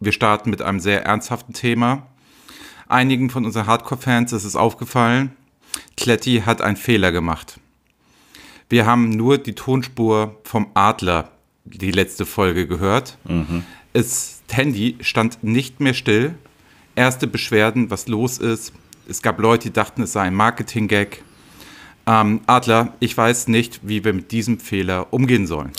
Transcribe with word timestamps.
Wir 0.00 0.12
starten 0.12 0.50
mit 0.50 0.62
einem 0.62 0.80
sehr 0.80 1.04
ernsthaften 1.04 1.52
Thema. 1.52 2.06
Einigen 2.88 3.30
von 3.30 3.44
unseren 3.44 3.66
Hardcore-Fans 3.66 4.32
ist 4.32 4.44
es 4.44 4.56
aufgefallen, 4.56 5.36
Kletti 5.96 6.42
hat 6.46 6.62
einen 6.62 6.76
Fehler 6.76 7.12
gemacht. 7.12 7.60
Wir 8.68 8.86
haben 8.86 9.10
nur 9.10 9.38
die 9.38 9.54
Tonspur 9.54 10.38
vom 10.44 10.68
Adler, 10.74 11.30
die 11.64 11.90
letzte 11.90 12.26
Folge 12.26 12.66
gehört. 12.66 13.18
Mhm. 13.24 13.64
Das 13.92 14.42
Handy 14.50 14.96
stand 15.00 15.42
nicht 15.42 15.80
mehr 15.80 15.94
still. 15.94 16.34
Erste 16.94 17.26
Beschwerden, 17.26 17.90
was 17.90 18.08
los 18.08 18.38
ist. 18.38 18.72
Es 19.08 19.22
gab 19.22 19.38
Leute, 19.40 19.68
die 19.68 19.72
dachten, 19.72 20.02
es 20.02 20.12
sei 20.12 20.22
ein 20.22 20.34
Marketing-Gag. 20.34 21.22
Ähm, 22.06 22.40
Adler, 22.46 22.94
ich 23.00 23.16
weiß 23.16 23.48
nicht, 23.48 23.80
wie 23.82 24.04
wir 24.04 24.12
mit 24.12 24.32
diesem 24.32 24.60
Fehler 24.60 25.12
umgehen 25.12 25.46
sollen. 25.46 25.72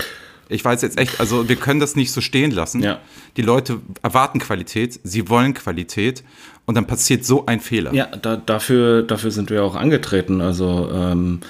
Ich 0.49 0.65
weiß 0.65 0.81
jetzt 0.81 0.99
echt, 0.99 1.19
also 1.19 1.47
wir 1.47 1.55
können 1.55 1.79
das 1.79 1.95
nicht 1.95 2.11
so 2.11 2.21
stehen 2.21 2.49
lassen. 2.49 2.81
Ja. 2.81 2.99
Die 3.37 3.43
Leute 3.43 3.79
erwarten 4.01 4.39
Qualität, 4.39 4.99
sie 5.03 5.29
wollen 5.29 5.53
Qualität 5.53 6.23
und 6.65 6.75
dann 6.75 6.87
passiert 6.87 7.23
so 7.23 7.45
ein 7.45 7.59
Fehler. 7.59 7.93
Ja, 7.93 8.07
da, 8.07 8.35
dafür, 8.35 9.03
dafür 9.03 9.29
sind 9.29 9.51
wir 9.51 9.63
auch 9.63 9.75
angetreten. 9.75 10.41
Also 10.41 10.89
ähm, 10.91 11.41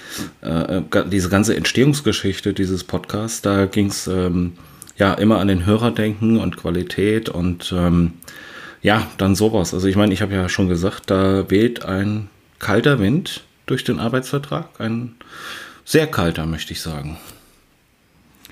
äh, 0.42 0.82
diese 1.10 1.30
ganze 1.30 1.56
Entstehungsgeschichte 1.56 2.54
dieses 2.54 2.84
Podcasts, 2.84 3.42
da 3.42 3.66
ging 3.66 3.88
es 3.88 4.08
ähm, 4.08 4.54
ja 4.98 5.14
immer 5.14 5.40
an 5.40 5.48
den 5.48 5.66
Hörer 5.66 5.92
denken 5.92 6.38
und 6.38 6.58
Qualität 6.58 7.30
und 7.30 7.74
ähm, 7.76 8.14
ja, 8.82 9.08
dann 9.18 9.36
sowas. 9.36 9.74
Also 9.74 9.88
ich 9.88 9.96
meine, 9.96 10.14
ich 10.14 10.22
habe 10.22 10.34
ja 10.34 10.50
schon 10.50 10.68
gesagt, 10.68 11.10
da 11.10 11.50
weht 11.50 11.86
ein 11.86 12.30
kalter 12.60 13.00
Wind 13.00 13.44
durch 13.66 13.84
den 13.84 14.00
Arbeitsvertrag. 14.00 14.68
Ein 14.80 15.16
sehr 15.86 16.08
kalter, 16.08 16.46
möchte 16.46 16.74
ich 16.74 16.82
sagen. 16.82 17.18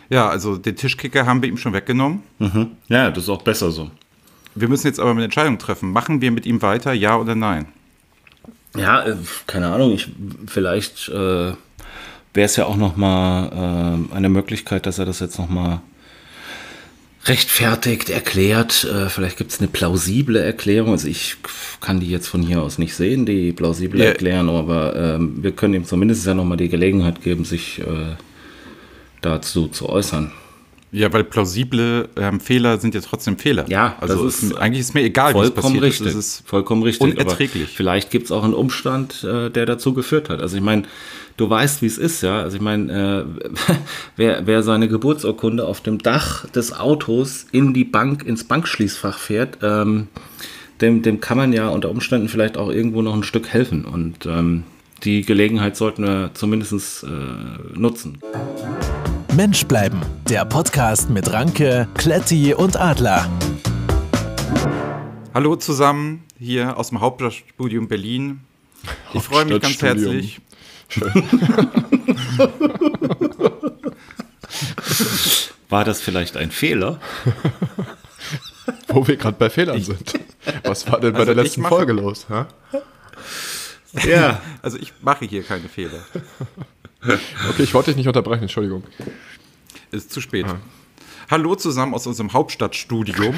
Ja, 0.09 0.29
also 0.29 0.57
den 0.57 0.75
Tischkicker 0.75 1.25
haben 1.25 1.41
wir 1.41 1.49
ihm 1.49 1.57
schon 1.57 1.73
weggenommen. 1.73 2.23
Mhm. 2.39 2.71
Ja, 2.87 3.09
das 3.11 3.23
ist 3.23 3.29
auch 3.29 3.41
besser 3.41 3.71
so. 3.71 3.91
Wir 4.55 4.67
müssen 4.67 4.87
jetzt 4.87 4.99
aber 4.99 5.11
eine 5.11 5.23
Entscheidung 5.23 5.57
treffen. 5.57 5.91
Machen 5.91 6.21
wir 6.21 6.31
mit 6.31 6.45
ihm 6.45 6.61
weiter, 6.61 6.93
ja 6.93 7.17
oder 7.17 7.35
nein? 7.35 7.67
Ja, 8.75 9.05
äh, 9.05 9.15
keine 9.45 9.67
Ahnung. 9.67 9.93
Ich, 9.93 10.09
vielleicht 10.47 11.09
äh, 11.09 11.53
wäre 12.33 12.45
es 12.45 12.55
ja 12.55 12.65
auch 12.65 12.77
noch 12.77 12.95
mal 12.95 14.07
äh, 14.11 14.15
eine 14.15 14.29
Möglichkeit, 14.29 14.85
dass 14.85 14.99
er 14.99 15.05
das 15.05 15.19
jetzt 15.19 15.37
noch 15.37 15.49
mal 15.49 15.81
rechtfertigt, 17.25 18.09
erklärt. 18.09 18.85
Äh, 18.85 19.09
vielleicht 19.09 19.37
gibt 19.37 19.51
es 19.51 19.59
eine 19.59 19.67
plausible 19.67 20.39
Erklärung. 20.39 20.91
Also 20.91 21.07
ich 21.07 21.35
kann 21.81 21.99
die 21.99 22.09
jetzt 22.09 22.27
von 22.27 22.41
hier 22.41 22.61
aus 22.61 22.77
nicht 22.77 22.95
sehen, 22.95 23.25
die 23.25 23.51
plausible 23.51 23.99
ja. 23.99 24.09
erklären, 24.09 24.49
aber 24.49 24.95
ähm, 24.95 25.43
wir 25.43 25.51
können 25.51 25.73
ihm 25.73 25.85
zumindest 25.85 26.25
ja 26.25 26.33
noch 26.33 26.45
mal 26.45 26.57
die 26.57 26.69
Gelegenheit 26.69 27.21
geben, 27.21 27.43
sich 27.43 27.79
äh, 27.79 28.15
dazu 29.29 29.67
zu 29.67 29.89
äußern. 29.89 30.31
Ja, 30.91 31.11
weil 31.11 31.25
plausible 31.25 32.07
ähm, 32.15 32.39
Fehler 32.39 32.77
sind 32.77 32.95
ja 32.95 33.01
trotzdem 33.01 33.37
Fehler. 33.37 33.65
Ja, 33.67 33.97
also 33.99 34.25
ist, 34.25 34.41
ist, 34.41 34.55
eigentlich 34.55 34.79
ist 34.79 34.93
mir 34.93 35.01
egal, 35.01 35.35
es 35.35 35.51
passiert 35.51 35.83
richtig, 35.83 36.07
ist. 36.07 36.13
Es 36.13 36.37
ist 36.37 36.47
vollkommen 36.47 36.81
richtig. 36.81 37.01
Unerträglich. 37.13 37.67
vielleicht 37.67 38.09
gibt 38.09 38.25
es 38.25 38.31
auch 38.31 38.45
einen 38.45 38.53
Umstand, 38.53 39.23
äh, 39.25 39.49
der 39.49 39.65
dazu 39.65 39.93
geführt 39.93 40.29
hat. 40.29 40.41
Also 40.41 40.55
ich 40.55 40.63
meine, 40.63 40.83
du 41.35 41.49
weißt, 41.49 41.81
wie 41.81 41.87
es 41.87 41.97
ist, 41.97 42.23
ja. 42.23 42.41
Also 42.41 42.55
ich 42.55 42.61
meine, 42.61 43.25
äh, 43.27 43.73
wer, 44.15 44.47
wer 44.47 44.63
seine 44.63 44.87
Geburtsurkunde 44.87 45.65
auf 45.65 45.81
dem 45.81 45.97
Dach 45.97 46.49
des 46.51 46.71
Autos 46.71 47.47
in 47.51 47.73
die 47.73 47.85
Bank, 47.85 48.23
ins 48.25 48.45
Bankschließfach 48.45 49.19
fährt, 49.19 49.57
ähm, 49.61 50.07
dem, 50.79 51.01
dem 51.01 51.19
kann 51.19 51.37
man 51.37 51.51
ja 51.51 51.67
unter 51.67 51.89
Umständen 51.89 52.29
vielleicht 52.29 52.55
auch 52.55 52.69
irgendwo 52.69 53.01
noch 53.01 53.13
ein 53.13 53.23
Stück 53.23 53.49
helfen. 53.49 53.83
Und 53.83 54.25
ähm, 54.25 54.63
die 55.03 55.23
Gelegenheit 55.23 55.75
sollten 55.75 56.03
wir 56.03 56.31
zumindest 56.33 57.03
äh, 57.03 57.77
nutzen. 57.77 58.19
Mensch 59.35 59.65
bleiben, 59.65 60.01
der 60.29 60.45
Podcast 60.45 61.09
mit 61.09 61.31
Ranke, 61.31 61.87
Kletti 61.95 62.53
und 62.53 62.77
Adler. 62.77 63.29
Hallo 65.33 65.55
zusammen, 65.55 66.23
hier 66.39 66.77
aus 66.77 66.89
dem 66.89 67.01
Hauptstadtstudium 67.01 67.87
Berlin. 67.87 68.41
Ich 69.13 69.21
freue 69.21 69.45
mich 69.45 69.61
ganz 69.61 69.81
herzlich. 69.81 70.41
War 75.69 75.83
das 75.83 76.01
vielleicht 76.01 76.37
ein 76.37 76.51
Fehler? 76.51 76.99
Wo 78.87 79.07
wir 79.07 79.17
gerade 79.17 79.37
bei 79.37 79.49
Fehlern 79.49 79.81
sind. 79.81 80.13
Was 80.63 80.89
war 80.91 80.99
denn 80.99 81.13
bei 81.13 81.19
also 81.19 81.33
der 81.33 81.43
letzten 81.43 81.63
Folge 81.63 81.93
los? 81.93 82.27
Ha? 82.29 82.47
Ja, 84.05 84.41
also 84.61 84.77
ich 84.77 84.93
mache 85.01 85.25
hier 85.25 85.43
keine 85.43 85.69
Fehler. 85.69 85.99
Okay, 87.49 87.63
ich 87.63 87.73
wollte 87.73 87.91
dich 87.91 87.97
nicht 87.97 88.07
unterbrechen, 88.07 88.43
Entschuldigung. 88.43 88.83
Ist 89.91 90.11
zu 90.11 90.21
spät. 90.21 90.45
Ah. 90.47 90.59
Hallo 91.29 91.55
zusammen 91.55 91.93
aus 91.93 92.07
unserem 92.07 92.33
Hauptstadtstudium 92.33 93.35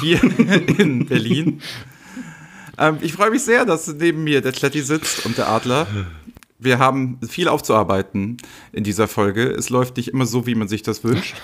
hier 0.00 0.22
in 0.78 1.06
Berlin. 1.06 1.60
Ähm, 2.78 2.98
ich 3.00 3.12
freue 3.12 3.30
mich 3.30 3.42
sehr, 3.42 3.64
dass 3.64 3.88
neben 3.88 4.24
mir 4.24 4.40
der 4.40 4.52
Kletti 4.52 4.80
sitzt 4.80 5.26
und 5.26 5.36
der 5.38 5.48
Adler. 5.48 5.86
Wir 6.58 6.78
haben 6.78 7.18
viel 7.26 7.48
aufzuarbeiten 7.48 8.36
in 8.72 8.84
dieser 8.84 9.08
Folge. 9.08 9.48
Es 9.48 9.70
läuft 9.70 9.96
nicht 9.96 10.08
immer 10.08 10.26
so, 10.26 10.46
wie 10.46 10.54
man 10.54 10.68
sich 10.68 10.82
das 10.82 11.02
wünscht. 11.04 11.34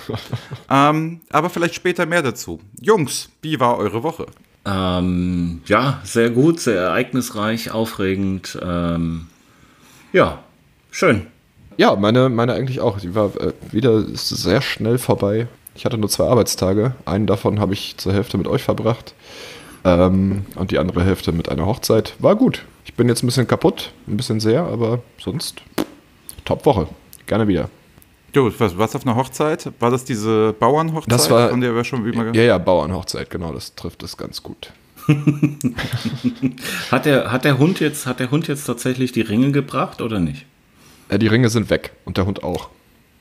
ähm, 0.71 1.21
aber 1.31 1.51
vielleicht 1.51 1.75
später 1.75 2.07
mehr 2.07 2.23
dazu. 2.23 2.61
Jungs, 2.81 3.31
wie 3.43 3.59
war 3.59 3.79
eure 3.79 4.03
Woche? 4.03 4.27
Ähm, 4.65 5.63
ja, 5.67 6.01
sehr 6.05 6.31
gut, 6.31 6.61
sehr 6.61 6.81
ereignisreich, 6.81 7.71
aufregend. 7.71 8.59
Ähm, 8.63 9.27
ja, 10.13 10.43
schön. 10.91 11.29
Ja, 11.77 11.95
meine, 11.97 12.29
meine 12.29 12.55
eigentlich 12.55 12.81
auch. 12.81 12.99
Die 12.99 13.15
war 13.15 13.31
äh, 13.41 13.53
wieder 13.71 14.03
sehr 14.15 14.63
schnell 14.63 14.99
vorbei. 14.99 15.47
Ich 15.75 15.85
hatte 15.85 15.99
nur 15.99 16.09
zwei 16.09 16.27
Arbeitstage. 16.27 16.95
Einen 17.05 17.27
davon 17.27 17.61
habe 17.61 17.75
ich 17.75 17.97
zur 17.99 18.13
Hälfte 18.13 18.39
mit 18.39 18.47
euch 18.47 18.63
verbracht. 18.63 19.15
Ähm, 19.85 20.47
und 20.57 20.71
die 20.71 20.79
andere 20.79 21.05
Hälfte 21.05 21.33
mit 21.33 21.49
einer 21.49 21.67
Hochzeit. 21.67 22.15
War 22.19 22.35
gut. 22.35 22.65
Ich 22.85 22.95
bin 22.95 23.09
jetzt 23.09 23.23
ein 23.23 23.27
bisschen 23.27 23.47
kaputt, 23.47 23.93
ein 24.09 24.17
bisschen 24.17 24.41
sehr, 24.41 24.63
aber 24.65 25.01
sonst 25.19 25.63
top 26.45 26.65
Woche. 26.65 26.89
Gerne 27.27 27.47
wieder. 27.47 27.69
Du, 28.33 28.51
was, 28.59 28.77
was 28.79 28.97
auf 28.97 29.07
einer 29.07 29.17
Hochzeit? 29.17 29.71
War 29.79 29.91
das 29.91 30.05
diese 30.05 30.55
Bauernhochzeit? 30.59 31.13
Das 31.13 31.31
war, 31.31 31.51
von 31.51 31.61
der 31.61 31.75
wir 31.75 31.85
schon 31.85 32.05
wie 32.05 32.15
Ja, 32.37 32.43
ja, 32.43 32.59
Bauernhochzeit, 32.59 33.31
genau, 33.31 33.53
das 33.53 33.75
trifft 33.75 34.03
es 34.03 34.17
ganz 34.17 34.43
gut. 34.43 34.73
hat, 36.91 37.07
der, 37.07 37.31
hat, 37.31 37.45
der 37.45 37.59
Hund 37.59 37.81
jetzt, 37.81 38.07
hat 38.07 38.19
der 38.19 38.31
Hund 38.31 38.49
jetzt 38.49 38.65
tatsächlich 38.65 39.13
die 39.13 39.21
Ringe 39.21 39.53
gebracht 39.53 40.01
oder 40.01 40.19
nicht? 40.19 40.47
Ja, 41.11 41.19
die 41.19 41.27
Ringe 41.27 41.49
sind 41.49 41.71
weg 41.71 41.93
und 42.05 42.17
der 42.17 42.27
Hund 42.27 42.43
auch. 42.43 42.69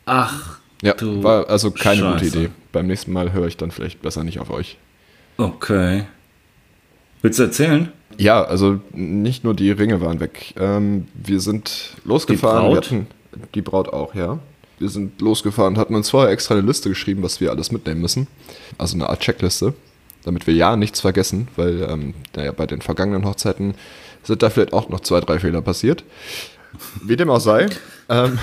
Ach. 0.06 0.60
Ja, 0.82 0.94
war 1.00 1.50
also 1.50 1.72
keine 1.72 2.02
Scheiße. 2.02 2.26
gute 2.26 2.26
Idee. 2.26 2.50
Beim 2.72 2.88
nächsten 2.88 3.14
Mal 3.14 3.32
höre 3.34 3.48
ich 3.48 3.58
dann 3.58 3.72
vielleicht 3.72 4.02
besser 4.02 4.24
nicht 4.24 4.40
auf 4.40 4.50
euch. 4.50 4.78
Okay. 5.38 6.06
Willst 7.22 7.40
du 7.40 7.44
erzählen? 7.44 7.92
Ja, 8.18 8.44
also 8.44 8.80
nicht 8.92 9.44
nur 9.44 9.54
die 9.54 9.72
Ringe 9.72 10.02
waren 10.02 10.20
weg. 10.20 10.54
Ähm, 10.58 11.08
wir 11.14 11.40
sind 11.40 11.96
losgefahren. 12.04 12.70
Die 12.70 12.74
Braut? 12.74 12.86
Hatten, 12.86 13.08
die 13.56 13.62
Braut 13.62 13.90
auch, 13.90 14.16
ja. 14.16 14.40
Wir 14.78 14.90
sind 14.90 15.22
losgefahren, 15.22 15.78
hatten 15.78 15.96
uns 15.96 16.10
vorher 16.10 16.32
extra 16.32 16.56
eine 16.56 16.68
Liste 16.68 16.90
geschrieben, 16.90 17.24
was 17.24 17.40
wir 17.40 17.50
alles 17.50 17.72
mitnehmen 17.72 18.02
müssen. 18.02 18.28
Also 18.78 18.96
eine 18.96 19.10
Art 19.10 19.22
Checkliste, 19.22 19.74
damit 20.24 20.48
wir 20.48 20.54
ja 20.54 20.76
nichts 20.76 21.00
vergessen, 21.02 21.48
weil 21.56 21.82
ähm, 21.90 22.14
naja, 22.36 22.52
bei 22.52 22.68
den 22.68 22.82
vergangenen 22.82 23.26
Hochzeiten 23.26 23.76
sind 24.24 24.44
da 24.44 24.50
vielleicht 24.50 24.74
auch 24.74 24.90
noch 24.90 25.00
zwei, 25.00 25.22
drei 25.22 25.40
Fehler 25.40 25.62
passiert. 25.62 26.04
Wie 27.04 27.16
dem 27.16 27.30
auch 27.30 27.40
sei. 27.40 27.68
Ähm, 28.08 28.38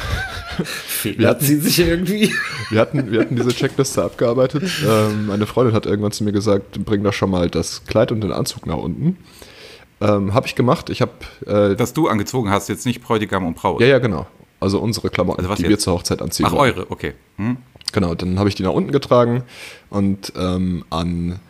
Fehler 0.64 1.30
hatten, 1.30 1.44
ziehen 1.44 1.60
sich 1.60 1.78
irgendwie. 1.78 2.32
Wir 2.70 2.80
hatten, 2.80 3.10
wir 3.10 3.20
hatten 3.20 3.36
diese 3.36 3.50
Checkliste 3.54 4.02
abgearbeitet. 4.02 4.64
Ähm, 4.86 5.26
meine 5.26 5.46
Freundin 5.46 5.74
hat 5.74 5.86
irgendwann 5.86 6.12
zu 6.12 6.24
mir 6.24 6.32
gesagt, 6.32 6.84
bring 6.84 7.02
doch 7.02 7.12
schon 7.12 7.30
mal 7.30 7.48
das 7.48 7.84
Kleid 7.84 8.12
und 8.12 8.20
den 8.20 8.32
Anzug 8.32 8.66
nach 8.66 8.76
unten. 8.76 9.18
Ähm, 10.00 10.34
habe 10.34 10.46
ich 10.46 10.54
gemacht. 10.54 10.90
Ich 10.90 11.00
habe. 11.00 11.12
Äh, 11.46 11.76
das 11.76 11.92
du 11.92 12.08
angezogen 12.08 12.50
hast, 12.50 12.68
jetzt 12.68 12.86
nicht 12.86 13.02
Bräutigam 13.02 13.46
und 13.46 13.54
Braut. 13.54 13.80
Ja, 13.80 13.86
ja, 13.86 13.98
genau. 13.98 14.26
Also 14.58 14.78
unsere 14.78 15.10
Klamotten, 15.10 15.40
also 15.40 15.54
die 15.54 15.62
jetzt? 15.62 15.70
wir 15.70 15.78
zur 15.78 15.94
Hochzeit 15.94 16.22
anziehen. 16.22 16.46
Ach, 16.48 16.52
eure, 16.52 16.90
okay. 16.90 17.14
Hm? 17.36 17.56
Genau, 17.92 18.14
dann 18.14 18.38
habe 18.38 18.48
ich 18.48 18.54
die 18.54 18.62
nach 18.62 18.72
unten 18.72 18.92
getragen 18.92 19.42
und 19.90 20.32
ähm, 20.36 20.84
an 20.90 21.40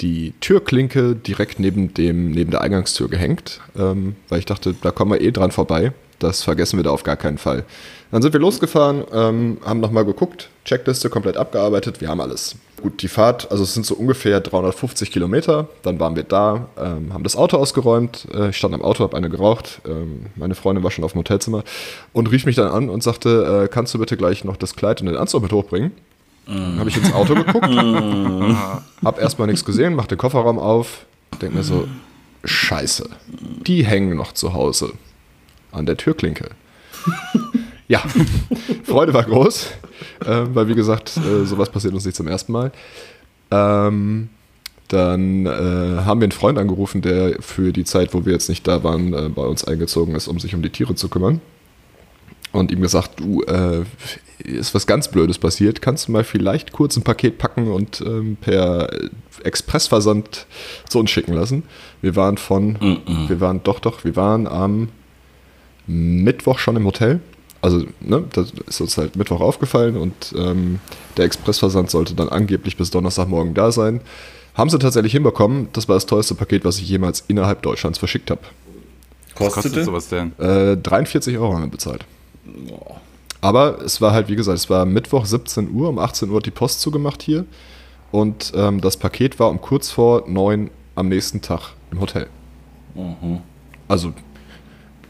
die 0.00 0.34
Türklinke 0.40 1.14
direkt 1.14 1.60
neben, 1.60 1.94
dem, 1.94 2.30
neben 2.30 2.50
der 2.50 2.60
Eingangstür 2.60 3.08
gehängt, 3.08 3.60
ähm, 3.78 4.16
weil 4.28 4.38
ich 4.38 4.46
dachte, 4.46 4.74
da 4.80 4.90
kommen 4.90 5.12
wir 5.12 5.20
eh 5.20 5.30
dran 5.30 5.50
vorbei. 5.50 5.92
Das 6.18 6.44
vergessen 6.44 6.78
wir 6.78 6.84
da 6.84 6.90
auf 6.90 7.02
gar 7.02 7.16
keinen 7.16 7.38
Fall. 7.38 7.64
Dann 8.12 8.22
sind 8.22 8.32
wir 8.32 8.40
losgefahren, 8.40 9.04
ähm, 9.12 9.58
haben 9.64 9.80
nochmal 9.80 10.04
geguckt, 10.04 10.50
Checkliste 10.64 11.10
komplett 11.10 11.36
abgearbeitet, 11.36 12.00
wir 12.00 12.08
haben 12.08 12.20
alles. 12.20 12.54
Gut, 12.80 13.02
die 13.02 13.08
Fahrt, 13.08 13.50
also 13.50 13.64
es 13.64 13.74
sind 13.74 13.86
so 13.86 13.94
ungefähr 13.94 14.40
350 14.40 15.10
Kilometer. 15.10 15.68
Dann 15.82 15.98
waren 16.00 16.14
wir 16.16 16.24
da, 16.24 16.68
ähm, 16.76 17.12
haben 17.14 17.22
das 17.22 17.36
Auto 17.36 17.56
ausgeräumt. 17.56 18.26
Äh, 18.34 18.50
ich 18.50 18.56
stand 18.56 18.74
am 18.74 18.82
Auto, 18.82 19.04
habe 19.04 19.16
eine 19.16 19.30
geraucht. 19.30 19.80
Ähm, 19.86 20.26
meine 20.36 20.54
Freundin 20.54 20.82
war 20.82 20.90
schon 20.90 21.04
auf 21.04 21.12
dem 21.12 21.20
Hotelzimmer 21.20 21.64
und 22.12 22.30
rief 22.30 22.44
mich 22.44 22.56
dann 22.56 22.68
an 22.68 22.88
und 22.88 23.02
sagte: 23.02 23.64
äh, 23.64 23.68
Kannst 23.68 23.94
du 23.94 23.98
bitte 23.98 24.16
gleich 24.16 24.44
noch 24.44 24.56
das 24.56 24.74
Kleid 24.74 25.00
und 25.00 25.06
den 25.06 25.16
Anzug 25.16 25.42
mit 25.42 25.52
hochbringen? 25.52 25.92
Mm. 26.46 26.78
Habe 26.78 26.88
ich 26.90 26.96
ins 26.96 27.12
Auto 27.12 27.34
geguckt, 27.34 27.70
mm. 27.70 28.56
hab 29.04 29.20
erstmal 29.20 29.46
nichts 29.46 29.64
gesehen, 29.64 29.94
mach 29.94 30.06
den 30.06 30.18
Kofferraum 30.18 30.58
auf, 30.58 31.06
denk 31.40 31.54
mir 31.54 31.62
so: 31.62 31.86
Scheiße, 32.44 33.08
die 33.66 33.84
hängen 33.84 34.16
noch 34.16 34.32
zu 34.32 34.52
Hause 34.52 34.92
an 35.70 35.86
der 35.86 35.96
Türklinke. 35.96 36.50
ja, 37.88 38.02
Freude 38.84 39.14
war 39.14 39.24
groß, 39.24 39.70
äh, 40.24 40.42
weil 40.52 40.68
wie 40.68 40.74
gesagt, 40.74 41.16
äh, 41.16 41.44
sowas 41.44 41.70
passiert 41.70 41.94
uns 41.94 42.04
nicht 42.04 42.16
zum 42.16 42.28
ersten 42.28 42.52
Mal. 42.52 42.72
Ähm, 43.50 44.28
dann 44.88 45.46
äh, 45.46 46.02
haben 46.04 46.20
wir 46.20 46.24
einen 46.24 46.32
Freund 46.32 46.58
angerufen, 46.58 47.00
der 47.00 47.36
für 47.40 47.72
die 47.72 47.84
Zeit, 47.84 48.12
wo 48.12 48.26
wir 48.26 48.32
jetzt 48.32 48.48
nicht 48.48 48.66
da 48.68 48.84
waren, 48.84 49.14
äh, 49.14 49.28
bei 49.30 49.42
uns 49.42 49.64
eingezogen 49.64 50.14
ist, 50.14 50.28
um 50.28 50.38
sich 50.38 50.54
um 50.54 50.62
die 50.62 50.70
Tiere 50.70 50.94
zu 50.94 51.08
kümmern. 51.08 51.40
Und 52.52 52.70
ihm 52.70 52.82
gesagt, 52.82 53.20
du, 53.20 53.42
äh, 53.42 53.84
ist 54.44 54.74
was 54.74 54.86
ganz 54.86 55.08
Blödes 55.08 55.38
passiert, 55.38 55.80
kannst 55.80 56.08
du 56.08 56.12
mal 56.12 56.24
vielleicht 56.24 56.72
kurz 56.72 56.96
ein 56.96 57.02
Paket 57.02 57.38
packen 57.38 57.68
und 57.68 58.02
ähm, 58.02 58.36
per 58.40 58.90
Expressversand 59.42 60.46
zu 60.88 60.98
uns 60.98 61.10
schicken 61.10 61.32
lassen. 61.32 61.62
Wir 62.00 62.16
waren 62.16 62.36
von, 62.36 62.72
mm 62.72 62.76
-mm. 62.76 63.28
wir 63.28 63.40
waren 63.40 63.62
doch, 63.62 63.80
doch, 63.80 64.04
wir 64.04 64.16
waren 64.16 64.46
am 64.46 64.88
Mittwoch 65.86 66.58
schon 66.58 66.76
im 66.76 66.84
Hotel. 66.84 67.20
Also, 67.60 67.84
ne, 68.00 68.24
das 68.32 68.52
ist 68.66 68.80
uns 68.80 68.98
halt 68.98 69.14
Mittwoch 69.16 69.40
aufgefallen 69.40 69.96
und 69.96 70.34
ähm, 70.36 70.80
der 71.16 71.24
Expressversand 71.24 71.90
sollte 71.90 72.14
dann 72.14 72.28
angeblich 72.28 72.76
bis 72.76 72.90
Donnerstagmorgen 72.90 73.54
da 73.54 73.70
sein. 73.70 74.00
Haben 74.54 74.68
sie 74.68 74.78
tatsächlich 74.78 75.12
hinbekommen. 75.12 75.68
Das 75.72 75.88
war 75.88 75.94
das 75.94 76.06
teuerste 76.06 76.34
Paket, 76.34 76.64
was 76.64 76.78
ich 76.78 76.88
jemals 76.88 77.24
innerhalb 77.28 77.62
Deutschlands 77.62 77.98
verschickt 77.98 78.30
habe. 78.30 78.42
Kostete? 79.34 79.68
kostet 79.68 79.84
sowas 79.84 80.08
denn? 80.08 80.32
Äh, 80.38 80.76
43 80.76 81.38
Euro 81.38 81.54
haben 81.54 81.62
wir 81.62 81.70
bezahlt. 81.70 82.04
Boah. 82.44 83.00
Aber 83.40 83.82
es 83.82 84.00
war 84.00 84.12
halt, 84.12 84.28
wie 84.28 84.36
gesagt, 84.36 84.56
es 84.56 84.70
war 84.70 84.84
Mittwoch 84.86 85.26
17 85.26 85.72
Uhr, 85.72 85.88
um 85.88 85.98
18 85.98 86.30
Uhr 86.30 86.36
hat 86.36 86.46
die 86.46 86.52
Post 86.52 86.80
zugemacht 86.80 87.22
hier. 87.22 87.44
Und 88.12 88.52
ähm, 88.54 88.80
das 88.80 88.96
Paket 88.96 89.40
war 89.40 89.50
um 89.50 89.60
kurz 89.60 89.90
vor 89.90 90.24
9 90.28 90.70
am 90.94 91.08
nächsten 91.08 91.40
Tag 91.40 91.72
im 91.90 92.00
Hotel. 92.00 92.28
Mhm. 92.94 93.40
Also, 93.88 94.12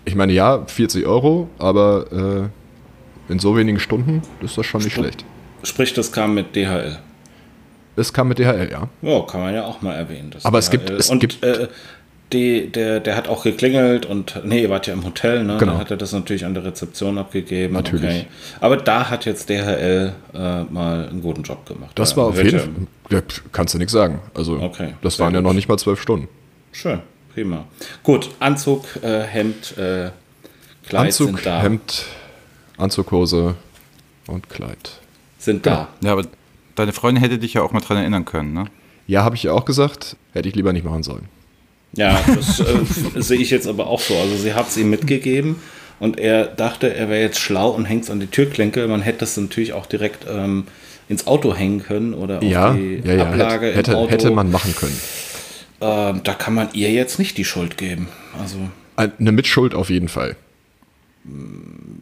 ich 0.05 0.15
meine, 0.15 0.33
ja, 0.33 0.65
40 0.67 1.07
Euro, 1.07 1.49
aber 1.59 2.51
äh, 3.29 3.33
in 3.33 3.39
so 3.39 3.57
wenigen 3.57 3.79
Stunden 3.79 4.23
ist 4.41 4.57
das 4.57 4.67
schon 4.67 4.81
nicht 4.83 4.95
Sp 4.95 5.03
schlecht. 5.03 5.25
Sprich, 5.63 5.93
das 5.93 6.11
kam 6.11 6.35
mit 6.35 6.57
DHL. 6.57 6.99
Es 7.97 8.13
kam 8.13 8.29
mit 8.29 8.39
DHL, 8.39 8.71
ja. 8.71 8.89
Ja, 9.03 9.21
kann 9.23 9.41
man 9.43 9.55
ja 9.55 9.65
auch 9.65 9.83
mal 9.83 9.95
erwähnen. 9.95 10.31
Aber 10.43 10.59
DHL 10.59 10.65
es 10.65 10.71
gibt, 10.71 10.91
es 10.91 11.11
und, 11.11 11.19
gibt 11.19 11.43
äh, 11.43 11.69
die, 12.33 12.71
der, 12.71 13.01
der 13.01 13.17
hat 13.17 13.29
auch 13.29 13.45
geklingelt 13.45 14.07
und 14.07 14.41
nee, 14.45 14.63
ihr 14.63 14.71
wart 14.71 14.87
ja 14.87 14.95
im 14.95 15.05
Hotel, 15.05 15.45
ne? 15.45 15.59
Genau. 15.59 15.73
Dann 15.73 15.81
hat 15.81 15.91
er 15.91 15.97
das 15.97 16.13
natürlich 16.13 16.45
an 16.45 16.55
der 16.55 16.65
Rezeption 16.65 17.19
abgegeben. 17.19 17.75
Natürlich. 17.75 18.05
Okay. 18.05 18.27
Aber 18.61 18.77
da 18.77 19.11
hat 19.11 19.25
jetzt 19.25 19.49
DHL 19.49 20.13
äh, 20.35 20.63
mal 20.65 21.09
einen 21.09 21.23
guten 21.23 21.43
Job 21.43 21.67
gemacht. 21.67 21.93
Das 21.95 22.13
ja, 22.13 22.17
war 22.19 22.27
auf 22.27 22.43
jeden 22.43 22.59
Fall. 22.59 22.71
Ja, 23.11 23.23
kannst 23.53 23.75
du 23.75 23.79
nichts 23.79 23.93
sagen. 23.93 24.21
Also, 24.35 24.59
okay, 24.61 24.95
das 25.03 25.19
waren 25.19 25.35
ja 25.35 25.41
noch 25.41 25.53
nicht 25.53 25.69
mal 25.69 25.79
zwölf 25.79 26.01
Stunden. 26.01 26.29
Schön, 26.73 27.01
prima. 27.35 27.65
Gut, 28.03 28.31
Anzug, 28.41 28.85
äh, 29.03 29.21
Hemd, 29.23 29.77
äh, 29.77 30.11
Kleid 30.89 31.07
Anzug, 31.07 31.27
sind 31.29 31.47
da. 31.47 31.63
Hemd, 31.63 32.07
Anzughose 32.79 33.55
und 34.27 34.49
Kleid. 34.49 34.99
Sind 35.39 35.67
da. 35.67 35.89
Ja, 36.03 36.13
aber 36.13 36.25
deine 36.75 36.93
Freundin 36.93 37.23
hätte 37.23 37.39
dich 37.39 37.55
ja 37.55 37.63
auch 37.63 37.73
mal 37.73 37.81
dran 37.81 37.99
erinnern 37.99 38.25
können, 38.25 38.53
ne? 38.53 38.67
Ja, 39.07 39.25
habe 39.25 39.35
ich 39.35 39.43
ja 39.43 39.53
auch 39.53 39.65
gesagt. 39.65 40.17
Hätte 40.33 40.49
ich 40.49 40.55
lieber 40.55 40.73
nicht 40.73 40.85
machen 40.85 41.03
sollen. 41.03 41.29
Ja, 41.95 42.21
das 42.35 42.61
äh, 42.61 42.65
sehe 43.21 43.39
ich 43.39 43.51
jetzt 43.51 43.67
aber 43.67 43.87
auch 43.87 44.01
so. 44.01 44.17
Also 44.17 44.37
sie 44.37 44.55
hat 44.55 44.69
es 44.69 44.77
ihm 44.77 44.91
mitgegeben 44.91 45.57
und 45.99 46.19
er 46.19 46.47
dachte, 46.47 46.95
er 46.95 47.09
wäre 47.09 47.21
jetzt 47.21 47.39
schlau 47.39 47.71
und 47.71 47.85
hängt 47.85 48.05
es 48.05 48.11
an 48.11 48.21
die 48.21 48.27
Türklinke. 48.27 48.87
Man 48.89 49.03
hätte 49.03 49.25
es 49.25 49.37
natürlich 49.37 49.73
auch 49.73 49.87
direkt 49.87 50.27
ähm, 50.29 50.65
ins 51.09 51.27
Auto 51.27 51.55
hängen 51.55 51.83
können 51.83 52.15
oder 52.15 52.39
auf 52.39 52.45
ja, 52.45 52.73
die 52.73 53.03
ja, 53.05 53.15
ja. 53.15 53.27
Ablage 53.27 53.67
hätte, 53.67 53.93
hätte, 53.93 54.11
hätte, 54.11 54.31
man 54.31 54.51
machen 54.51 54.75
können. 54.75 54.99
Ähm, 55.81 56.21
da 56.25 56.35
kann 56.35 56.55
man 56.55 56.69
ihr 56.73 56.91
jetzt 56.91 57.19
nicht 57.19 57.37
die 57.37 57.45
Schuld 57.45 57.77
geben. 57.77 58.09
Also 58.41 58.57
eine 58.97 59.33
Mitschuld 59.33 59.75
auf 59.75 59.91
jeden 59.91 60.09
Fall. 60.09 60.37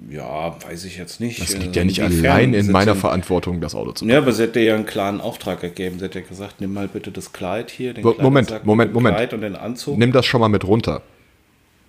Ja, 0.08 0.56
weiß 0.66 0.84
ich 0.84 0.96
jetzt 0.96 1.20
nicht. 1.20 1.40
Das 1.40 1.56
liegt 1.56 1.76
ja 1.76 1.84
nicht 1.84 2.02
allein 2.02 2.54
in 2.54 2.70
meiner 2.70 2.94
Verantwortung, 2.94 3.60
das 3.60 3.74
Auto 3.74 3.92
zu 3.92 4.04
fahren. 4.04 4.10
Ja, 4.10 4.18
aber 4.18 4.32
sie 4.32 4.44
hätte 4.44 4.60
ja 4.60 4.74
einen 4.74 4.86
klaren 4.86 5.20
Auftrag 5.20 5.60
gegeben. 5.60 5.98
Sie 5.98 6.06
hätte 6.06 6.20
ja 6.20 6.26
gesagt, 6.26 6.60
nimm 6.60 6.72
mal 6.72 6.88
bitte 6.88 7.12
das 7.12 7.32
Kleid 7.32 7.70
hier, 7.70 7.92
den 7.92 8.02
Moment, 8.02 8.64
Moment, 8.64 8.94
Moment. 8.94 9.16
Kleid 9.16 9.34
und 9.34 9.42
den 9.42 9.56
Anzug. 9.56 9.98
Nimm 9.98 10.12
das 10.12 10.24
schon 10.24 10.40
mal 10.40 10.48
mit 10.48 10.64
runter. 10.64 11.02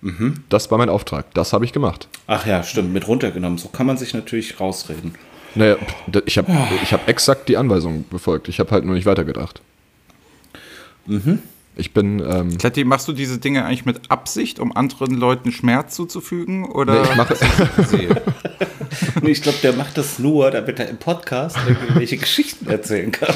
Mhm. 0.02 0.44
Das 0.50 0.70
war 0.70 0.78
mein 0.78 0.90
Auftrag. 0.90 1.32
Das 1.32 1.52
habe 1.52 1.64
ich 1.64 1.72
gemacht. 1.72 2.08
Ach 2.26 2.46
ja, 2.46 2.62
stimmt, 2.62 2.92
mit 2.92 3.08
runtergenommen. 3.08 3.56
So 3.56 3.68
kann 3.68 3.86
man 3.86 3.96
sich 3.96 4.12
natürlich 4.12 4.60
rausreden. 4.60 5.14
Naja, 5.54 5.76
ich 6.26 6.38
habe 6.38 6.52
ich 6.82 6.92
hab 6.92 7.08
exakt 7.08 7.48
die 7.48 7.56
Anweisung 7.56 8.04
befolgt. 8.10 8.48
Ich 8.48 8.58
habe 8.58 8.70
halt 8.70 8.84
nur 8.84 8.94
nicht 8.94 9.06
weitergedacht. 9.06 9.62
Mhm. 11.06 11.40
Ich 11.74 11.94
bin. 11.94 12.20
Ähm, 12.20 12.58
Kletti, 12.58 12.84
machst 12.84 13.08
du 13.08 13.12
diese 13.12 13.38
Dinge 13.38 13.64
eigentlich 13.64 13.86
mit 13.86 14.10
Absicht, 14.10 14.58
um 14.58 14.76
anderen 14.76 15.14
Leuten 15.14 15.52
Schmerz 15.52 15.94
zuzufügen? 15.94 16.70
Oder 16.70 17.02
nee, 17.02 17.08
ich 17.10 17.16
mache. 17.16 17.36
nee, 19.22 19.30
ich 19.30 19.42
glaube, 19.42 19.58
der 19.62 19.72
macht 19.72 19.96
das 19.96 20.18
nur, 20.18 20.50
damit 20.50 20.78
er 20.78 20.88
im 20.88 20.98
Podcast 20.98 21.56
irgendwelche 21.66 22.18
Geschichten 22.18 22.68
erzählen 22.68 23.10
kann. 23.10 23.34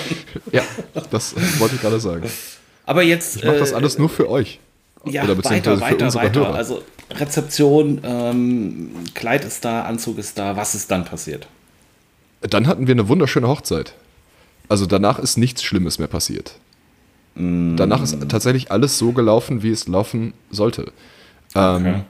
Ja, 0.52 0.62
das 1.10 1.34
wollte 1.58 1.76
ich 1.76 1.80
gerade 1.80 1.98
sagen. 1.98 2.28
Aber 2.84 3.02
jetzt. 3.02 3.36
Ich 3.36 3.44
mache 3.44 3.58
das 3.58 3.72
äh, 3.72 3.76
alles 3.76 3.98
nur 3.98 4.10
für 4.10 4.28
euch. 4.28 4.60
Ja, 5.06 5.22
Oder 5.24 5.38
weiter, 5.44 5.80
weiter, 5.80 6.14
weiter. 6.14 6.40
Hörer. 6.40 6.54
Also 6.54 6.82
Rezeption, 7.10 8.00
ähm, 8.02 8.90
Kleid 9.14 9.44
ist 9.44 9.64
da, 9.64 9.82
Anzug 9.82 10.18
ist 10.18 10.36
da. 10.36 10.56
Was 10.56 10.74
ist 10.74 10.90
dann 10.90 11.04
passiert? 11.04 11.46
Dann 12.42 12.66
hatten 12.66 12.86
wir 12.86 12.92
eine 12.92 13.08
wunderschöne 13.08 13.48
Hochzeit. 13.48 13.94
Also 14.68 14.86
danach 14.86 15.18
ist 15.18 15.36
nichts 15.36 15.62
Schlimmes 15.62 15.98
mehr 15.98 16.08
passiert. 16.08 16.56
Danach 17.36 18.02
ist 18.02 18.16
tatsächlich 18.28 18.72
alles 18.72 18.98
so 18.98 19.12
gelaufen, 19.12 19.62
wie 19.62 19.70
es 19.70 19.88
laufen 19.88 20.32
sollte. 20.50 20.92
Ähm, 21.54 21.86
okay. 21.86 22.00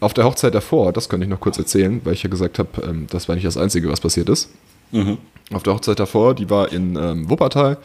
auf 0.00 0.14
der 0.14 0.24
Hochzeit 0.24 0.54
davor, 0.54 0.92
das 0.92 1.08
könnte 1.08 1.24
ich 1.24 1.30
noch 1.30 1.40
kurz 1.40 1.58
erzählen, 1.58 2.00
weil 2.04 2.14
ich 2.14 2.22
ja 2.22 2.30
gesagt 2.30 2.58
habe, 2.58 2.68
ähm, 2.82 3.06
das 3.10 3.28
war 3.28 3.34
nicht 3.34 3.46
das 3.46 3.56
Einzige, 3.56 3.88
was 3.90 4.00
passiert 4.00 4.28
ist. 4.28 4.50
Mhm. 4.92 5.18
Auf 5.52 5.62
der 5.62 5.74
Hochzeit 5.74 5.98
davor, 5.98 6.34
die 6.34 6.50
war 6.50 6.72
in 6.72 6.96
ähm, 6.96 7.30
Wuppertal. 7.30 7.78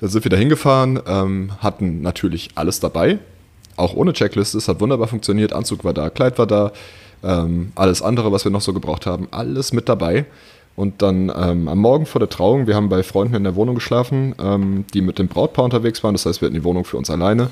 Da 0.00 0.08
sind 0.08 0.24
wir 0.24 0.30
da 0.30 0.36
hingefahren, 0.36 1.00
ähm, 1.06 1.52
hatten 1.58 2.02
natürlich 2.02 2.50
alles 2.54 2.80
dabei, 2.80 3.18
auch 3.76 3.94
ohne 3.94 4.12
Checkliste. 4.12 4.58
Es 4.58 4.68
hat 4.68 4.80
wunderbar 4.80 5.08
funktioniert. 5.08 5.52
Anzug 5.52 5.84
war 5.84 5.92
da, 5.92 6.10
Kleid 6.10 6.38
war 6.38 6.46
da, 6.46 6.72
ähm, 7.22 7.72
alles 7.74 8.02
andere, 8.02 8.32
was 8.32 8.44
wir 8.44 8.52
noch 8.52 8.62
so 8.62 8.72
gebraucht 8.72 9.06
haben, 9.06 9.28
alles 9.30 9.72
mit 9.72 9.88
dabei. 9.88 10.26
Und 10.76 11.02
dann 11.02 11.30
ähm, 11.36 11.68
am 11.68 11.78
Morgen 11.78 12.06
vor 12.06 12.20
der 12.20 12.28
Trauung, 12.28 12.66
wir 12.66 12.74
haben 12.74 12.88
bei 12.88 13.02
Freunden 13.02 13.34
in 13.34 13.44
der 13.44 13.54
Wohnung 13.54 13.74
geschlafen, 13.74 14.34
ähm, 14.40 14.84
die 14.94 15.02
mit 15.02 15.18
dem 15.18 15.28
Brautpaar 15.28 15.64
unterwegs 15.64 16.02
waren. 16.02 16.14
Das 16.14 16.24
heißt, 16.24 16.40
wir 16.40 16.46
hatten 16.46 16.54
die 16.54 16.64
Wohnung 16.64 16.84
für 16.84 16.96
uns 16.96 17.10
alleine. 17.10 17.50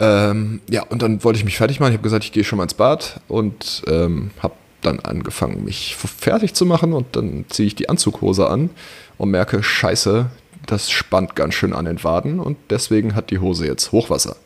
Ähm, 0.00 0.60
ja, 0.70 0.84
und 0.84 1.02
dann 1.02 1.24
wollte 1.24 1.38
ich 1.38 1.44
mich 1.44 1.56
fertig 1.56 1.80
machen. 1.80 1.90
Ich 1.90 1.98
habe 1.98 2.04
gesagt, 2.04 2.24
ich 2.24 2.32
gehe 2.32 2.44
schon 2.44 2.58
mal 2.58 2.64
ins 2.64 2.74
Bad 2.74 3.20
und 3.26 3.82
ähm, 3.88 4.30
habe 4.40 4.54
dann 4.82 5.00
angefangen, 5.00 5.64
mich 5.64 5.96
fertig 5.96 6.54
zu 6.54 6.66
machen. 6.66 6.92
Und 6.92 7.16
dann 7.16 7.44
ziehe 7.48 7.66
ich 7.66 7.74
die 7.74 7.88
Anzughose 7.88 8.48
an 8.48 8.70
und 9.16 9.30
merke, 9.30 9.62
scheiße, 9.62 10.26
das 10.66 10.90
spannt 10.90 11.34
ganz 11.34 11.54
schön 11.54 11.72
an 11.72 11.86
den 11.86 12.02
Waden. 12.04 12.38
Und 12.38 12.56
deswegen 12.70 13.14
hat 13.14 13.30
die 13.30 13.40
Hose 13.40 13.66
jetzt 13.66 13.90
Hochwasser. 13.90 14.36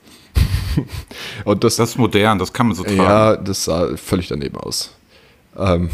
und 1.44 1.64
das, 1.64 1.76
das 1.76 1.90
ist 1.90 1.98
modern, 1.98 2.38
das 2.38 2.52
kann 2.52 2.68
man 2.68 2.76
so 2.76 2.84
tragen. 2.84 2.96
Ja, 2.96 3.36
das 3.36 3.64
sah 3.64 3.96
völlig 3.96 4.28
daneben 4.28 4.56
aus. 4.56 4.92
Ähm, 5.58 5.90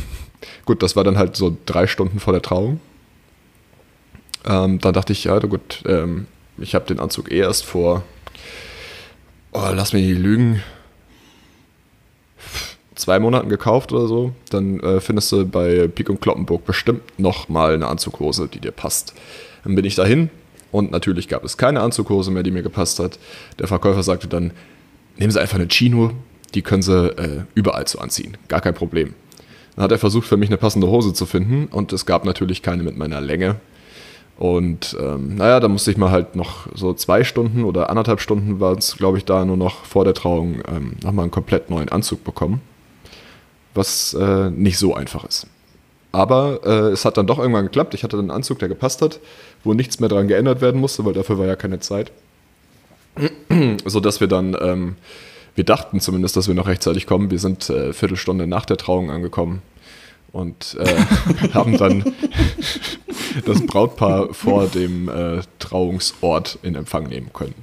Gut, 0.65 0.83
das 0.83 0.97
war 0.97 1.05
dann 1.05 1.19
halt 1.19 1.37
so 1.37 1.57
drei 1.67 1.87
Stunden 1.87 2.21
vor 2.21 2.33
der 2.33 2.43
Trauung. 2.43 2.81
Ähm, 4.45 4.79
dann 4.81 4.95
dachte 4.95 5.13
ich, 5.13 5.25
ja, 5.25 5.39
gut, 5.39 5.83
ähm, 5.87 6.27
ich 6.59 6.75
habe 6.75 6.87
den 6.87 7.01
Anzug 7.01 7.31
eh 7.31 7.39
erst 7.39 7.65
vor, 7.65 8.03
oh, 9.53 9.69
lass 9.73 9.93
mich 9.93 10.07
nicht 10.07 10.19
lügen, 10.19 10.63
zwei 12.95 13.19
Monaten 13.19 13.49
gekauft 13.49 13.93
oder 13.93 14.07
so. 14.07 14.33
Dann 14.51 14.81
äh, 14.81 15.01
findest 15.01 15.33
du 15.33 15.47
bei 15.47 15.89
Pik 15.89 16.11
und 16.11 16.21
Kloppenburg 16.21 16.65
bestimmt 16.65 17.03
nochmal 17.19 17.75
eine 17.75 17.87
Anzughose, 17.87 18.49
die 18.49 18.61
dir 18.61 18.73
passt. 18.73 19.15
Dann 19.65 19.75
bin 19.75 19.85
ich 19.85 19.95
dahin 19.95 20.31
und 20.73 20.91
natürlich 20.91 21.29
gab 21.29 21.45
es 21.45 21.57
keine 21.57 21.81
Anzughose 21.81 22.31
mehr, 22.31 22.43
die 22.43 22.51
mir 22.51 22.63
gepasst 22.63 22.99
hat. 22.99 23.19
Der 23.59 23.69
Verkäufer 23.69 24.03
sagte 24.03 24.29
dann, 24.29 24.53
nehmen 25.17 25.31
Sie 25.31 25.41
einfach 25.41 25.57
eine 25.57 25.69
Chino, 25.69 26.13
die 26.55 26.63
können 26.63 26.83
Sie 26.83 27.09
äh, 27.09 27.43
überall 27.55 27.87
zu 27.87 28.01
anziehen, 28.01 28.37
gar 28.49 28.61
kein 28.61 28.75
Problem. 28.75 29.15
Dann 29.79 29.85
hat 29.85 29.93
er 29.93 29.99
versucht, 29.99 30.27
für 30.27 30.37
mich 30.37 30.49
eine 30.49 30.57
passende 30.57 30.89
Hose 30.89 31.13
zu 31.13 31.25
finden 31.25 31.69
und 31.71 31.93
es 31.93 32.05
gab 32.05 32.25
natürlich 32.25 32.63
keine 32.63 32.83
mit 32.83 32.97
meiner 32.97 33.21
Länge. 33.21 33.61
Und 34.37 34.97
ähm, 35.01 35.37
naja, 35.37 35.61
da 35.61 35.69
musste 35.69 35.93
ich 35.93 35.97
mal 35.97 36.11
halt 36.11 36.35
noch 36.35 36.67
so 36.75 36.95
zwei 36.95 37.23
Stunden 37.23 37.63
oder 37.63 37.89
anderthalb 37.89 38.21
Stunden 38.21 38.59
war 38.59 38.77
es, 38.77 38.97
glaube 38.97 39.19
ich, 39.19 39.25
da 39.25 39.45
nur 39.45 39.57
noch 39.57 39.85
vor 39.85 40.05
der 40.05 40.15
Trauung 40.15 40.63
ähm, 40.67 40.97
nochmal 41.05 41.23
einen 41.23 41.31
komplett 41.31 41.71
neuen 41.71 41.91
Anzug 41.91 42.25
bekommen. 42.25 42.61
Was 43.73 44.15
äh, 44.15 44.51
nicht 44.51 44.79
so 44.79 44.97
einfach 44.97 45.25
ist. 45.25 45.47
Aber 46.11 46.59
äh, 46.65 46.91
es 46.91 47.05
hat 47.05 47.17
dann 47.17 47.29
doch 47.29 47.39
irgendwann 47.39 47.67
geklappt. 47.67 47.95
Ich 47.95 48.03
hatte 48.03 48.19
einen 48.19 48.33
Anzug, 48.33 48.59
der 48.59 48.67
gepasst 48.67 49.01
hat, 49.01 49.21
wo 49.63 49.75
nichts 49.75 50.01
mehr 50.01 50.09
dran 50.09 50.27
geändert 50.27 50.61
werden 50.61 50.81
musste, 50.81 51.05
weil 51.05 51.13
dafür 51.13 51.39
war 51.39 51.47
ja 51.47 51.55
keine 51.55 51.79
Zeit. 51.79 52.11
so 53.85 54.01
dass 54.01 54.19
wir 54.19 54.27
dann 54.27 54.57
ähm, 54.61 54.97
wir 55.59 55.65
dachten 55.65 55.99
zumindest, 56.01 56.37
dass 56.37 56.47
wir 56.47 56.55
noch 56.55 56.69
rechtzeitig 56.69 57.07
kommen. 57.07 57.33
Wir 57.33 57.41
sind 57.41 57.69
äh, 57.69 57.93
Viertelstunde 57.93 58.47
nach 58.47 58.65
der 58.65 58.77
Trauung 58.77 59.11
angekommen 59.11 59.61
und 60.33 60.77
äh, 60.79 61.49
haben 61.53 61.77
dann 61.77 62.05
das 63.45 63.67
Brautpaar 63.67 64.33
vor 64.33 64.69
dem 64.69 65.09
äh, 65.09 65.41
Trauungsort 65.59 66.61
in 66.63 66.77
Empfang 66.77 67.09
nehmen 67.09 67.33
können. 67.33 67.57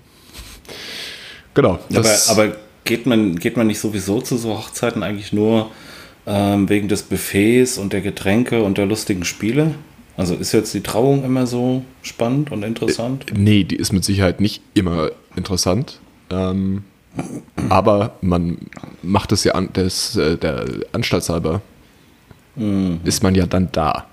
Genau. 1.54 1.80
Aber, 1.96 2.16
aber, 2.28 2.56
geht, 2.84 3.06
man, 3.06 3.38
geht 3.38 3.56
man 3.56 3.68
nicht 3.68 3.80
sowieso 3.80 4.20
zu 4.20 4.36
so 4.36 4.58
Hochzeiten 4.58 5.02
eigentlich 5.02 5.32
nur 5.32 5.72
ähm, 6.28 6.68
wegen 6.68 6.90
des 6.90 7.04
Buffets 7.04 7.78
und 7.78 7.94
der 7.94 8.02
Getränke 8.02 8.62
und 8.62 8.78
der 8.78 8.88
lustigen 8.88 9.24
Spiele? 9.24 9.74
Also 10.18 10.36
ist 10.36 10.52
jetzt 10.52 10.74
die 10.74 10.82
Trauung 10.82 11.24
immer 11.24 11.48
so 11.48 11.86
spannend 12.02 12.52
und 12.52 12.64
interessant? 12.64 13.26
Nee, 13.34 13.64
die 13.64 13.78
ist 13.78 13.94
mit 13.94 14.04
Sicherheit 14.04 14.42
nicht 14.42 14.62
immer 14.74 15.12
interessant. 15.38 16.02
Ähm, 16.30 16.84
aber 17.70 18.16
man 18.22 18.58
macht 19.04 19.32
es 19.32 19.44
ja 19.44 19.54
an, 19.54 19.72
des, 19.74 20.16
äh, 20.16 20.38
der 20.38 20.66
Anstaltshalber. 20.92 21.62
Ist 23.04 23.22
man 23.22 23.36
ja 23.36 23.46
dann 23.48 23.70
da. 23.74 24.06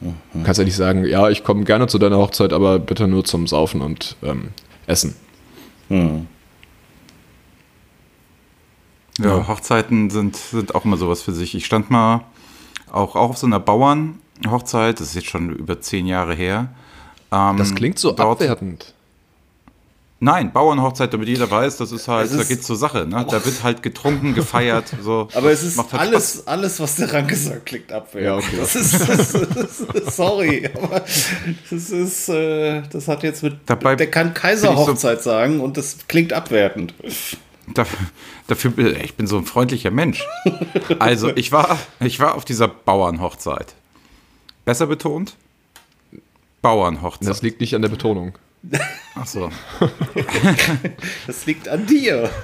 Du 0.00 0.14
kannst 0.44 0.58
ja 0.58 0.64
nicht 0.64 0.76
sagen, 0.76 1.04
ja, 1.04 1.28
ich 1.30 1.42
komme 1.42 1.64
gerne 1.64 1.88
zu 1.88 1.98
deiner 1.98 2.16
Hochzeit, 2.18 2.52
aber 2.52 2.78
bitte 2.78 3.08
nur 3.08 3.24
zum 3.24 3.46
Saufen 3.48 3.80
und 3.80 4.16
ähm, 4.22 4.48
Essen. 4.86 5.14
Hm. 5.88 6.26
Ja, 9.18 9.46
Hochzeiten 9.46 10.10
sind, 10.10 10.36
sind 10.36 10.74
auch 10.74 10.84
immer 10.84 10.96
sowas 10.96 11.22
für 11.22 11.32
sich. 11.32 11.54
Ich 11.54 11.66
stand 11.66 11.90
mal 11.90 12.22
auch, 12.90 13.14
auch 13.14 13.30
auf 13.30 13.36
so 13.38 13.46
einer 13.46 13.60
Bauernhochzeit, 13.60 15.00
das 15.00 15.08
ist 15.08 15.14
jetzt 15.14 15.28
schon 15.28 15.50
über 15.50 15.80
zehn 15.80 16.06
Jahre 16.06 16.34
her. 16.34 16.68
Ähm, 17.30 17.56
Das 17.56 17.74
klingt 17.74 17.98
so 17.98 18.12
dort- 18.12 18.40
abwertend. 18.42 18.94
Nein, 20.24 20.52
Bauernhochzeit, 20.52 21.12
damit 21.12 21.26
jeder 21.26 21.50
weiß, 21.50 21.78
das 21.78 21.90
ist 21.90 22.06
halt, 22.06 22.26
Es 22.26 22.32
ist- 22.32 22.38
da 22.38 22.44
geht's 22.44 22.64
zur 22.64 22.76
Sache. 22.76 23.06
Ne? 23.06 23.26
Da 23.28 23.44
wird 23.44 23.60
halt 23.64 23.82
getrunken, 23.82 24.34
gefeiert. 24.36 24.94
So. 25.02 25.26
Aber 25.34 25.50
es 25.50 25.64
ist 25.64 25.76
macht 25.76 25.92
halt 25.92 26.00
alles, 26.00 26.46
alles, 26.46 26.78
was 26.78 26.94
der 26.94 27.12
Ranke 27.12 27.34
sagt, 27.34 27.66
klingt 27.66 27.90
abwertend. 27.90 28.24
Ja, 28.24 28.36
okay. 28.36 28.56
Das 28.60 28.76
ist, 28.76 29.00
das 29.00 29.34
ist, 29.80 30.14
sorry, 30.16 30.70
aber 30.80 31.00
das 31.70 31.90
ist, 31.90 32.28
äh, 32.28 32.82
das 32.92 33.08
hat 33.08 33.24
jetzt 33.24 33.42
mit, 33.42 33.56
Dabei 33.66 33.96
der 33.96 34.10
kann 34.12 34.32
Kaiserhochzeit 34.32 35.24
sagen 35.24 35.58
und 35.58 35.76
das 35.76 35.96
klingt 36.06 36.32
abwertend. 36.32 36.94
Dafür, 37.74 37.98
dafür, 38.46 39.00
ich 39.02 39.14
bin 39.16 39.26
so 39.26 39.38
ein 39.38 39.44
freundlicher 39.44 39.90
Mensch. 39.90 40.24
Also 41.00 41.34
ich 41.34 41.50
war, 41.50 41.78
ich 41.98 42.20
war 42.20 42.36
auf 42.36 42.44
dieser 42.44 42.68
Bauernhochzeit. 42.68 43.74
Besser 44.64 44.86
betont? 44.86 45.34
Bauernhochzeit. 46.60 47.28
Das 47.28 47.42
liegt 47.42 47.60
nicht 47.60 47.74
an 47.74 47.82
der 47.82 47.88
Betonung. 47.88 48.34
Ach 49.14 49.26
so. 49.26 49.50
Das 51.26 51.46
liegt 51.46 51.68
an 51.68 51.86
dir. 51.86 52.30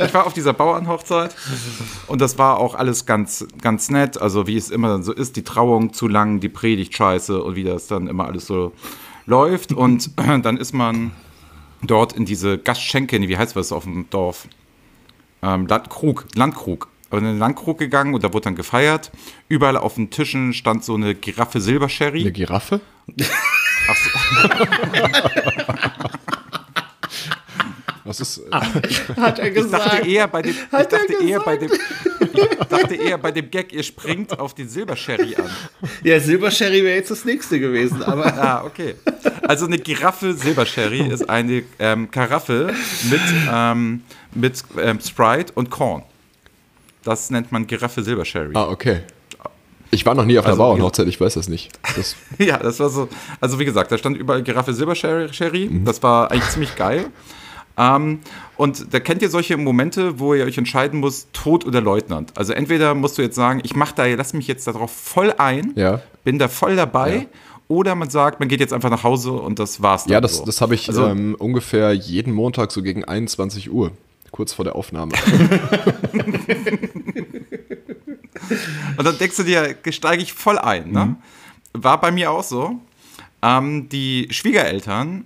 Ich 0.00 0.14
war 0.14 0.26
auf 0.26 0.32
dieser 0.32 0.52
Bauernhochzeit 0.52 1.34
und 2.06 2.20
das 2.20 2.38
war 2.38 2.58
auch 2.58 2.76
alles 2.76 3.04
ganz, 3.04 3.44
ganz 3.60 3.90
nett. 3.90 4.16
Also 4.16 4.46
wie 4.46 4.56
es 4.56 4.70
immer 4.70 4.86
dann 4.86 5.02
so 5.02 5.12
ist, 5.12 5.34
die 5.34 5.42
Trauung 5.42 5.92
zu 5.92 6.06
lang, 6.06 6.38
die 6.38 6.48
Predigt 6.48 6.94
scheiße 6.94 7.42
und 7.42 7.56
wie 7.56 7.64
das 7.64 7.88
dann 7.88 8.06
immer 8.06 8.26
alles 8.26 8.46
so 8.46 8.72
läuft. 9.26 9.72
Und 9.72 10.10
dann 10.16 10.56
ist 10.56 10.72
man 10.72 11.10
dort 11.82 12.12
in 12.12 12.26
diese 12.26 12.58
Gastschenke, 12.58 13.20
wie 13.20 13.36
heißt 13.36 13.56
das 13.56 13.72
auf 13.72 13.82
dem 13.82 14.08
Dorf? 14.08 14.46
Ähm, 15.42 15.66
Landkrug, 15.66 16.26
Landkrug. 16.36 16.88
Aber 17.10 17.18
in 17.18 17.24
den 17.24 17.38
Landkrug 17.40 17.78
gegangen 17.78 18.14
und 18.14 18.22
da 18.22 18.32
wurde 18.32 18.44
dann 18.44 18.54
gefeiert. 18.54 19.10
Überall 19.48 19.78
auf 19.78 19.94
den 19.94 20.10
Tischen 20.10 20.52
stand 20.52 20.84
so 20.84 20.94
eine 20.94 21.16
Giraffe 21.16 21.60
Silbersherry. 21.60 22.20
Eine 22.20 22.32
Giraffe? 22.32 22.80
Ach 23.88 23.96
so. 23.96 24.10
Was 28.04 28.20
ist. 28.20 28.40
Hat 28.50 29.38
er 29.38 29.48
Ich 29.48 29.54
gesagt. 29.54 29.84
dachte 29.86 30.08
eher 30.08 30.28
bei 30.28 30.40
dem, 30.42 30.52
ich 30.52 30.72
Hat 30.72 30.92
er 30.92 30.98
dachte 30.98 31.12
eher 31.22 31.40
bei 31.40 31.56
dem, 31.58 31.70
ich 31.70 32.66
dachte 32.68 32.94
eher 32.94 33.18
bei 33.18 33.30
dem 33.32 33.50
Gag, 33.50 33.70
ihr 33.72 33.82
springt 33.82 34.38
auf 34.38 34.54
den 34.54 34.66
Silbersherry 34.68 35.36
an. 35.36 35.50
Ja, 36.02 36.18
Silbersherry 36.18 36.82
wäre 36.84 36.96
jetzt 36.96 37.10
das 37.10 37.26
nächste 37.26 37.60
gewesen, 37.60 38.02
aber 38.02 38.26
Ah, 38.38 38.64
okay. 38.64 38.94
Also 39.46 39.66
eine 39.66 39.76
Giraffe 39.78 40.32
Silbersherry 40.32 41.00
ist 41.06 41.28
eine 41.28 41.64
ähm, 41.78 42.10
Karaffe 42.10 42.72
mit, 43.10 43.20
ähm, 43.52 44.02
mit 44.34 44.62
ähm, 44.80 45.00
Sprite 45.00 45.52
und 45.54 45.68
Korn. 45.68 46.02
Das 47.04 47.28
nennt 47.28 47.52
man 47.52 47.66
Giraffe 47.66 48.02
Silbersherry. 48.02 48.52
ah, 48.54 48.68
okay. 48.68 49.02
Ich 49.90 50.04
war 50.04 50.14
noch 50.14 50.24
nie 50.26 50.38
auf 50.38 50.44
einer 50.44 50.52
Also, 50.52 50.62
Bauernhochzeit, 50.62 51.08
ich 51.08 51.20
weiß 51.20 51.34
das 51.34 51.48
nicht. 51.48 51.70
Das, 51.96 52.14
Ja, 52.38 52.58
das 52.58 52.78
war 52.80 52.90
so. 52.90 53.08
Also 53.40 53.58
wie 53.58 53.64
gesagt, 53.64 53.90
da 53.90 53.96
stand 53.98 54.16
überall 54.16 54.42
Giraffe 54.42 54.74
Silbersherry. 54.74 55.32
Sherry. 55.32 55.70
Das 55.84 56.02
war 56.02 56.30
eigentlich 56.30 56.48
ziemlich 56.50 56.76
geil. 56.76 57.06
Ähm, 57.78 58.18
und 58.56 58.92
da 58.92 58.98
kennt 59.00 59.22
ihr 59.22 59.30
solche 59.30 59.56
Momente, 59.56 60.18
wo 60.18 60.34
ihr 60.34 60.44
euch 60.44 60.58
entscheiden 60.58 60.98
müsst, 61.00 61.32
Tod 61.32 61.64
oder 61.64 61.80
Leutnant. 61.80 62.32
Also 62.36 62.52
entweder 62.52 62.94
musst 62.94 63.16
du 63.18 63.22
jetzt 63.22 63.36
sagen, 63.36 63.60
ich 63.62 63.76
mach 63.76 63.92
da, 63.92 64.04
lass 64.06 64.32
mich 64.34 64.48
jetzt 64.48 64.66
darauf 64.66 64.90
voll 64.90 65.32
ein, 65.38 65.72
Ja. 65.76 66.00
bin 66.24 66.38
da 66.40 66.48
voll 66.48 66.74
dabei, 66.74 67.14
Ja. 67.14 67.24
oder 67.68 67.94
man 67.94 68.10
sagt, 68.10 68.40
man 68.40 68.48
geht 68.48 68.58
jetzt 68.58 68.72
einfach 68.72 68.90
nach 68.90 69.04
Hause 69.04 69.30
und 69.32 69.60
das 69.60 69.80
war's 69.80 70.04
dann 70.04 70.12
ja, 70.12 70.20
das, 70.20 70.38
so. 70.38 70.44
das 70.44 70.60
habe 70.60 70.74
ich 70.74 70.88
Also- 70.88 71.06
ähm, 71.06 71.36
ungefähr 71.38 71.92
jeden 71.92 72.32
Montag 72.34 72.72
so 72.72 72.82
gegen 72.82 73.04
21 73.04 73.70
Uhr, 73.70 73.92
kurz 74.32 74.52
vor 74.52 74.64
der 74.64 74.74
Aufnahme. 74.74 75.12
Und 78.96 79.04
dann 79.04 79.18
denkst 79.18 79.36
du 79.36 79.42
dir, 79.42 79.76
steige 79.90 80.22
ich 80.22 80.32
voll 80.32 80.58
ein. 80.58 80.90
Ne? 80.92 81.16
War 81.72 82.00
bei 82.00 82.10
mir 82.10 82.30
auch 82.30 82.44
so. 82.44 82.80
Ähm, 83.42 83.88
die 83.88 84.28
Schwiegereltern 84.30 85.24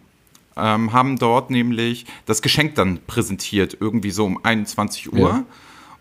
ähm, 0.56 0.92
haben 0.92 1.18
dort 1.18 1.50
nämlich 1.50 2.06
das 2.26 2.42
Geschenk 2.42 2.74
dann 2.74 3.00
präsentiert, 3.06 3.76
irgendwie 3.80 4.10
so 4.10 4.26
um 4.26 4.44
21 4.44 5.12
Uhr. 5.12 5.18
Ja. 5.18 5.44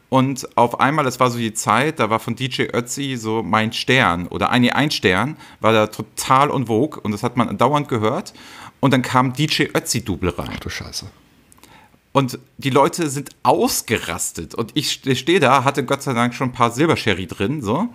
Und 0.10 0.58
auf 0.58 0.82
einmal, 0.82 1.06
das 1.06 1.22
war 1.22 1.32
so 1.32 1.38
die 1.38 1.54
Zeit, 1.54 2.00
da 2.00 2.10
war 2.10 2.20
von 2.20 2.36
DJ 2.36 2.64
Ötzi 2.74 3.16
so 3.16 3.44
mein 3.44 3.72
Stern 3.72 4.28
oder 4.28 4.50
ein, 4.50 4.62
nee, 4.62 4.72
ein 4.72 4.92
Stern, 4.92 5.38
war 5.62 5.72
da 5.72 5.88
total 5.88 6.52
en 6.52 6.68
vogue 6.68 7.00
und 7.02 7.14
das 7.14 7.24
hat 7.24 7.38
man 7.38 7.58
dauernd 7.58 7.88
gehört. 7.88 8.34
Und 8.82 8.92
dann 8.92 9.04
kam 9.04 9.32
DJ 9.32 9.68
Ötzi-Double 9.74 10.32
rein. 10.32 10.50
Ach 10.54 10.60
du 10.60 10.70
Scheiße. 10.70 11.06
Und 12.14 12.40
die 12.58 12.70
Leute 12.70 13.10
sind 13.10 13.30
ausgerastet. 13.44 14.54
Und 14.56 14.72
ich 14.74 14.92
ste- 14.92 15.16
stehe 15.16 15.40
da, 15.40 15.64
hatte 15.64 15.86
Gott 15.86 16.04
sei 16.04 16.14
Dank 16.14 16.34
schon 16.34 16.50
ein 16.50 16.54
paar 16.54 16.72
Silbersherry 16.72 17.26
drin, 17.28 17.62
so. 17.62 17.88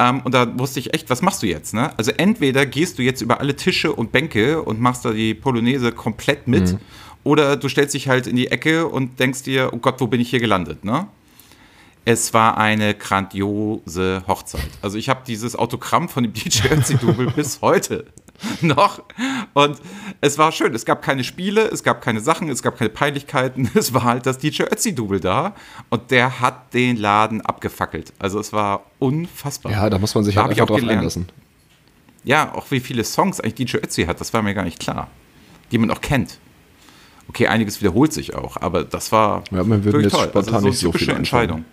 Ähm, 0.00 0.22
und 0.24 0.34
da 0.34 0.58
wusste 0.58 0.80
ich 0.80 0.92
echt, 0.92 1.08
was 1.08 1.22
machst 1.22 1.42
du 1.42 1.46
jetzt, 1.46 1.72
ne? 1.72 1.96
Also 1.96 2.10
entweder 2.10 2.66
gehst 2.66 2.98
du 2.98 3.02
jetzt 3.02 3.20
über 3.20 3.38
alle 3.38 3.54
Tische 3.54 3.92
und 3.92 4.10
Bänke 4.10 4.60
und 4.60 4.80
machst 4.80 5.04
da 5.04 5.12
die 5.12 5.34
Polonaise 5.34 5.92
komplett 5.92 6.48
mit, 6.48 6.76
oder 7.22 7.56
du 7.56 7.68
stellst 7.68 7.94
dich 7.94 8.08
halt 8.08 8.26
in 8.26 8.34
die 8.34 8.48
Ecke 8.50 8.88
und 8.88 9.20
denkst 9.20 9.44
dir, 9.44 9.70
oh 9.72 9.76
Gott, 9.78 10.00
wo 10.00 10.08
bin 10.08 10.20
ich 10.20 10.30
hier 10.30 10.40
gelandet, 10.40 10.84
ne? 10.84 11.06
Es 12.04 12.34
war 12.34 12.58
eine 12.58 12.92
grandiose 12.94 14.24
Hochzeit. 14.26 14.68
Also 14.82 14.98
ich 14.98 15.08
habe 15.08 15.22
dieses 15.26 15.56
Autogramm 15.56 16.08
von 16.08 16.24
dem 16.24 16.32
DJ 16.34 16.68
Ötzi-Double 16.72 17.30
bis 17.30 17.60
heute 17.62 18.04
noch. 18.60 19.02
Und 19.54 19.78
es 20.20 20.38
war 20.38 20.50
schön. 20.52 20.74
Es 20.74 20.84
gab 20.84 21.02
keine 21.02 21.24
Spiele, 21.24 21.62
es 21.68 21.82
gab 21.82 22.00
keine 22.02 22.20
Sachen, 22.20 22.48
es 22.48 22.62
gab 22.62 22.76
keine 22.76 22.90
Peinlichkeiten. 22.90 23.70
Es 23.74 23.94
war 23.94 24.02
halt 24.04 24.26
das 24.26 24.38
DJ 24.38 24.62
Ötzi-Double 24.64 25.20
da. 25.20 25.54
Und 25.90 26.10
der 26.10 26.40
hat 26.40 26.74
den 26.74 26.96
Laden 26.96 27.40
abgefackelt. 27.40 28.12
Also 28.18 28.40
es 28.40 28.52
war 28.52 28.84
unfassbar. 28.98 29.72
Ja, 29.72 29.88
da 29.90 29.98
muss 29.98 30.14
man 30.14 30.24
sich 30.24 30.34
Da 30.34 30.42
halt 30.42 30.50
einfach 30.50 30.64
auch 30.64 30.68
drauf 30.68 30.80
gelernt. 30.80 30.98
einlassen. 31.00 31.28
Ja, 32.24 32.52
auch 32.54 32.70
wie 32.70 32.80
viele 32.80 33.04
Songs 33.04 33.40
eigentlich 33.40 33.70
DJ 33.70 33.76
Ötzi 33.78 34.04
hat, 34.04 34.20
das 34.20 34.32
war 34.32 34.42
mir 34.42 34.54
gar 34.54 34.64
nicht 34.64 34.80
klar. 34.80 35.08
Die 35.70 35.78
man 35.78 35.90
auch 35.90 36.00
kennt. 36.00 36.38
Okay, 37.28 37.46
einiges 37.48 37.80
wiederholt 37.80 38.12
sich 38.12 38.34
auch, 38.34 38.56
aber 38.60 38.84
das 38.84 39.10
war 39.12 39.44
Ja, 39.50 39.58
würden 39.66 39.84
wirklich 39.84 40.04
jetzt 40.04 40.12
toll. 40.14 40.28
spontan 40.28 40.54
also 40.54 40.68
nicht 40.68 40.78
so 40.78 40.90
typische. 40.92 41.12
Entscheidung. 41.12 41.64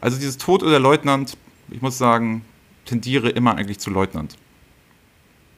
Also 0.00 0.16
dieses 0.18 0.36
Tod 0.38 0.62
oder 0.62 0.78
Leutnant, 0.78 1.36
ich 1.70 1.80
muss 1.82 1.98
sagen, 1.98 2.44
tendiere 2.84 3.28
immer 3.28 3.56
eigentlich 3.56 3.78
zu 3.78 3.90
Leutnant. 3.90 4.36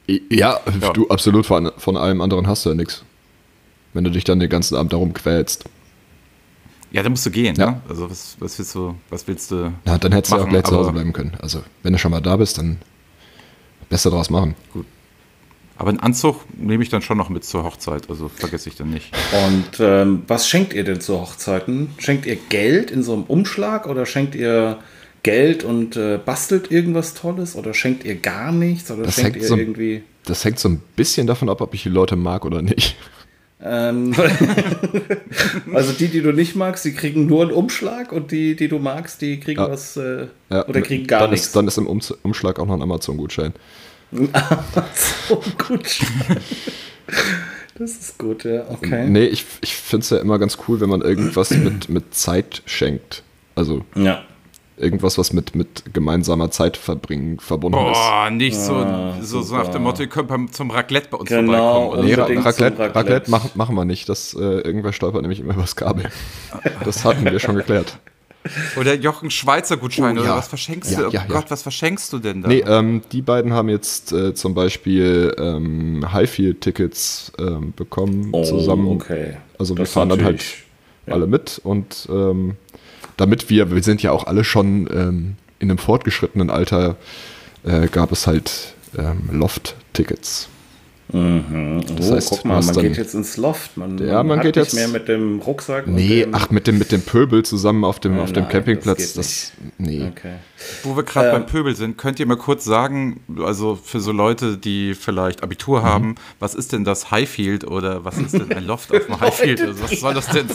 Ja, 0.07 0.59
Ja. 0.81 0.93
du 0.93 1.07
absolut 1.09 1.45
von, 1.45 1.71
von 1.77 1.97
allem 1.97 2.21
anderen 2.21 2.47
hast 2.47 2.65
du 2.65 2.69
ja 2.69 2.75
nichts. 2.75 3.03
Wenn 3.93 4.03
du 4.03 4.11
dich 4.11 4.23
dann 4.23 4.39
den 4.39 4.49
ganzen 4.49 4.75
Abend 4.75 4.93
darum 4.93 5.13
quälst. 5.13 5.65
Ja, 6.91 7.01
da 7.03 7.09
musst 7.09 7.25
du 7.25 7.31
gehen, 7.31 7.55
Ja. 7.55 7.71
ne? 7.71 7.81
Also 7.89 8.09
was, 8.09 8.35
was 8.39 8.57
willst 8.57 8.75
du, 8.75 8.95
was 9.09 9.27
willst 9.27 9.51
du? 9.51 9.73
Na, 9.85 9.97
dann 9.97 10.11
hättest 10.11 10.31
du 10.31 10.35
ja 10.35 10.41
auch 10.41 10.45
Machen, 10.45 10.51
gleich 10.53 10.65
zu 10.65 10.75
Hause 10.75 10.91
bleiben 10.91 11.13
können. 11.13 11.33
Also, 11.41 11.63
wenn 11.83 11.93
du 11.93 11.99
schon 11.99 12.11
mal 12.11 12.21
da 12.21 12.35
bist, 12.37 12.57
dann 12.57 12.77
besser 13.89 14.11
draus 14.11 14.29
machen. 14.29 14.55
Aber 15.77 15.89
einen 15.89 15.99
Anzug 15.99 16.41
nehme 16.57 16.83
ich 16.83 16.89
dann 16.89 17.01
schon 17.01 17.17
noch 17.17 17.27
mit 17.29 17.43
zur 17.43 17.63
Hochzeit, 17.65 18.09
also 18.09 18.29
vergesse 18.29 18.69
ich 18.69 18.75
dann 18.75 18.91
nicht. 18.91 19.11
Und 19.47 19.79
ähm, 19.79 20.23
was 20.27 20.47
schenkt 20.47 20.71
ihr 20.73 20.85
denn 20.85 21.01
zu 21.01 21.19
Hochzeiten? 21.19 21.89
Schenkt 21.97 22.25
ihr 22.25 22.37
Geld 22.37 22.91
in 22.91 23.03
so 23.03 23.11
einem 23.13 23.23
Umschlag 23.23 23.87
oder 23.87 24.05
schenkt 24.05 24.35
ihr 24.35 24.79
Geld 25.25 25.63
und 25.63 25.95
äh, 25.97 26.19
bastelt 26.23 26.69
irgendwas 26.71 27.15
Tolles 27.15 27.55
oder 27.55 27.73
schenkt 27.73 28.05
ihr 28.05 28.15
gar 28.15 28.51
nichts 28.51 28.91
oder 28.91 29.03
Das 29.03 29.15
schenkt 29.15 29.33
hängt 29.33 29.43
ihr 29.43 29.47
so- 29.49 29.57
irgendwie. 29.57 30.03
Das 30.25 30.45
hängt 30.45 30.59
so 30.59 30.69
ein 30.69 30.81
bisschen 30.95 31.25
davon 31.27 31.49
ab, 31.49 31.61
ob 31.61 31.73
ich 31.73 31.83
die 31.83 31.89
Leute 31.89 32.15
mag 32.15 32.45
oder 32.45 32.61
nicht. 32.61 32.95
Ähm, 33.61 34.13
also 35.73 35.93
die, 35.93 36.07
die 36.09 36.21
du 36.21 36.31
nicht 36.31 36.55
magst, 36.55 36.85
die 36.85 36.93
kriegen 36.93 37.25
nur 37.25 37.41
einen 37.43 37.51
Umschlag 37.51 38.11
und 38.11 38.31
die, 38.31 38.55
die 38.55 38.67
du 38.67 38.77
magst, 38.79 39.21
die 39.21 39.39
kriegen 39.39 39.59
Ja. 39.61 39.69
was 39.71 39.97
äh, 39.97 40.27
Ja, 40.51 40.67
oder 40.67 40.81
kriegen 40.81 41.07
gar 41.07 41.21
dann 41.21 41.31
nichts. 41.31 41.47
Ist, 41.47 41.55
dann 41.55 41.67
ist 41.67 41.77
im 41.77 41.87
Ums- 41.87 42.11
Umschlag 42.23 42.59
auch 42.59 42.67
noch 42.67 42.75
ein 42.75 42.81
Amazon-Gutschein. 42.83 43.53
gut. 44.11 45.99
Das 47.77 47.91
ist 47.91 48.17
gut, 48.17 48.45
ja. 48.45 48.63
Okay. 48.69 49.05
Nee, 49.09 49.25
ich, 49.25 49.45
ich 49.59 49.75
finde 49.75 50.03
es 50.05 50.09
ja 50.09 50.17
immer 50.19 50.39
ganz 50.39 50.57
cool, 50.67 50.79
wenn 50.79 50.87
man 50.89 51.01
irgendwas 51.01 51.51
mit, 51.51 51.89
mit 51.89 52.15
Zeit 52.15 52.61
schenkt. 52.65 53.21
Also 53.53 53.83
Ja. 53.95 54.23
Irgendwas, 54.77 55.17
was 55.17 55.31
mit, 55.33 55.55
mit 55.55 55.93
gemeinsamer 55.93 56.51
Zeit 56.51 56.75
verbringen 56.77 57.39
verbunden 57.39 57.77
ist. 57.77 57.93
Boah, 57.93 58.29
nicht 58.29 58.57
so, 58.57 58.73
Ah, 58.75 59.13
so, 59.21 59.41
so 59.41 59.55
nach 59.55 59.69
dem 59.69 59.83
Motto, 59.83 60.01
ihr 60.03 60.09
könnt 60.09 60.27
beim- 60.27 60.51
zum 60.51 60.69
Raclette 60.71 61.07
bei 61.09 61.17
uns 61.17 61.29
Genau, 61.29 61.91
vorbeikommen. 61.91 61.99
Oder 61.99 62.03
Nee. 62.03 62.13
Ra 62.13 62.23
Raclette, 62.43 62.79
Raclette. 62.79 62.95
Raclette. 62.95 63.31
machen, 63.31 63.51
machen 63.55 63.75
wir 63.75 63.85
nicht. 63.85 64.09
Das, 64.09 64.33
äh, 64.33 64.39
irgendwer 64.39 64.91
stolpert 64.93 65.21
nämlich 65.21 65.39
immer 65.39 65.53
übers 65.53 65.75
Kabel. 65.75 66.09
Das 66.83 67.05
hatten 67.05 67.23
wir 67.25 67.39
schon 67.39 67.55
geklärt. 67.55 67.97
Oder 68.79 68.93
Jochen 68.93 69.31
Schweizer 69.31 69.75
Gutscheine 69.75 70.19
Oh, 70.19 70.23
oder 70.23 70.31
ja. 70.33 70.37
was 70.37 70.47
verschenkst 70.47 70.91
Ja, 70.91 70.99
du? 70.99 71.07
Oh 71.07 71.09
ja, 71.09 71.21
ja. 71.21 71.25
Gott, 71.27 71.45
was 71.49 71.63
verschenkst 71.63 72.13
du 72.13 72.19
denn 72.19 72.43
da? 72.43 72.47
Nee, 72.49 72.63
ähm, 72.67 73.01
die 73.11 73.23
beiden 73.23 73.53
haben 73.53 73.69
jetzt 73.69 74.11
äh, 74.11 74.35
zum 74.35 74.53
Beispiel 74.53 75.33
ähm, 75.39 76.05
Highfield-Tickets 76.13 77.31
ähm, 77.39 77.73
bekommen 77.75 78.31
zusammen. 78.43 78.87
Oh, 78.87 78.91
okay. 78.93 79.37
Also 79.57 79.75
wir 79.75 79.85
Das 79.85 79.93
fahren 79.93 80.09
dann 80.09 80.23
halt 80.23 80.43
alle 81.07 81.25
mit 81.27 81.59
und 81.63 82.07
ähm, 82.11 82.55
damit 83.17 83.49
wir, 83.49 83.71
wir 83.71 83.83
sind 83.83 84.01
ja 84.01 84.11
auch 84.11 84.25
alle 84.25 84.43
schon 84.43 84.87
ähm, 84.91 85.35
in 85.59 85.69
einem 85.69 85.77
fortgeschrittenen 85.77 86.49
Alter, 86.49 86.97
äh, 87.63 87.87
gab 87.87 88.11
es 88.11 88.27
halt 88.27 88.73
ähm, 88.97 89.29
Loft-Tickets. 89.31 90.49
Mhm. 91.13 91.83
Das 91.97 92.09
oh, 92.09 92.15
heißt, 92.15 92.29
guck 92.29 92.45
mal, 92.45 92.61
man 92.63 92.73
dann- 92.73 92.83
geht 92.83 92.97
jetzt 92.97 93.13
ins 93.13 93.37
Loft. 93.37 93.77
Man, 93.77 93.97
Ja, 93.99 94.23
man 94.23 94.39
hat 94.39 94.45
geht 94.45 94.55
nicht 94.55 94.65
jetzt- 94.65 94.73
mehr 94.75 94.87
mit 94.87 95.07
dem 95.07 95.39
Rucksack. 95.39 95.85
und 95.87 95.93
Nee, 95.95 96.21
dem, 96.21 96.33
ach, 96.33 96.49
mit 96.49 96.65
dem, 96.67 96.77
mit 96.79 96.91
dem 96.91 97.01
Pöbel 97.01 97.43
zusammen 97.43 97.83
auf 97.83 97.99
dem, 97.99 98.17
Oh 98.17 98.23
auf 98.23 98.33
dem 98.33 98.43
nein, 98.43 98.51
Campingplatz. 98.51 99.13
das 99.13 99.13
geht 99.13 99.17
Das, 99.17 99.51
nee. 99.77 100.03
Okay. 100.11 100.33
Wo 100.83 100.95
wir 100.95 101.03
gerade 101.03 101.27
Ähm. 101.29 101.33
beim 101.33 101.45
Pöbel 101.45 101.75
sind, 101.75 101.97
könnt 101.97 102.19
ihr 102.19 102.25
mal 102.25 102.37
kurz 102.37 102.63
sagen, 102.65 103.19
also 103.43 103.75
für 103.81 103.99
so 103.99 104.11
Leute, 104.11 104.57
die 104.57 104.95
vielleicht 104.95 105.43
Abitur 105.43 105.81
Mhm. 105.81 105.85
haben, 105.85 106.15
was 106.39 106.55
ist 106.55 106.71
denn 106.73 106.83
das 106.85 107.11
Highfield 107.11 107.65
oder 107.67 108.03
was 108.03 108.17
ist 108.17 108.33
denn 108.33 108.51
ein 108.51 108.65
Loft 108.65 108.91
auf 108.95 109.05
dem 109.05 109.19
Highfield? 109.19 109.61
Also 109.61 109.83
was 109.83 109.99
soll 109.99 110.13
das 110.15 110.27
denn? 110.29 110.47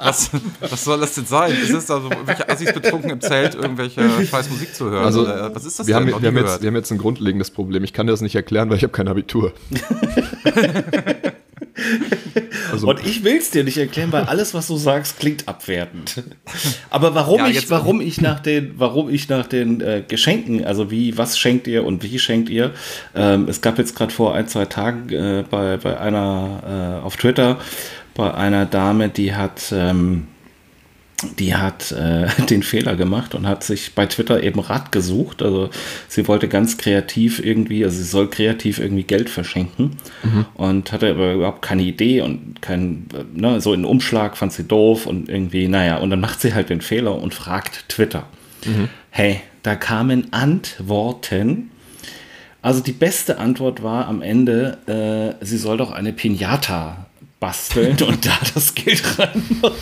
Was, 0.00 0.30
was 0.60 0.84
soll 0.84 1.00
das 1.00 1.14
denn 1.14 1.26
sein? 1.26 1.52
Ist 1.52 1.70
es 1.70 1.90
also 1.90 2.10
irgendwelche 2.10 2.48
Assis 2.48 2.72
betrunken 2.72 3.10
im 3.10 3.20
Zelt, 3.20 3.54
irgendwelche 3.54 4.02
scheiß 4.24 4.50
Musik 4.50 4.74
zu 4.74 4.88
hören? 4.90 5.04
Also, 5.04 5.22
oder 5.22 5.54
was 5.54 5.64
ist 5.64 5.78
das 5.78 5.86
wir, 5.86 5.98
denn? 5.98 6.12
haben, 6.14 6.22
wir, 6.22 6.28
haben 6.28 6.36
jetzt, 6.38 6.62
wir 6.62 6.68
haben 6.68 6.76
jetzt 6.76 6.90
ein 6.90 6.98
grundlegendes 6.98 7.50
Problem. 7.50 7.84
Ich 7.84 7.92
kann 7.92 8.06
dir 8.06 8.12
das 8.12 8.20
nicht 8.22 8.34
erklären, 8.34 8.70
weil 8.70 8.76
ich 8.78 8.82
habe 8.82 8.92
kein 8.92 9.08
Abitur. 9.08 9.41
also, 12.72 12.88
Und 12.88 13.06
ich 13.06 13.24
will 13.24 13.36
es 13.36 13.50
dir 13.50 13.64
nicht 13.64 13.78
erklären, 13.78 14.12
weil 14.12 14.24
alles, 14.24 14.54
was 14.54 14.66
du 14.68 14.76
sagst, 14.76 15.18
klingt 15.18 15.48
abwertend. 15.48 16.22
Aber 16.90 17.14
warum 17.14 17.40
Ja, 17.40 17.48
ich, 17.48 17.70
warum 17.70 18.00
ich 18.00 18.20
nach 18.20 18.40
den, 18.40 18.74
warum 18.76 19.08
ich 19.10 19.28
nach 19.28 19.46
den 19.46 19.80
äh, 19.80 20.02
Geschenken, 20.06 20.64
also 20.64 20.90
wie, 20.90 21.16
was 21.18 21.38
schenkt 21.38 21.66
ihr 21.66 21.84
und 21.84 22.02
wie 22.02 22.18
schenkt 22.18 22.48
ihr? 22.48 22.72
Ähm, 23.14 23.48
es 23.48 23.60
gab 23.60 23.78
jetzt 23.78 23.96
gerade 23.96 24.12
vor 24.12 24.34
ein, 24.34 24.48
zwei 24.48 24.66
Tagen 24.66 25.08
äh, 25.10 25.44
bei, 25.48 25.76
bei 25.76 25.98
einer 25.98 27.00
äh, 27.02 27.04
auf 27.04 27.16
Twitter 27.16 27.58
bei 28.14 28.32
einer 28.34 28.66
Dame, 28.66 29.08
die 29.08 29.34
hat 29.34 29.72
ähm, 29.72 30.28
die 31.38 31.54
hat 31.54 31.92
äh, 31.92 32.26
den 32.50 32.62
Fehler 32.62 32.96
gemacht 32.96 33.34
und 33.34 33.46
hat 33.46 33.64
sich 33.64 33.94
bei 33.94 34.06
Twitter 34.06 34.42
eben 34.42 34.60
Rat 34.60 34.92
gesucht. 34.92 35.42
Also 35.42 35.70
sie 36.08 36.26
wollte 36.28 36.48
ganz 36.48 36.78
kreativ 36.78 37.44
irgendwie, 37.44 37.84
also 37.84 37.96
sie 37.96 38.04
soll 38.04 38.28
kreativ 38.28 38.78
irgendwie 38.78 39.04
Geld 39.04 39.30
verschenken 39.30 39.96
und 40.54 40.92
hatte 40.92 41.10
aber 41.10 41.34
überhaupt 41.34 41.62
keine 41.62 41.82
Idee 41.82 42.20
und 42.20 42.60
kein, 42.60 43.06
ne, 43.34 43.60
so 43.60 43.72
einen 43.72 43.84
Umschlag 43.84 44.36
fand 44.36 44.52
sie 44.52 44.64
doof 44.64 45.06
und 45.06 45.28
irgendwie, 45.28 45.68
naja, 45.68 45.98
und 45.98 46.10
dann 46.10 46.20
macht 46.20 46.40
sie 46.40 46.54
halt 46.54 46.70
den 46.70 46.80
Fehler 46.80 47.20
und 47.20 47.34
fragt 47.34 47.88
Twitter. 47.88 48.26
Hey, 49.10 49.40
da 49.62 49.76
kamen 49.76 50.32
Antworten. 50.32 51.70
Also 52.62 52.80
die 52.80 52.92
beste 52.92 53.38
Antwort 53.38 53.82
war 53.82 54.06
am 54.06 54.22
Ende, 54.22 55.36
äh, 55.40 55.44
sie 55.44 55.58
soll 55.58 55.76
doch 55.76 55.90
eine 55.90 56.12
Pinata 56.12 57.06
basteln 57.40 58.00
und 58.06 58.24
da 58.24 58.38
das 58.54 58.74
Geld 58.74 59.18
reinmachen. 59.18 59.72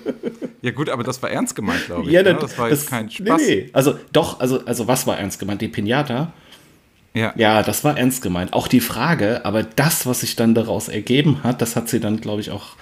Ja 0.61 0.71
gut, 0.71 0.89
aber 0.89 1.03
das 1.03 1.21
war 1.23 1.31
ernst 1.31 1.55
gemeint, 1.55 1.85
glaube 1.87 2.07
ich. 2.07 2.11
Ja, 2.11 2.21
ne? 2.21 2.35
Das 2.39 2.57
war 2.57 2.69
jetzt 2.69 2.89
kein 2.89 3.05
nee, 3.05 3.11
Spaß. 3.11 3.41
Nee, 3.41 3.69
Also 3.73 3.95
doch, 4.13 4.39
also, 4.39 4.63
also 4.65 4.87
was 4.87 5.07
war 5.07 5.17
ernst 5.17 5.39
gemeint? 5.39 5.61
Die 5.61 5.67
Pinata? 5.67 6.33
Ja. 7.13 7.33
Ja, 7.35 7.61
das 7.61 7.83
war 7.83 7.97
ernst 7.97 8.21
gemeint. 8.21 8.53
Auch 8.53 8.69
die 8.69 8.79
Frage, 8.79 9.43
aber 9.43 9.63
das, 9.63 10.05
was 10.05 10.21
sich 10.21 10.37
dann 10.37 10.55
daraus 10.55 10.87
ergeben 10.87 11.43
hat, 11.43 11.61
das 11.61 11.75
hat 11.75 11.89
sie 11.89 11.99
dann, 11.99 12.21
glaube 12.21 12.39
ich, 12.39 12.51
auch 12.51 12.75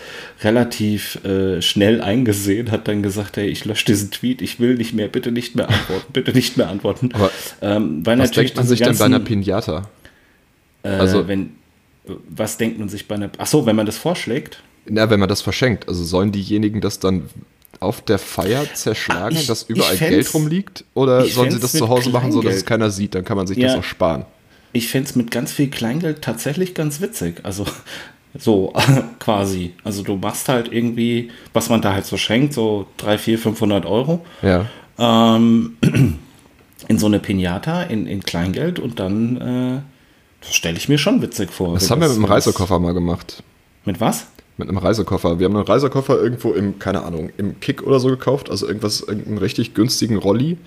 relativ 0.43 1.23
äh, 1.25 1.63
schnell 1.63 2.01
eingesehen, 2.01 2.69
hat 2.69 2.87
dann 2.87 3.01
gesagt, 3.01 3.37
hey, 3.37 3.47
ich 3.47 3.65
lösche 3.65 3.85
diesen 3.85 4.11
Tweet, 4.11 4.43
ich 4.43 4.59
will 4.59 4.75
nicht 4.75 4.93
mehr, 4.93 5.07
bitte 5.07 5.31
nicht 5.31 5.55
mehr 5.55 5.67
antworten, 5.69 6.13
bitte 6.13 6.31
nicht 6.33 6.57
mehr 6.57 6.69
antworten. 6.69 7.09
Aber 7.13 7.31
ähm, 7.61 8.05
weil 8.05 8.19
was 8.19 8.31
denkt 8.31 8.55
man 8.55 8.67
sich 8.67 8.79
denn 8.79 8.97
bei 8.97 9.05
einer 9.05 9.19
ganzen, 9.19 9.41
Pinata? 9.41 9.89
äh, 10.83 10.89
also- 10.89 11.27
wenn, 11.27 11.51
was 12.29 12.57
denkt 12.57 12.77
man 12.77 12.89
sich 12.89 13.07
bei 13.07 13.15
einer, 13.15 13.31
ach 13.37 13.47
so, 13.47 13.65
wenn 13.65 13.75
man 13.75 13.87
das 13.87 13.97
vorschlägt? 13.97 14.61
Na, 14.85 15.09
wenn 15.09 15.19
man 15.19 15.29
das 15.29 15.41
verschenkt, 15.41 15.87
also 15.87 16.03
sollen 16.03 16.31
diejenigen 16.31 16.81
das 16.81 16.99
dann 16.99 17.29
auf 17.79 18.01
der 18.01 18.19
Feier 18.19 18.65
zerschlagen, 18.73 19.35
Ah, 19.37 19.39
ich- 19.39 19.47
dass 19.47 19.63
überall 19.63 19.95
Geld 19.97 20.33
rumliegt? 20.33 20.83
Oder 20.93 21.25
sollen 21.25 21.51
sie 21.51 21.59
das 21.59 21.71
zu 21.71 21.87
Hause 21.89 22.09
machen, 22.09 22.31
so 22.31 22.41
dass 22.41 22.55
es 22.55 22.65
keiner 22.65 22.89
sieht? 22.91 23.15
Dann 23.15 23.23
kann 23.23 23.37
man 23.37 23.47
sich 23.47 23.57
Ja. 23.57 23.69
das 23.69 23.77
auch 23.77 23.83
sparen. 23.83 24.25
Ich 24.73 24.87
fände 24.89 25.09
es 25.09 25.15
mit 25.15 25.31
ganz 25.31 25.51
viel 25.51 25.69
Kleingeld 25.69 26.21
tatsächlich 26.21 26.73
ganz 26.75 27.01
witzig. 27.01 27.39
Also 27.43 27.65
so 28.37 28.73
quasi. 29.19 29.73
Also 29.83 30.03
du 30.03 30.15
machst 30.17 30.49
halt 30.49 30.71
irgendwie, 30.71 31.31
was 31.53 31.69
man 31.69 31.81
da 31.81 31.93
halt 31.93 32.05
so 32.05 32.17
schenkt, 32.17 32.53
so 32.53 32.85
3, 32.97 33.17
4, 33.17 33.39
500 33.39 33.85
Euro 33.85 34.25
Ja. 34.41 34.65
ähm, 34.99 35.77
in 36.87 36.97
so 36.97 37.05
eine 37.07 37.19
Pinata 37.19 37.83
in, 37.83 38.07
in 38.07 38.23
Kleingeld 38.23 38.79
und 38.79 38.99
dann, 38.99 39.37
äh, 39.37 39.81
das 40.41 40.55
stelle 40.55 40.77
ich 40.77 40.87
mir 40.89 40.97
schon 40.97 41.21
witzig 41.21 41.51
vor. 41.51 41.73
Das 41.75 41.89
haben 41.91 42.01
wir 42.01 42.07
mit 42.07 42.17
dem 42.17 42.25
Reisekoffer 42.25 42.79
mal 42.79 42.93
gemacht. 42.93 43.43
Mit 43.85 43.99
was? 43.99 44.27
Mit 44.59 44.69
einem 44.69 44.77
Reisekoffer. 44.77 45.39
Wir 45.39 45.45
haben 45.45 45.55
einen 45.55 45.65
Reisekoffer 45.65 46.21
irgendwo 46.21 46.51
im, 46.51 46.77
keine 46.77 47.03
Ahnung, 47.03 47.31
im 47.37 47.59
Kick 47.59 47.81
oder 47.81 47.99
so 47.99 48.09
gekauft. 48.09 48.51
Also 48.51 48.67
irgendwas, 48.67 49.01
irgendeinen 49.01 49.39
richtig 49.39 49.73
günstigen 49.73 50.17
Rolli. 50.17 50.57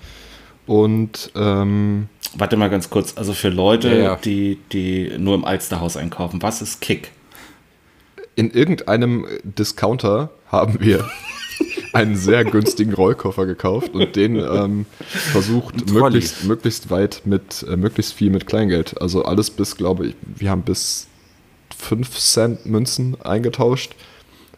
Und 0.65 1.31
ähm, 1.35 2.09
Warte 2.35 2.57
mal 2.57 2.69
ganz 2.69 2.89
kurz. 2.89 3.13
Also 3.15 3.33
für 3.33 3.49
Leute, 3.49 3.89
Ja, 3.89 3.95
ja. 3.95 4.15
Die, 4.17 4.59
die 4.73 5.11
nur 5.17 5.35
im 5.35 5.45
Alsterhaus 5.45 5.95
einkaufen, 5.95 6.41
was 6.41 6.61
ist 6.61 6.81
Kick? 6.81 7.11
in 8.35 8.51
irgendeinem 8.51 9.25
Discounter 9.43 10.31
haben 10.47 10.79
wir 10.79 11.07
einen 11.93 12.15
sehr 12.15 12.43
günstigen 12.45 12.93
Rollkoffer 12.93 13.45
gekauft 13.45 13.93
und 13.93 14.15
den 14.15 14.37
ähm, 14.37 14.85
versucht, 15.07 15.91
möglichst, 15.91 16.43
möglichst 16.45 16.89
weit 16.89 17.21
mit, 17.25 17.65
äh, 17.69 17.75
möglichst 17.75 18.13
viel 18.13 18.31
mit 18.31 18.47
Kleingeld. 18.47 18.99
Also 19.01 19.23
alles 19.25 19.51
bis, 19.51 19.77
glaube 19.77 20.07
ich, 20.07 20.15
wir 20.21 20.49
haben 20.49 20.63
bis 20.63 21.07
5 21.83 22.17
Cent 22.17 22.65
Münzen 22.65 23.17
eingetauscht 23.21 23.95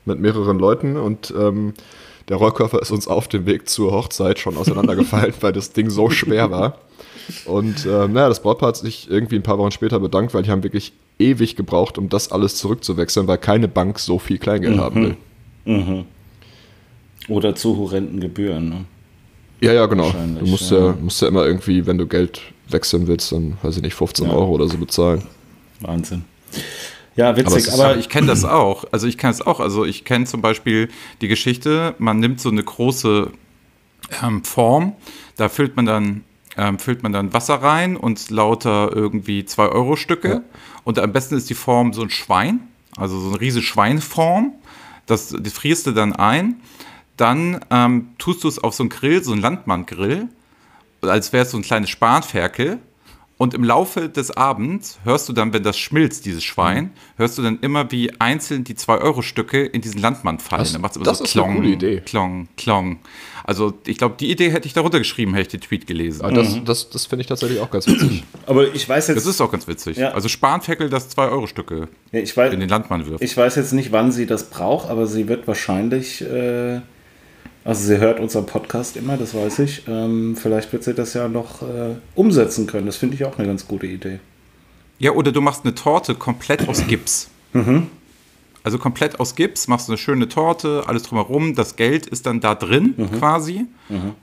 mit 0.05 0.19
mehreren 0.19 0.59
Leuten 0.59 0.97
und 0.97 1.33
ähm, 1.37 1.73
der 2.29 2.37
Rollkoffer 2.37 2.81
ist 2.81 2.91
uns 2.91 3.07
auf 3.07 3.27
dem 3.27 3.45
Weg 3.45 3.69
zur 3.69 3.91
Hochzeit 3.91 4.39
schon 4.39 4.57
auseinandergefallen, 4.57 5.33
weil 5.41 5.53
das 5.53 5.73
Ding 5.73 5.89
so 5.89 6.09
schwer 6.09 6.49
war. 6.51 6.79
Und 7.45 7.85
ähm, 7.85 8.13
naja, 8.13 8.29
das 8.29 8.41
Brautpaar 8.41 8.69
hat 8.69 8.77
sich 8.77 9.09
irgendwie 9.09 9.35
ein 9.35 9.43
paar 9.43 9.57
Wochen 9.57 9.71
später 9.71 9.99
bedankt, 9.99 10.33
weil 10.33 10.43
die 10.43 10.51
haben 10.51 10.63
wirklich 10.63 10.93
ewig 11.17 11.55
gebraucht, 11.55 11.97
um 11.97 12.09
das 12.09 12.31
alles 12.31 12.55
zurückzuwechseln, 12.57 13.27
weil 13.27 13.37
keine 13.37 13.67
Bank 13.67 13.99
so 13.99 14.19
viel 14.19 14.37
Kleingeld 14.37 14.77
haben 14.77 15.17
will. 15.65 16.05
Oder 17.27 17.55
zu 17.55 17.77
horrenden 17.77 18.19
Gebühren. 18.19 18.69
Ne? 18.69 18.85
Ja, 19.61 19.73
ja, 19.73 19.85
genau. 19.87 20.13
Du 20.39 20.45
musst 20.45 20.71
ja. 20.71 20.87
ja. 20.87 20.97
musst 21.01 21.21
ja 21.21 21.27
immer 21.27 21.45
irgendwie, 21.45 21.85
wenn 21.87 21.97
du 21.97 22.05
Geld 22.05 22.41
wechseln 22.69 23.07
willst, 23.07 23.31
dann, 23.31 23.57
weiß 23.63 23.77
ich 23.77 23.83
nicht, 23.83 23.95
15 23.95 24.27
Ja. 24.27 24.33
Euro 24.33 24.51
oder 24.51 24.67
so 24.67 24.77
bezahlen. 24.77 25.23
Wahnsinn. 25.81 26.23
Ja, 27.15 27.37
witzig, 27.37 27.71
aber, 27.71 27.85
Aber 27.85 27.97
ich 27.97 28.09
kenne 28.09 28.27
das 28.27 28.43
auch. 28.43 28.85
Also 28.91 29.07
ich 29.07 29.17
kenne 29.17 29.31
es 29.31 29.41
auch. 29.41 29.59
Also 29.59 29.85
ich 29.85 30.03
kenne 30.03 30.25
zum 30.25 30.41
Beispiel 30.41 30.89
die 31.21 31.27
Geschichte, 31.27 31.95
man 31.97 32.19
nimmt 32.19 32.41
so 32.41 32.49
eine 32.49 32.63
große 32.63 33.31
ähm, 34.21 34.43
Form, 34.43 34.95
da 35.37 35.49
füllt 35.49 35.75
man 35.75 35.85
dann 35.85 36.23
ähm, 36.57 36.79
füllt 36.79 37.03
man 37.03 37.11
dann 37.11 37.33
Wasser 37.33 37.55
rein 37.55 37.97
und 37.97 38.29
lauter 38.29 38.91
irgendwie 38.93 39.41
2-Euro-Stücke. 39.41 40.29
Ja. 40.29 40.41
Und 40.83 40.99
am 40.99 41.11
besten 41.11 41.35
ist 41.35 41.49
die 41.49 41.55
Form 41.55 41.93
so 41.93 42.01
ein 42.01 42.09
Schwein, 42.09 42.61
also 42.95 43.19
so 43.19 43.29
eine 43.29 43.41
riesige 43.41 43.65
Schweinform. 43.65 44.53
Das, 45.05 45.35
das 45.37 45.53
frierst 45.53 45.87
du 45.87 45.91
dann 45.91 46.13
ein. 46.13 46.61
Dann 47.17 47.59
ähm, 47.71 48.09
tust 48.17 48.43
du 48.43 48.47
es 48.47 48.59
auf 48.59 48.73
so 48.73 48.83
einen 48.83 48.89
Grill, 48.89 49.23
so 49.23 49.31
einen 49.31 49.41
Landmann-Grill, 49.41 50.27
als 51.01 51.33
wäre 51.33 51.43
es 51.43 51.51
so 51.51 51.57
ein 51.57 51.63
kleines 51.63 51.89
Spanferkel. 51.89 52.79
Und 53.37 53.53
im 53.53 53.65
Laufe 53.65 54.07
des 54.07 54.31
Abends 54.31 54.97
hörst 55.03 55.27
du 55.27 55.33
dann, 55.33 55.51
wenn 55.51 55.61
das 55.63 55.77
schmilzt, 55.77 56.25
dieses 56.25 56.41
Schwein, 56.43 56.91
hörst 57.17 57.37
du 57.37 57.41
dann 57.41 57.59
immer, 57.59 57.91
wie 57.91 58.09
einzeln 58.19 58.63
die 58.63 58.75
2-Euro-Stücke 58.75 59.65
in 59.65 59.81
diesen 59.81 59.99
Landmann 59.99 60.39
fallen. 60.39 60.61
Das- 60.61 60.71
dann 60.71 60.81
macht's 60.81 60.95
immer 60.95 61.03
das 61.03 61.17
so 61.17 61.25
ist 61.25 61.37
eine 61.37 61.53
coole 61.55 61.67
Idee. 61.67 62.01
Klong, 62.05 62.47
Klong. 62.55 62.99
Also 63.43 63.73
ich 63.85 63.97
glaube, 63.97 64.15
die 64.17 64.31
Idee 64.31 64.51
hätte 64.51 64.67
ich 64.67 64.73
darunter 64.73 64.99
geschrieben, 64.99 65.33
hätte 65.33 65.41
ich 65.57 65.61
den 65.61 65.61
Tweet 65.61 65.85
gelesen. 65.85 66.21
Aber 66.23 66.33
das, 66.33 66.63
das, 66.63 66.89
das 66.89 67.05
finde 67.07 67.21
ich 67.21 67.27
tatsächlich 67.27 67.59
auch 67.59 67.69
ganz 67.69 67.87
witzig. 67.87 68.23
aber 68.47 68.73
ich 68.73 68.87
weiß 68.87 69.09
jetzt, 69.09 69.17
Das 69.17 69.25
ist 69.25 69.41
auch 69.41 69.51
ganz 69.51 69.67
witzig. 69.67 69.97
Ja. 69.97 70.11
Also 70.11 70.29
Spanferkel, 70.29 70.89
das 70.89 71.15
2-Euro-Stücke 71.15 71.89
ja, 72.13 72.43
in 72.45 72.59
den 72.61 72.69
Landmann 72.69 73.05
wirft. 73.05 73.21
ich 73.23 73.35
weiß 73.35 73.55
jetzt 73.55 73.73
nicht, 73.73 73.91
wann 73.91 74.13
sie 74.13 74.25
das 74.25 74.49
braucht, 74.49 74.89
aber 74.89 75.07
sie 75.07 75.27
wird 75.27 75.45
wahrscheinlich, 75.45 76.21
äh, 76.21 76.79
also 77.65 77.87
sie 77.87 77.97
hört 77.97 78.19
unseren 78.21 78.45
Podcast 78.45 78.95
immer, 78.95 79.17
das 79.17 79.33
weiß 79.33 79.59
ich. 79.59 79.87
Ähm, 79.87 80.37
vielleicht 80.37 80.71
wird 80.71 80.83
sie 80.83 80.93
das 80.93 81.13
ja 81.15 81.27
noch 81.27 81.63
äh, 81.63 81.95
umsetzen 82.13 82.67
können. 82.67 82.85
Das 82.85 82.95
finde 82.95 83.15
ich 83.15 83.25
auch 83.25 83.37
eine 83.37 83.47
ganz 83.47 83.67
gute 83.67 83.87
Idee. 83.87 84.19
Ja, 84.99 85.11
oder 85.11 85.33
du 85.33 85.41
machst 85.41 85.65
eine 85.65 85.75
Torte 85.75 86.15
komplett 86.15 86.69
aus 86.69 86.85
Gips. 86.87 87.29
Also 88.63 88.77
komplett 88.79 89.19
aus 89.19 89.35
Gips, 89.35 89.67
machst 89.67 89.89
eine 89.89 89.97
schöne 89.97 90.27
Torte, 90.27 90.83
alles 90.87 91.03
drumherum, 91.03 91.53
das 91.53 91.75
Geld 91.75 92.07
ist 92.07 92.25
dann 92.25 92.39
da 92.39 92.55
drin 92.55 92.95
quasi. 93.19 93.65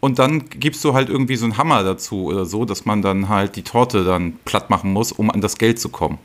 Und 0.00 0.18
dann 0.18 0.48
gibst 0.48 0.85
du 0.85 0.94
halt 0.94 1.09
irgendwie 1.09 1.37
so 1.37 1.44
einen 1.44 1.59
Hammer 1.59 1.85
dazu 1.85 2.24
oder 2.24 2.44
so, 2.44 2.64
dass 2.64 2.85
man 2.85 3.02
dann 3.02 3.28
halt 3.28 3.55
die 3.57 3.62
Torte 3.62 4.02
dann 4.02 4.35
platt 4.44 4.68
machen 4.70 4.92
muss, 4.92 5.12
um 5.12 5.31
an 5.31 5.40
das 5.40 5.59
Geld 5.59 5.78
zu 5.78 5.90
kommen. 5.90 6.18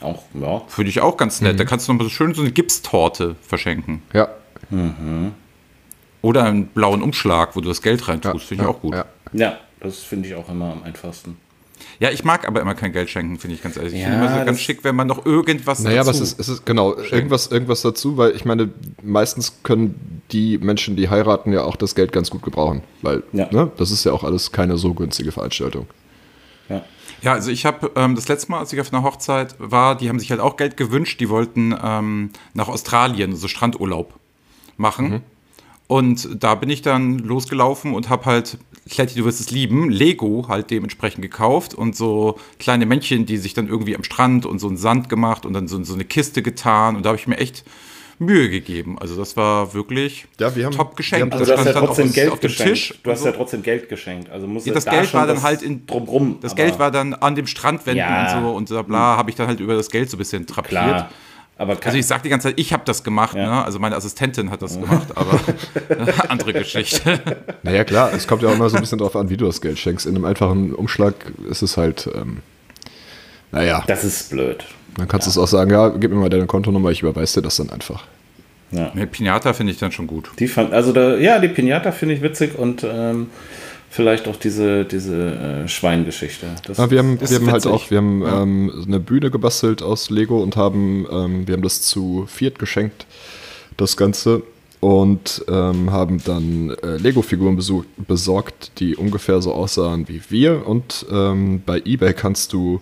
Auch, 0.00 0.24
ja. 0.34 0.62
Finde 0.66 0.90
ich 0.90 1.00
auch 1.00 1.16
ganz 1.16 1.40
nett. 1.40 1.60
Da 1.60 1.64
kannst 1.64 1.86
du 1.86 1.92
noch 1.92 1.98
mal 1.98 2.04
so 2.04 2.10
schön 2.10 2.34
so 2.34 2.42
eine 2.42 2.50
Gipstorte 2.50 3.36
verschenken. 3.40 4.02
Ja. 4.12 4.28
Oder 6.22 6.44
einen 6.44 6.66
blauen 6.66 7.02
Umschlag, 7.02 7.54
wo 7.54 7.60
du 7.60 7.68
das 7.68 7.82
Geld 7.82 8.06
reintust, 8.08 8.46
finde 8.46 8.64
ich 8.64 8.68
auch 8.70 8.80
gut. 8.80 8.94
Ja. 8.94 9.04
ja, 9.32 9.58
das 9.80 9.98
finde 9.98 10.28
ich 10.28 10.34
auch 10.34 10.48
immer 10.48 10.72
am 10.72 10.82
einfachsten. 10.82 11.36
Ja, 12.00 12.10
ich 12.10 12.24
mag 12.24 12.46
aber 12.46 12.60
immer 12.60 12.74
kein 12.74 12.92
Geld 12.92 13.08
schenken, 13.08 13.38
finde 13.38 13.54
ich 13.54 13.62
ganz 13.62 13.76
ehrlich. 13.76 13.92
Ich 13.94 14.00
Ja, 14.00 14.08
finde 14.08 14.26
immer 14.26 14.38
so 14.38 14.44
ganz 14.44 14.60
schick, 14.60 14.82
wenn 14.82 14.96
man 14.96 15.06
noch 15.06 15.24
irgendwas 15.26 15.80
Naja, 15.80 16.00
aber 16.00 16.10
dazu 16.12 16.24
es 16.24 16.32
ist, 16.32 16.40
es 16.40 16.48
ist 16.48 16.66
genau 16.66 16.96
irgendwas, 16.96 17.48
irgendwas 17.48 17.82
dazu, 17.82 18.16
weil 18.16 18.34
ich 18.34 18.44
meine, 18.44 18.70
meistens 19.02 19.62
können 19.62 20.22
die 20.32 20.58
Menschen, 20.58 20.96
die 20.96 21.08
heiraten, 21.08 21.52
ja 21.52 21.62
auch 21.62 21.76
das 21.76 21.94
Geld 21.94 22.10
ganz 22.12 22.30
gut 22.30 22.42
gebrauchen, 22.42 22.82
weil 23.02 23.22
Ja. 23.32 23.48
ne, 23.52 23.70
das 23.76 23.90
ist 23.92 24.04
ja 24.04 24.12
auch 24.12 24.24
alles 24.24 24.50
keine 24.50 24.76
so 24.76 24.92
günstige 24.94 25.30
Veranstaltung. 25.32 25.86
Ja. 26.68 26.82
Ja, 27.22 27.32
also 27.32 27.50
ich 27.50 27.64
habe 27.66 27.90
ähm, 27.96 28.14
das 28.14 28.28
letzte 28.28 28.50
Mal, 28.50 28.60
als 28.60 28.72
ich 28.72 28.80
auf 28.80 28.92
einer 28.92 29.02
Hochzeit 29.02 29.54
war, 29.58 29.96
die 29.96 30.08
haben 30.08 30.20
sich 30.20 30.30
halt 30.30 30.40
auch 30.40 30.56
Geld 30.56 30.76
gewünscht. 30.76 31.18
Die 31.20 31.28
wollten 31.28 31.74
ähm, 31.82 32.30
nach 32.54 32.68
Australien, 32.68 33.34
so 33.34 33.48
Strandurlaub 33.48 34.14
machen. 34.76 35.22
Und 35.88 36.28
da 36.42 36.54
bin 36.54 36.68
ich 36.70 36.82
dann 36.82 37.18
losgelaufen 37.18 37.94
und 37.94 38.08
habe 38.10 38.26
halt, 38.26 38.58
Kletti, 38.90 39.18
du 39.18 39.24
wirst 39.24 39.40
es 39.40 39.50
lieben, 39.50 39.88
Lego 39.90 40.44
halt 40.46 40.70
dementsprechend 40.70 41.22
gekauft 41.22 41.74
und 41.74 41.96
so 41.96 42.38
kleine 42.58 42.84
Männchen, 42.86 43.24
die 43.26 43.38
sich 43.38 43.54
dann 43.54 43.68
irgendwie 43.68 43.96
am 43.96 44.04
Strand 44.04 44.44
und 44.46 44.58
so 44.60 44.68
einen 44.68 44.76
Sand 44.76 45.08
gemacht 45.08 45.44
und 45.46 45.54
dann 45.54 45.66
so, 45.66 45.82
so 45.82 45.94
eine 45.94 46.04
Kiste 46.04 46.42
getan. 46.42 46.94
Und 46.96 47.04
da 47.04 47.08
habe 47.10 47.18
ich 47.18 47.26
mir 47.26 47.38
echt 47.38 47.64
Mühe 48.18 48.50
gegeben. 48.50 48.98
Also 48.98 49.16
das 49.16 49.36
war 49.38 49.72
wirklich 49.72 50.26
Ja, 50.38 50.54
wir 50.54 50.66
haben- 50.66 50.74
top 50.74 50.92
wir 50.92 50.96
geschenkt. 50.96 51.22
haben- 51.22 51.32
Also 51.32 51.44
du 51.46 51.52
hast 51.52 51.64
ja 51.64 51.70
stand 51.70 51.76
dann 51.76 51.84
trotzdem 51.86 52.08
auf, 52.08 52.14
Geld 52.14 52.32
auf 52.32 52.40
dem 52.40 52.48
geschenkt. 52.48 52.72
Tisch. 52.74 52.94
du 53.02 53.10
hast 53.10 53.20
und 53.20 53.24
ja 53.26 53.32
so. 53.32 53.38
trotzdem 53.38 53.62
Geld 53.62 53.88
geschenkt. 53.88 54.28
Also 54.30 54.46
muss 54.46 54.66
Ja, 54.66 54.74
das 54.74 54.84
da 54.84 54.90
Geld 54.90 55.14
war 55.14 55.26
dann 55.26 55.42
halt 55.42 55.62
in 55.62 55.86
drumrum. 55.86 56.36
Das 56.42 56.54
Geld 56.54 56.78
war 56.78 56.90
dann 56.90 57.14
an 57.14 57.34
dem 57.34 57.46
Strandwänden 57.46 57.98
Ja. 58.04 58.36
und 58.38 58.42
so 58.44 58.50
und 58.56 58.68
so 58.68 58.82
bla, 58.82 59.16
habe 59.16 59.30
ich 59.30 59.36
dann 59.36 59.46
halt 59.46 59.60
über 59.60 59.74
das 59.74 59.88
Geld 59.90 60.10
so 60.10 60.16
ein 60.16 60.18
bisschen 60.18 60.46
trapiert. 60.46 60.68
klar. 60.70 61.10
Aber 61.58 61.74
kann, 61.74 61.86
Also 61.88 61.98
ich 61.98 62.06
sag 62.06 62.22
die 62.22 62.28
ganze 62.28 62.48
Zeit, 62.48 62.54
ich 62.58 62.72
habe 62.72 62.84
das 62.86 63.02
gemacht, 63.04 63.34
Ja. 63.36 63.46
ne? 63.46 63.64
Also 63.64 63.78
meine 63.80 63.96
Assistentin 63.96 64.50
hat 64.50 64.62
das 64.62 64.80
gemacht, 64.80 65.08
aber 65.16 65.38
andere 66.28 66.52
Geschichte. 66.52 67.20
Naja, 67.64 67.82
klar, 67.84 68.12
es 68.14 68.26
kommt 68.28 68.42
ja 68.42 68.48
auch 68.48 68.54
immer 68.54 68.70
so 68.70 68.76
ein 68.76 68.82
bisschen 68.82 68.98
drauf 68.98 69.16
an, 69.16 69.28
wie 69.28 69.36
du 69.36 69.44
das 69.46 69.60
Geld 69.60 69.78
schenkst. 69.78 70.06
In 70.06 70.14
einem 70.14 70.24
einfachen 70.24 70.72
Umschlag 70.74 71.14
ist 71.50 71.62
es 71.62 71.76
halt, 71.76 72.08
ähm, 72.14 72.38
naja, 73.52 73.82
das 73.86 74.04
ist 74.04 74.30
blöd. 74.30 74.64
dann 74.96 75.08
kannst 75.08 75.26
du 75.26 75.30
es 75.30 75.38
auch 75.38 75.48
sagen, 75.48 75.70
ja, 75.70 75.88
gib 75.88 76.10
mir 76.12 76.16
mal 76.18 76.28
deine 76.30 76.46
Kontonummer, 76.46 76.90
ich 76.90 77.02
überweise 77.02 77.40
dir 77.40 77.44
das 77.46 77.56
dann 77.56 77.70
einfach. 77.70 78.04
Ja. 78.70 78.90
Ne, 78.94 79.06
Pinata 79.06 79.52
finde 79.54 79.72
ich 79.72 79.78
dann 79.78 79.90
schon 79.92 80.06
gut. 80.06 80.30
Die 80.38 80.46
fand, 80.46 80.72
also 80.74 80.92
da, 80.92 81.16
ja, 81.16 81.38
die 81.38 81.48
Pinata 81.48 81.90
finde 81.90 82.14
ich 82.14 82.22
witzig 82.22 82.58
und 82.58 82.84
ähm, 82.84 83.30
vielleicht 83.90 84.28
auch 84.28 84.36
diese, 84.36 84.84
diese 84.84 85.64
äh, 85.64 85.68
Schweingeschichte. 85.68 86.46
Das, 86.64 86.78
Ja, 86.78 86.90
wir 86.90 86.98
haben, 86.98 87.20
wir 87.20 87.28
haben 87.28 87.50
halt 87.50 87.66
auch, 87.66 87.90
wir 87.90 87.98
haben 87.98 88.22
ähm, 88.22 88.84
eine 88.86 89.00
Bühne 89.00 89.30
gebastelt 89.30 89.82
aus 89.82 90.10
Lego 90.10 90.42
und 90.42 90.56
haben, 90.56 91.06
ähm, 91.10 91.46
wir 91.46 91.54
haben 91.54 91.62
das 91.62 91.82
zu 91.82 92.26
viert 92.26 92.58
geschenkt, 92.58 93.06
das 93.76 93.96
Ganze. 93.96 94.42
Und 94.80 95.44
ähm, 95.48 95.90
haben 95.90 96.22
dann 96.24 96.70
äh, 96.84 96.98
Lego-Figuren 96.98 97.58
besorgt, 97.96 98.70
die 98.78 98.94
ungefähr 98.94 99.42
so 99.42 99.52
aussahen 99.52 100.08
wie 100.08 100.20
wir. 100.28 100.68
Und 100.68 101.04
ähm, 101.10 101.62
bei 101.66 101.82
eBay 101.84 102.14
kannst 102.14 102.52
du 102.52 102.80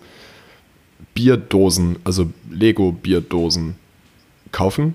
Bierdosen, 1.15 1.95
also 2.03 2.29
Lego-Bierdosen 2.51 3.77
kaufen, 4.51 4.93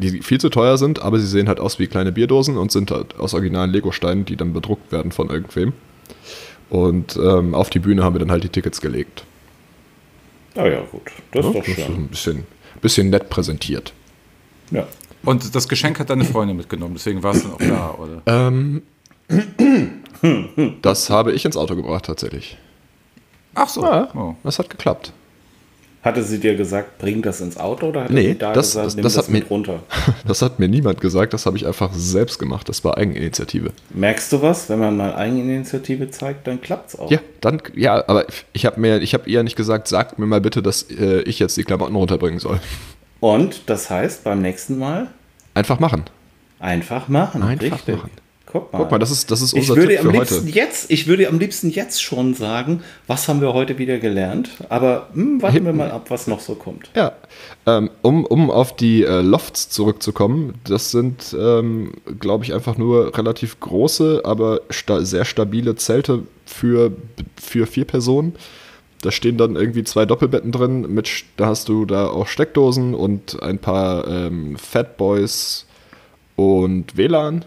die 0.00 0.22
viel 0.22 0.40
zu 0.40 0.48
teuer 0.48 0.78
sind, 0.78 1.00
aber 1.02 1.18
sie 1.18 1.26
sehen 1.26 1.48
halt 1.48 1.60
aus 1.60 1.78
wie 1.78 1.86
kleine 1.86 2.10
Bierdosen 2.12 2.56
und 2.56 2.72
sind 2.72 2.90
halt 2.90 3.18
aus 3.18 3.34
originalen 3.34 3.70
Lego-Steinen, 3.70 4.24
die 4.24 4.36
dann 4.36 4.52
bedruckt 4.52 4.90
werden 4.92 5.12
von 5.12 5.30
irgendwem. 5.30 5.72
Und 6.70 7.16
ähm, 7.16 7.54
auf 7.54 7.70
die 7.70 7.78
Bühne 7.80 8.02
haben 8.04 8.14
wir 8.14 8.20
dann 8.20 8.30
halt 8.30 8.44
die 8.44 8.48
Tickets 8.48 8.80
gelegt. 8.80 9.24
Ah 10.56 10.66
ja, 10.66 10.80
gut. 10.90 11.02
Das 11.32 11.44
ist 11.46 11.52
Ja, 11.54 11.60
doch 11.60 11.66
das 11.66 11.68
ist 11.68 11.84
schön. 11.84 11.94
ein 11.94 12.08
bisschen, 12.08 12.46
bisschen 12.80 13.10
nett 13.10 13.28
präsentiert. 13.30 13.92
Ja. 14.70 14.86
Und 15.24 15.54
das 15.54 15.68
Geschenk 15.68 15.98
hat 16.00 16.10
deine 16.10 16.24
Freundin 16.24 16.56
mitgenommen, 16.56 16.94
deswegen 16.94 17.22
war 17.22 17.34
es 17.34 17.42
dann 17.42 17.52
auch 17.52 17.58
da, 17.58 17.94
oder? 17.98 18.22
Ähm, 18.26 18.82
das 20.82 21.10
habe 21.10 21.32
ich 21.32 21.44
ins 21.44 21.56
Auto 21.56 21.76
gebracht 21.76 22.06
tatsächlich. 22.06 22.56
Ach 23.54 23.68
so. 23.68 23.82
Ja, 23.82 24.08
Oh. 24.14 24.34
das 24.44 24.58
hat 24.58 24.70
geklappt. 24.70 25.12
Hatte 26.02 26.22
sie 26.22 26.38
dir 26.40 26.56
gesagt, 26.56 26.96
bring 26.96 27.20
das 27.20 27.42
ins 27.42 27.58
Auto 27.58 27.88
oder 27.88 28.04
hat 28.04 28.10
Nee, 28.10 28.28
sie 28.28 28.38
da 28.38 28.54
das- 28.54 28.68
gesagt, 28.68 28.86
das- 28.86 28.94
nimm 28.96 29.02
das 29.02 29.14
das, 29.14 29.24
hat 29.26 29.32
mit 29.32 29.42
mir- 29.44 29.48
runter? 29.50 29.82
Das 30.26 30.40
hat 30.40 30.58
mir 30.58 30.66
niemand 30.68 31.00
gesagt, 31.02 31.34
das 31.34 31.44
habe 31.44 31.58
ich 31.58 31.66
einfach 31.66 31.90
selbst 31.92 32.38
gemacht. 32.38 32.68
Das 32.70 32.82
war 32.84 32.96
Eigeninitiative. 32.96 33.70
Merkst 33.90 34.32
du 34.32 34.40
was? 34.40 34.70
Wenn 34.70 34.78
man 34.78 34.96
mal 34.96 35.14
Eigeninitiative 35.14 36.10
zeigt, 36.10 36.46
dann 36.46 36.60
klappt's 36.62 36.98
auch. 36.98 37.10
Ja, 37.10 37.18
dann, 37.42 37.60
ja, 37.74 38.02
aber 38.08 38.24
ich 38.54 38.64
habe 38.64 38.80
mir, 38.80 39.00
ich 39.02 39.12
habe 39.12 39.28
ihr 39.28 39.42
nicht 39.42 39.56
gesagt, 39.56 39.88
sagt 39.88 40.18
mir 40.18 40.24
mal 40.26 40.40
bitte, 40.40 40.62
dass 40.62 40.84
äh, 40.90 41.20
ich 41.22 41.38
jetzt 41.38 41.56
die 41.58 41.64
Klamotten 41.64 41.94
runterbringen 41.94 42.38
soll. 42.40 42.60
Und 43.20 43.62
das 43.68 43.90
heißt, 43.90 44.24
beim 44.24 44.40
nächsten 44.40 44.78
Mal 44.78 45.08
Einfach 45.52 45.80
machen. 45.80 46.04
einfach 46.60 47.08
machen. 47.08 47.42
Einfach 47.42 47.76
richtig. 47.76 47.96
machen. 47.96 48.10
Guck 48.50 48.72
mal. 48.72 48.80
Guck 48.80 48.90
mal, 48.90 48.98
das 48.98 49.12
ist, 49.12 49.30
das 49.30 49.42
ist 49.42 49.52
ich 49.52 49.60
unser 49.60 49.76
würde 49.76 49.92
Tipp 49.94 50.00
am 50.00 50.06
für 50.06 50.12
liebsten 50.12 50.46
heute. 50.46 50.56
jetzt, 50.56 50.90
ich 50.90 51.06
würde 51.06 51.28
am 51.28 51.38
liebsten 51.38 51.70
jetzt 51.70 52.02
schon 52.02 52.34
sagen, 52.34 52.82
was 53.06 53.28
haben 53.28 53.40
wir 53.40 53.54
heute 53.54 53.78
wieder 53.78 53.98
gelernt. 53.98 54.50
Aber 54.68 55.08
hm, 55.12 55.40
warten 55.40 55.64
wir 55.64 55.72
mal 55.72 55.92
ab, 55.92 56.06
was 56.08 56.26
noch 56.26 56.40
so 56.40 56.56
kommt. 56.56 56.90
Ja, 56.96 57.12
ähm, 57.66 57.90
um, 58.02 58.24
um 58.24 58.50
auf 58.50 58.74
die 58.74 59.04
äh, 59.04 59.20
Lofts 59.20 59.68
zurückzukommen, 59.68 60.54
das 60.64 60.90
sind, 60.90 61.36
ähm, 61.38 61.92
glaube 62.18 62.42
ich, 62.42 62.52
einfach 62.52 62.76
nur 62.76 63.16
relativ 63.16 63.60
große, 63.60 64.22
aber 64.24 64.62
sta 64.70 65.04
sehr 65.04 65.24
stabile 65.24 65.76
Zelte 65.76 66.24
für, 66.44 66.90
für 67.40 67.68
vier 67.68 67.84
Personen. 67.84 68.34
Da 69.02 69.12
stehen 69.12 69.38
dann 69.38 69.54
irgendwie 69.54 69.84
zwei 69.84 70.06
Doppelbetten 70.06 70.50
drin, 70.50 70.92
mit, 70.92 71.08
da 71.36 71.46
hast 71.46 71.68
du 71.68 71.84
da 71.84 72.08
auch 72.08 72.26
Steckdosen 72.26 72.94
und 72.94 73.40
ein 73.44 73.60
paar 73.60 74.08
ähm, 74.08 74.56
Fatboys 74.56 75.66
und 76.34 76.96
WLAN. 76.96 77.44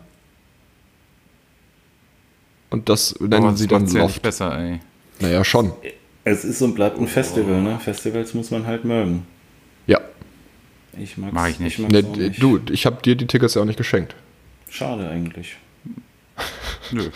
Und 2.73 2.89
das 2.89 3.13
nennen 3.19 3.33
Aber 3.35 3.55
sie 3.55 3.67
dann 3.67 3.83
macht's 3.83 3.93
ja 3.93 4.01
nicht 4.01 4.13
Loft. 4.15 4.21
besser, 4.23 4.57
ey. 4.57 4.79
Naja, 5.19 5.43
schon. 5.43 5.71
Es 6.23 6.43
ist 6.43 6.59
und 6.63 6.73
bleibt 6.73 6.97
ein 6.99 7.07
Festival, 7.07 7.61
ne? 7.61 7.77
Festivals 7.79 8.33
muss 8.33 8.49
man 8.49 8.65
halt 8.65 8.83
mögen. 8.83 9.27
Ja. 9.85 10.01
Ich 10.97 11.15
mag's, 11.19 11.33
Mag 11.33 11.51
ich 11.51 11.59
nicht. 11.59 11.77
mag's 11.77 11.93
Ne, 11.93 12.03
auch 12.03 12.15
nicht. 12.15 12.41
du, 12.41 12.59
ich 12.71 12.87
habe 12.87 12.99
dir 13.03 13.15
die 13.15 13.27
Tickets 13.27 13.53
ja 13.53 13.61
auch 13.61 13.65
nicht 13.65 13.77
geschenkt. 13.77 14.15
Schade 14.69 15.07
eigentlich. 15.07 15.55
Nö. 16.91 17.09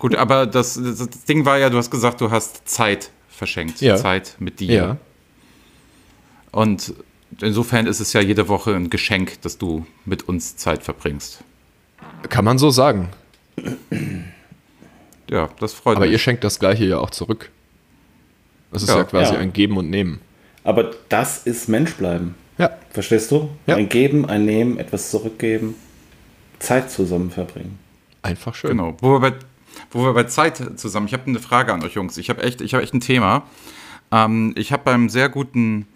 Gut, 0.00 0.16
aber 0.16 0.46
das, 0.46 0.74
das 0.82 1.08
Ding 1.28 1.44
war 1.44 1.58
ja, 1.58 1.70
du 1.70 1.76
hast 1.78 1.92
gesagt, 1.92 2.20
du 2.20 2.32
hast 2.32 2.68
Zeit 2.68 3.10
verschenkt. 3.28 3.80
Ja. 3.80 3.94
Zeit 3.96 4.34
mit 4.40 4.58
dir. 4.58 4.96
Und 6.50 6.92
insofern 7.40 7.86
ist 7.86 8.00
es 8.00 8.12
ja 8.14 8.20
jede 8.20 8.48
Woche 8.48 8.74
ein 8.74 8.90
Geschenk, 8.90 9.40
dass 9.42 9.58
du 9.58 9.86
mit 10.04 10.28
uns 10.28 10.56
Zeit 10.56 10.82
verbringst. 10.82 11.44
Kann 12.28 12.44
man 12.44 12.58
so 12.58 12.70
sagen. 12.70 13.10
Ja, 15.30 15.48
das 15.60 15.72
freut 15.72 15.96
Aber 15.96 16.06
ihr 16.06 16.12
mich. 16.12 16.22
schenkt 16.22 16.44
das 16.44 16.58
gleiche 16.58 16.84
ja 16.84 16.98
auch 16.98 17.10
zurück. 17.10 17.50
Das 18.70 18.82
ist 18.82 18.88
ja, 18.88 18.98
Ja. 18.98 19.04
quasi 19.04 19.34
Ja. 19.34 19.40
ein 19.40 19.52
Geben 19.52 19.76
und 19.76 19.90
Nehmen. 19.90 20.20
Aber 20.64 20.90
das 21.08 21.46
ist 21.46 21.68
Menschbleiben. 21.68 22.34
Ja. 22.58 22.70
Verstehst 22.90 23.30
du? 23.30 23.50
Ja. 23.66 23.76
Ein 23.76 23.88
Geben, 23.88 24.26
ein 24.28 24.44
Nehmen, 24.44 24.78
etwas 24.78 25.10
zurückgeben, 25.10 25.74
Zeit 26.58 26.90
zusammen 26.90 27.30
verbringen. 27.30 27.78
Einfach 28.22 28.54
schön. 28.54 28.70
Genau. 28.70 28.96
Wo 29.00 29.12
wir 29.12 29.20
bei, 29.20 29.32
wo 29.90 30.04
wir 30.04 30.12
bei 30.12 30.24
Zeit 30.24 30.78
zusammen, 30.78 31.06
ich 31.06 31.12
habe 31.12 31.24
eine 31.26 31.40
Frage 31.40 31.72
an 31.72 31.82
euch 31.82 31.94
Jungs. 31.94 32.16
Ich 32.18 32.28
habe 32.30 32.42
echt, 32.42 32.60
ich 32.60 32.74
habe 32.74 32.82
echt 32.84 32.94
ein 32.94 33.00
Thema. 33.00 33.44
Ähm, 34.12 34.52
ich 34.56 34.70
habe 34.72 34.84
beim 34.84 35.08
sehr 35.08 35.28
guten 35.28 35.86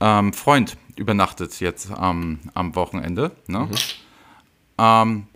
ähm, 0.00 0.32
Freund 0.32 0.76
übernachtet 0.96 1.60
jetzt 1.60 1.90
ähm, 2.02 2.38
am 2.54 2.74
Wochenende. 2.74 3.30
Ne? 3.46 3.68
Ähm, 4.78 5.26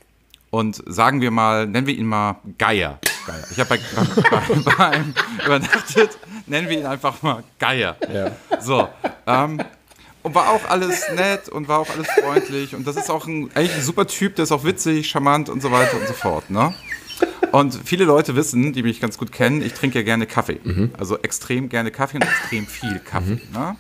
und 0.53 0.83
sagen 0.87 1.23
wir 1.23 1.31
mal, 1.31 1.67
nennen 1.67 1.87
wir 1.87 1.97
ihn 1.97 2.05
mal 2.05 2.37
Geier. 2.59 2.99
Geier. 3.27 3.45
Ich 3.51 3.59
habe 3.59 3.71
bei, 3.71 4.61
bei, 4.77 4.87
einem 4.87 5.15
übernachtet, 5.43 6.19
nennen 6.47 6.69
wir 6.69 6.79
ihn 6.79 6.87
einfach 6.87 7.23
mal 7.23 7.43
Geier. 7.59 7.97
So. 8.61 8.87
Ähm, 9.27 9.63
und 10.23 10.35
war 10.35 10.51
auch 10.51 10.69
alles 10.69 11.11
nett 11.15 11.49
und 11.49 11.69
war 11.69 11.79
auch 11.79 11.89
alles 11.89 12.07
freundlich. 12.21 12.75
Und 12.75 12.87
das 12.87 12.97
ist 12.97 13.11
auch 13.11 13.27
ein, 13.27 13.51
eigentlich 13.55 13.77
ein 13.77 13.83
super 13.83 14.07
Typ, 14.07 14.37
der 14.37 14.43
ist 14.43 14.53
auch 14.53 14.63
witzig, 14.63 15.09
charmant 15.09 15.49
und 15.49 15.63
so 15.63 15.73
weiter 15.73 15.99
und 15.99 16.07
so 16.07 16.13
fort. 16.13 16.51
Ne? 16.51 16.75
Und 17.51 17.81
viele 17.87 18.05
Leute 18.05 18.37
wissen, 18.37 18.75
die 18.75 18.83
mich 18.83 19.01
ganz 19.01 19.17
gut 19.17 19.33
kennen, 19.33 19.63
ich 19.63 19.73
trinke 19.73 20.01
ja 20.01 20.05
gerne 20.05 20.27
Kaffee. 20.27 20.61
Also 20.99 21.17
extrem 21.19 21.71
gerne 21.71 21.91
Kaffee 21.91 22.19
und 22.19 22.25
extrem 22.25 22.67
viel 22.67 22.99
Kaffee. 22.99 23.41
Ne? 23.55 23.77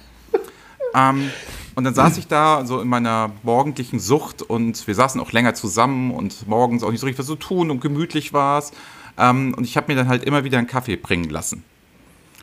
Ähm, 0.95 1.31
und 1.75 1.85
dann 1.85 1.95
saß 1.95 2.19
ich 2.19 2.27
da 2.27 2.65
so 2.67 2.81
in 2.81 2.89
meiner 2.89 3.31
morgendlichen 3.43 3.99
Sucht 3.99 4.43
und 4.43 4.87
wir 4.87 4.95
saßen 4.95 5.21
auch 5.21 5.33
länger 5.33 5.55
zusammen 5.55 6.11
und 6.11 6.47
morgens 6.47 6.83
auch 6.83 6.91
nicht 6.91 7.01
so 7.01 7.07
richtig 7.07 7.21
was 7.21 7.27
zu 7.27 7.37
tun 7.37 7.71
und 7.71 7.81
gemütlich 7.81 8.33
war 8.33 8.59
es. 8.59 8.73
Ähm, 9.19 9.55
und 9.57 9.65
ich 9.65 9.77
habe 9.77 9.93
mir 9.93 9.97
dann 9.97 10.09
halt 10.09 10.25
immer 10.25 10.45
wieder 10.45 10.59
einen 10.59 10.67
Kaffee 10.67 10.97
bringen 10.97 11.31
lassen. 11.31 11.65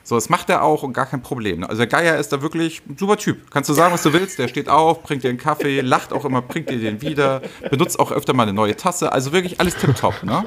So, 0.04 0.16
das 0.16 0.30
macht 0.30 0.50
er 0.50 0.64
auch 0.64 0.82
und 0.82 0.94
gar 0.94 1.06
kein 1.06 1.22
Problem. 1.22 1.60
ne? 1.60 1.70
Also 1.70 1.82
der 1.82 1.88
Geier 1.88 2.18
ist 2.18 2.30
da 2.30 2.42
wirklich 2.42 2.82
ein 2.90 2.98
super 2.98 3.18
Typ. 3.18 3.52
Kannst 3.52 3.70
du 3.70 3.74
sagen, 3.74 3.94
was 3.94 4.02
du 4.02 4.12
willst, 4.12 4.40
der 4.40 4.48
steht 4.48 4.68
auf, 4.68 5.04
bringt 5.04 5.24
dir 5.24 5.30
einen 5.30 5.38
Kaffee, 5.38 5.82
lacht 5.82 6.14
auch 6.14 6.26
immer, 6.26 6.42
bringt 6.42 6.70
dir 6.72 6.80
den 6.80 7.04
wieder, 7.04 7.44
benutzt 7.70 8.00
auch 8.00 8.12
öfter 8.12 8.34
mal 8.34 8.44
eine 8.44 8.54
neue 8.54 8.76
Tasse. 8.76 9.12
Also 9.12 9.34
wirklich 9.34 9.60
alles 9.60 9.76
tipptopp, 9.76 10.24
ne? 10.24 10.44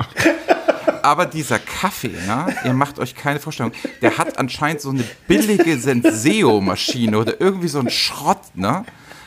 Aber 1.02 1.26
dieser 1.26 1.58
Kaffee, 1.58 2.08
ne? 2.26 2.54
ihr 2.64 2.72
macht 2.72 2.98
euch 2.98 3.14
keine 3.14 3.40
Vorstellung, 3.40 3.72
der 4.00 4.18
hat 4.18 4.38
anscheinend 4.38 4.80
so 4.80 4.90
eine 4.90 5.04
billige 5.26 5.76
Senseo-Maschine 5.78 7.18
oder 7.18 7.40
irgendwie 7.40 7.68
so 7.68 7.80
ein 7.80 7.90
Schrott, 7.90 8.40
ne? 8.54 8.84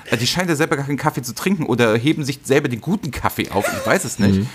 Äh, 0.09 0.17
Die 0.17 0.27
scheinen 0.27 0.49
ja 0.49 0.55
selber 0.55 0.77
gar 0.77 0.85
keinen 0.85 0.97
Kaffee 0.97 1.21
zu 1.21 1.33
trinken 1.35 1.65
oder 1.65 1.95
heben 1.97 2.23
sich 2.23 2.39
selber 2.43 2.67
den 2.69 2.81
guten 2.81 3.11
Kaffee 3.11 3.49
auf. 3.51 3.65
Ich 3.67 3.85
weiß 3.85 4.05
es 4.05 4.19
nicht. 4.19 4.47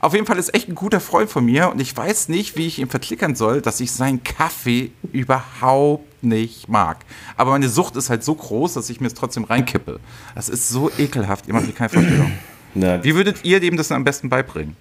Auf 0.00 0.14
jeden 0.14 0.26
Fall 0.26 0.36
ist 0.38 0.52
echt 0.54 0.68
ein 0.68 0.74
guter 0.74 0.98
Freund 1.00 1.30
von 1.30 1.44
mir 1.44 1.70
und 1.70 1.80
ich 1.80 1.96
weiß 1.96 2.28
nicht, 2.28 2.56
wie 2.56 2.66
ich 2.66 2.80
ihm 2.80 2.88
verklickern 2.90 3.36
soll, 3.36 3.60
dass 3.60 3.78
ich 3.78 3.92
seinen 3.92 4.24
Kaffee 4.24 4.90
überhaupt 5.12 6.24
nicht 6.24 6.68
mag. 6.68 6.98
Aber 7.36 7.52
meine 7.52 7.68
Sucht 7.68 7.94
ist 7.96 8.10
halt 8.10 8.24
so 8.24 8.34
groß, 8.34 8.74
dass 8.74 8.90
ich 8.90 9.00
mir 9.00 9.06
es 9.06 9.14
trotzdem 9.14 9.44
reinkippe. 9.44 10.00
Das 10.34 10.48
ist 10.48 10.68
so 10.68 10.90
ekelhaft, 10.98 11.46
ihr 11.46 11.54
macht 11.54 11.66
mir 11.66 11.72
keine 11.72 11.90
Vorstellung. 11.90 12.32
Wie 13.04 13.14
würdet 13.14 13.44
ihr 13.44 13.60
dem 13.60 13.76
das 13.76 13.92
am 13.92 14.02
besten 14.02 14.28
beibringen? 14.28 14.76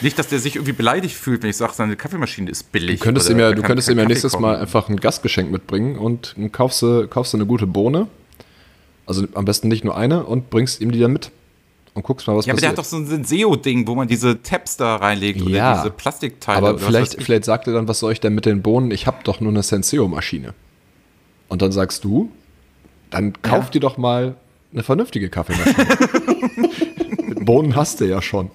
Nicht, 0.00 0.18
dass 0.18 0.28
der 0.28 0.38
sich 0.38 0.56
irgendwie 0.56 0.72
beleidigt 0.72 1.14
fühlt, 1.16 1.42
wenn 1.42 1.50
ich 1.50 1.56
sage, 1.56 1.72
seine 1.74 1.96
Kaffeemaschine 1.96 2.50
ist 2.50 2.72
billig. 2.72 2.98
Du 3.00 3.04
könntest 3.04 3.30
ihm 3.30 3.38
ja, 3.38 3.52
du 3.52 3.62
könntest 3.62 3.88
ihm 3.88 3.98
ja 3.98 4.04
nächstes 4.04 4.32
kochen. 4.32 4.42
Mal 4.42 4.56
einfach 4.56 4.88
ein 4.88 4.96
Gastgeschenk 4.98 5.50
mitbringen 5.50 5.96
und 5.96 6.34
kaufst 6.52 6.82
du, 6.82 7.06
kaufst 7.08 7.32
du 7.32 7.36
eine 7.38 7.46
gute 7.46 7.66
Bohne. 7.66 8.08
Also 9.06 9.26
am 9.34 9.44
besten 9.44 9.68
nicht 9.68 9.84
nur 9.84 9.96
eine 9.96 10.24
und 10.24 10.50
bringst 10.50 10.80
ihm 10.80 10.92
die 10.92 11.00
dann 11.00 11.12
mit. 11.12 11.30
Und 11.94 12.04
guckst 12.04 12.26
mal, 12.26 12.34
was 12.36 12.46
Ja, 12.46 12.54
aber 12.54 12.60
der 12.60 12.68
passiert. 12.68 12.78
hat 12.78 12.84
doch 12.84 12.88
so 12.88 12.96
ein 12.96 13.06
Senseo-Ding, 13.06 13.86
wo 13.86 13.94
man 13.94 14.08
diese 14.08 14.42
Tabs 14.42 14.78
da 14.78 14.96
reinlegt 14.96 15.42
oder 15.42 15.50
Ja, 15.50 15.76
diese 15.82 15.90
Plastikteile. 15.90 16.58
aber 16.66 16.78
vielleicht, 16.78 17.22
vielleicht 17.22 17.44
sagt 17.44 17.66
er 17.66 17.74
dann, 17.74 17.86
was 17.86 17.98
soll 17.98 18.12
ich 18.12 18.20
denn 18.20 18.34
mit 18.34 18.46
den 18.46 18.62
Bohnen? 18.62 18.90
Ich 18.92 19.06
habe 19.06 19.18
doch 19.24 19.40
nur 19.40 19.50
eine 19.50 19.62
Senseo-Maschine. 19.62 20.54
Und 21.48 21.60
dann 21.60 21.70
sagst 21.70 22.04
du, 22.04 22.30
dann 23.10 23.34
kauf 23.42 23.64
Ja. 23.66 23.70
dir 23.72 23.80
doch 23.80 23.98
mal 23.98 24.36
eine 24.72 24.82
vernünftige 24.82 25.28
Kaffeemaschine. 25.28 25.86
Bohnen 27.44 27.76
hast 27.76 28.00
du 28.00 28.06
ja 28.06 28.22
schon. 28.22 28.50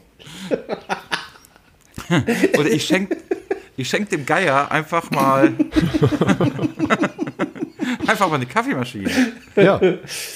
Oder 2.57 2.69
ich 2.71 2.85
schenk, 2.85 3.15
ich 3.75 3.89
schenk 3.89 4.09
dem 4.09 4.25
Geier 4.25 4.71
einfach 4.71 5.11
mal. 5.11 5.53
einfach 8.07 8.29
mal 8.29 8.35
eine 8.35 8.45
Kaffeemaschine. 8.45 9.09
Ja, 9.55 9.79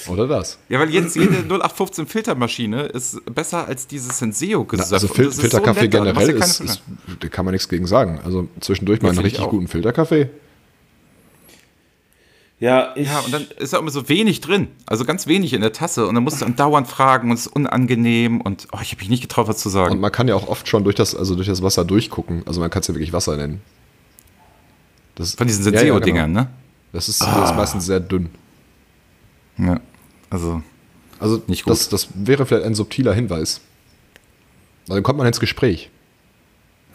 oder 0.08 0.26
das. 0.26 0.58
Ja, 0.68 0.78
weil 0.78 0.90
jetzt 0.90 1.16
jede 1.16 1.36
0815 1.36 2.06
Filtermaschine 2.06 2.84
ist 2.84 3.20
besser 3.34 3.66
als 3.66 3.86
dieses 3.86 4.18
Senseo 4.18 4.64
gesagt. 4.64 4.92
Also 4.92 5.08
Fil 5.08 5.32
Filterkaffee 5.32 5.88
generell 5.88 6.30
ist, 6.30 6.60
ist, 6.60 6.82
da 7.20 7.28
kann 7.28 7.44
man 7.44 7.52
nichts 7.52 7.68
gegen 7.68 7.86
sagen. 7.86 8.20
Also 8.24 8.48
zwischendurch 8.60 9.02
mal 9.02 9.10
einen 9.10 9.18
richtig 9.18 9.48
guten 9.48 9.68
Filterkaffee. 9.68 10.30
Ja, 12.62 12.92
ich, 12.94 13.08
Ja, 13.08 13.18
und 13.20 13.32
dann 13.34 13.46
ist 13.58 13.72
da 13.72 13.78
immer 13.78 13.90
so 13.90 14.08
wenig 14.08 14.40
drin. 14.40 14.68
Also 14.86 15.04
ganz 15.04 15.26
wenig 15.26 15.52
in 15.52 15.60
der 15.60 15.72
Tasse. 15.72 16.06
Und 16.06 16.14
dann 16.14 16.22
musst 16.24 16.40
du 16.40 16.44
andauernd 16.46 16.86
fragen 16.86 17.30
und 17.30 17.36
es 17.36 17.46
ist 17.46 17.52
unangenehm. 17.54 18.40
Und 18.40 18.68
oh, 18.72 18.78
ich 18.80 18.92
habe 18.92 19.00
mich 19.00 19.08
nicht 19.10 19.22
getraut, 19.22 19.48
was 19.48 19.58
zu 19.58 19.68
Und 19.68 19.72
sagen. 19.72 20.00
man 20.00 20.12
kann 20.12 20.28
ja 20.28 20.34
auch 20.36 20.46
oft 20.48 20.68
schon 20.68 20.84
durch 20.84 20.94
das, 20.96 21.14
also 21.14 21.34
durch 21.34 21.48
das 21.48 21.62
Wasser 21.62 21.84
durchgucken. 21.84 22.42
Also 22.46 22.60
man 22.60 22.70
kann 22.70 22.80
es 22.80 22.86
ja 22.86 22.94
wirklich 22.94 23.12
Wasser 23.12 23.36
nennen. 23.36 23.60
Das, 25.16 25.34
Von 25.34 25.46
diesen 25.48 25.64
Ja, 25.64 25.72
ja, 25.72 25.78
Senseo-Dingern, 25.78 26.28
genau. 26.32 26.40
ne? 26.42 26.48
Das 26.92 27.08
ist, 27.08 27.20
das 27.20 27.50
ist 27.50 27.56
meistens 27.56 27.86
sehr 27.86 28.00
dünn. 28.00 28.30
Ja. 29.58 29.80
Also, 30.30 30.62
Also 31.18 31.42
Nicht 31.46 31.64
gut. 31.64 31.72
Das, 31.72 31.88
das 31.88 32.08
wäre 32.14 32.46
vielleicht 32.46 32.64
ein 32.64 32.74
subtiler 32.74 33.12
Hinweis. 33.12 33.60
Weil 34.86 34.96
dann 34.96 35.02
kommt 35.02 35.18
man 35.18 35.26
ins 35.26 35.40
Gespräch. 35.40 35.90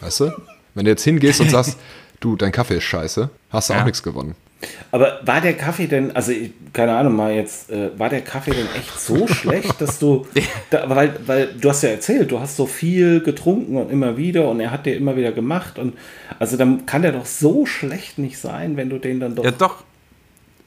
Weißt 0.00 0.20
du? 0.20 0.32
Wenn 0.74 0.84
du 0.84 0.90
jetzt 0.90 1.04
hingehst 1.04 1.40
und 1.40 1.50
sagst, 1.50 1.78
du, 2.20 2.36
dein 2.36 2.52
Kaffee 2.52 2.76
ist 2.78 2.84
scheiße, 2.84 3.30
hast 3.50 3.68
du 3.70 3.74
Ja. 3.74 3.80
auch 3.80 3.84
nichts 3.84 4.02
gewonnen. 4.02 4.34
Aber 4.90 5.20
war 5.24 5.40
der 5.40 5.54
Kaffee 5.54 5.86
denn, 5.86 6.14
also 6.16 6.32
ich, 6.32 6.50
keine 6.72 6.96
Ahnung 6.96 7.14
mal 7.14 7.32
jetzt, 7.32 7.70
äh, 7.70 7.96
war 7.98 8.08
der 8.08 8.22
Kaffee 8.22 8.50
denn 8.50 8.66
echt 8.76 8.98
so 8.98 9.26
schlecht, 9.28 9.80
dass 9.80 9.98
du, 9.98 10.26
da, 10.70 10.88
weil, 10.88 11.14
weil 11.26 11.48
du 11.54 11.68
hast 11.68 11.82
ja 11.82 11.90
erzählt, 11.90 12.30
du 12.30 12.40
hast 12.40 12.56
so 12.56 12.66
viel 12.66 13.20
getrunken 13.20 13.76
und 13.76 13.90
immer 13.90 14.16
wieder 14.16 14.48
und 14.48 14.60
er 14.60 14.70
hat 14.70 14.86
dir 14.86 14.96
immer 14.96 15.16
wieder 15.16 15.32
gemacht 15.32 15.78
und 15.78 15.96
also 16.38 16.56
dann 16.56 16.86
kann 16.86 17.02
der 17.02 17.12
doch 17.12 17.26
so 17.26 17.66
schlecht 17.66 18.18
nicht 18.18 18.38
sein, 18.38 18.76
wenn 18.76 18.90
du 18.90 18.98
den 18.98 19.20
dann 19.20 19.34
doch. 19.34 19.44
ja 19.44 19.52
doch. 19.52 19.84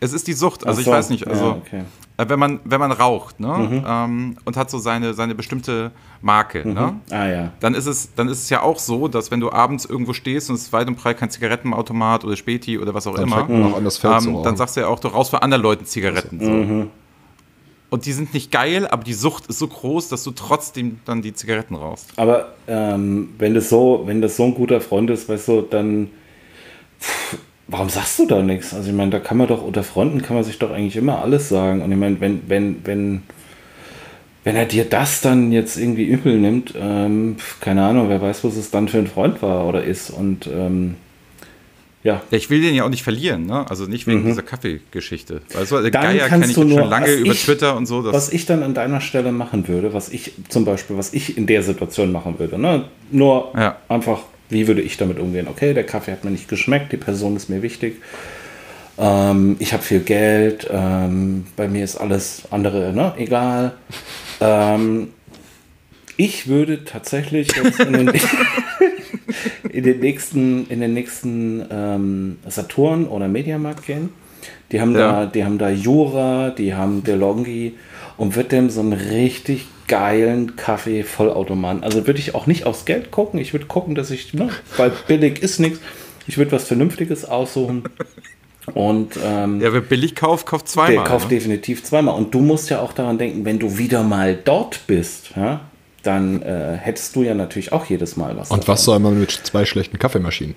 Es 0.04 0.14
ist 0.14 0.28
die 0.28 0.34
Sucht. 0.34 0.66
Also 0.66 0.78
Ach 0.78 0.80
ich 0.80 0.86
so, 0.86 0.92
weiß 0.92 1.10
nicht. 1.12 1.28
Also, 1.28 1.46
ja, 1.46 1.52
okay. 1.52 1.84
äh, 2.18 2.28
wenn, 2.28 2.40
man, 2.40 2.60
wenn 2.64 2.80
man 2.80 2.92
raucht 2.92 3.40
ne? 3.40 3.48
Mhm. 3.48 3.86
ähm, 3.88 4.38
und 4.46 4.58
hat 4.58 4.72
so 4.72 4.80
seine, 4.80 5.14
seine 5.14 5.36
bestimmte 5.36 5.92
Marke, 6.22 6.68
ne? 6.68 7.00
Ah 7.12 7.28
ja. 7.28 7.52
dann 7.60 7.76
ist 7.76 7.86
es 7.86 8.16
dann 8.16 8.28
ist 8.28 8.42
es 8.42 8.50
ja 8.50 8.64
auch 8.64 8.80
so, 8.80 9.08
dass 9.08 9.30
wenn 9.30 9.40
du 9.40 9.52
abends 9.52 9.86
irgendwo 9.86 10.14
stehst 10.14 10.50
und 10.50 10.56
es 10.56 10.64
ist 10.64 10.74
weit 10.74 10.88
und 10.88 10.96
breit 10.96 11.20
kein 11.20 11.30
Zigarettenautomat 11.30 12.26
oder 12.26 12.36
Späti 12.36 12.80
oder 12.80 12.96
was 12.96 13.06
auch 13.06 13.14
Dann 13.14 13.26
immer, 13.26 13.44
auch 13.44 13.78
an, 13.78 13.84
das 13.84 14.00
Feld 14.00 14.26
ähm, 14.26 14.42
dann 14.44 14.58
sagst 14.58 14.76
du 14.76 14.82
ja 14.82 14.88
auch, 14.88 15.00
du 15.00 15.08
rauchst 15.08 15.30
für 15.30 15.44
andere 15.44 15.62
Leute 15.62 15.86
Zigaretten. 15.86 16.40
So. 16.40 16.50
Mhm. 16.50 16.88
Und 17.92 18.06
die 18.08 18.14
sind 18.14 18.34
nicht 18.34 18.52
geil, 18.52 18.88
aber 18.88 19.04
die 19.04 19.14
Sucht 19.14 19.48
ist 19.48 19.60
so 19.60 19.68
groß, 19.68 20.10
dass 20.10 20.24
du 20.24 20.32
trotzdem 20.32 21.00
dann 21.06 21.22
die 21.22 21.34
Zigaretten 21.34 21.76
rauchst. 21.76 22.18
Aber 22.18 22.54
ähm, 22.68 23.36
wenn 23.38 23.54
das 23.54 23.70
so, 23.70 24.04
wenn 24.06 24.22
das 24.22 24.36
so 24.36 24.46
ein 24.46 24.56
guter 24.56 24.82
Freund 24.82 25.12
ist, 25.12 25.30
weißt 25.30 25.48
du, 25.50 25.62
dann 25.62 26.10
pff, 27.00 27.38
warum 27.72 27.90
sagst 27.90 28.20
du 28.20 28.28
da 28.28 28.44
nichts? 28.44 28.74
Also 28.74 28.90
ich 28.90 28.96
meine, 28.96 29.10
da 29.12 29.20
kann 29.20 29.38
man 29.38 29.48
doch 29.48 29.64
unter 29.64 29.84
Freunden 29.84 30.22
kann 30.22 30.36
man 30.36 30.44
sich 30.44 30.60
doch 30.60 30.72
eigentlich 30.72 30.98
immer 30.98 31.22
alles 31.24 31.50
sagen. 31.50 31.82
Und 31.82 31.92
ich 31.92 31.98
meine, 31.98 32.20
wenn, 32.22 32.42
wenn, 32.48 32.82
wenn, 32.86 33.24
wenn 34.44 34.56
er 34.56 34.66
dir 34.66 34.86
das 34.86 35.22
dann 35.22 35.52
jetzt 35.52 35.78
irgendwie 35.78 36.04
übel 36.06 36.38
nimmt, 36.38 36.74
ähm, 36.78 37.38
keine 37.62 37.84
Ahnung, 37.86 38.10
wer 38.10 38.22
weiß, 38.22 38.44
was 38.44 38.56
es 38.58 38.70
dann 38.72 38.88
für 38.88 38.98
ein 39.00 39.08
Freund 39.08 39.42
war 39.42 39.66
oder 39.68 39.84
ist. 39.84 40.10
Und 40.12 40.48
ähm, 40.48 40.96
ja. 42.04 42.22
Ja, 42.32 42.38
ich 42.38 42.50
will 42.50 42.62
den 42.62 42.74
ja 42.74 42.84
auch 42.84 42.90
nicht 42.90 43.04
verlieren, 43.04 43.46
ne? 43.46 43.70
Also 43.70 43.86
nicht 43.86 44.08
wegen 44.08 44.26
dieser 44.26 44.42
Kaffeegeschichte. 44.42 45.42
Also 45.56 45.76
der 45.82 45.90
Mhm. 45.90 45.92
Dann 45.92 46.02
Geier 46.04 46.28
kenne 46.28 46.30
kannst 46.30 46.50
ich 46.50 46.58
nur, 46.58 46.80
schon 46.80 46.90
lange 46.90 47.14
über 47.14 47.32
ich- 47.32 47.44
Twitter 47.46 47.78
und 47.78 47.86
so. 47.86 48.04
Was 48.12 48.34
ich 48.34 48.48
dann 48.48 48.64
an 48.64 48.74
deiner 48.74 49.02
Stelle 49.02 49.32
machen 49.32 49.68
würde, 49.68 49.94
was 49.94 50.10
ich 50.10 50.32
zum 50.50 50.66
Beispiel, 50.66 50.98
was 50.98 51.14
ich 51.14 51.38
in 51.38 51.46
der 51.46 51.62
Situation 51.62 52.12
machen 52.12 52.40
würde, 52.40 52.58
ne? 52.60 52.86
nur 53.12 53.52
Ja. 53.56 53.78
einfach, 53.88 54.22
wie 54.52 54.68
würde 54.68 54.82
ich 54.82 54.98
damit 54.98 55.20
umgehen? 55.20 55.48
Okay, 55.48 55.74
der 55.74 55.86
Kaffee 55.86 56.12
hat 56.12 56.24
mir 56.24 56.32
nicht 56.32 56.48
geschmeckt, 56.48 56.92
die 56.92 56.98
Person 56.98 57.36
ist 57.36 57.50
mir 57.50 57.62
wichtig, 57.62 57.96
ähm, 58.98 59.56
ich 59.60 59.74
habe 59.74 59.84
viel 59.84 60.02
Geld, 60.02 60.68
ähm, 60.72 61.46
bei 61.56 61.68
mir 61.68 61.84
ist 61.84 61.96
alles 61.98 62.44
andere 62.52 62.94
ne? 62.94 63.14
egal. 63.18 63.74
Ähm, 64.40 65.10
ich 66.18 66.48
würde 66.48 66.84
tatsächlich 66.86 67.48
jetzt 67.56 67.80
in 67.80 67.94
den, 67.94 68.12
in 69.72 69.84
den 69.84 70.00
nächsten, 70.00 70.68
in 70.68 70.82
den 70.82 70.94
nächsten 70.94 71.66
ähm, 71.72 72.38
Saturn 72.48 73.08
oder 73.08 73.28
Mediamarkt 73.28 73.88
gehen. 73.88 74.10
Die 74.72 74.80
haben, 74.82 74.94
Ja. 74.94 75.12
da, 75.12 75.26
die 75.26 75.44
haben 75.44 75.58
da 75.58 75.70
Jura, 75.70 76.50
die 76.52 76.74
haben 76.76 77.04
DeLonghi 77.04 77.74
und 78.18 78.36
wird 78.36 78.52
dem 78.52 78.70
so 78.70 78.82
einen 78.82 78.94
richtig 78.94 79.68
geilen 79.92 80.56
Kaffee 80.56 81.04
Vollautomaten. 81.04 81.84
Also 81.84 82.08
würde 82.08 82.18
ich 82.18 82.34
auch 82.34 82.48
nicht 82.48 82.66
aufs 82.66 82.86
Geld 82.86 83.12
gucken. 83.12 83.42
Ich 83.42 83.52
würde 83.52 83.66
gucken, 83.66 83.94
dass 83.94 84.10
ich, 84.10 84.34
ne, 84.34 84.50
weil 84.78 84.94
billig 85.06 85.44
ist 85.44 85.60
nichts. 85.60 85.82
Ich 86.28 86.38
würde 86.38 86.54
was 86.54 86.64
Vernünftiges 86.64 87.26
aussuchen. 87.26 87.84
Und 88.74 89.20
ähm, 89.22 89.60
ja, 89.60 89.74
wer 89.74 89.82
billig 89.82 90.16
kauft, 90.16 90.46
kauft 90.46 90.68
der 90.68 90.72
zweimal. 90.72 91.04
kauft 91.04 91.30
ne? 91.30 91.36
definitiv 91.36 91.84
zweimal. 91.84 92.16
Und 92.16 92.34
du 92.34 92.40
musst 92.40 92.70
ja 92.70 92.80
auch 92.80 92.94
daran 92.94 93.18
denken, 93.18 93.44
wenn 93.44 93.60
du 93.60 93.78
wieder 93.78 94.02
mal 94.04 94.34
dort 94.34 94.88
bist, 94.88 95.32
ja, 95.36 95.60
dann 96.04 96.42
äh, 96.42 96.78
hättest 96.78 97.14
du 97.18 97.24
ja 97.24 97.34
natürlich 97.34 97.74
auch 97.74 97.86
jedes 97.86 98.16
Mal 98.16 98.38
was. 98.38 98.50
Und 98.50 98.70
was 98.70 98.86
soll 98.86 99.00
man 99.00 99.20
mit 99.20 99.32
zwei 99.32 99.66
schlechten 99.66 100.00
Kaffeemaschinen? 100.00 100.56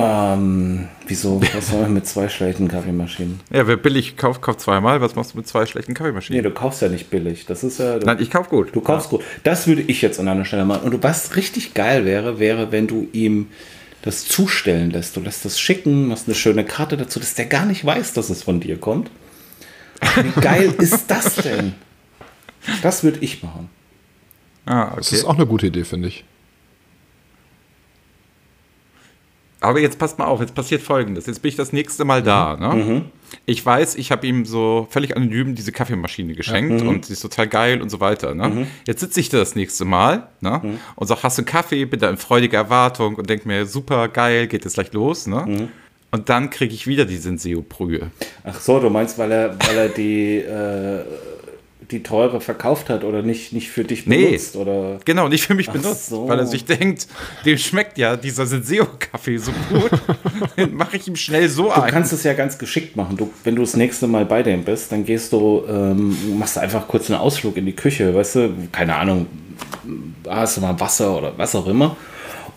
Ähm, 0.00 0.88
wieso? 1.06 1.40
Was 1.54 1.68
soll 1.70 1.82
man 1.82 1.94
mit 1.94 2.06
zwei 2.06 2.28
schlechten 2.28 2.68
Kaffeemaschinen? 2.68 3.40
Ja, 3.52 3.66
wer 3.66 3.76
billig 3.76 4.16
kauft, 4.16 4.42
kauft 4.42 4.60
zweimal. 4.60 5.00
Was 5.00 5.14
machst 5.16 5.32
du 5.34 5.38
mit 5.38 5.48
zwei 5.48 5.66
schlechten 5.66 5.92
Nee, 5.92 5.96
Kaffeemaschinen? 5.98 6.42
du 6.44 6.50
kaufst 6.50 6.82
ja 6.82 6.88
nicht 6.88 7.10
billig. 7.10 7.46
Das 7.46 7.64
ist 7.64 7.78
ja. 7.78 7.98
Du, 7.98 8.06
Nein, 8.06 8.18
ich 8.20 8.30
kauf 8.30 8.48
gut. 8.48 8.74
du 8.74 8.80
kaufst 8.80 9.10
gut. 9.10 9.22
Das 9.44 9.66
würde 9.66 9.82
ich 9.82 10.00
jetzt 10.02 10.20
an 10.20 10.26
deiner 10.26 10.44
Stelle 10.44 10.64
machen. 10.64 10.82
Und 10.92 11.02
was 11.02 11.36
richtig 11.36 11.74
geil 11.74 12.04
wäre, 12.04 12.38
wäre, 12.38 12.70
wenn 12.72 12.86
du 12.86 13.08
ihm 13.12 13.48
das 14.02 14.26
zustellen 14.28 14.90
lässt. 14.90 15.16
Du 15.16 15.20
lässt 15.20 15.44
das 15.44 15.58
schicken, 15.58 16.06
machst 16.08 16.26
eine 16.28 16.34
schöne 16.36 16.64
Karte 16.64 16.96
dazu, 16.96 17.18
dass 17.18 17.34
der 17.34 17.46
gar 17.46 17.66
nicht 17.66 17.84
weiß, 17.84 18.12
dass 18.12 18.30
es 18.30 18.42
von 18.44 18.60
dir 18.60 18.78
kommt. 18.78 19.10
Wie 20.22 20.40
geil 20.40 20.72
ist 20.78 21.10
das 21.10 21.34
denn? 21.36 21.74
Das 22.82 23.02
würde 23.02 23.18
ich 23.22 23.42
machen. 23.42 23.68
Ah, 24.66 24.92
Das 24.96 25.08
okay. 25.08 25.16
ist 25.16 25.24
auch 25.24 25.34
eine 25.34 25.46
gute 25.46 25.66
Idee, 25.66 25.84
finde 25.84 26.08
ich. 26.08 26.24
Aber 29.60 29.80
jetzt 29.80 29.98
passt 29.98 30.18
mal 30.18 30.26
auf, 30.26 30.40
jetzt 30.40 30.54
passiert 30.54 30.82
folgendes. 30.82 31.26
Jetzt 31.26 31.42
bin 31.42 31.48
ich 31.48 31.56
das 31.56 31.72
nächste 31.72 32.04
Mal 32.04 32.22
da. 32.22 32.56
Ne? 32.56 33.04
Ich 33.44 33.64
weiß, 33.64 33.96
ich 33.96 34.12
habe 34.12 34.26
ihm 34.26 34.44
so 34.44 34.86
völlig 34.90 35.16
anonym 35.16 35.54
diese 35.54 35.72
Kaffeemaschine 35.72 36.34
geschenkt 36.34 36.82
und 36.82 37.06
sie 37.06 37.14
ist 37.14 37.20
total 37.20 37.48
geil 37.48 37.82
und 37.82 37.90
so 37.90 37.98
weiter. 38.00 38.34
Ne? 38.34 38.68
Jetzt 38.86 39.00
sitze 39.00 39.18
ich 39.20 39.28
da 39.28 39.38
das 39.38 39.56
nächste 39.56 39.84
Mal 39.84 40.28
ne? 40.40 40.78
und 40.94 41.06
sage, 41.06 41.22
hast 41.24 41.38
du 41.38 41.42
einen 41.42 41.46
Kaffee? 41.46 41.84
Bin 41.86 41.98
da 41.98 42.08
in 42.08 42.18
freudiger 42.18 42.58
Erwartung 42.58 43.16
und 43.16 43.28
denke 43.28 43.48
mir, 43.48 43.66
super 43.66 44.08
geil, 44.08 44.46
geht 44.46 44.64
jetzt 44.64 44.74
gleich 44.74 44.92
los. 44.92 45.26
Ne? 45.26 45.68
Und 46.10 46.28
dann 46.28 46.50
kriege 46.50 46.74
ich 46.74 46.86
wieder 46.86 47.04
die 47.04 47.18
Senseo-Brühe. 47.18 48.10
Ach 48.44 48.60
so, 48.60 48.80
du 48.80 48.88
meinst, 48.88 49.18
weil 49.18 49.30
er, 49.30 49.58
weil 49.66 49.76
er 49.76 49.88
die, 49.88 50.36
äh, 50.36 51.04
die 51.90 52.02
teure 52.02 52.40
verkauft 52.40 52.90
hat 52.90 53.02
oder 53.04 53.22
nicht, 53.22 53.52
nicht 53.52 53.70
für 53.70 53.84
dich 53.84 54.06
Nee. 54.06 54.26
benutzt? 54.26 54.56
Oder? 54.56 54.98
Genau, 55.04 55.28
nicht 55.28 55.46
für 55.46 55.54
mich 55.54 55.68
Ach 55.70 55.72
benutzt, 55.72 56.06
so. 56.08 56.28
weil 56.28 56.38
er 56.38 56.46
sich 56.46 56.64
denkt, 56.64 57.06
dem 57.44 57.56
schmeckt 57.58 57.96
ja 57.98 58.16
dieser 58.16 58.46
Senseo-Kaffee 58.46 59.38
so 59.38 59.52
gut, 59.70 59.90
den 60.56 60.74
mache 60.76 60.96
ich 60.98 61.08
ihm 61.08 61.16
schnell 61.16 61.48
so 61.48 61.64
Du 61.64 61.70
ein. 61.72 61.90
kannst 61.90 62.12
es 62.12 62.24
ja 62.24 62.34
ganz 62.34 62.58
geschickt 62.58 62.96
machen. 62.96 63.16
Du, 63.16 63.30
wenn 63.44 63.54
du 63.56 63.62
das 63.62 63.74
nächste 63.76 64.06
Mal 64.06 64.24
bei 64.26 64.42
dem 64.42 64.64
bist, 64.64 64.92
dann 64.92 65.04
gehst 65.04 65.32
du, 65.32 65.62
ähm, 65.68 66.16
machst 66.38 66.56
du 66.56 66.60
einfach 66.60 66.86
kurz 66.88 67.10
einen 67.10 67.20
Ausflug 67.20 67.56
in 67.56 67.66
die 67.66 67.74
Küche, 67.76 68.14
weißt 68.14 68.34
du, 68.36 68.50
keine 68.72 68.94
Ahnung, 68.96 69.26
hast 70.28 70.56
du 70.56 70.60
mal 70.60 70.78
Wasser 70.78 71.16
oder 71.16 71.32
was 71.36 71.54
auch 71.54 71.66
immer. 71.66 71.96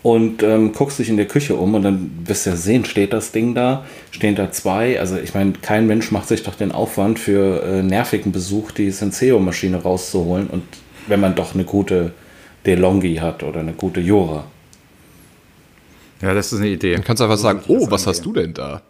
Und 0.02 0.42
ähm, 0.42 0.72
guckst 0.72 0.98
dich 0.98 1.08
in 1.08 1.16
der 1.16 1.26
Küche 1.26 1.54
um 1.54 1.74
und 1.74 1.82
dann 1.82 2.10
wirst 2.24 2.46
du 2.46 2.50
ja 2.50 2.56
sehen, 2.56 2.84
steht 2.84 3.12
das 3.12 3.30
Ding 3.32 3.54
da, 3.54 3.84
stehen 4.10 4.34
da 4.34 4.50
zwei. 4.50 4.98
Also 4.98 5.16
ich 5.16 5.34
meine, 5.34 5.52
kein 5.52 5.86
Mensch 5.86 6.10
macht 6.10 6.28
sich 6.28 6.42
doch 6.42 6.54
den 6.54 6.72
Aufwand 6.72 7.18
für 7.18 7.62
äh, 7.62 7.82
nervigen 7.82 8.32
Besuch, 8.32 8.72
die 8.72 8.90
Senseo-Maschine 8.90 9.82
rauszuholen 9.82 10.48
und 10.48 10.64
wenn 11.06 11.20
man 11.20 11.34
doch 11.34 11.54
eine 11.54 11.64
gute 11.64 12.12
DeLonghi 12.66 13.16
hat 13.16 13.42
oder 13.42 13.60
eine 13.60 13.72
gute 13.72 14.00
Jura. 14.00 14.44
Ja, 16.20 16.34
das 16.34 16.52
ist 16.52 16.60
eine 16.60 16.68
Idee. 16.68 16.92
Dann 16.94 17.02
kannst 17.02 17.20
du 17.20 17.24
einfach 17.24 17.38
sagen, 17.38 17.62
oh, 17.66 17.90
was 17.90 18.06
hast 18.06 18.24
du 18.24 18.32
denn 18.32 18.54
da? 18.54 18.82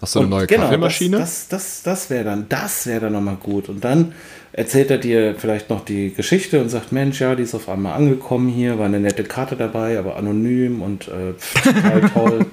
Hast 0.00 0.14
du 0.14 0.20
eine 0.20 0.28
neue 0.28 0.46
genau, 0.46 0.64
Kaffeemaschine? 0.64 1.18
Das, 1.18 1.48
das, 1.48 1.82
das, 1.82 1.82
das 1.82 2.10
wäre 2.10 2.24
dann, 2.24 2.48
das 2.48 2.86
wäre 2.86 3.00
dann 3.00 3.14
nochmal 3.14 3.36
gut. 3.36 3.68
Und 3.68 3.82
dann 3.82 4.12
erzählt 4.52 4.90
er 4.90 4.98
dir 4.98 5.34
vielleicht 5.36 5.70
noch 5.70 5.84
die 5.84 6.14
Geschichte 6.14 6.60
und 6.60 6.68
sagt, 6.68 6.92
Mensch, 6.92 7.20
ja, 7.20 7.34
die 7.34 7.42
ist 7.42 7.54
auf 7.54 7.68
einmal 7.68 7.94
angekommen 7.94 8.48
hier, 8.48 8.78
war 8.78 8.86
eine 8.86 9.00
nette 9.00 9.24
Karte 9.24 9.56
dabei, 9.56 9.98
aber 9.98 10.16
anonym 10.16 10.82
und 10.82 11.08
äh, 11.08 11.34
pff, 11.34 11.62
total 11.62 12.10
toll. 12.14 12.46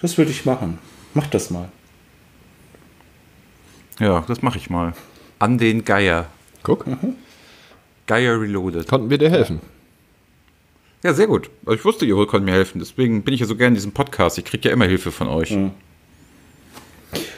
Das 0.00 0.16
würde 0.16 0.30
ich 0.30 0.44
machen. 0.46 0.78
Mach 1.12 1.26
das 1.26 1.50
mal. 1.50 1.68
Ja, 4.00 4.24
das 4.26 4.42
mache 4.42 4.58
ich 4.58 4.70
mal. 4.70 4.94
An 5.38 5.58
den 5.58 5.84
Geier. 5.84 6.26
Guck, 6.62 6.86
Geier 8.06 8.40
Reloaded. 8.40 8.88
konnten 8.88 9.10
wir 9.10 9.18
dir 9.18 9.30
helfen. 9.30 9.60
Ja, 11.02 11.12
sehr 11.12 11.26
gut. 11.26 11.50
Also 11.66 11.78
ich 11.78 11.84
wusste, 11.84 12.06
ihr 12.06 12.26
könnt 12.26 12.46
mir 12.46 12.52
helfen. 12.52 12.78
Deswegen 12.78 13.22
bin 13.22 13.34
ich 13.34 13.40
ja 13.40 13.46
so 13.46 13.56
gerne 13.56 13.68
in 13.68 13.74
diesem 13.74 13.92
Podcast. 13.92 14.38
Ich 14.38 14.46
kriege 14.46 14.68
ja 14.68 14.72
immer 14.72 14.86
Hilfe 14.86 15.12
von 15.12 15.28
euch. 15.28 15.56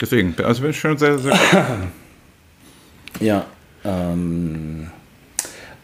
Deswegen, 0.01 0.35
also 0.43 0.63
bin 0.63 0.71
ich 0.71 0.81
schon 0.81 0.99
sehr, 0.99 1.19
sehr 1.19 1.33
gut. 1.33 1.91
Ja, 3.21 3.47
ähm, 3.85 4.91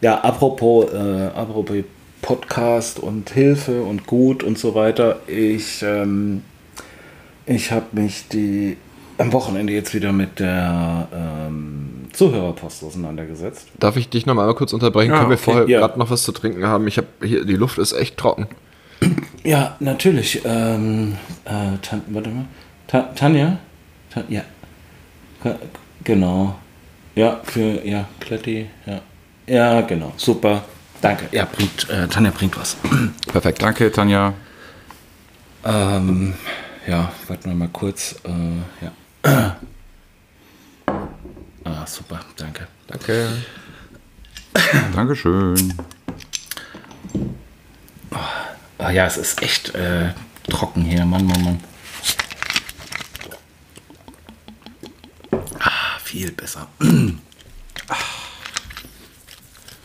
ja, 0.01 0.19
apropos, 0.21 0.91
äh, 0.93 1.29
apropos 1.33 1.77
Podcast 2.21 2.99
und 2.99 3.29
Hilfe 3.31 3.81
und 3.81 4.05
gut 4.05 4.43
und 4.43 4.57
so 4.57 4.75
weiter. 4.75 5.19
Ich, 5.27 5.81
ähm, 5.81 6.43
ich 7.45 7.71
habe 7.71 7.85
mich 7.93 8.27
die 8.27 8.77
am 9.17 9.33
Wochenende 9.33 9.73
jetzt 9.73 9.93
wieder 9.93 10.11
mit 10.11 10.39
der 10.39 11.07
ähm, 11.13 12.05
Zuhörerpost 12.13 12.83
auseinandergesetzt. 12.83 13.67
Darf 13.79 13.97
ich 13.97 14.09
dich 14.09 14.25
noch 14.25 14.35
mal 14.35 14.53
kurz 14.55 14.73
unterbrechen? 14.73 15.11
Ja, 15.11 15.17
Können 15.17 15.29
wir 15.29 15.35
okay, 15.37 15.43
vorher 15.43 15.69
ja. 15.69 15.79
gerade 15.79 15.99
noch 15.99 16.09
was 16.09 16.23
zu 16.23 16.31
trinken 16.31 16.65
haben? 16.65 16.87
Ich 16.87 16.97
habe 16.97 17.07
hier, 17.23 17.45
die 17.45 17.55
Luft 17.55 17.77
ist 17.77 17.93
echt 17.93 18.17
trocken. 18.17 18.47
Ja, 19.43 19.75
natürlich. 19.81 20.41
Ähm, 20.45 21.17
äh, 21.43 21.77
Tan 21.81 22.01
warte 22.07 22.29
mal. 22.29 22.45
Ta 22.87 23.01
Tanja? 23.15 23.59
Ja. 24.29 24.43
Genau. 26.03 26.55
Ja, 27.15 27.41
für, 27.43 27.85
ja, 27.85 28.07
Kletti, 28.19 28.69
ja. 28.85 29.01
Ja, 29.45 29.81
genau. 29.81 30.13
Super. 30.17 30.63
Danke. 31.01 31.27
Ja, 31.31 31.45
bringt, 31.45 31.89
äh, 31.89 32.07
Tanja 32.07 32.31
bringt 32.31 32.57
was. 32.57 32.77
Perfekt. 33.27 33.61
Danke, 33.61 33.91
Tanja. 33.91 34.33
Ähm, 35.65 36.33
ja, 36.87 37.11
warten 37.27 37.49
wir 37.49 37.55
mal 37.55 37.67
kurz. 37.69 38.15
Äh, 38.23 38.85
ja. 39.25 39.57
Ah, 41.65 41.87
super, 41.87 42.19
danke. 42.35 42.67
Danke. 42.87 43.29
Dankeschön. 44.95 45.73
Ah, 48.77 48.91
ja, 48.91 49.05
es 49.05 49.15
ist 49.15 49.41
echt 49.41 49.73
äh, 49.73 50.09
trocken 50.49 50.81
hier, 50.83 51.05
Mann, 51.05 51.25
Mann, 51.25 51.41
Mann. 51.41 51.59
Viel 56.13 56.31
besser. 56.31 56.67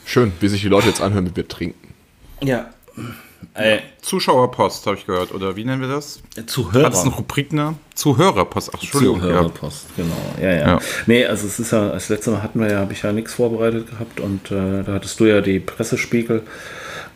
Schön, 0.05 0.31
wie 0.41 0.49
sich 0.49 0.61
die 0.61 0.69
Leute 0.69 0.89
jetzt 0.89 1.01
anhören, 1.01 1.25
wie 1.31 1.35
wir 1.37 1.49
trinken. 1.49 1.95
Ja. 2.43 2.69
Äh, 3.55 3.79
Zuschauerpost, 4.03 4.87
habe 4.87 4.97
ich 4.99 5.07
gehört. 5.07 5.33
Oder 5.33 5.57
wie 5.57 5.65
nennen 5.65 5.81
wir 5.81 5.89
das? 5.89 6.21
Zuhörer. 6.47 6.85
Hat 6.85 6.93
es 6.93 7.01
einen 7.01 7.13
Rubriknamen? 7.15 7.79
Zuhörerpost. 7.95 8.73
Ach, 8.75 8.83
Entschuldigung. 8.83 9.17
Ja. 9.21 9.23
Zuhörerpost, 9.23 9.87
genau. 9.97 10.17
Ja, 10.39 10.51
ja, 10.53 10.67
Ja. 10.67 10.79
Nee, 11.07 11.25
also 11.25 11.47
es 11.47 11.59
ist 11.59 11.73
ja, 11.73 11.89
das 11.93 12.11
letzte 12.11 12.31
Mal 12.33 12.43
hatten 12.43 12.61
wir 12.61 12.71
ja, 12.71 12.81
habe 12.81 12.93
ich 12.93 13.03
ja 13.03 13.13
nichts 13.13 13.33
vorbereitet 13.33 13.89
gehabt 13.91 14.21
und 14.21 14.51
äh, 14.51 14.83
da 14.85 14.93
hattest 14.93 15.19
du 15.21 15.25
ja 15.25 15.41
die 15.41 15.61
Pressespiegel. 15.61 16.43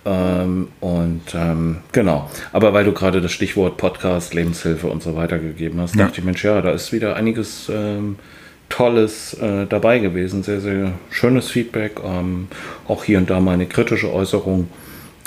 Ähm, 0.07 0.69
und 0.81 1.23
ähm, 1.35 1.79
genau. 1.93 2.31
Aber 2.53 2.73
weil 2.73 2.85
du 2.87 2.93
gerade 2.93 3.21
das 3.21 3.33
Stichwort 3.33 3.77
Podcast, 3.77 4.33
Lebenshilfe 4.33 4.87
und 4.87 5.03
so 5.03 5.15
weiter 5.17 5.39
gegeben 5.39 5.81
hast, 5.83 5.97
Ja. 5.97 6.07
dachte 6.07 6.21
ich, 6.21 6.25
Mensch, 6.25 6.43
ja, 6.45 6.63
da 6.63 6.71
ist 6.71 6.93
wieder 6.93 7.15
einiges 7.15 7.69
ähm, 7.71 8.17
Tolles 8.73 9.35
äh, 9.35 9.67
dabei 9.67 9.99
gewesen. 9.99 10.43
Sehr, 10.43 10.63
sehr 10.63 10.93
schönes 11.11 11.51
Feedback. 11.51 12.01
Ähm, 12.03 12.49
auch 12.89 13.05
hier 13.05 13.19
und 13.19 13.29
da 13.29 13.39
mal 13.39 13.53
eine 13.53 13.67
kritische 13.67 14.11
Äußerung. 14.11 14.69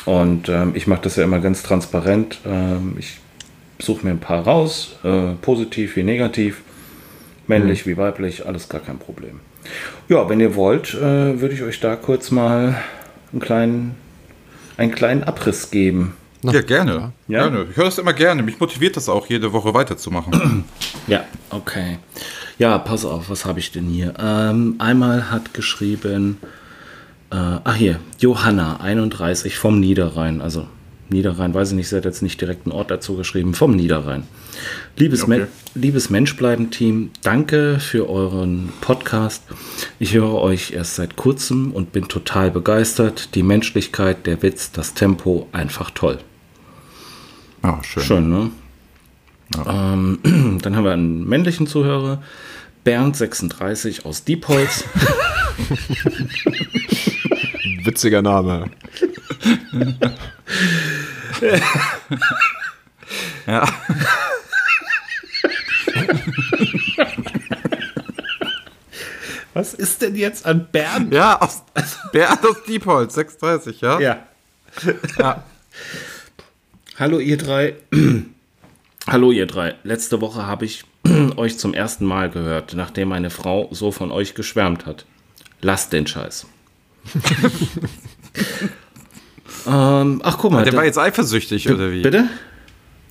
Und 0.05 0.49
ähm, 0.49 0.71
ich 0.73 0.87
mache 0.87 1.03
das 1.03 1.15
ja 1.15 1.23
immer 1.23 1.39
ganz 1.39 1.61
transparent. 1.61 2.39
Ähm, 2.43 2.95
ich 2.97 3.19
suche 3.77 4.03
mir 4.03 4.13
ein 4.13 4.19
paar 4.19 4.45
raus, 4.45 4.95
äh, 5.03 5.33
positiv 5.41 5.95
wie 5.95 6.01
negativ, 6.01 6.61
männlich 7.45 7.85
wie 7.85 7.97
weiblich, 7.97 8.47
alles 8.47 8.67
gar 8.67 8.81
kein 8.81 8.97
Problem. 8.97 9.39
Ja, 10.09 10.27
wenn 10.27 10.39
ihr 10.39 10.55
wollt, 10.55 10.95
äh, 10.95 11.39
würde 11.39 11.53
ich 11.53 11.61
euch 11.61 11.79
da 11.79 11.95
kurz 11.95 12.31
mal 12.31 12.75
einen 13.31 13.41
kleinen, 13.41 13.95
einen 14.77 14.91
kleinen 14.91 15.23
Abriss 15.23 15.69
geben. 15.69 16.15
Ja, 16.53 16.61
gerne. 16.61 17.13
Ja? 17.27 17.47
gerne. 17.47 17.67
Ich 17.69 17.77
höre 17.77 17.85
das 17.85 17.97
immer 17.97 18.13
gerne. 18.13 18.43
Mich 18.43 18.59
motiviert 18.59 18.97
das 18.97 19.09
auch, 19.09 19.27
jede 19.27 19.51
Woche 19.53 19.73
weiterzumachen. 19.73 20.63
Ja, 21.07 21.23
okay. 21.51 21.99
Ja, 22.57 22.79
pass 22.79 23.05
auf, 23.05 23.29
was 23.29 23.45
habe 23.45 23.59
ich 23.59 23.71
denn 23.71 23.85
hier? 23.85 24.15
Ähm, 24.17 24.73
einmal 24.79 25.29
hat 25.29 25.53
geschrieben, 25.53 26.37
äh, 27.29 27.35
ach 27.35 27.75
hier, 27.75 27.99
Johanna, 28.17 28.77
31 28.77 29.55
vom 29.55 29.79
Niederrhein. 29.79 30.41
Also 30.41 30.65
Niederrhein, 31.09 31.53
weiß 31.53 31.69
ich 31.69 31.75
nicht, 31.75 31.89
sie 31.89 31.97
hat 31.97 32.05
jetzt 32.05 32.23
nicht 32.23 32.41
direkt 32.41 32.65
einen 32.65 32.73
Ort 32.73 32.89
dazu 32.89 33.15
geschrieben, 33.15 33.53
vom 33.53 33.75
Niederrhein. 33.75 34.23
Liebes, 34.97 35.23
Okay. 35.23 35.39
Men 35.39 35.47
liebes 35.75 36.09
Menschbleiben-Team, 36.09 37.11
danke 37.21 37.79
für 37.79 38.09
euren 38.09 38.71
Podcast. 38.81 39.43
Ich 39.99 40.13
höre 40.13 40.33
euch 40.33 40.71
erst 40.71 40.95
seit 40.95 41.15
kurzem 41.15 41.71
und 41.71 41.91
bin 41.91 42.07
total 42.07 42.49
begeistert. 42.49 43.35
Die 43.35 43.43
Menschlichkeit, 43.43 44.25
der 44.25 44.41
Witz, 44.41 44.71
das 44.71 44.93
Tempo, 44.93 45.47
einfach 45.51 45.91
toll. 45.91 46.17
Ja, 47.65 47.79
schön. 47.83 48.03
Schön, 48.03 48.29
ne? 48.29 48.51
Ähm, 49.67 50.59
dann 50.61 50.75
haben 50.75 50.83
wir 50.83 50.91
einen 50.91 51.27
männlichen 51.27 51.65
Zuhörer, 51.65 52.21
Bernd 52.83 53.17
36 53.17 54.05
aus 54.05 54.23
Diepholz. 54.23 54.83
Witziger 57.83 58.21
Name. 58.21 58.69
Ja. 63.47 63.67
Was 69.55 69.73
ist 69.73 70.03
denn 70.03 70.15
jetzt 70.15 70.45
an 70.45 70.67
Bernd? 70.71 71.11
Ja, 71.11 71.41
aus, 71.41 71.63
Bernd 72.11 72.45
aus 72.45 72.63
Diepholz, 72.67 73.15
630, 73.15 73.81
ja? 73.81 73.99
Ja. 73.99 74.19
Ja. 75.17 75.43
Hallo 76.97 77.19
ihr 77.19 77.37
drei. 77.37 77.75
Hallo 79.07 79.31
ihr 79.31 79.45
drei. 79.45 79.75
Letzte 79.83 80.21
Woche 80.21 80.45
habe 80.45 80.65
ich 80.65 80.83
euch 81.35 81.57
zum 81.57 81.73
ersten 81.73 82.05
Mal 82.05 82.29
gehört, 82.29 82.73
nachdem 82.73 83.09
meine 83.09 83.29
Frau 83.29 83.67
so 83.71 83.91
von 83.91 84.11
euch 84.11 84.33
geschwärmt 84.33 84.85
hat. 84.85 85.05
Lasst 85.61 85.93
den 85.93 86.07
Scheiß. 86.07 86.47
ähm, 89.67 90.21
ach 90.23 90.37
guck 90.37 90.51
mal. 90.51 90.63
Der 90.63 90.71
da- 90.71 90.77
war 90.77 90.85
jetzt 90.85 90.97
eifersüchtig, 90.97 91.69
oder 91.69 91.91
wie? 91.91 92.01
Bitte? 92.01 92.29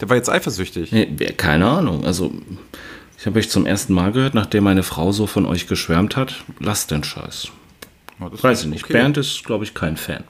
Der 0.00 0.08
war 0.08 0.16
jetzt 0.16 0.28
eifersüchtig. 0.30 0.90
Nee, 0.90 1.06
keine 1.36 1.68
Ahnung. 1.68 2.04
Also, 2.04 2.32
ich 3.18 3.26
habe 3.26 3.38
euch 3.38 3.48
zum 3.48 3.64
ersten 3.66 3.92
Mal 3.94 4.12
gehört, 4.12 4.34
nachdem 4.34 4.64
meine 4.64 4.82
Frau 4.82 5.12
so 5.12 5.26
von 5.26 5.46
euch 5.46 5.68
geschwärmt 5.68 6.16
hat. 6.16 6.44
Lasst 6.58 6.90
den 6.90 7.04
Scheiß. 7.04 7.48
Oh, 8.20 8.28
das 8.28 8.42
Weiß 8.42 8.62
ich 8.62 8.66
nicht. 8.68 8.84
okay. 8.84 8.94
Bernd 8.94 9.16
ist, 9.16 9.44
glaube 9.44 9.64
ich, 9.64 9.74
kein 9.74 9.96
Fan. 9.96 10.24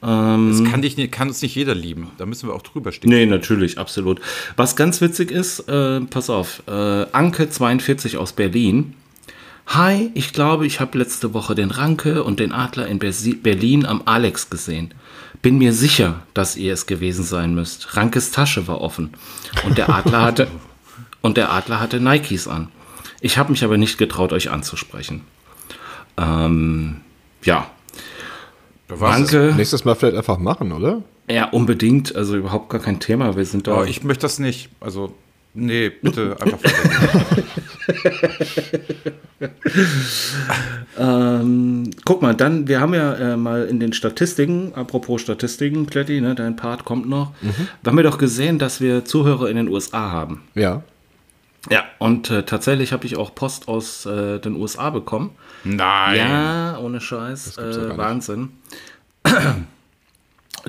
Das 0.00 0.62
kann, 0.70 0.80
dich, 0.82 0.96
nicht- 0.96 1.10
kann 1.10 1.28
uns 1.28 1.42
nicht 1.42 1.54
jeder 1.56 1.74
lieben. 1.74 2.10
Da 2.18 2.26
müssen 2.26 2.48
wir 2.48 2.54
auch 2.54 2.62
drüber 2.62 2.92
stehen. 2.92 3.10
Nee, 3.10 3.26
natürlich, 3.26 3.78
absolut. 3.78 4.20
Was 4.56 4.76
ganz 4.76 5.00
witzig 5.00 5.30
ist, 5.32 5.60
äh, 5.68 6.00
pass 6.02 6.30
auf, 6.30 6.62
äh, 6.68 6.70
Anke42 6.70 8.16
aus 8.16 8.32
Berlin. 8.32 8.94
Hi, 9.66 10.10
ich 10.14 10.32
glaube, 10.32 10.66
ich 10.66 10.78
habe 10.80 10.96
letzte 10.98 11.34
Woche 11.34 11.54
den 11.54 11.70
Ranke 11.72 12.22
und 12.22 12.38
den 12.40 12.52
Adler 12.52 12.86
in 12.86 12.98
Bersi 13.00 13.34
Berlin 13.34 13.84
am 13.86 14.02
Alex 14.04 14.48
gesehen. 14.50 14.94
Bin 15.42 15.58
mir 15.58 15.72
sicher, 15.72 16.22
dass 16.32 16.56
ihr 16.56 16.72
es 16.72 16.86
gewesen 16.86 17.24
sein 17.24 17.54
müsst. 17.54 17.96
Rankes 17.96 18.30
Tasche 18.30 18.66
war 18.68 18.80
offen 18.80 19.10
und 19.66 19.78
der 19.78 19.88
Adler 19.90 20.22
hatte 20.22 20.48
und 21.22 21.36
der 21.36 21.52
Adler 21.52 21.80
hatte 21.80 22.00
Nikes 22.00 22.46
an. 22.48 22.68
Ich 23.20 23.36
habe 23.36 23.50
mich 23.50 23.62
aber 23.64 23.76
nicht 23.76 23.98
getraut, 23.98 24.32
euch 24.32 24.50
anzusprechen. 24.50 25.22
Ähm, 26.16 26.96
ja, 27.42 27.68
Was? 28.88 29.34
Ranke, 29.34 29.54
Nächstes 29.56 29.84
Mal 29.84 29.94
vielleicht 29.94 30.16
einfach 30.16 30.38
machen, 30.38 30.72
oder? 30.72 31.02
ja 31.30 31.50
unbedingt, 31.50 32.16
also 32.16 32.36
überhaupt 32.36 32.70
gar 32.70 32.80
kein 32.80 33.00
Thema. 33.00 33.36
Wir 33.36 33.44
sind 33.44 33.66
da. 33.66 33.80
Oh, 33.80 33.84
ich 33.84 34.02
möchte 34.02 34.22
das 34.22 34.38
nicht. 34.38 34.70
Also, 34.80 35.12
Nee, 35.54 35.90
bitte 35.90 36.36
einfach. 36.40 36.58
Ähm, 40.98 41.90
guck 42.04 42.22
mal, 42.22 42.34
dann, 42.34 42.66
wir 42.66 42.80
haben 42.80 42.92
ja 42.92 43.14
äh, 43.14 43.36
mal 43.36 43.66
in 43.66 43.78
den 43.78 43.92
Statistiken, 43.92 44.72
apropos 44.74 45.20
Statistiken, 45.20 45.86
Kletti, 45.86 46.20
ne, 46.20 46.34
dein 46.34 46.56
Part 46.56 46.84
kommt 46.84 47.08
noch, 47.08 47.32
da 47.82 47.90
haben 47.90 47.96
wir 47.96 48.02
doch 48.02 48.18
gesehen, 48.18 48.58
dass 48.58 48.80
wir 48.80 49.04
Zuhörer 49.04 49.48
in 49.48 49.56
den 49.56 49.68
USA 49.68 50.10
haben. 50.10 50.42
Ja. 50.56 50.82
Ja, 51.70 51.84
und 51.98 52.30
äh, 52.30 52.44
tatsächlich 52.44 52.92
habe 52.92 53.06
ich 53.06 53.16
auch 53.16 53.34
Post 53.34 53.68
aus 53.68 54.06
äh, 54.06 54.38
den 54.38 54.56
USA 54.56 54.90
bekommen. 54.90 55.30
Nein. 55.64 56.16
Ja, 56.16 56.78
ohne 56.78 57.00
Scheiß. 57.00 57.56
ja 57.56 57.62
Äh. 57.62 57.98
Wahnsinn. 57.98 58.50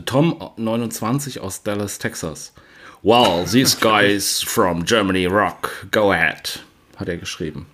Tom 0.06 0.52
29 0.58 1.40
aus 1.40 1.64
Dallas, 1.64 2.00
Texas. 2.00 2.54
Wow, 3.02 3.50
these 3.50 3.78
guys 3.82 4.42
from 4.42 4.84
Germany 4.84 5.26
rock. 5.26 5.88
Go 5.92 6.12
ahead, 6.12 6.64
hat 6.98 7.08
er 7.08 7.18
geschrieben. 7.18 7.66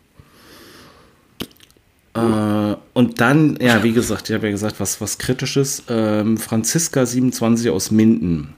Äh, 2.13 2.75
und 2.93 3.19
dann, 3.19 3.57
ja, 3.59 3.83
wie 3.83 3.91
gesagt, 3.91 4.29
ich 4.29 4.35
habe 4.35 4.47
ja 4.47 4.51
gesagt, 4.51 4.79
was, 4.79 5.01
was 5.01 5.17
Kritisches. 5.17 5.83
Ähm, 5.89 6.37
Franziska 6.37 7.05
27 7.05 7.69
aus 7.69 7.91
Minden. 7.91 8.53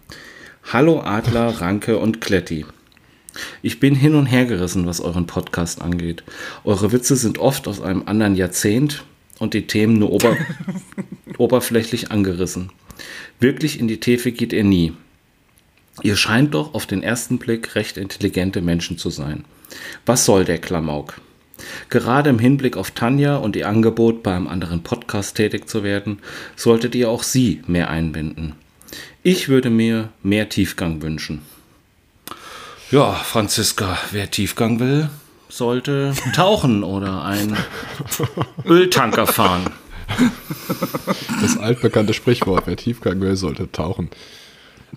Hallo 0.71 1.01
Adler, 1.01 1.47
Ranke 1.61 1.97
und 1.97 2.21
Kletti. 2.21 2.65
Ich 3.61 3.79
bin 3.79 3.95
hin 3.95 4.15
und 4.15 4.25
her 4.25 4.45
gerissen, 4.45 4.85
was 4.85 5.01
euren 5.01 5.27
Podcast 5.27 5.81
angeht. 5.81 6.23
Eure 6.63 6.91
Witze 6.91 7.15
sind 7.15 7.37
oft 7.39 7.67
aus 7.67 7.81
einem 7.81 8.03
anderen 8.05 8.35
Jahrzehnt 8.35 9.03
und 9.39 9.53
die 9.53 9.67
Themen 9.67 9.99
nur 9.99 10.11
ober 10.11 10.35
oberflächlich 11.37 12.11
angerissen. 12.11 12.71
Wirklich 13.39 13.79
in 13.79 13.87
die 13.87 13.99
Tiefe 13.99 14.31
geht 14.31 14.53
ihr 14.53 14.63
nie. 14.63 14.93
Ihr 16.03 16.15
scheint 16.15 16.53
doch 16.53 16.73
auf 16.73 16.85
den 16.85 17.03
ersten 17.03 17.39
Blick 17.39 17.75
recht 17.75 17.97
intelligente 17.97 18.61
Menschen 18.61 18.97
zu 18.97 19.09
sein. 19.09 19.45
Was 20.05 20.25
soll 20.25 20.45
der 20.45 20.59
Klamauk? 20.59 21.19
Gerade 21.89 22.29
im 22.29 22.39
Hinblick 22.39 22.77
auf 22.77 22.91
Tanja 22.91 23.37
und 23.37 23.55
ihr 23.55 23.67
Angebot, 23.67 24.21
bei 24.21 24.35
einem 24.35 24.47
anderen 24.47 24.83
Podcast 24.83 25.35
tätig 25.35 25.67
zu 25.67 25.83
werden, 25.83 26.19
solltet 26.55 26.93
ihr 26.93 27.09
auch 27.09 27.23
sie 27.23 27.61
mehr 27.65 27.89
einbinden. 27.89 28.53
Ich 29.23 29.49
würde 29.49 29.69
mir 29.69 30.09
mehr 30.21 30.49
Tiefgang 30.49 31.01
wünschen. 31.01 31.41
Ja, 32.89 33.11
Franziska, 33.11 33.97
wer 34.11 34.31
Tiefgang 34.31 34.79
will, 34.79 35.09
sollte 35.49 36.13
tauchen 36.33 36.83
oder 36.85 37.25
einen 37.25 37.57
Öltanker 38.65 39.27
fahren. 39.27 39.65
Das 41.41 41.57
altbekannte 41.57 42.13
Sprichwort, 42.13 42.65
wer 42.65 42.77
Tiefgang 42.77 43.19
will, 43.19 43.35
sollte 43.35 43.69
tauchen. 43.69 44.09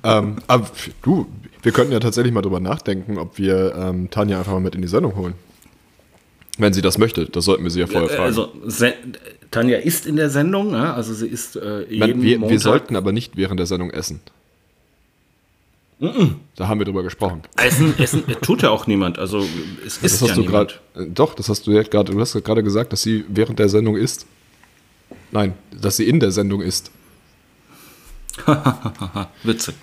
Ähm, 0.04 0.36
aber 0.46 0.70
du, 1.02 1.26
wir 1.62 1.72
könnten 1.72 1.92
ja 1.92 1.98
tatsächlich 1.98 2.32
mal 2.32 2.42
drüber 2.42 2.60
nachdenken, 2.60 3.18
ob 3.18 3.38
wir 3.38 3.74
ähm, 3.74 4.08
Tanja 4.08 4.38
einfach 4.38 4.52
mal 4.52 4.60
mit 4.60 4.76
in 4.76 4.82
die 4.82 4.88
Sendung 4.88 5.16
holen. 5.16 5.34
Wenn 6.58 6.72
sie 6.72 6.82
das 6.82 6.96
möchte, 6.96 7.26
das 7.26 7.44
sollten 7.44 7.64
wir 7.64 7.70
sie 7.70 7.80
ja 7.80 7.88
vorher 7.88 8.08
fragen. 8.08 8.22
Also, 8.22 8.52
Tanja 9.50 9.78
ist 9.78 10.06
in 10.06 10.14
der 10.14 10.30
Sendung, 10.30 10.74
ja? 10.74 10.94
also 10.94 11.12
sie 11.12 11.26
ist 11.26 11.56
äh, 11.56 11.86
jeden 11.88 12.22
wir, 12.22 12.38
Montag. 12.38 12.52
wir 12.52 12.60
sollten 12.60 12.94
aber 12.94 13.10
nicht 13.10 13.36
während 13.36 13.58
der 13.58 13.66
Sendung 13.66 13.90
essen. 13.90 14.20
Da 16.56 16.66
haben 16.66 16.80
wir 16.80 16.86
drüber 16.86 17.02
gesprochen. 17.02 17.42
Essen, 17.58 17.98
essen 17.98 18.26
äh, 18.26 18.34
tut 18.36 18.62
ja 18.62 18.70
auch 18.70 18.86
niemand. 18.86 19.18
Also 19.18 19.46
es 19.86 19.98
ist 19.98 20.02
Das 20.04 20.22
hast 20.22 20.28
ja 20.30 20.34
du 20.36 20.40
niemand. 20.42 20.80
gerade. 20.94 21.06
äh, 21.06 21.10
Doch, 21.12 21.34
das 21.34 21.48
hast 21.50 21.66
du 21.66 21.72
ja 21.72 21.82
gerade. 21.82 22.12
Du 22.12 22.18
hast 22.20 22.32
gerade 22.42 22.62
gesagt, 22.62 22.92
dass 22.94 23.02
sie 23.02 23.24
während 23.28 23.58
der 23.58 23.68
Sendung 23.68 23.96
isst. 23.96 24.26
Nein, 25.30 25.54
dass 25.78 25.96
sie 25.98 26.08
in 26.08 26.18
der 26.18 26.30
Sendung 26.30 26.62
ist. 26.62 26.90
Witzig. 29.42 29.74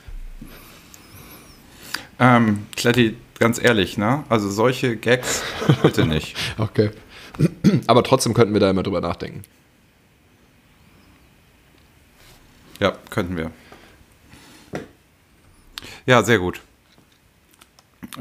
Ähm, 2.20 2.66
Kletti, 2.76 3.16
ganz 3.38 3.64
ehrlich, 3.64 3.98
ne? 4.00 4.24
Also 4.28 4.50
solche 4.50 4.98
Gags 4.98 5.44
bitte 5.84 6.06
nicht. 6.06 6.36
Okay. 6.58 6.90
Aber 7.86 8.02
trotzdem 8.04 8.34
könnten 8.34 8.54
wir 8.54 8.60
da 8.60 8.70
immer 8.72 8.82
drüber 8.82 9.02
nachdenken. 9.02 9.44
Ja, 12.80 12.94
könnten 13.12 13.38
wir. 13.38 13.52
Ja, 16.08 16.24
sehr 16.24 16.40
gut. 16.40 16.62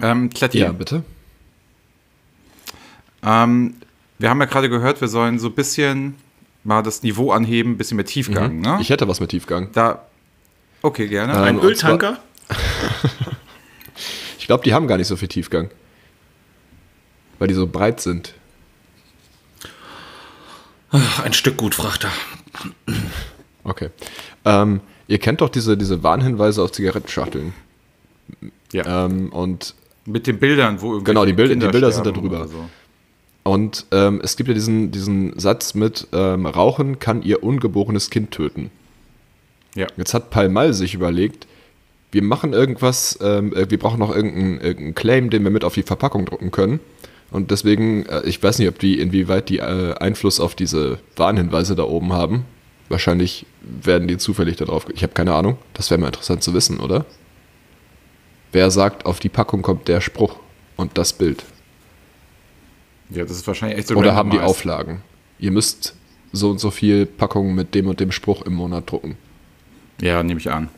Ähm, 0.02 0.28
Kletti, 0.30 0.58
Ja, 0.58 0.72
bitte. 0.72 1.02
ähm, 3.22 3.74
wir 4.18 4.28
haben 4.30 4.40
ja 4.40 4.46
gerade 4.46 4.68
gehört, 4.68 5.00
wir 5.00 5.08
sollen 5.08 5.38
so 5.38 5.48
ein 5.48 5.54
bisschen 5.54 6.16
mal 6.64 6.82
das 6.82 7.02
Niveau 7.02 7.32
anheben, 7.32 7.72
ein 7.72 7.78
bisschen 7.78 7.96
mehr 7.96 8.04
Tiefgang, 8.06 8.60
ne? 8.60 8.78
Ich 8.80 8.90
hätte 8.90 9.06
was 9.08 9.20
mit 9.20 9.30
Tiefgang. 9.30 9.70
da. 9.72 10.06
Okay, 10.82 11.08
gerne. 11.08 11.32
Ähm, 11.32 11.42
Ein 11.42 11.60
Öltanker? 11.60 12.18
Ich 14.38 14.46
glaube, 14.48 14.62
die 14.62 14.72
haben 14.74 14.86
gar 14.86 14.96
nicht 14.96 15.08
so 15.08 15.16
viel 15.16 15.26
Tiefgang. 15.26 15.70
Weil 17.40 17.48
die 17.48 17.54
so 17.54 17.66
breit 17.66 18.00
sind. 18.00 18.32
Ach, 20.92 21.18
ein 21.24 21.32
Stück 21.32 21.56
Gutfrachter. 21.56 22.10
Okay. 23.64 23.90
Ähm, 24.44 24.80
ihr 25.08 25.18
kennt 25.18 25.40
doch 25.40 25.48
diese, 25.48 25.76
diese 25.76 26.04
Warnhinweise 26.04 26.62
auf 26.62 26.70
Zigarettenschachteln. 26.70 27.54
Ja. 28.72 29.06
Ähm, 29.06 29.30
und 29.32 29.74
Mit 30.04 30.26
den 30.26 30.38
Bildern, 30.38 30.80
wo 30.80 30.92
irgendwie 30.92 31.04
Genau, 31.04 31.24
die 31.24 31.32
Bilder- 31.32 31.54
die 31.54 31.66
Bilder 31.68 31.92
sind 31.92 32.06
da 32.06 32.12
drüber. 32.12 32.46
So. 32.48 32.64
Und 33.44 33.86
ähm, 33.92 34.20
es 34.24 34.36
gibt 34.36 34.48
ja 34.48 34.54
diesen, 34.54 34.90
diesen 34.90 35.38
Satz 35.38 35.74
mit 35.74 36.08
ähm, 36.12 36.46
Rauchen 36.46 36.98
kann 36.98 37.22
ihr 37.22 37.42
ungeborenes 37.44 38.10
Kind 38.10 38.32
töten. 38.32 38.70
Ja. 39.76 39.86
Jetzt 39.96 40.14
hat 40.14 40.30
Palmal 40.30 40.72
sich 40.72 40.94
überlegt, 40.94 41.46
wir 42.10 42.22
machen 42.22 42.52
irgendwas, 42.52 43.18
ähm, 43.22 43.52
äh, 43.54 43.70
wir 43.70 43.78
brauchen 43.78 43.98
noch 44.00 44.14
irgendeinen, 44.14 44.60
irgendeinen 44.60 44.94
Claim, 44.94 45.30
den 45.30 45.44
wir 45.44 45.50
mit 45.50 45.64
auf 45.64 45.74
die 45.74 45.82
Verpackung 45.82 46.24
drucken 46.24 46.50
können. 46.50 46.80
Und 47.30 47.50
deswegen, 47.50 48.06
äh, 48.06 48.22
ich 48.24 48.42
weiß 48.42 48.58
nicht, 48.58 48.68
ob 48.68 48.78
die, 48.78 48.98
inwieweit 48.98 49.48
die 49.48 49.58
äh, 49.58 49.94
Einfluss 49.94 50.40
auf 50.40 50.54
diese 50.54 50.98
Warnhinweise 51.16 51.74
da 51.76 51.84
oben 51.84 52.12
haben. 52.12 52.44
Wahrscheinlich 52.88 53.46
werden 53.62 54.08
die 54.08 54.16
zufällig 54.16 54.56
darauf. 54.56 54.86
Ich 54.94 55.02
habe 55.02 55.12
keine 55.12 55.34
Ahnung. 55.34 55.58
Das 55.74 55.90
wäre 55.90 56.00
mal 56.00 56.06
interessant 56.06 56.42
zu 56.42 56.54
wissen, 56.54 56.78
oder? 56.80 57.04
Wer 58.56 58.70
sagt, 58.70 59.04
auf 59.04 59.20
die 59.20 59.28
Packung 59.28 59.60
kommt 59.60 59.86
der 59.86 60.00
Spruch 60.00 60.36
und 60.76 60.96
das 60.96 61.12
Bild? 61.12 61.44
ja, 63.10 63.22
das 63.22 63.32
ist 63.32 63.46
wahrscheinlich 63.46 63.80
echt 63.80 63.88
so 63.88 63.96
Oder 63.96 64.14
haben 64.14 64.30
die. 64.30 64.38
Auflagen? 64.38 65.02
Ihr 65.38 65.50
müsst 65.50 65.94
so 66.32 66.52
und 66.52 66.58
so 66.58 66.70
viel 66.70 67.04
Packungen 67.04 67.54
mit 67.54 67.74
dem 67.74 67.86
und 67.86 68.00
dem 68.00 68.12
Spruch 68.12 68.40
im 68.46 68.54
Monat 68.54 68.90
drucken. 68.90 69.18
Ja, 70.00 70.22
nehme 70.22 70.40
ich 70.40 70.50
an. 70.50 70.70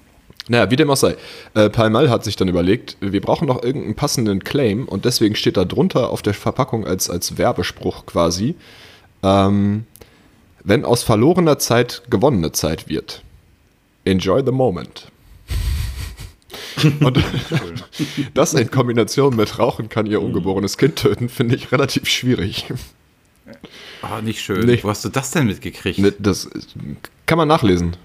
Naja, 0.48 0.72
wie 0.72 0.74
dem 0.74 0.90
auch 0.90 0.96
sei. 0.96 1.14
Äh, 1.54 1.70
Palmal 1.70 2.10
hat 2.10 2.24
sich 2.24 2.34
dann 2.34 2.48
überlegt, 2.48 2.96
wir 2.98 3.20
brauchen 3.20 3.46
noch 3.46 3.62
irgendeinen 3.62 3.94
passenden 3.94 4.42
Claim 4.42 4.88
und 4.88 5.04
deswegen 5.04 5.36
steht 5.36 5.56
da 5.56 5.64
drunter 5.64 6.10
auf 6.10 6.20
der 6.20 6.34
Verpackung 6.34 6.84
als, 6.84 7.08
als 7.08 7.38
Werbespruch 7.38 8.06
quasi, 8.06 8.56
ähm, 9.22 9.84
wenn 10.64 10.84
aus 10.84 11.04
verlorener 11.04 11.60
Zeit 11.60 12.02
gewonnene 12.10 12.50
Zeit 12.50 12.88
wird. 12.88 13.22
Enjoy 14.04 14.42
the 14.44 14.50
moment. 14.50 15.12
und 17.00 17.24
das 18.34 18.54
in 18.54 18.70
Kombination 18.70 19.36
mit 19.36 19.58
Rauchen 19.58 19.88
kann 19.88 20.06
ihr 20.06 20.22
ungeborenes 20.22 20.78
Kind 20.78 20.96
töten, 20.96 21.28
finde 21.28 21.56
ich 21.56 21.72
relativ 21.72 22.08
schwierig. 22.08 22.66
Ah, 24.02 24.20
nicht 24.20 24.40
schön. 24.40 24.66
Nee. 24.66 24.78
Wo 24.82 24.90
hast 24.90 25.04
du 25.04 25.08
das 25.08 25.30
denn 25.30 25.46
mitgekriegt? 25.46 25.98
Ne, 25.98 26.12
Das 26.18 26.48
kann 27.26 27.38
man 27.38 27.48
nachlesen. 27.48 27.96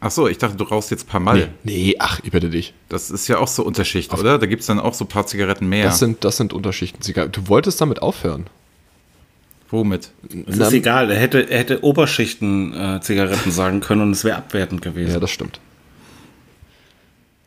Ach 0.00 0.10
so, 0.10 0.28
ich 0.28 0.36
dachte, 0.36 0.56
du 0.56 0.64
rauchst 0.64 0.90
jetzt 0.90 1.08
paar 1.08 1.20
Mal. 1.20 1.48
Nee, 1.62 1.94
ach, 1.98 2.20
ich 2.22 2.30
bitte 2.30 2.50
dich. 2.50 2.74
Das 2.90 3.10
ist 3.10 3.26
ja 3.26 3.38
auch 3.38 3.48
so 3.48 3.64
Unterschicht, 3.64 4.12
oder? 4.12 4.38
Da 4.38 4.44
gibt 4.44 4.60
es 4.60 4.66
dann 4.66 4.78
auch 4.78 4.92
so 4.92 5.06
ein 5.06 5.08
paar 5.08 5.26
Zigaretten 5.26 5.66
mehr. 5.66 5.86
Das 5.86 5.98
sind, 5.98 6.24
das 6.24 6.36
sind 6.36 6.52
Unterschichten. 6.52 7.00
Zigaretten. 7.00 7.32
Du 7.32 7.48
wolltest 7.48 7.80
damit 7.80 8.02
aufhören. 8.02 8.46
Womit? 9.70 10.10
Es 10.46 10.58
ist 10.58 10.72
egal, 10.72 11.10
er 11.10 11.18
hätte, 11.18 11.48
er 11.50 11.58
hätte 11.58 11.82
Oberschichten-Zigaretten 11.82 13.50
sagen 13.50 13.80
können 13.80 14.02
und 14.02 14.10
es 14.10 14.24
wäre 14.24 14.36
abwertend 14.36 14.82
gewesen. 14.82 15.12
Ja, 15.12 15.20
das 15.20 15.30
stimmt. 15.30 15.58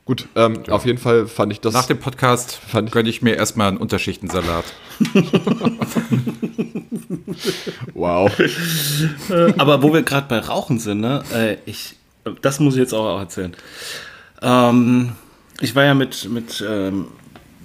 Gut, 0.08 0.26
ähm, 0.36 0.64
auf 0.70 0.86
jeden 0.86 0.97
Fall 0.99 1.28
fand 1.28 1.51
ich 1.51 1.60
das. 1.60 1.74
Nach 1.74 1.86
dem 1.86 1.99
Podcast 1.99 2.55
Fand 2.55 2.88
ich- 2.88 2.93
gönne 2.93 3.10
ich 3.10 3.22
mir 3.22 3.36
erstmal 3.36 3.68
einen 3.68 3.76
Unterschichtensalat. 3.78 4.64
wow. 7.93 8.32
Aber 9.58 9.84
wo 9.84 9.93
wir 9.93 10.03
gerade 10.03 10.28
bei 10.30 10.39
Rauchen 10.39 10.80
sind, 10.80 11.01
ne, 11.01 11.24
äh, 11.34 11.58
ich, 11.66 11.95
das 12.41 12.62
muss 12.62 12.76
ich 12.76 12.80
jetzt 12.80 12.93
auch 12.93 13.20
erzählen. 13.20 13.53
Ähm, 14.41 15.12
ich 15.60 15.76
war 15.76 15.84
ja 15.84 15.93
mit, 15.93 16.30
mit 16.30 16.64
ähm, 16.66 17.08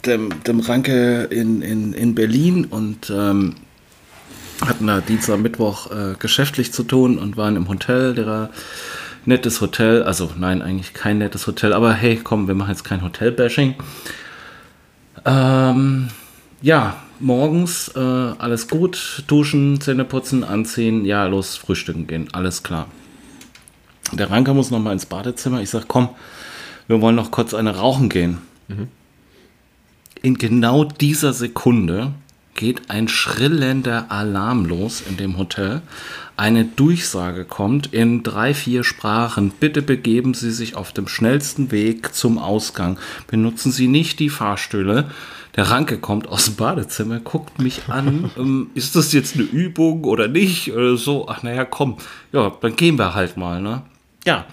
dem, 0.04 0.42
dem 0.42 0.58
Ranke 0.60 1.28
in, 1.30 1.62
in, 1.62 1.92
in 1.92 2.14
Berlin 2.16 2.64
und 2.64 3.08
ähm, 3.10 3.54
hatten 4.66 4.88
da 4.88 5.00
Dienstag, 5.00 5.38
Mittwoch 5.38 5.90
äh, 5.92 6.14
geschäftlich 6.18 6.72
zu 6.72 6.82
tun 6.82 7.18
und 7.18 7.36
waren 7.36 7.54
im 7.54 7.68
Hotel, 7.68 8.14
der 8.14 8.50
nettes 9.24 9.60
Hotel, 9.60 10.02
also 10.02 10.30
nein, 10.38 10.62
eigentlich 10.62 10.94
kein 10.94 11.18
nettes 11.18 11.46
Hotel, 11.46 11.72
aber 11.72 11.92
hey, 11.92 12.20
komm, 12.22 12.48
wir 12.48 12.54
machen 12.54 12.70
jetzt 12.70 12.84
kein 12.84 13.02
Hotel-Bashing. 13.02 13.74
Ähm, 15.24 16.08
ja, 16.60 16.96
morgens 17.20 17.88
äh, 17.94 18.00
alles 18.00 18.68
gut, 18.68 19.24
duschen, 19.26 19.80
Zähne 19.80 20.04
putzen, 20.04 20.44
anziehen, 20.44 21.04
ja, 21.04 21.26
los, 21.26 21.56
frühstücken 21.56 22.06
gehen, 22.06 22.28
alles 22.32 22.62
klar. 22.62 22.86
Der 24.12 24.30
Ranker 24.30 24.54
muss 24.54 24.70
noch 24.70 24.80
mal 24.80 24.92
ins 24.92 25.06
Badezimmer. 25.06 25.62
Ich 25.62 25.70
sag, 25.70 25.88
komm, 25.88 26.10
wir 26.86 27.00
wollen 27.00 27.16
noch 27.16 27.30
kurz 27.30 27.54
eine 27.54 27.76
rauchen 27.76 28.08
gehen. 28.08 28.38
in 30.22 30.36
genau 30.36 30.84
dieser 30.84 31.32
Sekunde 31.32 32.12
geht 32.54 32.90
ein 32.90 33.08
schrillender 33.08 34.10
Alarm 34.10 34.66
los 34.66 35.02
in 35.08 35.16
dem 35.16 35.38
Hotel. 35.38 35.82
Eine 36.36 36.64
Durchsage 36.64 37.44
kommt 37.44 37.92
in 37.92 38.22
drei, 38.22 38.54
vier 38.54 38.84
Sprachen. 38.84 39.50
Bitte 39.50 39.82
begeben 39.82 40.34
Sie 40.34 40.50
sich 40.50 40.76
auf 40.76 40.92
dem 40.92 41.06
schnellsten 41.06 41.70
Weg 41.70 42.14
zum 42.14 42.38
Ausgang. 42.38 42.98
Benutzen 43.26 43.70
Sie 43.70 43.86
nicht 43.86 44.18
die 44.18 44.30
Fahrstühle. 44.30 45.10
Der 45.56 45.70
Ranke 45.70 45.98
kommt 45.98 46.28
aus 46.28 46.46
dem 46.46 46.56
Badezimmer, 46.56 47.20
guckt 47.20 47.58
mich 47.60 47.82
an. 47.88 48.30
ähm, 48.38 48.70
ist 48.74 48.96
das 48.96 49.12
jetzt 49.12 49.34
eine 49.34 49.44
Übung 49.44 50.04
oder 50.04 50.26
nicht? 50.26 50.72
Oder 50.72 50.96
so. 50.96 51.28
Ach, 51.28 51.42
naja, 51.42 51.66
komm. 51.66 51.98
Ja, 52.32 52.50
dann 52.60 52.76
gehen 52.76 52.98
wir 52.98 53.14
halt 53.14 53.36
mal, 53.36 53.60
ne? 53.60 53.82
Ja. 54.24 54.46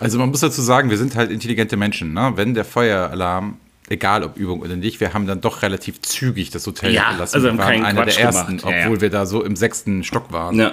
Also 0.00 0.18
man 0.18 0.30
muss 0.30 0.40
dazu 0.40 0.62
sagen, 0.62 0.90
wir 0.90 0.98
sind 0.98 1.16
halt 1.16 1.30
intelligente 1.30 1.76
Menschen. 1.76 2.14
Ne? 2.14 2.32
Wenn 2.36 2.54
der 2.54 2.64
Feueralarm, 2.64 3.56
egal 3.88 4.24
ob 4.24 4.36
Übung 4.36 4.60
oder 4.60 4.76
nicht, 4.76 5.00
wir 5.00 5.14
haben 5.14 5.26
dann 5.26 5.40
doch 5.40 5.62
relativ 5.62 6.00
zügig 6.02 6.50
das 6.50 6.66
Hotel 6.66 6.92
Ja, 6.92 7.10
verlassen. 7.10 7.34
also 7.36 7.48
wir 7.48 7.58
waren 7.58 7.84
einer 7.84 8.04
der 8.04 8.18
ersten, 8.18 8.58
gemacht. 8.58 8.64
Ja, 8.64 8.82
obwohl 8.84 8.96
ja. 8.96 9.00
wir 9.02 9.10
da 9.10 9.26
so 9.26 9.42
im 9.42 9.56
sechsten 9.56 10.04
Stock 10.04 10.32
waren. 10.32 10.56
Ja. 10.56 10.72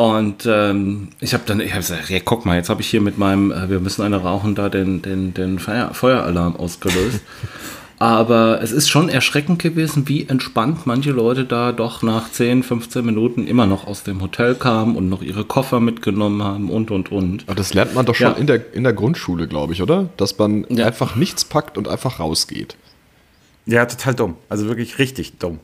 Und 0.00 0.46
ähm, 0.46 1.08
ich 1.20 1.34
habe 1.34 1.42
dann, 1.44 1.60
ich 1.60 1.72
habe 1.72 1.80
gesagt, 1.82 2.08
ja, 2.08 2.20
guck 2.24 2.46
mal, 2.46 2.56
jetzt 2.56 2.70
habe 2.70 2.80
ich 2.80 2.88
hier 2.88 3.02
mit 3.02 3.18
meinem, 3.18 3.52
äh, 3.52 3.68
wir 3.68 3.80
müssen 3.80 4.00
eine 4.00 4.16
rauchen, 4.16 4.54
da 4.54 4.70
den, 4.70 5.02
den, 5.02 5.34
den 5.34 5.58
Feuer, 5.58 5.92
Feueralarm 5.92 6.56
ausgelöst. 6.56 7.20
Aber 7.98 8.62
es 8.62 8.72
ist 8.72 8.88
schon 8.88 9.10
erschreckend 9.10 9.60
gewesen, 9.60 10.08
wie 10.08 10.26
entspannt 10.26 10.86
manche 10.86 11.10
Leute 11.10 11.44
da 11.44 11.72
doch 11.72 12.02
nach 12.02 12.32
10, 12.32 12.62
15 12.62 13.04
Minuten 13.04 13.46
immer 13.46 13.66
noch 13.66 13.86
aus 13.86 14.02
dem 14.02 14.22
Hotel 14.22 14.54
kamen 14.54 14.96
und 14.96 15.10
noch 15.10 15.20
ihre 15.20 15.44
Koffer 15.44 15.80
mitgenommen 15.80 16.42
haben 16.42 16.70
und, 16.70 16.90
und, 16.90 17.12
und. 17.12 17.44
Aber 17.46 17.56
das 17.56 17.74
lernt 17.74 17.94
man 17.94 18.06
doch 18.06 18.14
schon 18.14 18.28
Ja. 18.28 18.38
in, 18.38 18.46
der, 18.46 18.72
in 18.72 18.84
der 18.84 18.94
Grundschule, 18.94 19.48
glaube 19.48 19.74
ich, 19.74 19.82
oder? 19.82 20.08
Dass 20.16 20.38
man 20.38 20.64
Ja. 20.70 20.86
einfach 20.86 21.14
nichts 21.14 21.44
packt 21.44 21.76
und 21.76 21.88
einfach 21.88 22.20
rausgeht. 22.20 22.74
Ja, 23.66 23.84
total 23.84 24.14
dumm. 24.14 24.36
Also 24.48 24.66
wirklich 24.66 24.98
richtig 24.98 25.36
dumm. 25.38 25.58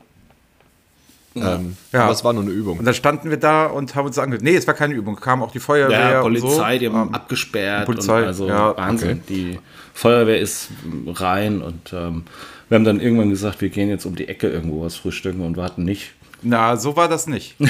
Ähm, 1.43 1.77
Ja. 1.93 2.05
Aber 2.05 2.13
es 2.13 2.23
war 2.25 2.33
nur 2.33 2.43
eine 2.43 2.53
Übung. 2.53 2.79
Und 2.79 2.85
dann 2.85 2.95
standen 2.95 3.31
wir 3.31 3.37
da 3.37 3.67
und 3.67 3.95
haben 3.95 4.07
uns 4.07 4.19
angehört. 4.19 4.43
Nee, 4.43 4.55
es 4.57 4.67
war 4.67 4.75
keine 4.75 4.95
Übung. 4.95 5.17
Kam 5.17 5.43
auch 5.43 5.51
die 5.53 5.61
Feuerwehr. 5.61 5.99
Ja, 5.99 6.21
und 6.21 6.35
Polizei, 6.41 6.75
so. 6.75 6.79
die 6.81 6.89
haben 6.89 7.09
Ähm, 7.09 7.15
abgesperrt. 7.15 7.87
Polizei, 7.87 8.21
und 8.23 8.27
also 8.27 8.49
ja, 8.49 8.77
Wahnsinn. 8.77 9.23
Die 9.29 9.59
Feuerwehr 9.95 10.41
ist 10.41 10.69
rein 11.07 11.63
und 11.63 11.93
ähm, 11.93 12.25
wir 12.69 12.77
haben 12.77 12.85
dann 12.85 13.01
irgendwann 13.01 13.31
gesagt, 13.31 13.61
wir 13.61 13.69
gehen 13.69 13.89
jetzt 13.89 14.05
um 14.07 14.15
die 14.17 14.29
Ecke 14.29 14.49
irgendwo 14.49 14.83
was 14.85 14.97
frühstücken 14.97 15.41
und 15.43 15.57
warten 15.57 15.85
nicht. 15.85 16.13
Na, 16.43 16.77
so 16.77 16.95
war 16.97 17.09
das 17.09 17.27
nicht. 17.27 17.57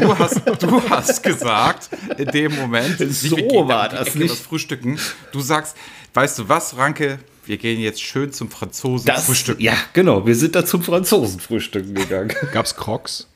Du 0.00 0.16
hast, 0.18 0.42
du 0.62 0.82
hast 0.90 1.22
gesagt, 1.22 1.88
in 2.16 2.26
dem 2.26 2.54
Moment, 2.54 3.00
nicht, 3.00 3.12
So 3.30 3.36
gehen 3.36 3.66
war 3.68 3.90
um 3.90 3.96
das 3.96 4.08
Ecke 4.08 4.18
nicht. 4.18 4.30
was 4.30 4.40
frühstücken. 4.40 4.98
Du 5.32 5.40
sagst, 5.40 5.76
weißt 6.14 6.38
du 6.40 6.48
was, 6.48 6.76
Ranke, 6.76 7.18
wir 7.48 7.56
gehen 7.56 7.80
jetzt 7.80 8.02
schön 8.02 8.32
zum 8.32 8.50
Franzosen 8.50 9.06
Das, 9.06 9.26
frühstücken. 9.26 9.62
Ja, 9.62 9.72
genau. 9.94 10.26
Wir 10.26 10.34
sind 10.36 10.54
da 10.54 10.64
zum 10.66 10.82
Franzosen 10.82 11.40
frühstücken 11.40 11.94
gegangen. 11.94 12.32
Gab's 12.52 12.76
Crocs? 12.76 13.26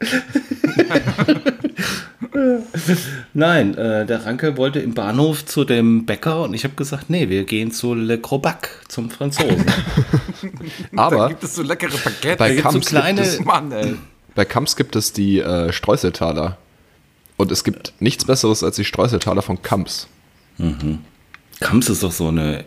Nein, 3.34 3.74
äh, 3.76 4.04
der 4.06 4.24
Ranke 4.26 4.56
wollte 4.56 4.80
im 4.80 4.94
Bahnhof 4.94 5.44
zu 5.46 5.64
dem 5.64 6.06
Bäcker 6.06 6.42
und 6.42 6.54
ich 6.54 6.64
habe 6.64 6.74
gesagt, 6.74 7.08
nee, 7.08 7.28
wir 7.28 7.44
gehen 7.44 7.70
zu 7.70 7.94
Le 7.94 8.18
Crobac, 8.18 8.68
zum 8.88 9.10
Franzosen. 9.10 9.64
Da 10.92 11.02
Aber 11.02 11.28
gibt 11.28 11.42
es 11.44 11.54
so 11.54 11.62
leckere 11.62 11.96
Baguette. 11.96 12.36
bei 12.36 12.48
gibt's 12.54 12.62
so 12.64 12.70
Kamps, 12.72 12.86
kleine- 12.88 13.22
gibt 13.22 13.32
es, 13.34 13.44
Mann, 13.44 13.98
bei 14.34 14.44
Kamps 14.44 14.76
gibt 14.76 14.94
es 14.96 15.12
die 15.12 15.38
äh, 15.40 15.72
Streuseltaler. 15.72 16.58
Und 17.38 17.50
es 17.52 17.64
gibt 17.64 17.94
nichts 18.00 18.24
Besseres 18.24 18.62
als 18.62 18.76
die 18.76 18.84
Streuseltaler 18.84 19.42
von 19.42 19.60
Kamps. 19.62 20.08
Kamps 21.60 21.88
ist 21.88 22.02
doch 22.02 22.12
so 22.12 22.28
eine 22.28 22.64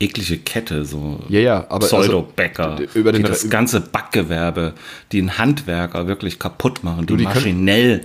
eklige 0.00 0.38
Kette, 0.38 0.84
so 0.84 1.20
Ja, 1.28 1.40
ja, 1.40 1.66
aber 1.68 1.86
Pseudo-Bäcker, 1.86 2.72
also, 2.72 2.84
über 2.94 3.12
den 3.12 3.22
die 3.22 3.28
das 3.28 3.48
ganze 3.48 3.80
Backgewerbe, 3.80 4.74
die 5.12 5.18
einen 5.20 5.38
Handwerker 5.38 6.06
wirklich 6.06 6.38
kaputt 6.38 6.84
machen, 6.84 7.06
die, 7.06 7.16
die 7.16 7.24
maschinell 7.24 8.02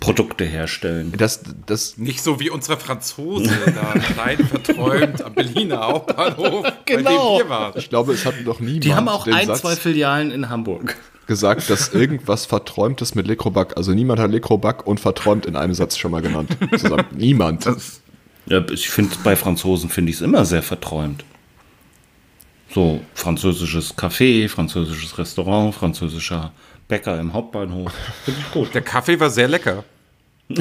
Produkte 0.00 0.44
herstellen. 0.44 1.12
Das, 1.16 1.42
das, 1.66 1.96
Nicht 1.98 2.22
so 2.22 2.40
wie 2.40 2.50
unsere 2.50 2.76
Franzose 2.78 3.48
da 3.74 3.98
klein 4.14 4.38
verträumt 4.38 5.22
am 5.22 5.32
Berliner 5.34 5.86
Hauptbahnhof, 5.86 6.62
bei 6.62 6.72
Genau. 6.86 7.38
dem 7.38 7.46
wir 7.46 7.50
waren. 7.50 7.72
ich 7.76 7.88
glaube, 7.88 8.12
es 8.12 8.26
hat 8.26 8.34
noch 8.44 8.60
niemand 8.60 8.84
Die 8.84 8.94
haben 8.94 9.08
auch 9.08 9.24
den 9.24 9.34
ein, 9.34 9.46
Satz 9.46 9.60
zwei 9.60 9.76
Filialen 9.76 10.30
in 10.30 10.48
Hamburg. 10.50 10.96
gesagt, 11.26 11.70
dass 11.70 11.94
irgendwas 11.94 12.44
verträumt 12.44 13.00
ist 13.02 13.14
mit 13.14 13.26
Lekroback. 13.26 13.76
Also 13.76 13.92
niemand 13.92 14.20
hat 14.20 14.30
Lekroback 14.30 14.86
und 14.86 14.98
verträumt 15.00 15.46
in 15.46 15.56
einem 15.56 15.74
Satz 15.74 15.96
schon 15.96 16.10
mal 16.10 16.20
genannt. 16.22 16.50
Zusammen. 16.76 17.06
Niemand. 17.16 17.66
Ja, 18.46 18.62
ich 18.70 18.90
finde, 18.90 19.14
bei 19.24 19.36
Franzosen 19.36 19.88
finde 19.88 20.10
ich 20.10 20.16
es 20.16 20.22
immer 20.22 20.44
sehr 20.44 20.62
verträumt. 20.62 21.24
So 22.74 23.00
französisches 23.14 23.96
Café, 23.96 24.48
französisches 24.48 25.16
Restaurant, 25.16 25.72
französischer 25.72 26.50
Bäcker 26.88 27.20
im 27.20 27.32
Hauptbahnhof. 27.32 27.92
Finde 28.24 28.40
ich 28.40 28.50
gut. 28.50 28.74
Der 28.74 28.82
Kaffee 28.82 29.20
war 29.20 29.30
sehr 29.30 29.46
lecker. 29.46 29.84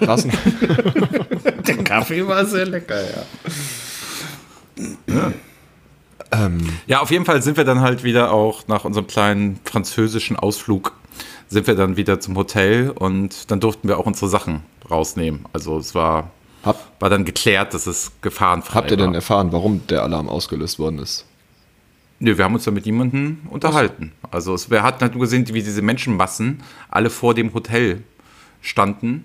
Was 0.00 0.26
Der 1.66 1.84
Kaffee 1.84 2.26
war 2.26 2.46
sehr 2.46 2.64
lecker, 2.64 3.02
ja. 3.02 3.22
Ja, 6.86 7.00
auf 7.00 7.10
jeden 7.10 7.26
Fall 7.26 7.42
sind 7.42 7.58
wir 7.58 7.64
dann 7.64 7.82
halt 7.82 8.02
wieder 8.02 8.32
auch 8.32 8.66
nach 8.66 8.86
unserem 8.86 9.06
kleinen 9.06 9.60
französischen 9.64 10.36
Ausflug 10.36 10.94
sind 11.48 11.66
wir 11.66 11.74
dann 11.74 11.98
wieder 11.98 12.18
zum 12.18 12.34
Hotel 12.34 12.88
und 12.88 13.50
dann 13.50 13.60
durften 13.60 13.88
wir 13.88 13.98
auch 13.98 14.06
unsere 14.06 14.28
Sachen 14.28 14.62
rausnehmen. 14.90 15.44
Also 15.52 15.76
es 15.76 15.94
war, 15.94 16.30
hab, 16.64 16.90
war 16.98 17.10
dann 17.10 17.26
geklärt, 17.26 17.74
dass 17.74 17.86
es 17.86 18.12
gefahrenfrei 18.22 18.74
habt 18.74 18.90
ihr 18.90 18.98
war. 18.98 19.04
denn 19.04 19.14
erfahren, 19.14 19.52
warum 19.52 19.86
der 19.88 20.02
Alarm 20.02 20.30
ausgelöst 20.30 20.78
worden 20.78 20.98
ist? 20.98 21.26
Nö, 22.22 22.38
wir 22.38 22.44
haben 22.44 22.54
uns 22.54 22.62
da 22.62 22.70
mit 22.70 22.86
niemandem 22.86 23.38
unterhalten. 23.50 24.12
Also 24.30 24.54
es, 24.54 24.70
wir 24.70 24.84
hatten 24.84 25.00
halt 25.00 25.14
nur 25.14 25.22
gesehen, 25.22 25.44
wie 25.48 25.60
diese 25.60 25.82
Menschenmassen 25.82 26.62
alle 26.88 27.10
vor 27.10 27.34
dem 27.34 27.52
Hotel 27.52 28.04
standen. 28.60 29.24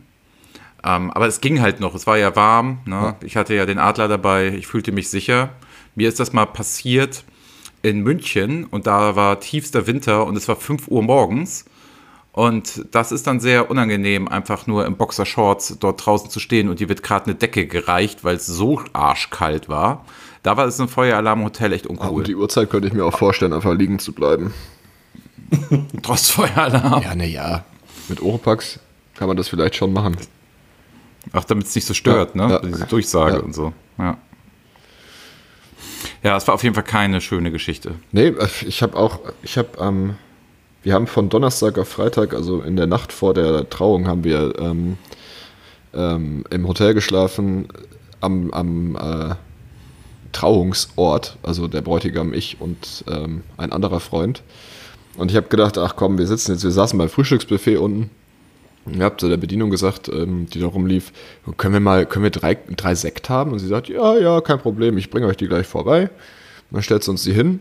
Ähm, 0.84 1.12
aber 1.12 1.28
es 1.28 1.40
ging 1.40 1.62
halt 1.62 1.80
noch, 1.80 1.94
es 1.94 2.08
war 2.08 2.18
ja 2.18 2.36
warm. 2.36 2.80
Ne? 2.86 3.16
Ich 3.24 3.38
hatte 3.38 3.54
ja 3.54 3.68
den 3.68 3.78
Adler 3.78 4.08
dabei, 4.08 4.48
ich 4.48 4.66
fühlte 4.66 4.92
mich 4.92 5.10
sicher. 5.10 5.52
Mir 5.94 6.10
ist 6.10 6.20
das 6.20 6.34
mal 6.34 6.48
passiert 6.48 7.24
in 7.84 8.02
München 8.02 8.64
und 8.64 8.88
da 8.88 9.16
war 9.16 9.40
tiefster 9.42 9.86
Winter 9.86 10.26
und 10.26 10.36
es 10.36 10.48
war 10.48 10.56
5 10.56 10.88
Uhr 10.88 11.04
morgens. 11.04 11.66
Und 12.32 12.84
das 12.96 13.12
ist 13.12 13.28
dann 13.28 13.40
sehr 13.40 13.70
unangenehm, 13.70 14.28
einfach 14.28 14.66
nur 14.66 14.88
im 14.88 14.96
Boxershorts 14.96 15.78
dort 15.80 16.04
draußen 16.04 16.32
zu 16.32 16.40
stehen 16.40 16.68
und 16.68 16.80
dir 16.80 16.90
wird 16.90 17.04
gerade 17.04 17.26
eine 17.26 17.36
Decke 17.36 17.68
gereicht, 17.68 18.24
weil 18.24 18.38
es 18.38 18.48
so 18.48 18.82
arschkalt 18.94 19.70
war. 19.70 20.04
Da 20.44 20.56
war 20.58 20.66
es 20.68 20.80
ein 20.80 20.88
Feueralarm 20.88 21.40
im 21.40 21.46
Hotel 21.46 21.74
echt 21.74 21.88
Um 21.88 21.98
uncool. 21.98 22.24
die 22.24 22.36
Uhrzeit 22.36 22.70
könnte 22.70 22.88
ich 22.88 22.94
mir 22.94 23.06
auch 23.06 23.18
vorstellen, 23.18 23.54
einfach 23.54 23.74
liegen 23.74 24.00
zu 24.00 24.14
bleiben. 24.14 24.54
Trotz 26.04 26.30
Feueralarm. 26.30 27.02
Ja, 27.04 27.16
naja. 27.16 27.66
Mit 28.10 28.22
Oropax 28.22 28.80
kann 29.16 29.28
man 29.28 29.38
das 29.38 29.48
vielleicht 29.50 29.76
schon 29.76 29.92
machen. 29.94 30.16
Ach, 31.34 31.44
damit 31.44 31.68
es 31.68 31.76
nicht 31.76 31.86
so 31.86 31.94
stört, 31.94 32.36
Ja, 32.36 32.48
ne? 32.48 32.54
ja. 32.54 32.60
Diese 32.60 32.86
Durchsage 32.86 33.38
Ja. 33.38 33.42
und 33.44 33.54
so. 33.54 33.74
Ja. 33.98 34.18
Ja, 36.24 36.38
es 36.38 36.48
war 36.48 36.56
auf 36.56 36.64
jeden 36.64 36.76
Fall 36.76 36.84
keine 36.84 37.22
schöne 37.22 37.52
Geschichte. 37.52 37.96
Nee, 38.12 38.34
ich 38.66 38.82
habe 38.82 38.96
auch, 38.98 39.20
ich 39.44 39.58
habe 39.58 39.70
ähm, 39.80 40.16
wir 40.84 40.94
haben 40.94 41.08
von 41.08 41.30
Donnerstag 41.30 41.78
auf 41.78 41.90
Freitag, 41.90 42.34
also 42.34 42.62
in 42.62 42.76
der 42.76 42.88
Nacht 42.88 43.12
vor 43.12 43.34
der 43.34 43.70
Trauung, 43.70 44.08
haben 44.08 44.24
wir 44.24 44.54
ähm, 44.60 44.98
ähm, 45.94 46.44
im 46.50 46.68
Hotel 46.68 46.94
geschlafen, 46.94 47.68
am, 48.22 48.52
am 48.52 48.96
äh, 48.96 49.36
Trauungsort, 50.32 51.38
also 51.44 51.68
der 51.68 51.82
Bräutigam, 51.82 52.34
ich 52.34 52.58
und 52.60 53.04
ähm, 53.10 53.44
ein 53.58 53.72
anderer 53.72 54.00
Freund. 54.00 54.44
Und 55.18 55.32
ich 55.32 55.38
habe 55.38 55.48
gedacht, 55.48 55.78
ach 55.78 55.96
komm, 55.96 56.18
wir 56.18 56.28
sitzen 56.28 56.52
jetzt, 56.54 56.64
wir 56.64 56.72
saßen 56.72 56.98
beim 56.98 57.10
Frühstücksbuffet 57.10 57.78
unten. 57.78 58.10
Ich 58.90 59.02
habe 59.02 59.18
zu 59.18 59.28
der 59.28 59.38
Bedienung 59.38 59.70
gesagt, 59.70 60.08
ähm, 60.10 60.48
die 60.54 60.60
da 60.60 60.68
rumlief, 60.68 61.12
können 61.58 61.74
wir 61.74 61.80
mal, 61.80 62.06
können 62.06 62.24
wir 62.24 62.30
drei, 62.30 62.56
drei 62.56 62.96
Sekt 62.96 63.30
haben? 63.30 63.52
Und 63.52 63.60
sie 63.60 63.68
sagt, 63.68 63.90
ja, 63.90 64.18
ja, 64.18 64.40
kein 64.42 64.60
Problem, 64.60 64.98
ich 64.98 65.10
bringe 65.10 65.28
euch 65.28 65.38
die 65.38 65.48
gleich 65.48 65.68
vorbei. 65.68 66.10
Dann 66.72 66.84
stellt 66.84 67.04
sie 67.04 67.12
uns 67.12 67.24
die 67.24 67.34
hin. 67.34 67.60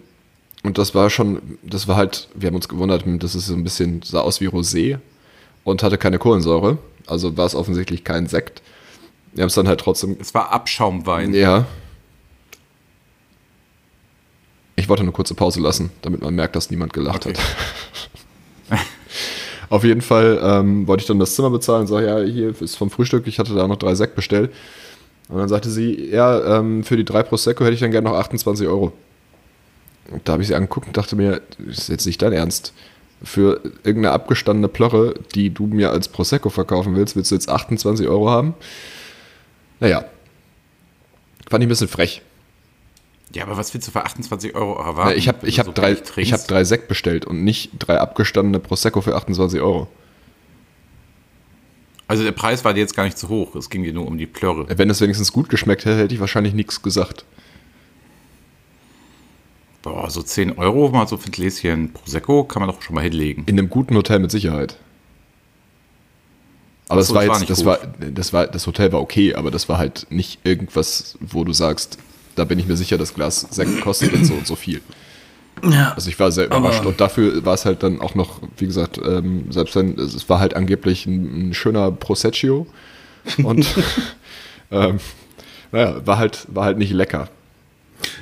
Und 0.62 0.78
das 0.78 0.94
war 0.94 1.10
schon, 1.10 1.58
das 1.62 1.88
war 1.88 1.96
halt, 1.96 2.28
wir 2.34 2.48
haben 2.48 2.56
uns 2.56 2.68
gewundert, 2.68 3.04
das 3.22 3.34
ist 3.34 3.46
so 3.46 3.54
ein 3.54 3.64
bisschen, 3.64 4.02
sah 4.02 4.20
aus 4.20 4.40
wie 4.40 4.48
Rosé 4.48 4.98
und 5.64 5.82
hatte 5.82 5.98
keine 5.98 6.18
Kohlensäure. 6.18 6.78
Also 7.06 7.36
war 7.36 7.46
es 7.46 7.54
offensichtlich 7.54 8.04
kein 8.04 8.26
Sekt. 8.26 8.62
Wir 9.32 9.42
haben 9.42 9.48
es 9.48 9.54
dann 9.54 9.68
halt 9.68 9.80
trotzdem, 9.80 10.16
Es 10.20 10.34
war 10.34 10.52
Abschaumwein. 10.52 11.34
ja. 11.34 11.66
Ich 14.76 14.88
wollte 14.88 15.02
eine 15.02 15.12
kurze 15.12 15.34
Pause 15.34 15.60
lassen, 15.60 15.90
damit 16.02 16.22
man 16.22 16.34
merkt, 16.34 16.54
dass 16.54 16.70
niemand 16.70 16.92
gelacht 16.92 17.26
Okay. 17.26 17.34
hat. 18.70 18.78
Auf 19.70 19.82
jeden 19.82 20.02
Fall 20.02 20.38
ähm, 20.42 20.86
wollte 20.86 21.00
ich 21.00 21.06
dann 21.08 21.18
das 21.18 21.34
Zimmer 21.34 21.50
bezahlen 21.50 21.82
und 21.82 21.86
sage, 21.88 22.06
ja, 22.06 22.20
hier 22.20 22.54
ist 22.60 22.76
vom 22.76 22.90
Frühstück, 22.90 23.26
ich 23.26 23.38
hatte 23.38 23.54
da 23.54 23.66
noch 23.66 23.76
drei 23.76 23.94
Sekt 23.94 24.14
bestellt. 24.14 24.52
Und 25.28 25.38
dann 25.38 25.48
sagte 25.48 25.70
sie, 25.70 26.08
ja, 26.10 26.58
ähm, 26.58 26.84
für 26.84 26.96
die 26.96 27.04
drei 27.04 27.24
Prosecco 27.24 27.64
hätte 27.64 27.74
ich 27.74 27.80
dann 27.80 27.90
gerne 27.90 28.08
noch 28.08 28.16
28 28.16 28.68
Euro. 28.68 28.92
Und 30.10 30.28
da 30.28 30.34
habe 30.34 30.42
ich 30.42 30.48
sie 30.48 30.54
angeguckt 30.54 30.86
und 30.86 30.96
dachte 30.96 31.16
mir, 31.16 31.40
das 31.58 31.78
ist 31.78 31.88
jetzt 31.88 32.06
nicht 32.06 32.22
dein 32.22 32.32
Ernst. 32.32 32.72
Für 33.24 33.60
irgendeine 33.82 34.12
abgestandene 34.12 34.68
Plörre, 34.68 35.14
die 35.34 35.50
du 35.50 35.66
mir 35.66 35.90
als 35.90 36.06
Prosecco 36.08 36.48
verkaufen 36.50 36.94
willst, 36.94 37.16
willst 37.16 37.32
du 37.32 37.34
jetzt 37.34 37.48
28 37.48 38.06
Euro 38.06 38.30
haben? 38.30 38.54
Naja. 39.80 40.04
Fand 41.48 41.62
ich 41.62 41.66
ein 41.66 41.70
bisschen 41.70 41.88
frech. 41.88 42.22
Ja, 43.34 43.42
aber 43.42 43.56
was 43.56 43.74
willst 43.74 43.88
du 43.88 43.92
für 43.92 44.04
28 44.04 44.54
Euro 44.54 44.78
erwarten? 44.78 45.10
Ja, 45.10 45.16
ich 45.16 45.28
habe 45.28 45.46
ich 45.46 45.58
hab 45.58 45.66
so 45.66 45.72
drei, 45.72 45.96
ich 46.16 46.32
hab 46.32 46.46
drei 46.46 46.64
Sekt 46.64 46.88
bestellt 46.88 47.24
und 47.24 47.44
nicht 47.44 47.70
drei 47.78 47.98
abgestandene 47.98 48.60
Prosecco 48.60 49.00
für 49.00 49.16
28 49.16 49.60
Euro. 49.60 49.88
Also 52.08 52.22
der 52.22 52.32
Preis 52.32 52.64
war 52.64 52.72
dir 52.72 52.80
jetzt 52.80 52.94
gar 52.94 53.04
nicht 53.04 53.18
zu 53.18 53.28
hoch. 53.28 53.56
Es 53.56 53.68
ging 53.68 53.82
dir 53.82 53.92
nur 53.92 54.06
um 54.06 54.16
die 54.16 54.26
Plörre. 54.26 54.66
Wenn 54.78 54.88
es 54.90 55.00
wenigstens 55.00 55.32
gut 55.32 55.48
geschmeckt 55.48 55.84
hätte, 55.84 55.98
hätte 55.98 56.14
ich 56.14 56.20
wahrscheinlich 56.20 56.54
nichts 56.54 56.82
gesagt. 56.82 57.24
Boah, 59.82 60.08
so 60.08 60.22
10 60.22 60.58
Euro 60.58 60.88
mal 60.90 61.08
so 61.08 61.16
für 61.16 61.28
ein 61.28 61.32
Gläschen 61.32 61.92
Prosecco 61.92 62.44
kann 62.44 62.60
man 62.60 62.70
doch 62.70 62.80
schon 62.82 62.94
mal 62.94 63.02
hinlegen. 63.02 63.44
In 63.46 63.58
einem 63.58 63.70
guten 63.70 63.96
Hotel 63.96 64.20
mit 64.20 64.30
Sicherheit. 64.30 64.76
Aber 66.88 67.00
das 67.00 67.12
war 67.12 67.24
jetzt, 67.24 67.50
das 67.50 67.64
war, 67.64 67.78
das 67.98 68.32
war, 68.32 68.46
das 68.46 68.66
Hotel 68.66 68.92
war 68.92 69.00
okay, 69.00 69.34
aber 69.34 69.50
das 69.50 69.68
war 69.68 69.78
halt 69.78 70.06
nicht 70.08 70.38
irgendwas, 70.44 71.18
wo 71.20 71.42
du 71.42 71.52
sagst, 71.52 71.98
da 72.36 72.44
bin 72.44 72.58
ich 72.58 72.66
mir 72.66 72.76
sicher, 72.76 72.96
das 72.98 73.14
Glas 73.14 73.46
Sekt 73.50 73.80
kostet 73.80 74.12
jetzt 74.12 74.26
so 74.28 74.34
und 74.34 74.46
so 74.46 74.54
viel. 74.56 74.80
Ja. 75.68 75.92
Also 75.94 76.08
ich 76.10 76.18
war 76.20 76.30
sehr 76.30 76.46
überrascht 76.46 76.84
und 76.84 77.00
dafür 77.00 77.44
war 77.44 77.54
es 77.54 77.64
halt 77.64 77.82
dann 77.82 78.00
auch 78.00 78.14
noch, 78.14 78.40
wie 78.58 78.66
gesagt, 78.66 78.98
ähm, 78.98 79.50
selbst 79.50 79.74
wenn 79.74 79.98
es 79.98 80.28
war 80.28 80.38
halt 80.38 80.54
angeblich 80.54 81.06
ein, 81.06 81.48
ein 81.48 81.54
schöner 81.54 81.90
Proseccio 81.90 82.66
und 83.42 83.66
ähm, 84.70 84.98
naja, 85.72 86.06
war 86.06 86.18
halt, 86.18 86.46
war 86.48 86.64
halt 86.66 86.78
nicht 86.78 86.92
lecker. 86.92 87.28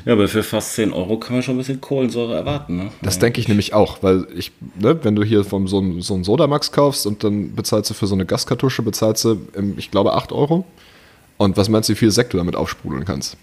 Ja, 0.04 0.12
aber 0.12 0.28
für 0.28 0.42
fast 0.44 0.74
10 0.74 0.92
Euro 0.92 1.18
kann 1.18 1.34
man 1.34 1.42
schon 1.42 1.56
ein 1.56 1.58
bisschen 1.58 1.80
Kohlensäure 1.80 2.34
erwarten, 2.36 2.76
ne? 2.76 2.90
Das 3.02 3.18
denke 3.18 3.40
ich 3.40 3.48
nämlich 3.48 3.74
auch, 3.74 4.02
weil 4.02 4.26
ich, 4.36 4.52
ne, 4.78 4.96
wenn 5.02 5.16
du 5.16 5.24
hier 5.24 5.42
vom 5.44 5.66
so, 5.66 5.80
ein- 5.80 6.00
so 6.02 6.14
einen 6.14 6.22
Sodamax 6.24 6.70
kaufst 6.70 7.06
und 7.06 7.24
dann 7.24 7.54
bezahlst 7.56 7.90
du 7.90 7.94
für 7.94 8.06
so 8.06 8.14
eine 8.14 8.24
Gaskartusche, 8.26 8.82
bezahlst 8.82 9.24
du, 9.24 9.40
ähm, 9.56 9.74
ich 9.76 9.90
glaube, 9.90 10.12
8 10.12 10.30
Euro. 10.30 10.64
Und 11.36 11.56
was 11.56 11.68
meinst 11.68 11.88
du, 11.88 11.94
wie 11.94 11.96
viel 11.96 12.10
Sekt 12.12 12.32
du 12.32 12.36
damit 12.36 12.54
aufsprudeln 12.54 13.04
kannst? 13.04 13.36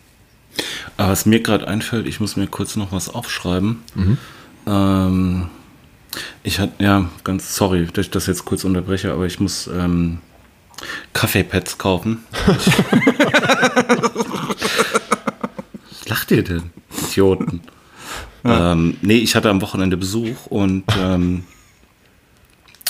Aber 0.97 1.09
was 1.09 1.25
mir 1.25 1.41
gerade 1.41 1.67
einfällt, 1.67 2.05
ich 2.07 2.19
muss 2.19 2.35
mir 2.35 2.47
kurz 2.47 2.75
noch 2.75 2.91
was 2.91 3.09
aufschreiben. 3.09 3.83
Ähm, 4.67 5.49
ich 6.43 6.59
hatte, 6.59 6.83
ja, 6.83 7.09
ganz 7.23 7.55
sorry, 7.55 7.85
dass 7.85 8.05
ich 8.05 8.11
das 8.11 8.27
jetzt 8.27 8.45
kurz 8.45 8.63
unterbreche, 8.63 9.11
aber 9.11 9.25
ich 9.25 9.39
muss 9.39 9.67
ähm, 9.67 10.19
Kaffeepads 11.13 11.77
kaufen. 11.77 12.23
was 15.89 16.07
lacht 16.07 16.31
ihr 16.31 16.43
denn, 16.43 16.71
Idioten? 17.07 17.61
Ähm, 18.43 18.97
nee, 19.01 19.17
ich 19.17 19.35
hatte 19.35 19.49
am 19.49 19.61
Wochenende 19.61 19.97
Besuch 19.97 20.47
und 20.47 20.83
ähm, 20.99 21.43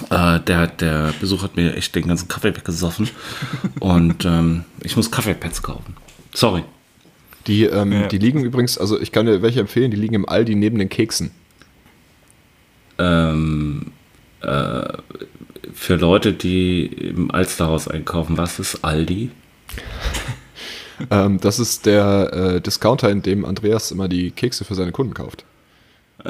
äh, 0.09 0.39
der, 0.39 0.68
der 0.68 1.14
Besuch 1.20 1.43
hat 1.43 1.57
mir 1.57 1.76
echt 1.76 1.93
den 1.95 2.07
ganzen 2.07 2.28
Kaffee 2.28 2.55
weggesoffen 2.55 3.09
und 3.80 4.26
ähm, 4.26 4.64
ich 4.82 4.95
muss 4.95 5.12
Kaffeepads 5.12 5.62
kaufen. 5.62 5.95
Sorry. 6.34 6.64
Die, 7.48 7.64
ähm, 7.66 7.92
Ja. 7.92 8.08
die 8.08 8.18
liegen 8.18 8.44
übrigens, 8.44 8.78
also 8.78 9.00
ich 9.00 9.12
kann 9.12 9.26
dir 9.26 9.42
welche 9.42 9.60
empfehlen, 9.62 9.92
die 9.92 9.98
liegen 9.98 10.16
im 10.16 10.28
Aldi 10.30 10.56
neben 10.56 10.78
den 10.80 10.89
Keksen. 10.89 11.32
ähm, 13.00 13.88
äh, 14.42 14.94
für 15.74 15.96
Leute, 15.96 16.34
die 16.34 16.86
im 16.86 17.32
Alsterhaus 17.32 17.88
einkaufen, 17.88 18.38
was 18.38 18.60
ist 18.60 18.84
Aldi? 18.84 19.30
Ähm, 21.10 21.39
das 21.39 21.58
ist 21.58 21.88
der 21.88 22.32
äh, 22.32 22.62
Discounter, 22.62 23.10
in 23.10 23.24
dem 23.24 23.44
Andreas 23.44 23.89
immer 23.89 24.08
die 24.08 24.30
Kekse 24.30 24.66
für 24.66 24.76
seine 24.76 24.92
Kunden 24.92 25.16
kauft. 25.16 25.46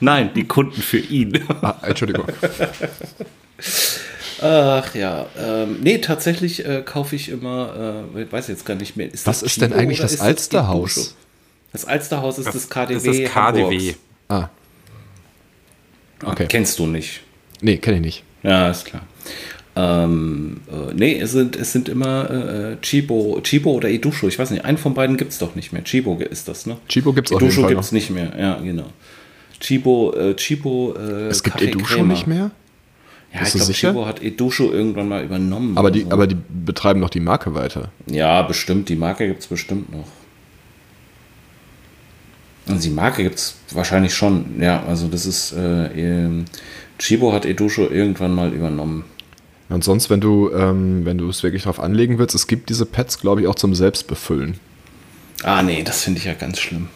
Nein, 0.00 0.30
die 0.34 0.44
Kunden 0.44 0.80
für 0.80 0.96
ihn. 0.96 1.38
Ah, 1.60 1.74
Entschuldigung. 1.82 2.24
Ach 4.42 4.94
ja, 4.94 5.26
ähm, 5.38 5.78
nee, 5.82 5.98
tatsächlich 5.98 6.64
äh, 6.66 6.82
kaufe 6.84 7.16
ich 7.16 7.28
immer, 7.30 8.04
äh, 8.14 8.22
ich 8.22 8.32
weiß 8.32 8.48
jetzt 8.48 8.66
gar 8.66 8.74
nicht 8.74 8.96
mehr. 8.96 9.12
Ist 9.12 9.26
Was 9.26 9.40
das 9.40 9.50
ist 9.52 9.60
denn 9.62 9.72
eigentlich 9.72 10.00
das 10.00 10.20
Alsterhaus? 10.20 10.96
Edusho? 10.96 11.10
Das 11.72 11.84
Alsterhaus 11.84 12.38
ist 12.38 12.54
das, 12.54 12.68
KDW. 12.68 12.94
Das 12.94 13.04
ist 13.04 13.22
das 13.22 13.32
KDW. 13.32 13.62
Hamburgs. 13.62 13.98
Ah. 14.28 14.48
Okay. 16.24 16.46
Kennst 16.48 16.78
du 16.78 16.86
nicht? 16.86 17.20
Nee, 17.60 17.76
kenne 17.78 17.96
ich 17.98 18.02
nicht. 18.02 18.24
Ja, 18.42 18.70
ist 18.70 18.84
klar. 18.84 19.02
Ähm, 19.74 20.60
äh, 20.70 20.94
nee, 20.94 21.18
es 21.20 21.32
sind, 21.32 21.54
es 21.54 21.72
sind 21.72 21.88
immer 21.90 22.30
äh, 22.30 22.76
Chibo, 22.80 23.40
Chibo 23.42 23.72
oder 23.72 23.90
Edusho. 23.90 24.26
Ich 24.26 24.38
weiß 24.38 24.50
nicht, 24.50 24.64
einen 24.64 24.78
von 24.78 24.94
beiden 24.94 25.18
gibt 25.18 25.32
es 25.32 25.38
doch 25.38 25.54
nicht 25.54 25.72
mehr. 25.72 25.84
Chibo 25.84 26.16
ist 26.18 26.48
das, 26.48 26.64
ne? 26.64 26.78
Chibo 26.88 27.12
gibt's 27.12 27.30
auf 27.30 27.40
jeden 27.40 27.50
Edusho 27.50 27.62
Fall 27.62 27.70
gibt 27.72 27.84
es 27.84 27.92
nicht 27.92 28.08
mehr, 28.10 28.32
ja, 28.38 28.54
genau. 28.56 28.90
Chibo, 29.60 30.14
äh, 30.14 30.34
Chibo, 30.34 30.94
äh, 30.98 31.28
Es 31.28 31.42
gibt 31.42 31.56
Kaffee 31.56 31.68
Edusho 31.68 31.96
Crema. 31.96 32.12
nicht 32.14 32.26
mehr? 32.26 32.50
Ja, 33.36 33.42
Bist 33.42 33.54
ich 33.68 33.80
glaube? 33.80 33.94
Chibo 33.94 34.06
hat 34.06 34.22
Edusho 34.22 34.72
irgendwann 34.72 35.08
mal 35.08 35.22
übernommen. 35.22 35.76
Aber 35.76 35.90
die, 35.90 36.02
so. 36.02 36.10
aber 36.10 36.26
die 36.26 36.36
betreiben 36.64 37.00
noch 37.00 37.10
die 37.10 37.20
Marke 37.20 37.54
weiter. 37.54 37.90
Ja, 38.06 38.42
bestimmt. 38.42 38.88
Die 38.88 38.96
Marke 38.96 39.26
gibt 39.26 39.40
es 39.40 39.46
bestimmt 39.46 39.92
noch. 39.92 40.06
Also 42.66 42.88
die 42.88 42.94
Marke 42.94 43.22
gibt 43.22 43.36
es 43.36 43.56
wahrscheinlich 43.72 44.14
schon. 44.14 44.60
Ja, 44.60 44.82
also 44.84 45.08
das 45.08 45.26
ist, 45.26 45.52
äh, 45.52 46.24
ähm, 46.24 46.46
Chibo 46.98 47.32
hat 47.32 47.44
Edusho 47.44 47.86
irgendwann 47.88 48.34
mal 48.34 48.52
übernommen. 48.52 49.04
Und 49.68 49.84
sonst, 49.84 50.10
wenn 50.10 50.20
du, 50.20 50.50
ähm, 50.52 51.04
wenn 51.04 51.18
du 51.18 51.28
es 51.28 51.42
wirklich 51.42 51.64
drauf 51.64 51.78
anlegen 51.78 52.18
willst, 52.18 52.34
es 52.34 52.46
gibt 52.46 52.70
diese 52.70 52.86
Pads, 52.86 53.20
glaube 53.20 53.42
ich, 53.42 53.46
auch 53.46 53.54
zum 53.54 53.74
Selbstbefüllen. 53.74 54.58
Ah, 55.42 55.62
nee, 55.62 55.82
das 55.82 56.04
finde 56.04 56.20
ich 56.20 56.24
ja 56.24 56.34
ganz 56.34 56.58
schlimm. 56.58 56.88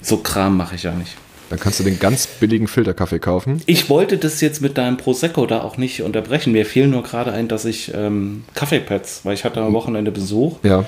So 0.00 0.18
Kram 0.18 0.56
mache 0.56 0.76
ich 0.76 0.84
ja 0.84 0.94
nicht. 0.94 1.16
Dann 1.54 1.60
kannst 1.62 1.78
du 1.78 1.84
den 1.84 2.00
ganz 2.00 2.26
billigen 2.26 2.66
Filterkaffee 2.66 3.20
kaufen. 3.20 3.62
Ich 3.66 3.88
wollte 3.88 4.18
das 4.18 4.40
jetzt 4.40 4.60
mit 4.60 4.76
deinem 4.76 4.96
Prosecco 4.96 5.46
da 5.46 5.60
auch 5.62 5.76
nicht 5.76 6.02
unterbrechen. 6.02 6.52
Mir 6.52 6.66
fiel 6.66 6.88
nur 6.88 7.04
gerade 7.04 7.30
ein, 7.30 7.46
dass 7.46 7.64
ich 7.64 7.92
ähm, 7.94 8.42
Kaffeepads, 8.54 9.20
weil 9.22 9.34
ich 9.34 9.44
hatte 9.44 9.60
am 9.60 9.72
Wochenende 9.72 10.10
Besuch 10.10 10.58
Ja. 10.64 10.84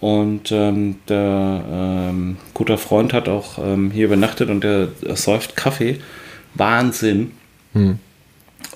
und 0.00 0.52
ähm, 0.52 0.96
der 1.08 1.64
ähm, 1.72 2.36
guter 2.52 2.76
Freund 2.76 3.14
hat 3.14 3.30
auch 3.30 3.56
ähm, 3.64 3.90
hier 3.92 4.04
übernachtet 4.04 4.50
und 4.50 4.62
der 4.62 4.88
säuft 5.14 5.56
Kaffee. 5.56 5.98
Wahnsinn. 6.52 7.30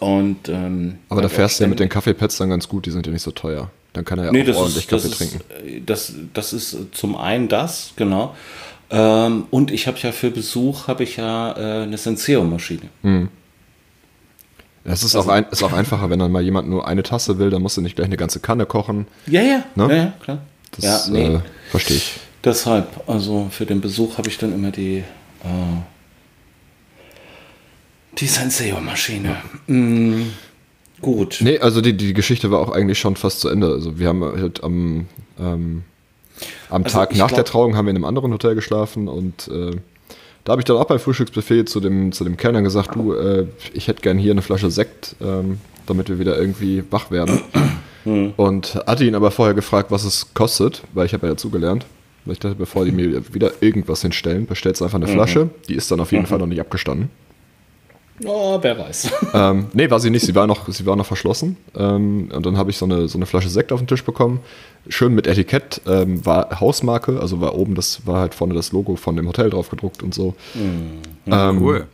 Und, 0.01 0.49
ähm, 0.49 0.55
Hm. 0.55 0.99
Aber 1.11 1.21
da 1.21 1.29
fährst 1.29 1.61
du 1.61 1.65
ja 1.65 1.69
mit 1.69 1.79
den 1.79 1.91
Kaffeepads 1.91 2.39
dann 2.39 2.49
ganz 2.49 2.69
gut, 2.69 2.87
die 2.87 2.91
sind 2.91 3.07
ja 3.07 3.13
nicht 3.13 3.23
so 3.23 3.33
teuer. 3.33 3.71
Dann 3.93 4.07
kann 4.07 4.19
er 4.19 4.25
ja 4.27 4.33
Nee, 4.33 4.43
auch 4.43 4.47
das 4.47 4.57
ordentlich 4.57 4.85
ist, 4.85 4.89
Kaffee 4.91 5.09
ist, 5.09 5.19
trinken. 5.19 5.41
äh, 5.67 5.81
das, 5.85 6.15
das 6.33 6.53
ist 6.55 6.77
zum 6.93 7.17
einen 7.17 7.49
das, 7.49 7.93
genau. 7.97 8.35
Ähm, 8.91 9.47
und 9.51 9.71
ich 9.71 9.87
habe 9.87 9.99
ja 9.99 10.13
für 10.13 10.31
Besuch 10.31 10.89
habe 10.89 11.03
ich 11.05 11.17
ja 11.17 11.53
äh, 11.53 11.83
eine 11.85 11.97
Senseo-Maschine. 11.99 12.83
Es 14.85 15.03
ist, 15.03 15.15
Also- 15.17 15.21
auch 15.21 15.33
ein, 15.33 15.47
ist 15.51 15.63
auch 15.63 15.73
einfacher, 15.73 16.11
wenn 16.11 16.19
dann 16.19 16.31
mal 16.31 16.43
jemand 16.43 16.69
nur 16.69 16.87
eine 16.87 17.03
Tasse 17.03 17.39
will, 17.39 17.51
dann 17.51 17.63
musst 17.63 17.77
du 17.77 17.81
nicht 17.81 17.97
gleich 17.97 18.07
eine 18.07 18.17
ganze 18.19 18.41
Kanne 18.41 18.67
kochen. 18.67 19.07
Ja, 19.27 19.41
ja, 19.43 19.65
Ne? 19.75 19.89
ja, 19.89 19.95
ja, 19.97 20.13
klar. 20.21 20.39
Das 20.73 20.85
ja, 20.85 21.13
nee. 21.13 21.35
äh, 21.37 21.41
verstehe 21.71 21.97
ich. 21.97 22.21
Deshalb, 22.45 23.03
also 23.09 23.49
für 23.51 23.65
den 23.65 23.81
Besuch 23.81 24.19
habe 24.19 24.29
ich 24.29 24.37
dann 24.37 24.53
immer 24.53 24.71
die, 24.71 24.99
äh, 24.99 25.05
die 28.19 28.27
Senseo-Maschine. 28.27 29.37
Mm, 29.67 30.23
gut. 31.01 31.39
Nee, 31.41 31.59
also 31.59 31.81
die, 31.81 31.97
die 31.97 32.13
Geschichte 32.13 32.51
war 32.51 32.61
auch 32.61 32.71
eigentlich 32.71 32.99
schon 32.99 33.17
fast 33.17 33.41
zu 33.41 33.49
Ende. 33.49 33.69
Also 33.69 33.99
wir 33.99 34.09
haben 34.09 34.23
halt 34.23 34.63
am, 34.63 35.07
ähm, 35.41 35.85
am 36.71 36.85
Also 36.85 36.97
Tag 36.99 37.11
nach 37.13 37.29
glaub- 37.29 37.35
der 37.35 37.45
Trauung 37.45 37.77
haben 37.77 37.87
wir 37.87 37.91
in 37.91 37.97
einem 37.97 38.05
anderen 38.05 38.33
Hotel 38.33 38.55
geschlafen 38.55 39.09
und 39.09 39.49
äh, 39.49 39.73
da 40.45 40.53
habe 40.53 40.61
ich 40.61 40.65
dann 40.67 40.77
auch 40.77 40.85
beim 40.85 40.99
Frühstücksbuffet 40.99 41.65
zu 41.69 41.81
dem, 41.81 42.13
zu 42.13 42.23
dem 42.25 42.37
Kellner 42.37 42.61
gesagt, 42.63 42.95
du, 42.95 43.15
äh, 43.15 43.47
ich 43.73 43.89
hätte 43.89 44.03
gern 44.03 44.19
hier 44.19 44.33
eine 44.33 44.43
Flasche 44.43 44.71
Sekt, 44.71 45.17
ähm, 45.23 45.59
damit 45.87 46.09
wir 46.09 46.19
wieder 46.19 46.39
irgendwie 46.39 46.85
wach 46.91 47.11
werden. 47.11 47.41
Hm. 48.05 48.35
Und 48.37 48.75
hatte 48.87 49.05
ihn 49.05 49.15
aber 49.15 49.31
vorher 49.31 49.55
gefragt, 49.55 49.91
was 49.91 50.05
es 50.05 50.35
kostet, 50.35 50.83
weil 50.93 51.07
ich 51.07 51.15
habe 51.15 51.27
ja 51.27 51.33
dazugelernt. 51.33 51.87
Weil 52.27 52.35
ich 52.35 52.39
dachte, 52.41 52.57
bevor 52.57 52.85
die 52.85 52.93
mir 52.93 53.23
wieder 53.35 53.53
irgendwas 53.61 54.03
hinstellen, 54.03 54.45
bestellst 54.47 54.81
du 54.83 54.85
einfach 54.85 54.99
Mhm. 54.99 55.05
eine 55.05 55.13
Flasche. 55.15 55.51
Die 55.69 55.75
ist 55.75 55.91
dann 55.91 56.01
auf 56.01 56.13
jeden 56.13 56.27
Fall 56.27 56.39
noch 56.39 56.47
nicht 56.47 56.61
abgestanden. 56.61 57.09
Oh, 58.25 58.59
wer 58.61 58.79
weiß. 58.79 59.11
ähm, 59.35 59.67
nee, 59.73 59.91
war 59.91 59.99
sie 59.99 60.11
nicht. 60.11 60.25
Sie 60.25 60.35
war 60.35 60.47
noch, 60.47 60.69
sie 60.69 60.87
war 60.87 60.95
noch 60.95 61.07
verschlossen. 61.07 61.57
Ähm, 61.77 62.31
und 62.33 62.47
dann 62.47 62.57
habe 62.57 62.71
ich 62.71 62.77
so 62.77 62.85
eine, 62.85 63.09
so 63.09 63.19
eine 63.19 63.27
Flasche 63.27 63.49
Sekt 63.49 63.73
auf 63.73 63.81
den 63.81 63.89
Tisch 63.89 64.05
bekommen. 64.05 64.41
Schön 64.89 65.15
mit 65.15 65.27
Etikett. 65.27 65.81
Ähm, 65.87 66.25
war 66.25 66.61
Hausmarke, 66.61 67.19
also 67.21 67.41
war 67.41 67.57
oben, 67.57 67.75
das 67.75 68.07
war 68.07 68.21
halt 68.21 68.35
vorne 68.35 68.55
das 68.55 68.71
Logo 68.73 68.97
von 68.97 69.17
dem 69.17 69.27
Hotel 69.27 69.51
drauf 69.51 69.69
gedruckt 69.69 70.03
und 70.03 70.15
so. 70.15 70.35
Ähm, 71.27 71.61
Cool. 71.61 71.87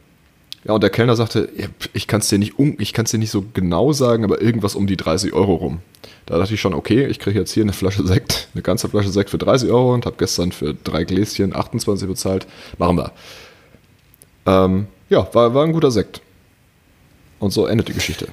Ja, 0.65 0.75
und 0.75 0.83
der 0.83 0.91
Kellner 0.91 1.17
sagte, 1.17 1.49
ich 1.95 2.07
kann 2.07 2.21
es 2.21 2.29
dir, 2.29 2.39
nicht 2.39 2.59
um, 2.59 2.77
ich 2.79 2.93
kann's 2.93 3.11
dir 3.11 3.19
nicht 3.19 3.31
so 3.31 3.43
genau 3.55 3.95
sagen, 3.95 4.25
aber 4.25 4.43
irgendwas 4.43 4.75
um 4.75 4.87
die 4.87 4.99
30 4.99 5.33
Euro 5.33 5.55
rum. 5.55 5.79
Da 6.27 6.39
dachte 6.39 6.53
ich 6.53 6.61
schon, 6.61 6.75
okay, 6.75 7.07
ich 7.07 7.19
kriege 7.19 7.39
jetzt 7.39 7.53
hier 7.53 7.63
eine 7.63 7.73
Flasche 7.73 8.07
Sekt, 8.07 8.49
eine 8.55 8.63
ganze 8.63 8.89
Flasche 8.91 9.09
Sekt 9.09 9.31
für 9.31 9.39
30 9.39 9.71
Euro 9.71 9.95
und 9.95 10.05
habe 10.05 10.17
gestern 10.19 10.53
für 10.53 10.75
drei 10.75 11.05
Gläschen 11.05 11.57
28 11.57 12.07
bezahlt. 12.07 12.47
Machen 12.77 12.99
wir. 12.99 13.13
Ähm, 14.45 14.87
ja, 15.11 15.29
war, 15.35 15.53
war 15.55 15.65
ein 15.65 15.73
guter 15.73 15.91
Sekt. 15.91 16.23
Und 17.39 17.51
so 17.51 17.67
endet 17.67 17.89
die 17.89 17.95
Geschichte. 17.95 18.29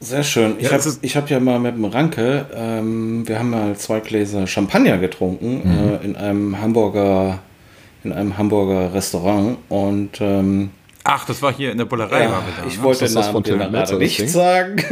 Sehr 0.00 0.22
schön. 0.22 0.56
Ich 0.58 0.64
Ja, 0.70 0.72
habe 0.72 0.82
hab 0.84 1.30
ja 1.30 1.40
mal 1.40 1.58
mit 1.58 1.74
dem 1.74 1.84
Ranke, 1.84 2.46
ähm, 2.54 3.26
wir 3.26 3.38
haben 3.38 3.50
mal 3.50 3.76
zwei 3.76 3.98
Gläser 4.00 4.46
Champagner 4.46 4.98
getrunken 4.98 5.62
äh, 5.66 6.04
in 6.04 6.14
einem 6.16 6.60
Hamburger, 6.60 7.40
in 8.04 8.12
einem 8.12 8.38
Hamburger 8.38 8.94
Restaurant 8.94 9.58
und 9.68 10.20
ähm, 10.20 10.70
Ach, 11.02 11.24
das 11.24 11.42
war 11.42 11.52
hier 11.52 11.72
in 11.72 11.78
der 11.78 11.86
Bullerei. 11.86 12.24
ja, 12.24 12.42
ich 12.68 12.76
ne? 12.76 12.82
wollte 12.84 13.06
den 13.06 13.14
Namen 13.14 13.42
dir 13.42 13.56
Metzer, 13.56 13.70
gerade 13.70 13.90
das 13.92 13.98
nicht 13.98 14.20
Ding? 14.20 14.28
sagen. 14.28 14.84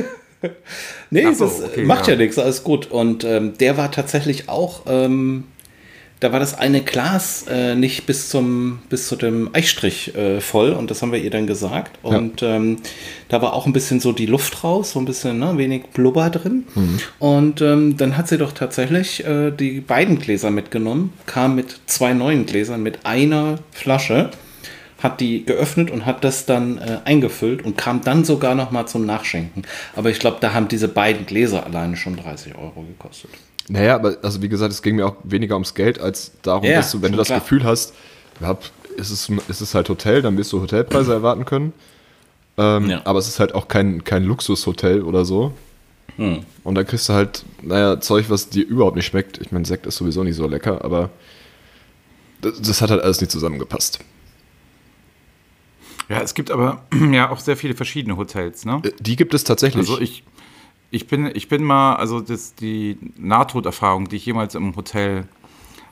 nee, 1.10 1.32
so, 1.32 1.44
das 1.44 1.62
okay, 1.62 1.84
macht 1.84 2.06
ja, 2.08 2.14
ja. 2.14 2.18
nichts, 2.18 2.38
alles 2.38 2.64
gut. 2.64 2.90
Und 2.90 3.22
ähm, 3.22 3.56
der 3.58 3.76
war 3.76 3.92
tatsächlich 3.92 4.48
auch 4.48 4.82
ähm, 4.88 5.44
da 6.20 6.32
war 6.32 6.40
das 6.40 6.56
eine 6.56 6.82
Glas 6.82 7.44
äh, 7.48 7.74
nicht 7.74 8.06
bis 8.06 8.28
zum 8.30 8.78
bis 8.88 9.08
zu 9.08 9.16
dem 9.16 9.50
Eichstrich 9.52 10.14
äh, 10.14 10.40
voll 10.40 10.70
und 10.72 10.90
das 10.90 11.02
haben 11.02 11.12
wir 11.12 11.18
ihr 11.18 11.30
dann 11.30 11.46
gesagt 11.46 11.98
und 12.02 12.40
ja. 12.40 12.56
ähm, 12.56 12.78
da 13.28 13.42
war 13.42 13.52
auch 13.52 13.66
ein 13.66 13.72
bisschen 13.72 14.00
so 14.00 14.12
die 14.12 14.26
Luft 14.26 14.64
raus, 14.64 14.92
so 14.92 14.98
ein 14.98 15.04
bisschen 15.04 15.38
ne, 15.38 15.58
wenig 15.58 15.86
Blubber 15.92 16.30
drin 16.30 16.64
mhm. 16.74 17.00
und 17.18 17.60
ähm, 17.60 17.96
dann 17.96 18.16
hat 18.16 18.28
sie 18.28 18.38
doch 18.38 18.52
tatsächlich 18.52 19.24
äh, 19.26 19.50
die 19.50 19.80
beiden 19.80 20.18
Gläser 20.18 20.50
mitgenommen, 20.50 21.12
kam 21.26 21.54
mit 21.54 21.80
zwei 21.86 22.14
neuen 22.14 22.46
Gläsern 22.46 22.82
mit 22.82 23.04
einer 23.04 23.58
Flasche 23.72 24.30
hat 25.02 25.20
die 25.20 25.44
geöffnet 25.44 25.90
und 25.90 26.06
hat 26.06 26.24
das 26.24 26.46
dann 26.46 26.78
äh, 26.78 27.00
eingefüllt 27.04 27.62
und 27.64 27.76
kam 27.76 28.00
dann 28.00 28.24
sogar 28.24 28.54
noch 28.54 28.70
mal 28.70 28.86
zum 28.86 29.04
Nachschenken. 29.04 29.62
Aber 29.94 30.10
ich 30.10 30.18
glaube, 30.18 30.38
da 30.40 30.54
haben 30.54 30.68
diese 30.68 30.88
beiden 30.88 31.26
Gläser 31.26 31.66
alleine 31.66 31.96
schon 31.96 32.16
30 32.16 32.56
Euro 32.56 32.82
gekostet. 32.82 33.30
Naja, 33.68 33.96
aber 33.96 34.16
also 34.22 34.42
wie 34.42 34.48
gesagt, 34.48 34.72
es 34.72 34.82
ging 34.82 34.96
mir 34.96 35.06
auch 35.06 35.16
weniger 35.24 35.54
ums 35.54 35.74
Geld 35.74 35.98
als 35.98 36.32
darum, 36.42 36.64
ja, 36.64 36.76
dass 36.76 36.92
du, 36.92 37.02
wenn 37.02 37.12
du 37.12 37.18
das 37.18 37.28
klar. 37.28 37.40
Gefühl 37.40 37.64
hast, 37.64 37.94
ja, 38.40 38.56
ist, 38.96 39.10
es, 39.10 39.28
ist 39.48 39.60
es 39.60 39.74
halt 39.74 39.88
Hotel, 39.88 40.22
dann 40.22 40.36
wirst 40.36 40.52
du 40.52 40.60
Hotelpreise 40.60 41.12
erwarten 41.12 41.44
können. 41.44 41.72
Ähm, 42.58 42.88
ja. 42.88 43.02
Aber 43.04 43.18
es 43.18 43.28
ist 43.28 43.40
halt 43.40 43.54
auch 43.54 43.68
kein, 43.68 44.04
kein 44.04 44.24
Luxushotel 44.24 45.02
oder 45.02 45.24
so. 45.24 45.52
Hm. 46.16 46.44
Und 46.64 46.74
dann 46.74 46.86
kriegst 46.86 47.08
du 47.08 47.12
halt, 47.12 47.44
naja, 47.60 48.00
Zeug, 48.00 48.30
was 48.30 48.48
dir 48.48 48.64
überhaupt 48.64 48.96
nicht 48.96 49.06
schmeckt. 49.06 49.38
Ich 49.38 49.52
meine, 49.52 49.66
Sekt 49.66 49.86
ist 49.86 49.96
sowieso 49.96 50.24
nicht 50.24 50.36
so 50.36 50.46
lecker, 50.46 50.84
aber 50.84 51.10
das, 52.40 52.60
das 52.60 52.80
hat 52.80 52.90
halt 52.90 53.02
alles 53.02 53.20
nicht 53.20 53.30
zusammengepasst. 53.30 53.98
Ja, 56.08 56.20
es 56.22 56.34
gibt 56.34 56.50
aber 56.50 56.84
ja 57.12 57.30
auch 57.30 57.40
sehr 57.40 57.56
viele 57.56 57.74
verschiedene 57.74 58.16
Hotels, 58.16 58.64
ne? 58.64 58.80
Äh, 58.84 58.92
die 59.00 59.16
gibt 59.16 59.34
es 59.34 59.44
tatsächlich. 59.44 59.88
Also 59.88 60.00
ich, 60.00 60.22
ich 60.90 61.06
bin, 61.06 61.30
ich 61.34 61.48
bin 61.48 61.62
mal, 61.62 61.96
also 61.96 62.20
das, 62.20 62.54
die 62.54 62.98
Nahtoderfahrung, 63.16 64.08
die 64.08 64.16
ich 64.16 64.26
jemals 64.26 64.54
im 64.54 64.74
Hotel 64.76 65.26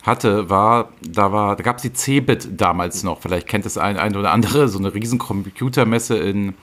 hatte, 0.02 0.50
war, 0.50 0.90
da 1.02 1.32
war, 1.32 1.56
da 1.56 1.62
gab 1.62 1.76
es 1.76 1.82
die 1.82 1.92
Cebit 1.92 2.60
damals 2.60 3.02
noch, 3.02 3.20
vielleicht 3.20 3.48
kennt 3.48 3.66
es 3.66 3.78
ein, 3.78 3.96
ein 3.96 4.16
oder 4.16 4.32
andere, 4.32 4.68
so 4.68 4.78
eine 4.78 4.94
riesen 4.94 5.18
Computermesse 5.18 6.16
in 6.18 6.54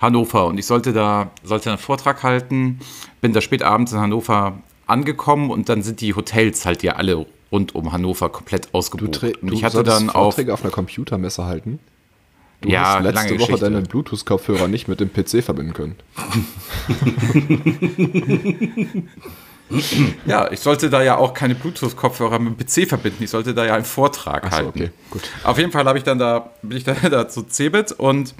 Hannover 0.00 0.46
und 0.46 0.58
ich 0.58 0.66
sollte 0.66 0.92
da, 0.92 1.30
sollte 1.44 1.70
einen 1.70 1.78
Vortrag 1.78 2.22
halten, 2.24 2.80
bin 3.20 3.32
da 3.32 3.40
spät 3.40 3.62
abends 3.62 3.92
in 3.92 4.00
Hannover 4.00 4.58
angekommen 4.86 5.50
und 5.50 5.68
dann 5.68 5.82
sind 5.82 6.00
die 6.00 6.14
Hotels 6.14 6.66
halt 6.66 6.82
ja 6.82 6.94
alle 6.94 7.24
rund 7.52 7.74
um 7.74 7.92
Hannover 7.92 8.30
komplett 8.30 8.74
ausgebucht. 8.74 9.22
Du, 9.22 9.32
und 9.40 9.52
ich 9.52 9.62
hatte 9.62 9.84
dann 9.84 10.10
Vorträge 10.10 10.52
auf, 10.52 10.60
auf 10.60 10.64
einer 10.64 10.72
Computermesse 10.72 11.44
halten? 11.44 11.78
Du 12.62 12.68
ja, 12.68 12.94
hast 12.94 13.02
letzte 13.02 13.40
Woche 13.40 13.58
deine 13.58 13.82
Bluetooth-Kopfhörer 13.82 14.68
nicht 14.68 14.86
mit 14.86 15.00
dem 15.00 15.12
PC 15.12 15.42
verbinden 15.42 15.74
können. 15.74 15.96
ja, 20.26 20.48
ich 20.50 20.60
sollte 20.60 20.88
da 20.88 21.02
ja 21.02 21.16
auch 21.16 21.34
keine 21.34 21.56
Bluetooth-Kopfhörer 21.56 22.38
mit 22.38 22.56
dem 22.56 22.64
PC 22.64 22.88
verbinden. 22.88 23.24
Ich 23.24 23.30
sollte 23.30 23.52
da 23.52 23.66
ja 23.66 23.74
einen 23.74 23.84
Vortrag 23.84 24.44
so, 24.44 24.50
halten. 24.52 24.68
Okay, 24.68 24.90
gut. 25.10 25.22
Auf 25.42 25.58
jeden 25.58 25.72
Fall 25.72 25.86
habe 25.86 25.98
ich 25.98 26.04
dann 26.04 26.20
da, 26.20 26.50
bin 26.62 26.78
ich 26.78 26.84
da, 26.84 26.94
da 26.94 27.28
zu 27.28 27.42
Cebit 27.42 27.90
und 27.90 28.32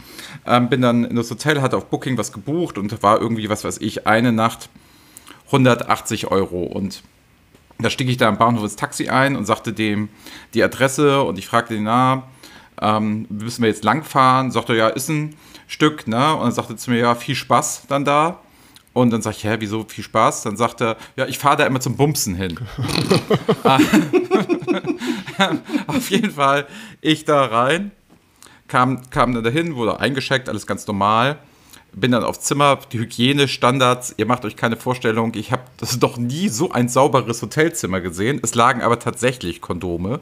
ähm, 0.46 0.68
bin 0.68 0.82
dann 0.82 1.04
in 1.04 1.16
das 1.16 1.28
Hotel, 1.28 1.60
hatte 1.60 1.76
auf 1.76 1.86
Booking 1.86 2.16
was 2.16 2.32
gebucht 2.32 2.78
und 2.78 3.02
war 3.02 3.20
irgendwie, 3.20 3.48
was 3.48 3.64
weiß 3.64 3.78
ich, 3.78 4.06
eine 4.06 4.30
Nacht 4.30 4.68
180 5.46 6.30
Euro. 6.30 6.62
Und 6.62 7.02
da 7.80 7.90
stieg 7.90 8.08
ich 8.08 8.18
da 8.18 8.28
am 8.28 8.38
Bahnhof 8.38 8.62
ins 8.62 8.76
Taxi 8.76 9.08
ein 9.08 9.34
und 9.34 9.46
sagte 9.46 9.72
dem 9.72 10.10
die 10.54 10.62
Adresse 10.62 11.22
und 11.22 11.38
ich 11.38 11.48
fragte 11.48 11.74
ihn, 11.74 11.82
na, 11.84 12.22
ähm, 12.82 13.26
müssen 13.28 13.62
wir 13.62 13.68
jetzt 13.68 13.84
langfahren? 13.84 14.50
Sagt 14.50 14.68
er, 14.68 14.74
ja, 14.74 14.88
ist 14.88 15.08
ein 15.08 15.36
Stück, 15.68 16.06
ne? 16.08 16.34
Und 16.34 16.44
dann 16.44 16.52
sagte 16.52 16.74
er 16.74 16.76
zu 16.76 16.90
mir, 16.90 16.98
ja, 16.98 17.14
viel 17.14 17.34
Spaß 17.34 17.84
dann 17.88 18.04
da. 18.04 18.40
Und 18.92 19.10
dann 19.10 19.22
sag 19.22 19.36
ich, 19.36 19.44
hä, 19.44 19.56
wieso 19.60 19.84
viel 19.88 20.04
Spaß? 20.04 20.42
Dann 20.42 20.56
sagt 20.56 20.82
er, 20.82 20.96
ja, 21.16 21.26
ich 21.26 21.38
fahre 21.38 21.56
da 21.56 21.64
immer 21.66 21.80
zum 21.80 21.96
Bumsen 21.96 22.34
hin. 22.34 22.58
Auf 25.86 26.10
jeden 26.10 26.32
Fall, 26.32 26.66
ich 27.00 27.24
da 27.24 27.46
rein, 27.46 27.92
kam, 28.68 29.08
kam 29.10 29.32
dann 29.34 29.44
dahin, 29.44 29.76
wurde 29.76 29.98
eingeschickt, 29.98 30.48
alles 30.48 30.66
ganz 30.66 30.86
normal. 30.86 31.38
Bin 31.94 32.10
dann 32.12 32.24
aufs 32.24 32.40
Zimmer, 32.40 32.78
die 32.90 32.98
Hygienestandards, 32.98 34.14
ihr 34.16 34.24
macht 34.24 34.46
euch 34.46 34.56
keine 34.56 34.76
Vorstellung, 34.76 35.34
ich 35.34 35.52
habe 35.52 35.64
das 35.76 35.98
doch 35.98 36.16
nie 36.16 36.48
so 36.48 36.72
ein 36.72 36.88
sauberes 36.88 37.42
Hotelzimmer 37.42 38.00
gesehen. 38.00 38.40
Es 38.42 38.54
lagen 38.54 38.80
aber 38.80 38.98
tatsächlich 38.98 39.60
Kondome 39.60 40.20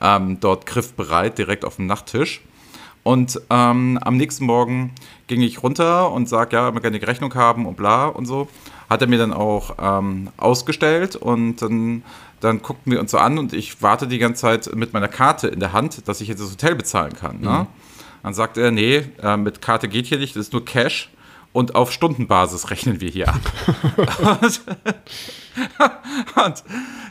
ähm, 0.00 0.38
dort 0.40 0.66
griffbereit, 0.66 1.38
direkt 1.38 1.64
auf 1.64 1.76
dem 1.76 1.86
Nachttisch. 1.86 2.42
Und 3.02 3.40
ähm, 3.50 3.98
am 4.02 4.16
nächsten 4.16 4.46
Morgen 4.46 4.92
ging 5.28 5.40
ich 5.40 5.62
runter 5.62 6.10
und 6.10 6.28
sage, 6.28 6.56
ja, 6.56 6.74
wir 6.74 6.80
gerne 6.80 6.98
die 6.98 7.04
Rechnung 7.04 7.32
haben 7.36 7.64
und 7.64 7.76
bla 7.76 8.06
und 8.06 8.26
so. 8.26 8.48
Hat 8.90 9.00
er 9.00 9.08
mir 9.08 9.18
dann 9.18 9.32
auch 9.32 9.76
ähm, 9.80 10.30
ausgestellt 10.36 11.14
und 11.14 11.62
dann, 11.62 12.02
dann 12.40 12.62
guckten 12.62 12.90
wir 12.90 12.98
uns 12.98 13.12
so 13.12 13.18
an 13.18 13.38
und 13.38 13.52
ich 13.52 13.80
warte 13.80 14.08
die 14.08 14.18
ganze 14.18 14.42
Zeit 14.42 14.74
mit 14.74 14.92
meiner 14.92 15.08
Karte 15.08 15.46
in 15.46 15.60
der 15.60 15.72
Hand, 15.72 16.08
dass 16.08 16.20
ich 16.20 16.26
jetzt 16.26 16.40
das 16.40 16.50
Hotel 16.50 16.74
bezahlen 16.74 17.12
kann. 17.12 17.40
Ne? 17.40 17.50
Mhm. 17.50 17.66
Dann 18.24 18.34
sagt 18.34 18.56
er, 18.58 18.72
nee, 18.72 19.04
äh, 19.22 19.36
mit 19.36 19.62
Karte 19.62 19.86
geht 19.86 20.06
hier 20.06 20.18
nicht, 20.18 20.34
das 20.34 20.46
ist 20.46 20.52
nur 20.52 20.64
Cash 20.64 21.10
und 21.56 21.74
auf 21.74 21.90
Stundenbasis 21.90 22.70
rechnen 22.70 23.00
wir 23.00 23.08
hier 23.08 23.28
ab. 23.28 23.40
und, 24.42 24.60
und, 26.44 26.64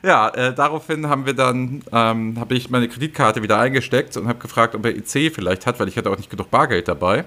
ja, 0.03 0.29
äh, 0.29 0.53
daraufhin 0.53 1.07
haben 1.07 1.25
wir 1.25 1.33
dann, 1.33 1.81
ähm, 1.91 2.39
habe 2.39 2.53
ich 2.53 2.69
meine 2.69 2.87
Kreditkarte 2.87 3.41
wieder 3.41 3.57
eingesteckt 3.57 4.15
und 4.17 4.27
habe 4.27 4.37
gefragt, 4.37 4.75
ob 4.75 4.85
er 4.85 4.95
IC 4.95 5.33
vielleicht 5.33 5.65
hat, 5.65 5.79
weil 5.79 5.87
ich 5.87 5.97
hatte 5.97 6.11
auch 6.11 6.17
nicht 6.17 6.29
genug 6.29 6.51
Bargeld 6.51 6.87
dabei. 6.87 7.25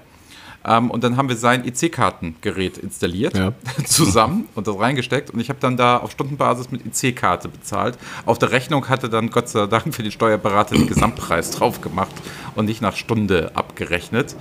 Ähm, 0.64 0.92
und 0.92 1.02
dann 1.02 1.16
haben 1.16 1.28
wir 1.28 1.34
sein 1.34 1.64
IC-Kartengerät 1.66 2.78
installiert, 2.78 3.36
ja. 3.36 3.52
zusammen 3.84 4.46
und 4.54 4.68
das 4.68 4.78
reingesteckt. 4.78 5.30
Und 5.30 5.40
ich 5.40 5.48
habe 5.48 5.58
dann 5.58 5.76
da 5.76 5.96
auf 5.96 6.12
Stundenbasis 6.12 6.70
mit 6.70 6.82
IC-Karte 6.86 7.48
bezahlt. 7.48 7.98
Auf 8.26 8.38
der 8.38 8.52
Rechnung 8.52 8.88
hatte 8.88 9.08
dann 9.08 9.30
Gott 9.30 9.48
sei 9.48 9.66
Dank 9.66 9.92
für 9.92 10.04
den 10.04 10.12
Steuerberater 10.12 10.76
den 10.76 10.86
Gesamtpreis 10.86 11.50
drauf 11.50 11.80
gemacht 11.80 12.14
und 12.54 12.66
nicht 12.66 12.80
nach 12.80 12.94
Stunde 12.94 13.50
abgerechnet. 13.56 14.36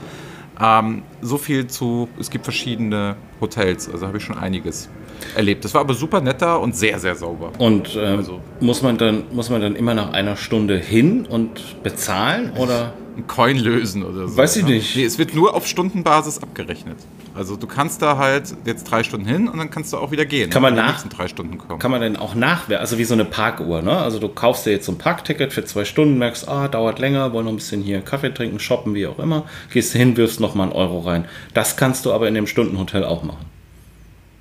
Ähm, 0.60 1.04
so 1.22 1.38
viel 1.38 1.68
zu, 1.68 2.08
es 2.20 2.30
gibt 2.30 2.46
verschiedene 2.46 3.16
Hotels, 3.40 3.90
also 3.90 4.08
habe 4.08 4.18
ich 4.18 4.24
schon 4.24 4.38
einiges 4.38 4.90
erlebt. 5.36 5.66
Das 5.66 5.74
war 5.74 5.82
aber 5.82 5.94
super 5.94 6.22
netter 6.22 6.60
und 6.60 6.76
sehr, 6.76 7.00
sehr 7.00 7.16
sauber. 7.16 7.52
Und 7.60 7.96
ähm, 7.96 8.18
also, 8.18 8.42
muss, 8.60 8.82
man 8.82 8.98
dann, 8.98 9.24
muss 9.32 9.50
man 9.50 9.62
dann 9.62 9.76
immer 9.76 9.94
nach 9.94 10.14
einer 10.14 10.36
Stunde 10.36 10.78
hin 10.78 11.26
und 11.26 11.84
bezahlen 11.84 12.52
oder? 12.58 12.94
Ein 13.18 13.26
Coin 13.26 13.58
lösen 13.58 14.04
oder 14.04 14.28
so. 14.28 14.38
Weiß 14.38 14.56
ich 14.58 14.64
ja. 14.64 14.70
nicht. 14.70 14.96
Nee, 14.96 15.06
es 15.06 15.18
wird 15.18 15.34
nur 15.34 15.56
auf 15.56 15.66
Stundenbasis 15.66 16.38
abgerechnet. 16.38 16.98
Also 17.34 17.56
du 17.56 17.66
kannst 17.66 18.02
da 18.02 18.18
halt 18.18 18.56
jetzt 18.66 18.84
drei 18.86 19.04
Stunden 19.04 19.26
hin 19.26 19.48
und 19.48 19.58
dann 19.58 19.72
kannst 19.72 19.92
du 19.92 19.98
auch 19.98 20.12
wieder 20.12 20.26
gehen. 20.26 20.50
Kann 20.50 20.62
man 20.62 20.76
nach 20.76 20.90
nächsten 20.90 21.10
drei 21.10 21.28
Stunden 21.28 21.58
kommen. 21.58 21.80
Kann 21.80 21.92
man 21.92 22.02
denn 22.02 22.16
auch 22.16 22.36
nachwerfen? 22.36 22.82
Also 22.82 22.98
wie 23.00 23.04
so 23.04 23.16
eine 23.16 23.26
Parkuhr, 23.26 23.82
ne? 23.82 23.98
Also 23.98 24.20
du 24.20 24.30
kaufst 24.30 24.66
dir 24.66 24.72
jetzt 24.72 24.86
so 24.86 24.92
ein 24.92 25.00
Parkticket 25.00 25.52
für 25.52 25.66
zwei 25.66 25.84
Stunden, 25.84 26.18
merkst, 26.20 26.48
ah, 26.48 26.68
dauert 26.68 27.00
länger, 27.00 27.34
wollen 27.34 27.46
noch 27.46 27.54
ein 27.54 27.58
bisschen 27.58 27.82
hier 27.82 28.02
Kaffee 28.02 28.34
trinken, 28.34 28.60
shoppen, 28.60 28.94
wie 28.94 29.08
auch 29.08 29.20
immer. 29.20 29.46
Gehst 29.72 29.94
hin, 29.94 30.16
wirfst 30.16 30.40
noch 30.40 30.54
mal 30.54 30.64
einen 30.64 30.74
Euro 30.74 31.00
rein. 31.00 31.26
Das 31.54 31.76
kannst 31.76 32.06
du 32.06 32.14
aber 32.14 32.28
in 32.28 32.36
dem 32.36 32.48
Stundenhotel 32.48 33.04
auch 33.04 33.24
machen. 33.24 33.57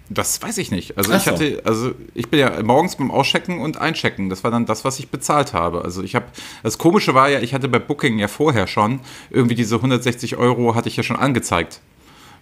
Das 0.09 0.41
weiß 0.41 0.59
ich 0.59 0.71
nicht. 0.71 0.97
Also 0.97 1.13
Ach 1.13 1.21
ich 1.21 1.27
hatte, 1.27 1.63
also 1.65 1.93
ich 2.15 2.29
bin 2.29 2.39
ja 2.39 2.63
morgens 2.63 2.97
beim 2.97 3.11
Auschecken 3.11 3.61
und 3.61 3.79
Einchecken. 3.79 4.29
Das 4.29 4.45
war 4.45 4.51
dann 4.51 4.65
das, 4.65 4.85
was 4.85 4.99
ich 5.01 5.09
bezahlt 5.09 5.53
habe. 5.53 5.83
Also 5.83 6.03
ich 6.03 6.15
habe, 6.15 6.27
das 6.63 6.79
Komische 6.79 7.15
war 7.15 7.29
ja, 7.29 7.41
ich 7.41 7.55
hatte 7.55 7.69
bei 7.69 7.81
Booking 7.81 8.19
ja 8.19 8.29
vorher 8.29 8.67
schon 8.69 9.01
irgendwie 9.31 9.57
diese 9.57 9.77
160 9.77 10.37
Euro 10.37 10.75
hatte 10.75 10.89
ich 10.89 10.97
ja 10.97 11.03
schon 11.03 11.17
angezeigt 11.17 11.81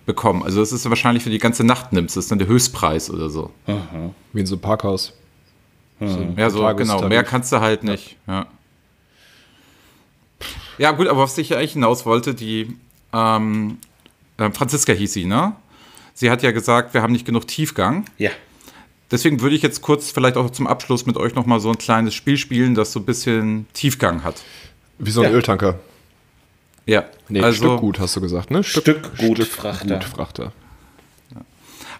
bekommen. 0.05 0.43
Also 0.43 0.61
das 0.61 0.73
ist 0.73 0.89
wahrscheinlich 0.89 1.23
für 1.23 1.31
die 1.31 1.39
ganze 1.39 1.65
Nacht 1.65 1.93
nimmst. 1.93 2.17
Das 2.17 2.25
ist 2.25 2.31
dann 2.31 2.39
der 2.39 2.49
Höchstpreis 2.49 3.11
oder 3.11 3.31
so. 3.31 3.51
Aha. 3.67 4.11
Wie 4.33 4.41
in 4.41 4.47
so 4.47 4.57
einem 4.57 4.62
Parkhaus. 4.62 5.15
So 6.01 6.35
ja, 6.37 6.51
so 6.51 6.67
genau. 6.75 7.09
Mehr 7.09 7.25
kannst 7.25 7.53
du 7.53 7.61
halt 7.61 7.85
nicht. 7.85 8.17
Ja. 8.27 8.47
ja, 10.77 10.91
gut, 10.91 11.07
aber 11.09 11.23
was 11.23 11.39
ich 11.39 11.51
ja 11.51 11.59
eigentlich 11.59 11.75
hinaus 11.75 12.05
wollte, 12.05 12.35
die 12.35 12.77
ähm, 13.12 13.79
äh, 14.37 14.51
Franziska 14.51 14.93
hieß 14.93 15.12
sie, 15.12 15.25
ne? 15.25 15.55
Sie 16.15 16.31
hat 16.31 16.43
ja 16.43 16.53
gesagt, 16.53 16.95
wir 16.95 17.03
haben 17.03 17.12
nicht 17.12 17.27
genug 17.27 17.47
Tiefgang. 17.47 18.07
Ja. 18.19 18.31
Deswegen 19.11 19.41
würde 19.41 19.55
ich 19.55 19.62
jetzt 19.62 19.83
kurz 19.83 20.11
vielleicht 20.11 20.37
auch 20.37 20.51
zum 20.51 20.67
Abschluss 20.67 21.07
mit 21.07 21.17
euch 21.17 21.35
nochmal 21.35 21.61
so 21.61 21.69
ein 21.71 21.79
kleines 21.79 22.15
Spiel 22.15 22.37
spielen, 22.37 22.75
das 22.75 22.93
so 22.93 23.01
ein 23.01 23.05
bisschen 23.05 23.67
Tiefgang 23.75 24.25
hat. 24.25 24.43
Wie 24.99 25.11
so 25.11 25.23
ein 25.23 25.31
ja. 25.31 25.37
Öltanker. 25.37 25.79
Ja. 26.87 27.05
Nee, 27.29 27.41
also, 27.41 27.69
Stückgut 27.69 27.99
hast 27.99 28.17
du 28.17 28.21
gesagt, 28.21 28.51
ne? 28.51 28.62
Stück, 28.62 29.11
Stückgut 29.15 29.45
Frachter. 29.45 30.01
Frachter. 30.01 30.53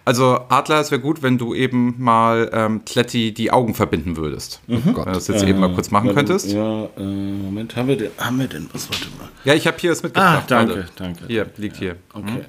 Also 0.05 0.39
Adler, 0.49 0.79
es 0.79 0.91
wäre 0.91 1.01
gut, 1.01 1.23
wenn 1.23 1.39
du 1.39 1.55
eben 1.55 1.95
mal 1.97 2.51
ähm, 2.53 2.85
Kletti 2.85 3.33
die 3.33 3.51
Augen 3.51 3.73
verbinden 3.73 4.17
würdest. 4.17 4.61
Mhm. 4.67 4.81
Wenn 4.85 4.93
du 4.93 5.03
das 5.05 5.27
jetzt 5.27 5.43
äh, 5.43 5.49
eben 5.49 5.59
mal 5.59 5.73
kurz 5.73 5.89
machen 5.89 6.05
warte, 6.07 6.17
könntest. 6.17 6.51
Ja, 6.51 6.85
äh, 6.95 7.01
Moment, 7.01 7.75
haben 7.75 7.87
wir, 7.87 7.97
denn, 7.97 8.11
haben 8.19 8.39
wir 8.39 8.47
denn 8.47 8.69
was? 8.71 8.87
Warte 8.87 9.07
mal. 9.17 9.29
Ja, 9.43 9.55
ich 9.55 9.65
habe 9.65 9.77
hier 9.79 9.89
das 9.89 10.03
mitgebracht. 10.03 10.43
Ah, 10.43 10.43
danke, 10.47 10.75
warte. 10.75 10.91
danke. 10.95 11.25
Hier, 11.27 11.47
liegt 11.57 11.77
hier. 11.77 11.95
Okay. 12.13 12.45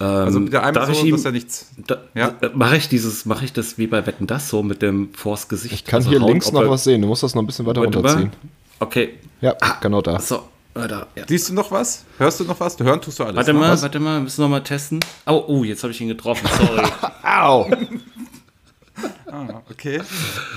Mhm. 0.00 0.04
Also 0.04 0.40
der 0.40 0.64
einmal 0.64 0.86
so, 0.86 0.92
ich 0.92 1.04
ihm, 1.04 1.16
ja 1.16 1.30
nichts. 1.30 1.70
Da, 1.86 1.98
ja? 2.14 2.34
Äh, 2.40 2.50
mache 2.54 2.76
ich 2.76 2.88
dieses, 2.88 3.24
mache 3.26 3.44
ich 3.44 3.52
das 3.52 3.78
wie 3.78 3.86
bei 3.86 4.04
Wetten 4.04 4.26
das 4.26 4.48
so 4.48 4.64
mit 4.64 4.82
dem 4.82 5.14
vors 5.14 5.48
Gesicht? 5.48 5.74
Ich 5.74 5.84
kann 5.84 5.98
also 5.98 6.10
hier 6.10 6.18
links 6.18 6.50
noch 6.50 6.68
was 6.68 6.82
sehen. 6.82 7.00
Du 7.00 7.06
musst 7.06 7.22
das 7.22 7.34
noch 7.34 7.42
ein 7.42 7.46
bisschen 7.46 7.64
weiter 7.64 7.80
runterziehen. 7.80 8.32
Okay. 8.80 9.14
Ja, 9.40 9.54
ah, 9.60 9.76
genau 9.80 10.02
da. 10.02 10.18
So, 10.18 10.42
da, 10.86 11.06
ja. 11.16 11.24
Siehst 11.26 11.48
du 11.48 11.54
noch 11.54 11.70
was? 11.70 12.04
Hörst 12.18 12.40
du 12.40 12.44
noch 12.44 12.60
was? 12.60 12.76
Du 12.76 12.84
hören 12.84 13.00
tust 13.00 13.18
du 13.18 13.24
alles. 13.24 13.36
Warte 13.36 13.52
mal, 13.52 13.72
was? 13.72 13.82
warte 13.82 13.98
mal, 13.98 14.20
müssen 14.20 14.38
wir 14.38 14.42
noch 14.44 14.50
mal 14.50 14.60
testen. 14.62 15.00
Oh, 15.26 15.44
oh 15.48 15.64
jetzt 15.64 15.82
habe 15.82 15.92
ich 15.92 16.00
ihn 16.00 16.08
getroffen. 16.08 16.46
Sorry. 16.56 16.86
Au. 17.22 17.70
ah, 19.32 19.62
okay. 19.70 20.00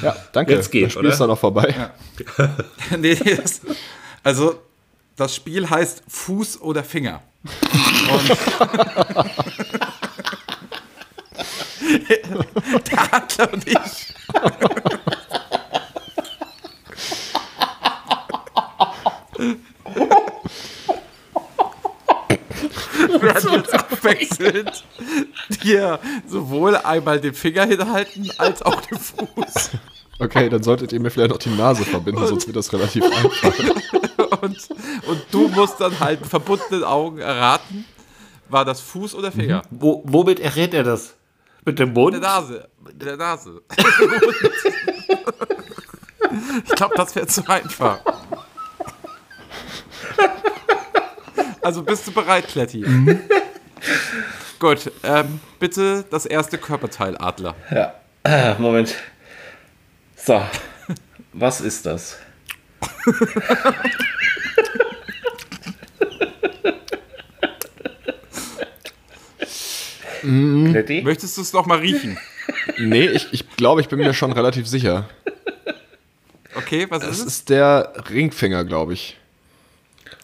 Ja, 0.02 0.16
danke. 0.32 0.54
Jetzt 0.54 0.70
geht, 0.70 0.86
das 0.86 0.92
Spiel 0.94 1.06
oder? 1.06 1.14
ist 1.14 1.20
dann 1.20 1.30
noch 1.30 1.40
vorbei. 1.40 1.92
nee, 2.98 3.18
nee, 3.24 3.36
das, 3.36 3.62
also, 4.24 4.60
das 5.16 5.36
Spiel 5.36 5.70
heißt 5.70 6.04
Fuß 6.08 6.62
oder 6.62 6.84
Finger. 6.84 7.22
Und 8.12 8.30
der 12.92 13.14
Adler 13.14 13.54
und 13.54 13.68
ich. 13.68 14.14
Werden 23.22 23.54
jetzt 23.54 23.74
abwechselnd 23.74 24.84
dir 25.64 26.00
sowohl 26.28 26.76
einmal 26.78 27.20
den 27.20 27.34
Finger 27.34 27.66
hinhalten 27.66 28.30
als 28.38 28.62
auch 28.62 28.82
den 28.82 28.98
Fuß. 28.98 29.72
Okay, 30.20 30.50
dann 30.50 30.62
solltet 30.62 30.94
ihr 30.94 31.00
mir 31.00 31.10
vielleicht 31.10 31.32
noch 31.32 31.40
die 31.40 31.50
Nase 31.50 31.84
verbinden, 31.84 32.28
sonst 32.28 32.46
wird 32.46 32.56
das 32.56 32.72
relativ 32.74 33.04
einfach. 33.04 33.54
Und, 34.42 34.58
und 35.08 35.22
du 35.32 35.48
musst 35.50 35.82
dann 35.82 36.00
halt 36.00 36.22
mit 36.22 36.30
verbundenen 36.30 36.84
Augen 36.84 37.20
erraten, 37.20 37.86
war 38.50 38.66
das 38.66 38.82
Fuß 38.82 39.16
oder 39.16 39.32
Finger? 39.32 39.62
Wo, 39.72 40.04
womit 40.06 40.40
errät 40.40 40.74
er 40.74 40.84
das? 40.84 41.16
Mit 41.66 41.80
dem 41.80 41.94
Mund? 41.94 42.14
Mit 42.14 42.24
der 42.24 42.30
Nase. 42.30 42.70
Mit 42.84 43.02
der 43.02 43.18
Nase. 43.18 43.62
ich 46.66 46.72
glaube, 46.76 46.96
das 46.96 47.16
wäre 47.16 47.28
zu 47.28 47.48
einfach. 47.48 48.00
Also 51.62 51.84
bist 51.84 52.08
du 52.08 52.12
bereit, 52.12 52.48
Kletti? 52.48 52.84
Gut, 54.60 54.92
ähm, 55.04 55.40
bitte 55.60 56.06
das 56.10 56.26
erste 56.26 56.58
Körperteil, 56.58 57.18
Adler. 57.18 57.56
Ja. 57.72 57.94
Ah, 58.24 58.56
Moment. 58.60 58.96
So. 60.16 60.42
Was 61.34 61.62
ist 61.62 61.86
das? 61.86 62.18
Kletti? 70.22 71.02
Möchtest 71.04 71.38
du 71.38 71.42
es 71.42 71.54
noch 71.54 71.66
mal 71.66 71.80
riechen? 71.80 72.18
Nee, 72.78 73.08
ich, 73.08 73.28
ich 73.32 73.50
glaube, 73.56 73.82
ich 73.82 73.90
bin 73.90 74.00
mir 74.00 74.14
schon 74.14 74.32
relativ 74.32 74.68
sicher. 74.68 75.10
Okay, 76.56 76.86
was 76.90 77.04
Es 77.04 77.10
ist 77.10 77.20
es? 77.20 77.26
ist 77.28 77.50
der 77.50 77.94
Ringfinger, 78.10 78.64
glaube 78.66 78.94
ich. 78.94 79.18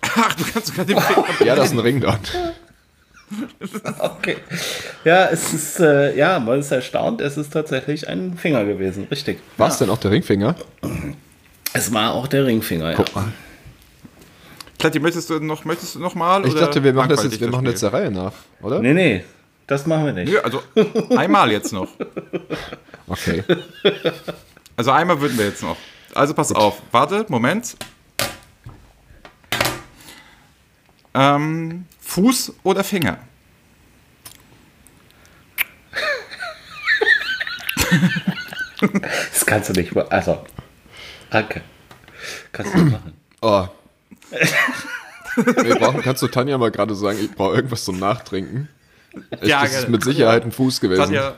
Ach, 0.01 0.33
du 0.33 0.43
kannst 0.51 0.67
sogar 0.67 0.85
den 0.85 0.99
Finger. 0.99 1.25
Ja, 1.45 1.55
da 1.55 1.63
ist 1.63 1.71
ein 1.71 1.79
Ring 1.79 2.01
dran. 2.01 2.19
Okay. 3.99 4.37
Ja, 5.03 5.25
es 5.27 5.53
ist, 5.53 5.79
äh, 5.79 6.15
ja, 6.17 6.39
man 6.39 6.59
ist 6.59 6.71
erstaunt, 6.71 7.19
es 7.19 7.35
ist 7.35 7.51
tatsächlich 7.51 8.07
ein 8.07 8.37
Finger 8.37 8.63
gewesen, 8.63 9.07
richtig. 9.11 9.39
War 9.57 9.67
es 9.67 9.77
denn 9.77 9.89
auch 9.89 9.97
der 9.97 10.11
Ringfinger? 10.11 10.55
Es 11.73 11.93
war 11.93 12.13
auch 12.13 12.27
der 12.27 12.45
Ringfinger, 12.45 12.91
ja. 12.91 12.95
Guck 12.95 13.13
mal. 13.13 13.33
Kletti, 14.79 14.99
möchtest 14.99 15.29
du 15.29 15.39
noch, 15.39 15.65
möchtest 15.65 15.95
du 15.95 15.99
noch 15.99 16.15
mal? 16.15 16.45
Ich 16.45 16.53
oder 16.53 16.61
dachte, 16.61 16.83
wir 16.83 16.93
machen 16.93 17.09
das 17.09 17.23
jetzt, 17.23 17.39
wir 17.41 17.49
machen 17.49 17.65
jetzt 17.65 17.83
der 17.83 17.91
Reihe 17.91 18.11
nach, 18.11 18.33
oder? 18.61 18.79
Nee, 18.79 18.93
nee, 18.93 19.23
das 19.65 19.85
machen 19.85 20.05
wir 20.05 20.13
nicht. 20.13 20.31
Nö, 20.31 20.39
also 20.39 20.63
einmal 21.17 21.51
jetzt 21.51 21.73
noch. 21.73 21.89
Okay. 23.07 23.43
Also 24.77 24.91
einmal 24.91 25.19
würden 25.19 25.37
wir 25.37 25.47
jetzt 25.47 25.63
noch. 25.63 25.77
Also 26.13 26.33
pass 26.33 26.53
auf. 26.53 26.81
Warte, 26.91 27.25
Moment. 27.27 27.75
Ähm, 31.17 31.85
Fuß 32.01 32.53
oder 32.63 32.83
Finger? 32.83 33.17
Das 39.31 39.45
kannst 39.45 39.69
du 39.69 39.73
nicht 39.73 39.95
mal. 39.95 40.05
Also, 40.09 40.37
danke. 41.31 41.61
Kannst 42.51 42.73
du 42.75 42.77
nicht 42.79 42.91
machen. 42.91 43.13
Oh. 43.41 43.67
Wir 45.63 45.75
brauchen, 45.75 46.01
kannst 46.03 46.21
du 46.21 46.27
Tanja 46.27 46.57
mal 46.59 46.69
gerade 46.69 46.93
sagen, 46.95 47.17
ich 47.19 47.31
brauche 47.31 47.55
irgendwas 47.55 47.85
zum 47.85 47.97
Nachtrinken? 47.99 48.69
Ich, 49.41 49.49
Ja, 49.49 49.61
das 49.61 49.71
ist 49.71 49.77
gerne. 49.79 49.91
mit 49.91 50.03
Sicherheit 50.03 50.43
ein 50.43 50.51
Fuß 50.51 50.79
gewesen. 50.79 51.01
Tanja, 51.01 51.35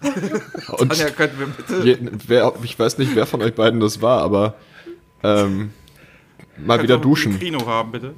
Und 0.78 0.88
Tanja, 0.88 1.10
könnten 1.10 1.38
wir 1.40 1.46
bitte. 1.48 1.80
je, 1.84 1.98
wer, 2.26 2.54
ich 2.62 2.78
weiß 2.78 2.96
nicht, 2.98 3.14
wer 3.14 3.26
von 3.26 3.42
euch 3.42 3.54
beiden 3.54 3.80
das 3.80 4.00
war, 4.00 4.22
aber 4.22 4.54
ähm, 5.22 5.72
mal 6.56 6.82
wieder 6.82 6.96
duschen 6.96 7.38
Krino 7.38 7.66
haben, 7.66 7.92
bitte. 7.92 8.14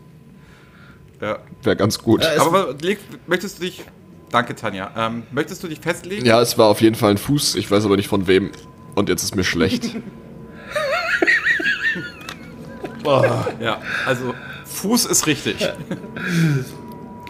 Ja. 1.21 1.39
wäre 1.63 1.77
ganz 1.77 1.99
gut. 1.99 2.25
Aber 2.39 2.75
leg, 2.81 2.99
möchtest 3.27 3.59
du 3.59 3.63
dich. 3.65 3.85
Danke, 4.31 4.55
Tanja. 4.55 4.91
Ähm, 4.97 5.25
möchtest 5.33 5.63
du 5.63 5.69
dich 5.69 5.81
festlegen? 5.81 6.25
Ja, 6.25 6.41
es 6.41 6.57
war 6.57 6.67
auf 6.69 6.81
jeden 6.81 6.95
Fall 6.97 7.11
ein 7.11 7.19
Fuß, 7.19 7.57
ich 7.57 7.71
weiß 7.71 7.85
aber 7.85 7.97
nicht 7.97 8.09
von 8.09 8.27
wem. 8.27 8.51
Und 8.95 9.09
jetzt 9.09 9.23
ist 9.23 9.35
mir 9.37 9.45
schlecht. 9.45 9.97
Ja, 13.61 13.79
also 14.07 14.35
Fuß 14.67 15.07
ist 15.07 15.27
richtig. 15.27 15.57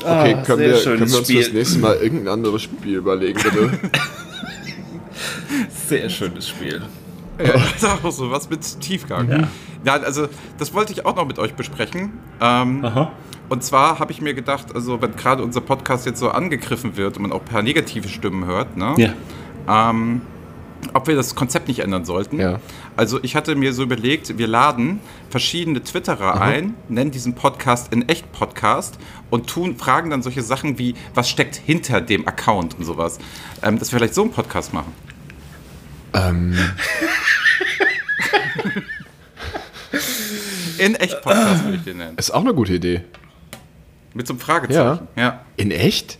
Okay, 0.03 0.34
Ah, 0.34 0.43
können, 0.45 0.59
sehr 0.59 0.68
wir, 0.70 0.76
schönes 0.78 0.99
können 0.99 1.11
wir 1.11 1.18
uns 1.18 1.28
Spiel. 1.28 1.43
fürs 1.43 1.53
nächste 1.53 1.78
Mal 1.78 1.97
irgendein 1.97 2.28
anderes 2.32 2.62
Spiel 2.62 2.97
überlegen, 2.97 3.38
bitte? 3.43 3.70
Sehr 5.88 6.09
schönes 6.09 6.49
Spiel. 6.49 6.80
Ja, 7.38 7.53
ist 7.76 7.84
auch 7.84 8.11
so, 8.11 8.30
was 8.30 8.49
mit 8.49 8.80
Tiefgang. 8.80 9.49
Ja. 9.84 9.93
also 10.01 10.28
das 10.57 10.72
wollte 10.72 10.95
ich 10.95 11.05
auch 11.05 11.16
noch 11.16 11.26
mit 11.26 11.38
euch 11.38 11.53
besprechen. 11.53 12.14
Ähm, 12.41 12.82
Aha. 12.82 13.12
Und 13.51 13.62
zwar 13.62 13.98
habe 13.98 14.11
ich 14.12 14.22
mir 14.22 14.32
gedacht, 14.32 14.74
also 14.74 15.03
wenn 15.03 15.14
gerade 15.16 15.42
unser 15.42 15.61
Podcast 15.61 16.07
jetzt 16.07 16.18
so 16.20 16.30
angegriffen 16.30 16.96
wird 16.96 17.16
und 17.16 17.22
man 17.24 17.32
auch 17.32 17.40
ein 17.40 17.44
paar 17.46 17.62
negative 17.62 18.09
Stimmen 18.09 18.46
hört, 18.46 18.76
ne? 18.78 18.94
Ja. 18.96 19.92
ähm, 19.92 20.22
ob 20.94 21.07
wir 21.09 21.14
das 21.14 21.34
Konzept 21.34 21.68
nicht 21.68 21.80
ändern 21.80 22.07
sollten. 22.07 22.40
Ja. 22.40 22.59
Also 22.96 23.22
ich 23.22 23.36
hatte 23.36 23.55
mir 23.55 23.74
so 23.74 23.82
überlegt, 23.82 24.38
wir 24.38 24.46
laden 24.46 25.01
verschiedene 25.28 25.82
Twitterer 25.82 26.40
ein, 26.40 26.74
nennen 26.88 27.11
diesen 27.11 27.34
Podcast 27.34 27.92
in 27.92 28.09
echt 28.09 28.32
Podcast 28.32 28.98
und 29.28 29.46
tun, 29.46 29.76
fragen 29.76 30.09
dann 30.09 30.22
solche 30.22 30.40
Sachen 30.42 30.78
wie, 30.78 30.94
was 31.14 31.28
steckt 31.28 31.57
hinter 31.57 32.01
dem 32.01 32.26
Account 32.26 32.78
und 32.78 32.84
sowas. 32.84 33.18
Ähm, 33.62 33.78
dass 33.78 33.92
wir 33.92 33.98
vielleicht 33.98 34.14
so 34.14 34.22
einen 34.22 34.30
Podcast 34.32 34.72
machen. 34.72 34.92
ähm, 36.14 36.57
In 40.78 40.94
echt 40.94 41.20
Podcast 41.20 41.64
würde 41.64 41.76
ich 41.76 41.84
den 41.84 41.98
nennen. 41.98 42.16
ist 42.16 42.30
auch 42.30 42.40
eine 42.40 42.55
gute 42.55 42.72
Idee. 42.74 43.03
Mit 44.14 44.26
so 44.26 44.32
einem 44.34 44.40
Fragezeichen. 44.40 45.06
Ja. 45.16 45.40
In 45.56 45.70
echt? 45.70 46.18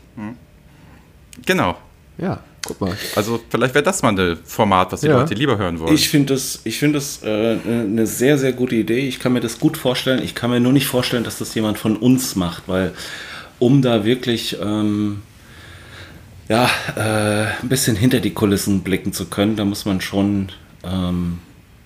Genau. 1.47 1.77
Ja, 2.19 2.41
guck 2.67 2.81
mal. 2.81 2.97
Also 3.17 3.41
vielleicht 3.49 3.75
wäre 3.75 3.83
das 3.85 4.03
mal 4.03 4.19
ein 4.19 4.39
Format, 4.45 4.93
was 4.93 5.01
die 5.01 5.07
Ja. 5.07 5.19
Leute 5.19 5.35
lieber 5.35 5.57
hören 5.59 5.81
wollen. 5.81 5.95
Ich 5.95 6.09
finde 6.09 6.35
das, 6.35 6.61
ich 6.65 6.79
find 6.79 6.95
das 6.95 7.23
äh, 7.23 7.57
eine 7.65 8.07
sehr, 8.07 8.37
sehr 8.37 8.53
gute 8.53 8.75
Idee. 8.75 9.01
Ich 9.09 9.19
kann 9.21 9.33
mir 9.33 9.41
das 9.41 9.59
gut 9.59 9.77
vorstellen. 9.77 10.23
Ich 10.23 10.35
kann 10.35 10.51
mir 10.51 10.61
nur 10.61 10.73
nicht 10.73 10.87
vorstellen, 10.87 11.25
dass 11.25 11.39
das 11.39 11.55
jemand 11.55 11.79
von 11.79 11.97
uns 11.97 12.37
macht, 12.37 12.65
weil 12.67 12.93
um 13.59 13.81
da 13.83 14.05
wirklich 14.05 14.59
ähm, 14.63 15.23
ja, 16.49 16.69
äh, 16.97 17.47
ein 17.63 17.69
bisschen 17.69 17.97
hinter 17.97 18.21
die 18.21 18.33
Kulissen 18.33 18.81
blicken 18.83 19.13
zu 19.13 19.27
können, 19.27 19.57
da 19.57 19.65
muss 19.65 19.85
man 19.85 20.01
schon 20.01 20.51
ähm, 20.85 21.39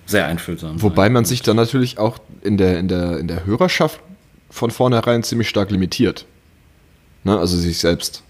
sehr 0.05 0.25
einfühlsam 0.25 0.81
Wobei 0.81 1.03
sein. 1.05 1.13
man 1.13 1.25
sich 1.25 1.41
dann 1.43 1.55
natürlich 1.55 1.97
auch 1.97 2.17
in 2.41 2.57
der, 2.57 2.79
in 2.79 2.87
der, 2.87 3.19
in 3.19 3.27
der 3.27 3.45
Hörerschaft 3.45 3.99
von 4.55 4.71
vornherein 4.71 5.21
ziemlich 5.23 5.49
stark 5.49 5.69
limitiert. 5.69 6.25
Ne? 7.25 7.37
Also 7.37 7.57
sich 7.57 7.77
selbst. 7.77 8.23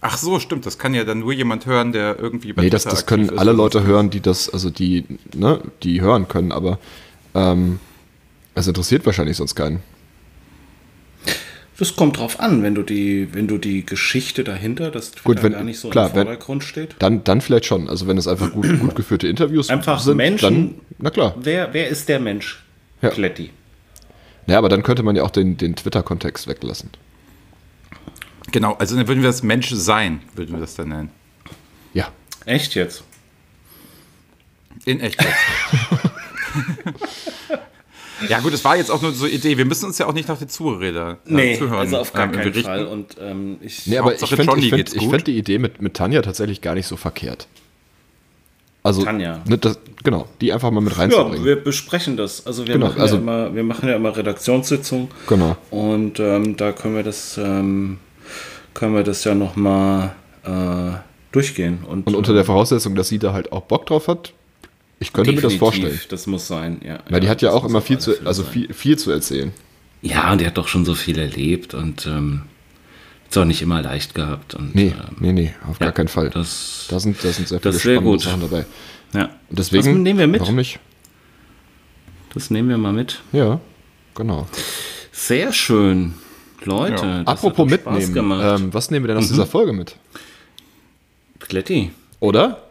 Ach 0.00 0.18
so, 0.18 0.38
stimmt. 0.40 0.66
Das 0.66 0.78
kann 0.78 0.92
ja 0.94 1.04
dann 1.04 1.20
nur 1.20 1.32
jemand 1.32 1.66
hören, 1.66 1.92
der 1.92 2.18
irgendwie 2.18 2.52
bei 2.52 2.62
Nee, 2.62 2.70
das, 2.70 2.84
das 2.84 3.06
können 3.06 3.38
alle 3.38 3.52
Leute 3.52 3.84
hören, 3.84 4.10
die 4.10 4.20
das, 4.20 4.48
also 4.48 4.70
die, 4.70 5.04
ne, 5.34 5.60
die 5.82 6.00
hören 6.00 6.28
können, 6.28 6.52
aber 6.52 6.78
ähm, 7.34 7.78
es 8.54 8.66
interessiert 8.66 9.06
wahrscheinlich 9.06 9.36
sonst 9.36 9.54
keinen. 9.54 9.80
Das 11.78 11.94
kommt 11.94 12.18
drauf 12.18 12.40
an, 12.40 12.64
wenn 12.64 12.74
du 12.74 12.82
die, 12.82 13.28
wenn 13.32 13.46
du 13.46 13.56
die 13.58 13.86
Geschichte 13.86 14.42
dahinter, 14.42 14.90
das 14.90 15.12
Twitter 15.12 15.24
Gut, 15.34 15.42
wenn- 15.44 15.52
gar 15.52 15.62
nicht 15.62 15.78
so 15.78 15.90
klar, 15.90 16.08
im 16.10 16.16
wenn- 16.16 16.22
Vordergrund 16.26 16.64
steht. 16.64 16.96
Dann, 16.98 17.22
dann 17.22 17.40
vielleicht 17.40 17.66
schon. 17.66 17.88
Also 17.88 18.08
wenn 18.08 18.18
es 18.18 18.26
einfach 18.26 18.50
gut, 18.52 18.66
gut 18.80 18.96
geführte 18.96 19.28
Interviews 19.28 19.68
Einfach 19.68 20.00
sind, 20.00 20.16
Menschen- 20.16 20.74
dann, 20.74 20.80
na 20.98 21.10
klar. 21.10 21.34
Wer, 21.40 21.72
wer 21.72 21.88
ist 21.88 22.08
der 22.08 22.18
Mensch? 22.18 22.64
Ja. 23.00 23.10
Kletti. 23.10 23.50
Ja, 24.48 24.58
aber 24.58 24.68
dann 24.68 24.82
könnte 24.82 25.02
man 25.02 25.14
ja 25.14 25.22
auch 25.22 25.30
den, 25.30 25.56
den 25.56 25.76
Twitter-Kontext 25.76 26.48
weglassen. 26.48 26.90
Genau, 28.50 28.74
also 28.74 28.96
dann 28.96 29.06
würden 29.06 29.22
wir 29.22 29.28
das 29.28 29.42
Mensch 29.42 29.68
sein, 29.70 30.22
würden 30.34 30.54
wir 30.54 30.60
das 30.60 30.74
dann 30.74 30.88
nennen. 30.88 31.10
Ja. 31.92 32.08
Echt 32.46 32.74
jetzt? 32.74 33.04
In 34.86 35.00
echt. 35.00 35.22
ja 38.28 38.40
gut, 38.40 38.54
es 38.54 38.64
war 38.64 38.76
jetzt 38.76 38.90
auch 38.90 39.02
nur 39.02 39.12
so 39.12 39.26
eine 39.26 39.34
Idee. 39.34 39.58
Wir 39.58 39.66
müssen 39.66 39.84
uns 39.84 39.98
ja 39.98 40.06
auch 40.06 40.14
nicht 40.14 40.28
nach 40.28 40.38
den 40.38 40.48
Zuhörer 40.48 41.18
äh, 41.26 41.32
Nee, 41.32 41.58
zuhören. 41.58 41.80
also 41.80 41.98
auf 41.98 42.14
gar 42.14 42.24
ähm, 42.24 42.32
keinen 42.32 42.44
berichten. 42.44 42.62
Fall. 42.64 42.86
Und 42.86 43.16
ähm, 43.20 43.58
ich, 43.60 43.86
Nee, 43.86 43.98
aber 43.98 44.14
ich 44.14 44.20
finde 44.26 44.58
ich 44.66 45.08
find 45.08 45.26
die 45.26 45.36
Idee 45.36 45.58
mit, 45.58 45.82
mit 45.82 45.92
Tanja 45.94 46.22
tatsächlich 46.22 46.62
gar 46.62 46.74
nicht 46.74 46.86
so 46.86 46.96
verkehrt. 46.96 47.48
Also, 48.82 49.02
Tanja. 49.02 49.40
Ne, 49.46 49.58
das, 49.58 49.78
genau, 50.04 50.28
die 50.40 50.52
einfach 50.52 50.70
mal 50.70 50.80
mit 50.80 50.92
ja, 50.94 51.00
reinzubringen. 51.00 51.44
wir 51.44 51.56
besprechen 51.56 52.16
das. 52.16 52.46
Also 52.46 52.66
wir, 52.66 52.74
Genau, 52.74 52.86
machen 52.86 53.00
also- 53.00 53.16
ja 53.16 53.20
immer, 53.20 53.54
wir 53.54 53.62
machen 53.64 53.88
ja 53.88 53.96
immer 53.96 54.16
Redaktionssitzungen 54.16 55.08
genau. 55.26 55.56
und 55.70 56.20
ähm, 56.20 56.56
da 56.56 56.72
können 56.72 56.94
wir 56.96 57.02
das, 57.02 57.38
ähm, 57.38 57.98
können 58.74 58.94
wir 58.94 59.02
das 59.02 59.24
ja 59.24 59.34
nochmal 59.34 60.14
äh, 60.44 60.96
durchgehen. 61.32 61.80
Und, 61.86 62.06
Und 62.06 62.14
unter 62.14 62.32
der 62.32 62.44
Voraussetzung, 62.44 62.94
dass 62.94 63.08
sie 63.08 63.18
da 63.18 63.32
halt 63.32 63.52
auch 63.52 63.62
Bock 63.62 63.86
drauf 63.86 64.08
hat, 64.08 64.32
ich 65.00 65.12
könnte 65.12 65.32
mir 65.32 65.40
das 65.40 65.54
vorstellen. 65.54 66.00
Das 66.08 66.26
muss 66.26 66.48
sein, 66.48 66.80
ja. 66.84 66.98
Weil 67.08 67.20
die 67.20 67.28
hat 67.28 67.42
ja 67.42 67.52
auch 67.52 67.64
immer 67.64 67.80
viel 67.80 67.98
zu, 67.98 68.12
also 68.24 68.42
viel, 68.42 68.72
viel 68.72 68.98
zu 68.98 69.10
erzählen. 69.10 69.52
Ja, 70.02 70.32
und 70.32 70.40
die 70.40 70.46
hat 70.46 70.56
doch 70.58 70.68
schon 70.68 70.84
so 70.84 70.94
viel 70.94 71.18
erlebt 71.18 71.74
und 71.74 72.06
ähm, 72.06 72.42
ist 73.28 73.36
auch 73.38 73.44
nicht 73.44 73.62
immer 73.62 73.82
leicht 73.82 74.14
gehabt. 74.14 74.54
Und, 74.54 74.74
Nee, 74.74 74.94
ähm, 74.98 75.16
nee, 75.20 75.32
nee, 75.32 75.54
auf 75.68 75.78
ja, 75.80 75.86
gar 75.86 75.92
keinen 75.92 76.08
Fall. 76.08 76.30
Das, 76.30 76.86
da 76.88 76.98
sind, 77.00 77.22
da 77.22 77.30
sind 77.30 77.48
sehr 77.48 77.58
das 77.60 77.62
viele 77.62 77.76
ist 77.76 77.82
sehr 77.82 77.94
spannende 77.96 78.10
gut. 78.12 78.20
Sachen 78.22 78.40
dabei. 78.40 78.66
ja. 79.14 79.24
Und 79.50 79.58
deswegen, 79.58 79.84
das 79.84 79.94
nehmen 79.96 80.18
wir 80.18 80.26
mit. 80.26 80.40
warum 80.40 80.56
nicht? 80.56 80.78
Das 82.34 82.50
nehmen 82.50 82.68
wir 82.68 82.78
mal 82.78 82.92
mit. 82.92 83.20
Ja, 83.32 83.60
genau. 84.14 84.46
Sehr 85.12 85.52
schön. 85.52 86.14
Leute, 86.64 87.04
Ja. 87.06 87.18
das 87.24 87.26
Apropos 87.26 87.70
hat 87.70 87.80
doch 87.80 87.82
Spaß 87.92 87.94
mitnehmen, 87.94 88.14
gemacht. 88.14 88.60
ähm, 88.60 88.74
was 88.74 88.90
nehmen 88.90 89.04
wir 89.04 89.08
denn 89.14 89.18
aus 89.18 89.28
dieser 89.28 89.46
Folge 89.46 89.72
mit? 89.72 89.96
Kletti. 91.40 91.92
Oder? 92.20 92.62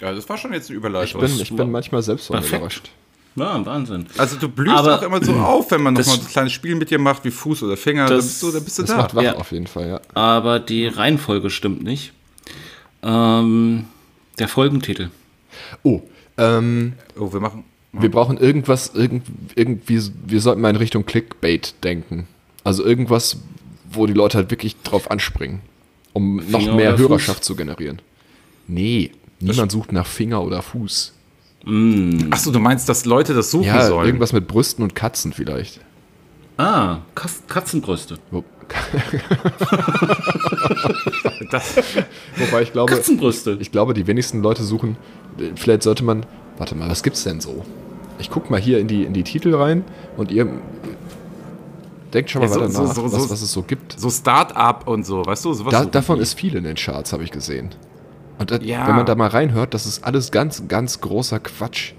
Ja, 0.00 0.12
das 0.12 0.28
war 0.28 0.36
schon 0.36 0.52
jetzt 0.52 0.68
eine 0.68 0.74
Ich 0.76 0.78
Überleitung. 0.78 1.20
bin, 1.20 1.40
ich 1.40 1.54
bin 1.54 1.70
manchmal 1.70 2.02
selbst 2.02 2.28
Perfekt. 2.30 2.52
überrascht. 2.54 2.90
Ja, 3.34 3.64
Wahnsinn. 3.64 4.06
also 4.18 4.36
du 4.36 4.48
blühst 4.48 4.76
Aber- 4.76 4.98
auch 4.98 5.02
immer 5.02 5.24
so 5.24 5.32
auf, 5.36 5.70
wenn 5.70 5.82
man 5.82 5.94
nochmal 5.94 6.16
so 6.16 6.22
ein 6.22 6.28
kleines 6.28 6.52
Spiel 6.52 6.74
mit 6.74 6.90
dir 6.90 6.98
macht, 6.98 7.24
wie 7.24 7.30
Fuß 7.30 7.62
oder 7.62 7.76
Finger. 7.76 8.06
Da 8.06 8.16
Das- 8.16 8.26
bist 8.26 8.42
du, 8.42 8.50
da 8.52 8.60
bist 8.60 8.78
du 8.78 8.82
Das 8.82 8.90
da. 8.90 8.96
macht 8.98 9.14
wach 9.14 9.22
Ja. 9.22 9.34
auf 9.36 9.52
jeden 9.52 9.66
Fall, 9.66 9.88
ja. 9.88 10.00
Aber 10.14 10.58
die 10.60 10.86
Reihenfolge 10.86 11.48
stimmt 11.50 11.82
nicht. 11.82 12.12
Ähm, 13.02 13.86
der 14.38 14.48
Folgentitel. 14.48 15.10
Oh, 15.82 16.00
ähm, 16.38 16.94
Oh, 17.18 17.32
wir 17.32 17.40
machen. 17.40 17.64
wir 17.92 18.10
brauchen 18.10 18.38
irgendwas, 18.38 18.92
irgend, 18.94 19.24
irgendwie, 19.54 20.00
wir 20.26 20.40
sollten 20.40 20.60
mal 20.60 20.70
in 20.70 20.76
Richtung 20.76 21.04
Clickbait 21.04 21.74
denken. 21.84 22.26
Also 22.64 22.84
irgendwas, 22.84 23.38
wo 23.90 24.06
die 24.06 24.12
Leute 24.14 24.38
halt 24.38 24.50
wirklich 24.50 24.76
drauf 24.82 25.10
anspringen, 25.10 25.60
um 26.12 26.36
noch 26.36 26.60
Finger 26.60 26.74
mehr 26.74 26.90
oder 26.94 26.98
Hörerschaft 26.98 27.44
zu 27.44 27.56
generieren. 27.56 28.00
Nee, 28.68 29.10
niemand 29.40 29.72
sucht 29.72 29.92
nach 29.92 30.06
Finger 30.06 30.42
oder 30.42 30.62
Fuß. 30.62 31.12
Achso, 32.30 32.50
du 32.50 32.58
meinst, 32.58 32.88
dass 32.88 33.04
Leute 33.04 33.34
das 33.34 33.50
suchen 33.50 33.66
Ja, 33.66 33.86
sollen? 33.86 34.06
irgendwas 34.06 34.32
mit 34.32 34.48
Brüsten 34.48 34.82
und 34.82 34.94
Katzen 34.94 35.32
vielleicht. 35.32 35.80
Ah, 36.56 36.98
Kas 37.14 37.42
Katzenbrüste. 37.48 38.16
Wo, 38.30 38.44
Das, 41.50 41.76
wobei 42.36 42.62
ich 42.62 42.72
glaube, 42.72 42.92
Katzenbrüste. 42.94 43.58
ich 43.60 43.70
glaube, 43.70 43.94
die 43.94 44.06
wenigsten 44.06 44.42
Leute 44.42 44.62
suchen, 44.64 44.96
vielleicht 45.56 45.82
sollte 45.82 46.04
man, 46.04 46.24
warte 46.58 46.74
mal, 46.74 46.88
was 46.90 47.02
gibt's 47.02 47.24
denn 47.24 47.40
so? 47.40 47.64
Ich 48.18 48.30
guck 48.30 48.50
mal 48.50 48.60
hier 48.60 48.78
in 48.78 48.88
die, 48.88 49.04
in 49.04 49.12
die 49.12 49.24
Titel 49.24 49.54
rein 49.54 49.84
und 50.16 50.30
ihr 50.30 50.48
denkt 52.14 52.30
schon 52.30 52.42
mal 52.42 52.48
Ja, 52.48 52.54
so- 52.54 52.60
weiter 52.60 52.70
so- 52.72 52.82
nach, 52.84 52.94
so- 52.94 53.12
was, 53.12 53.30
was 53.30 53.42
es 53.42 53.52
so 53.52 53.62
gibt. 53.62 53.98
so 53.98 54.10
Start-up 54.10 54.86
und 54.88 55.04
so, 55.04 55.24
weißt 55.24 55.44
du? 55.44 55.52
Sowas 55.52 55.72
Da, 55.72 55.84
davon 55.84 56.16
die. 56.16 56.22
ist 56.22 56.38
viel 56.38 56.54
in 56.56 56.64
den 56.64 56.76
Charts, 56.76 57.12
habe 57.12 57.24
ich 57.24 57.30
gesehen. 57.30 57.70
Und 58.42 58.50
da, 58.50 58.56
Ja. 58.58 58.86
wenn 58.88 58.96
man 58.96 59.06
da 59.06 59.14
mal 59.14 59.28
reinhört, 59.28 59.72
das 59.74 59.86
ist 59.86 60.04
alles 60.04 60.30
ganz, 60.30 60.66
ganz 60.68 61.00
großer 61.00 61.40
Quatsch. 61.40 61.92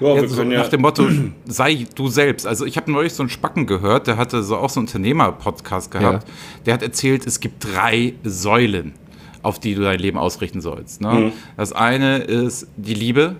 Ja, 0.00 0.14
Ja, 0.16 0.26
so 0.28 0.42
nach 0.44 0.68
dem 0.68 0.80
Motto, 0.82 1.06
sei 1.46 1.86
du 1.94 2.08
selbst. 2.08 2.46
Also 2.46 2.64
ich 2.66 2.76
habe 2.76 2.90
neulich 2.90 3.14
so 3.14 3.22
einen 3.22 3.30
Spacken 3.30 3.66
gehört, 3.66 4.06
der 4.06 4.16
hatte 4.16 4.42
so 4.42 4.56
auch 4.56 4.68
so 4.70 4.80
einen 4.80 4.86
Unternehmer-Podcast 4.88 5.90
gehabt. 5.90 6.26
Der 6.66 6.74
hat 6.74 6.82
erzählt, 6.82 7.26
es 7.26 7.40
gibt 7.40 7.64
drei 7.64 8.14
Säulen, 8.24 8.94
auf 9.42 9.58
die 9.58 9.74
du 9.74 9.82
dein 9.82 9.98
Leben 10.00 10.18
ausrichten 10.18 10.60
sollst. 10.60 11.00
Ne? 11.00 11.32
Das 11.56 11.72
eine 11.72 12.18
ist 12.18 12.66
die 12.76 12.94
Liebe, 12.94 13.36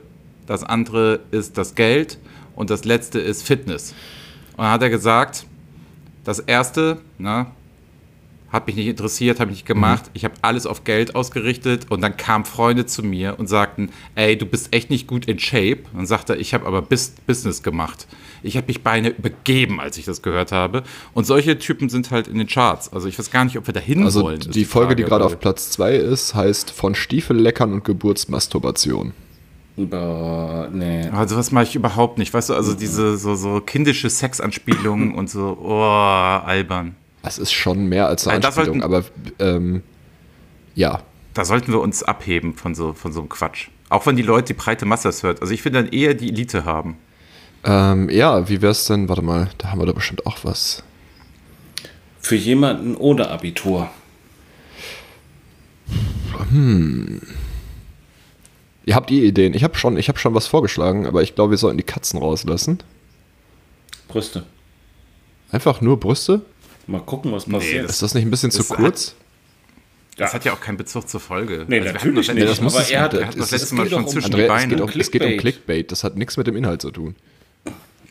das 0.46 0.62
andere 0.64 1.20
ist 1.30 1.58
das 1.58 1.74
Geld 1.74 2.18
und 2.54 2.70
das 2.70 2.84
letzte 2.84 3.18
ist 3.18 3.42
Fitness. 3.46 3.94
Und 4.56 4.64
dann 4.64 4.70
hat 4.72 4.82
er 4.82 4.90
gesagt, 4.90 5.46
das 6.24 6.38
erste, 6.38 6.98
ne, 7.18 7.46
hat 8.53 8.66
mich 8.66 8.76
nicht 8.76 8.86
interessiert, 8.86 9.40
habe 9.40 9.50
ich 9.50 9.57
nicht 9.59 9.66
gemacht. 9.66 10.11
Ich 10.12 10.24
habe 10.24 10.34
alles 10.42 10.66
auf 10.66 10.84
Geld 10.84 11.14
ausgerichtet 11.14 11.86
und 11.90 12.03
dann 12.03 12.16
kamen 12.16 12.44
Freunde 12.44 12.84
zu 12.86 13.03
mir 13.03 13.38
und 13.38 13.48
sagten, 13.48 13.90
ey, 14.14 14.36
du 14.36 14.44
bist 14.44 14.74
echt 14.74 14.90
nicht 14.90 15.07
gut 15.07 15.24
in 15.24 15.38
Shape. 15.38 15.78
Und 15.92 16.00
dann 16.00 16.07
sagte 16.07 16.34
er, 16.34 16.38
ich 16.40 16.53
habe 16.53 16.66
aber 16.66 16.82
Bis 16.82 17.11
Business 17.26 17.62
gemacht. 17.62 18.07
Ich 18.42 18.57
habe 18.57 18.66
mich 18.66 18.82
beinahe 18.82 19.12
übergeben, 19.12 19.80
als 19.80 19.96
ich 19.96 20.05
das 20.05 20.20
gehört 20.20 20.53
habe. 20.53 20.82
Und 21.14 21.26
solche 21.26 21.59
Typen 21.59 21.88
sind 21.88 22.11
halt 22.11 22.28
in 22.28 22.36
den 22.38 22.46
Charts. 22.46 22.92
Also 22.92 23.09
ich 23.09 23.18
weiß 23.18 23.30
gar 23.30 23.44
nicht, 23.44 23.57
ob 23.57 23.66
wir 23.66 23.72
dahin 23.74 24.03
Also 24.03 24.22
wollen. 24.22 24.40
ist 24.40 24.55
die 24.55 24.64
Folge, 24.64 24.96
die 24.96 25.03
Frage, 25.05 25.11
gerade 25.11 25.24
weil- 25.24 25.32
auf 25.32 25.40
Platz 25.40 25.70
2 25.70 25.94
ist, 25.96 26.34
heißt 26.34 26.70
von 26.72 26.94
Stiefelleckern 26.94 27.72
und 27.72 27.84
Geburtsmasturbation. 27.84 29.12
Boah, 29.76 30.68
nee. 30.70 31.09
Also 31.09 31.36
was 31.36 31.50
mache 31.50 31.64
ich 31.64 31.74
überhaupt 31.74 32.18
nicht. 32.18 32.34
Weißt 32.34 32.50
du, 32.50 32.55
also 32.55 32.74
diese 32.74 33.16
so, 33.16 33.34
so 33.34 33.61
kindische 33.61 34.11
Sexanspielungen 34.11 35.14
und 35.16 35.30
so, 35.30 35.57
oh, 35.62 35.80
albern. 35.82 36.96
Das 37.22 37.38
ist 37.38 37.52
schon 37.52 37.86
mehr 37.86 38.08
als 38.08 38.26
eine 38.26 38.40
das 38.40 38.58
Anspielung, 38.58 38.82
aber 38.82 39.04
ähm, 39.38 39.82
ja. 40.74 41.00
Da 41.34 41.44
sollten 41.44 41.72
wir 41.72 41.80
uns 41.80 42.02
abheben 42.02 42.54
von 42.54 42.74
so, 42.74 42.92
von 42.92 43.12
so 43.12 43.20
einem 43.20 43.28
Quatsch. 43.28 43.68
Auch 43.88 44.06
wenn 44.06 44.16
die 44.16 44.22
Leute 44.22 44.48
die 44.48 44.54
breite 44.54 44.86
Masse 44.86 45.08
das 45.08 45.22
hört. 45.22 45.40
Also 45.40 45.54
ich 45.54 45.64
will 45.64 45.72
dann 45.72 45.88
eher 45.88 46.14
die 46.14 46.28
Elite 46.28 46.64
haben. 46.64 46.96
Ähm, 47.64 48.08
ja, 48.08 48.48
wie 48.48 48.60
wär's 48.60 48.86
denn? 48.86 49.08
Warte 49.08 49.22
mal, 49.22 49.50
da 49.58 49.70
haben 49.70 49.80
wir 49.80 49.86
doch 49.86 49.94
bestimmt 49.94 50.26
auch 50.26 50.38
was. 50.42 50.82
Für 52.20 52.36
jemanden 52.36 52.96
ohne 52.96 53.30
Abitur. 53.30 53.88
Ihr 58.84 58.94
habt 58.94 59.10
eh 59.10 59.26
Ideen. 59.26 59.54
Ich 59.54 59.64
habe 59.64 59.76
schon, 59.76 59.96
ich 59.96 60.08
hab 60.08 60.18
schon 60.18 60.34
was 60.34 60.46
vorgeschlagen, 60.46 61.06
aber 61.06 61.22
ich 61.22 61.34
glaube, 61.34 61.52
wir 61.52 61.58
sollten 61.58 61.78
die 61.78 61.84
Katzen 61.84 62.18
rauslassen. 62.18 62.78
Brüste. 64.08 64.44
Einfach 65.50 65.80
nur 65.80 66.00
Brüste? 66.00 66.42
Mal 66.87 67.01
gucken, 67.01 67.33
was 67.33 67.45
passiert. 67.47 67.89
Ist 67.89 68.03
das 68.03 68.14
nicht 68.14 68.24
ein 68.24 68.30
bisschen 68.30 68.51
zu 68.51 68.59
Das 68.59 68.68
kurz? 68.68 69.14
Das 70.16 70.35
hat 70.35 70.45
ja 70.45 70.53
auch 70.53 70.61
keinen 70.61 70.76
Bezug 70.76 71.09
zur 71.09 71.20
Folge. 71.20 71.64
Nee, 71.68 71.80
Also 71.80 71.93
natürlich 71.95 72.28
nicht. 72.28 72.43
das, 72.43 72.51
das 72.51 72.61
muss 72.61 72.74
aber 72.74 72.83
es- 72.85 72.91
er 72.91 73.01
hat, 73.01 73.12
das 73.12 73.20
wir 73.20 73.26
hatten 73.28 73.39
das 73.39 73.47
ist- 73.47 73.53
letzte 73.53 73.64
es 73.66 73.72
Mal 73.72 73.83
geht 73.85 73.93
schon 73.93 74.03
um- 74.05 74.09
zwischen 74.11 74.30
die 74.30 74.35
Andrea, 74.43 74.45
es 74.57 74.62
Beine. 74.62 74.74
geht, 74.76 74.80
um, 74.95 75.01
es 75.01 75.11
geht 75.11 75.22
um 75.24 75.37
Clickbait. 75.39 75.91
Das 75.93 76.05
hat 76.05 76.16
nichts 76.16 76.37
mit 76.37 76.47
dem 76.47 76.57
Inhalt 76.57 76.83
zu 76.83 76.91
tun. 76.91 77.16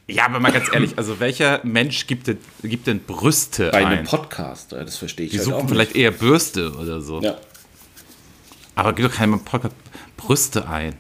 Ja, 0.08 0.26
aber 0.26 0.40
mal 0.40 0.52
ganz 0.52 0.66
ehrlich, 0.74 0.98
also 0.98 1.20
welcher 1.20 1.62
Mensch 1.64 2.08
gibt 2.08 2.28
denn, 2.28 2.38
gibt 2.64 2.88
denn 2.88 3.00
Brüste 3.02 3.70
Bei 3.72 3.86
einem 3.86 4.00
ein? 4.00 4.06
Podcast, 4.06 4.74
äh, 4.74 4.84
das 4.84 4.98
verstehe 4.98 5.26
ich 5.28 5.32
Die 5.32 5.38
halt 5.38 5.46
suchen 5.48 5.70
vielleicht 5.70 5.96
eher 5.96 6.12
Bürste 6.12 6.72
oder 6.74 7.02
so. 7.02 7.22
Ja. 7.22 7.38
Aber 8.76 8.94
gibt 8.94 9.10
doch 9.10 9.16
keinem 9.16 9.40
Podcast 9.42 9.76
Brüste 10.18 10.68
ein. 10.68 10.96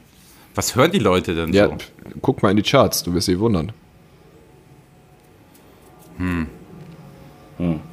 Was 0.55 0.75
hören 0.75 0.91
die 0.91 0.99
Leute 0.99 1.33
denn 1.33 1.51
Ja, 1.51 1.67
so? 1.67 1.77
guck 2.21 2.43
mal 2.43 2.51
in 2.51 2.57
die 2.57 2.63
Charts, 2.63 3.03
du 3.03 3.13
wirst 3.13 3.25
sie 3.25 3.39
wundern. 3.39 3.71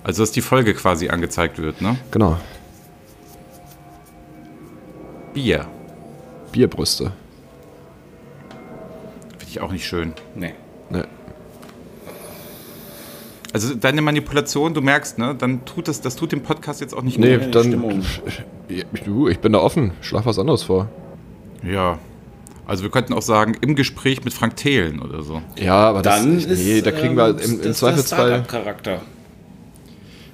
Also 0.04 0.22
dass 0.22 0.32
die 0.32 0.40
Folge 0.40 0.74
quasi 0.74 1.08
angezeigt 1.08 1.58
wird, 1.58 1.80
ne? 1.82 1.96
Genau. 2.10 2.36
Bier. 5.34 5.66
Bierbrüste. 6.52 7.12
Finde 9.38 9.44
ich 9.48 9.60
auch 9.60 9.70
nicht 9.72 9.86
schön. 9.86 10.12
Nee. 10.34 10.54
Ne. 10.90 11.06
Also 13.52 13.74
deine 13.74 14.02
Manipulation, 14.02 14.74
du 14.74 14.80
merkst, 14.80 15.18
ne? 15.18 15.34
Dann 15.38 15.64
tut 15.64 15.88
das, 15.88 16.00
das 16.00 16.16
tut 16.16 16.32
dem 16.32 16.42
Podcast 16.42 16.80
jetzt 16.80 16.94
auch 16.94 17.02
nicht 17.02 17.18
Nee, 17.18 17.38
die 17.38 17.50
dann. 17.50 17.64
Stimmung. 17.64 18.02
Ich, 18.68 18.84
du, 19.04 19.28
ich 19.28 19.38
bin 19.38 19.52
da 19.52 19.58
offen. 19.60 19.92
Schlag 20.00 20.26
was 20.26 20.38
anderes 20.38 20.62
vor. 20.64 20.88
gut. 21.62 21.70
Ja. 21.72 21.98
Also 22.66 22.82
wir 22.82 22.90
könnten 22.90 23.14
auch 23.14 23.22
sagen, 23.22 23.56
im 23.62 23.74
Gespräch 23.74 24.24
mit 24.24 24.34
Frank 24.34 24.56
Thelen 24.56 25.00
oder 25.00 25.22
so. 25.22 25.40
Ja, 25.56 25.88
aber 25.88 26.02
Dann 26.02 26.34
das. 26.34 26.44
ist 26.44 26.58
nee, 26.66 26.82
da 26.82 26.90
kriegen 26.90 27.16
wir 27.16 27.28
ähm, 27.30 27.38
im, 27.38 27.50
im 27.60 27.62
das 27.62 27.78
Zweifelsfall. 27.78 28.42
Charakter. 28.46 29.00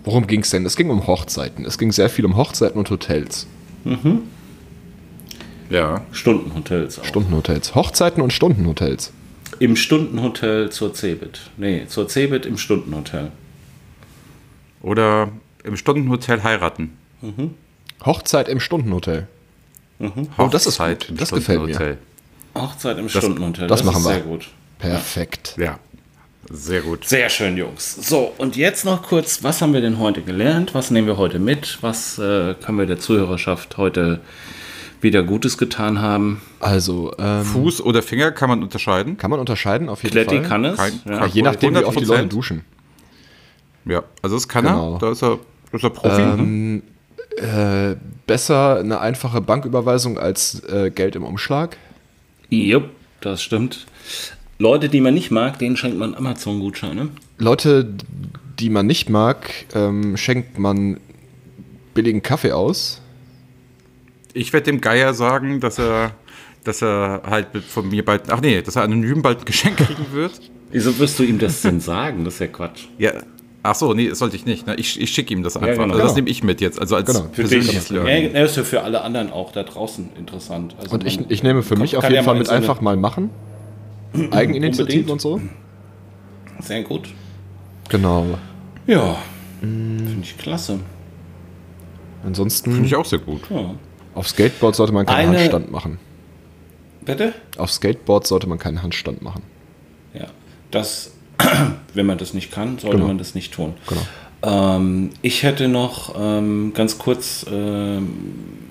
Worum 0.04 0.26
ging 0.26 0.40
es 0.40 0.50
denn? 0.50 0.64
Es 0.66 0.76
ging 0.76 0.90
um 0.90 1.06
Hochzeiten. 1.06 1.64
Es 1.64 1.78
ging 1.78 1.90
sehr 1.92 2.10
viel 2.10 2.24
um 2.26 2.36
Hochzeiten 2.36 2.78
und 2.78 2.90
Hotels. 2.90 3.46
Ja. 5.70 6.02
Stundenhotels 6.12 6.98
auch. 6.98 7.04
Stundenhotels. 7.04 7.74
Hochzeiten 7.74 8.22
und 8.22 8.32
Stundenhotels. 8.32 9.12
Im 9.60 9.76
Stundenhotel 9.76 10.70
zur 10.70 10.92
Cebit. 10.94 11.40
Nee, 11.56 11.86
zur 11.88 12.08
Cebit 12.08 12.44
im 12.44 12.58
Stundenhotel. 12.58 13.30
Oder 14.82 15.30
im 15.64 15.76
Stundenhotel 15.76 16.42
heiraten. 16.42 16.96
Hochzeit 18.04 18.48
im 18.48 18.60
Stundenhotel. 18.60 19.26
Oh, 20.36 20.48
das 20.48 20.66
ist 20.66 20.78
Hochzeit 20.80 21.00
gut. 21.00 21.08
im 21.10 21.16
Das 21.16 21.30
gefällt 21.30 21.60
mir. 21.62 21.74
Stundenhotel. 21.74 21.98
Hochzeit 22.54 22.98
im 22.98 23.08
Stundenhotel. 23.08 23.66
das 23.68 23.84
machen 23.84 23.98
ist 24.00 24.04
wir. 24.04 24.12
sehr 24.12 24.20
gut. 24.22 24.48
Perfekt. 24.78 25.54
Ja. 25.58 25.78
Sehr 26.50 26.82
gut. 26.82 27.04
Sehr 27.06 27.28
schön, 27.30 27.56
Jungs. 27.56 27.94
So, 28.08 28.32
und 28.38 28.56
jetzt 28.56 28.84
noch 28.84 29.02
kurz, 29.02 29.42
was 29.42 29.62
haben 29.62 29.72
wir 29.72 29.80
denn 29.80 29.98
heute 29.98 30.22
gelernt? 30.22 30.74
Was 30.74 30.90
nehmen 30.90 31.06
wir 31.06 31.16
heute 31.16 31.38
mit? 31.38 31.78
Was 31.80 32.18
äh, 32.18 32.54
können 32.54 32.78
wir 32.78 32.86
der 32.86 32.98
Zuhörerschaft 32.98 33.76
heute 33.76 34.20
wieder 35.00 35.22
Gutes 35.22 35.56
getan 35.58 36.00
haben? 36.00 36.42
Also, 36.60 37.12
ähm, 37.18 37.44
Fuß 37.44 37.80
oder 37.80 38.02
Finger 38.02 38.30
kann 38.30 38.48
man 38.50 38.62
unterscheiden. 38.62 39.16
kann 39.16 39.30
man 39.30 39.40
unterscheiden 39.40 39.88
auf 39.88 40.02
jeden 40.02 40.12
Kletti 40.12 40.36
Fall. 40.36 40.44
kann 40.48 40.64
es. 40.64 40.76
Kein- 40.76 41.00
ja. 41.06 41.18
kein- 41.20 41.30
Je 41.30 41.42
nachdem, 41.42 41.74
wie 41.74 41.84
oft 41.84 41.98
die 42.00 42.04
Leute 42.04 42.22
100%. 42.24 42.28
duschen. 42.32 42.64
Ja, 43.86 44.02
also 44.22 44.36
das 44.36 44.48
kann 44.48 44.64
Genau. 44.64 44.94
er. 44.94 44.98
Da 44.98 45.10
ist 45.12 45.22
er, 45.22 45.38
da 45.70 45.76
ist 45.76 45.84
er 45.84 45.90
Profi. 45.90 46.20
Ähm, 46.22 46.82
äh, 47.36 47.96
besser 48.26 48.78
eine 48.78 49.00
einfache 49.00 49.40
Banküberweisung 49.40 50.18
als 50.18 50.62
äh, 50.64 50.90
Geld 50.90 51.16
im 51.16 51.24
Umschlag. 51.24 51.76
Jupp, 52.50 52.90
das 53.20 53.42
stimmt. 53.42 53.86
Leute, 54.64 54.88
die 54.88 55.02
man 55.02 55.12
nicht 55.12 55.30
mag, 55.30 55.58
denen 55.58 55.76
schenkt 55.76 55.98
man 55.98 56.14
Amazon-Gutscheine. 56.14 57.10
Leute, 57.36 57.86
die 58.58 58.70
man 58.70 58.86
nicht 58.86 59.10
mag, 59.10 59.50
ähm, 59.74 60.16
schenkt 60.16 60.58
man 60.58 60.98
billigen 61.92 62.22
Kaffee 62.22 62.52
aus? 62.52 63.02
Ich 64.32 64.54
werde 64.54 64.64
dem 64.64 64.80
Geier 64.80 65.12
sagen, 65.12 65.60
dass 65.60 65.78
er, 65.78 66.12
dass 66.64 66.80
er 66.82 67.22
halt 67.26 67.48
von 67.68 67.90
mir 67.90 68.02
bald, 68.06 68.22
ach 68.30 68.40
nee, 68.40 68.62
dass 68.62 68.76
er 68.76 68.84
anonym 68.84 69.20
bald 69.20 69.40
ein 69.40 69.44
Geschenk 69.44 69.76
kriegen 69.76 70.06
wird. 70.12 70.40
Wieso 70.72 70.98
wirst 70.98 71.18
du 71.18 71.24
ihm 71.24 71.38
das 71.38 71.60
denn 71.60 71.80
sagen? 71.80 72.24
Das 72.24 72.34
ist 72.34 72.40
ja 72.40 72.46
Quatsch. 72.46 72.84
Ja, 72.98 73.12
ach 73.62 73.74
so, 73.74 73.92
nee, 73.92 74.08
das 74.08 74.18
sollte 74.18 74.34
ich 74.36 74.46
nicht. 74.46 74.66
Ne? 74.66 74.76
Ich, 74.76 74.98
ich 74.98 75.10
schicke 75.10 75.34
ihm 75.34 75.42
das 75.42 75.58
einfach. 75.58 75.68
genau. 75.72 75.82
also 75.82 75.98
das 75.98 76.02
Genau. 76.06 76.14
nehme 76.16 76.30
ich 76.30 76.42
mit 76.42 76.62
jetzt, 76.62 76.80
also 76.80 76.96
als 76.96 77.06
Genau. 77.12 77.26
Für 77.32 77.42
persönliches. 77.42 77.90
Learning. 77.90 78.32
Er 78.32 78.46
ist 78.46 78.56
ja 78.56 78.64
für 78.64 78.80
alle 78.82 79.02
anderen 79.02 79.30
auch 79.30 79.52
da 79.52 79.62
draußen 79.62 80.08
interessant. 80.18 80.74
Also 80.80 80.94
Und 80.94 81.06
ich, 81.06 81.20
ich 81.28 81.42
nehme 81.42 81.62
für 81.62 81.74
kann- 81.74 81.82
mich 81.82 81.98
auf 81.98 82.04
jeden 82.04 82.14
ja 82.16 82.22
Fall 82.22 82.38
mit 82.38 82.48
einfach 82.48 82.80
mal 82.80 82.96
machen. 82.96 83.28
Eigeninitiative 84.30 85.00
Unbedingt. 85.00 85.10
und 85.10 85.20
so. 85.20 85.40
Sehr 86.60 86.82
gut. 86.82 87.08
Genau. 87.88 88.38
Ja, 88.86 89.16
finde 89.60 90.22
ich 90.22 90.36
klasse. 90.38 90.78
Ansonsten 92.24 92.72
Finde 92.72 92.86
ich 92.86 92.94
auch 92.96 93.04
sehr 93.04 93.18
gut. 93.18 93.42
Ja. 93.50 93.74
auf 94.14 94.28
Skateboard 94.28 94.74
sollte 94.74 94.92
man 94.92 95.04
keinen 95.06 95.28
Eine- 95.30 95.38
Handstand 95.38 95.70
machen. 95.70 95.98
Bitte? 97.04 97.34
Auf 97.58 97.70
Skateboard 97.70 98.26
sollte 98.26 98.46
man 98.48 98.58
keinen 98.58 98.82
Handstand 98.82 99.20
machen. 99.20 99.42
Ja, 100.14 100.28
das, 100.70 101.12
wenn 101.94 102.06
man 102.06 102.16
das 102.16 102.32
nicht 102.32 102.50
kann, 102.50 102.78
sollte 102.78 102.96
Genau. 102.96 103.08
man 103.08 103.18
das 103.18 103.34
nicht 103.34 103.52
tun. 103.52 103.74
Genau. 103.86 104.00
Ähm, 104.76 105.10
ich 105.20 105.42
hätte 105.42 105.68
noch 105.68 106.14
ähm, 106.18 106.72
ganz 106.74 106.98
kurz, 106.98 107.44
ähm, 107.50 108.08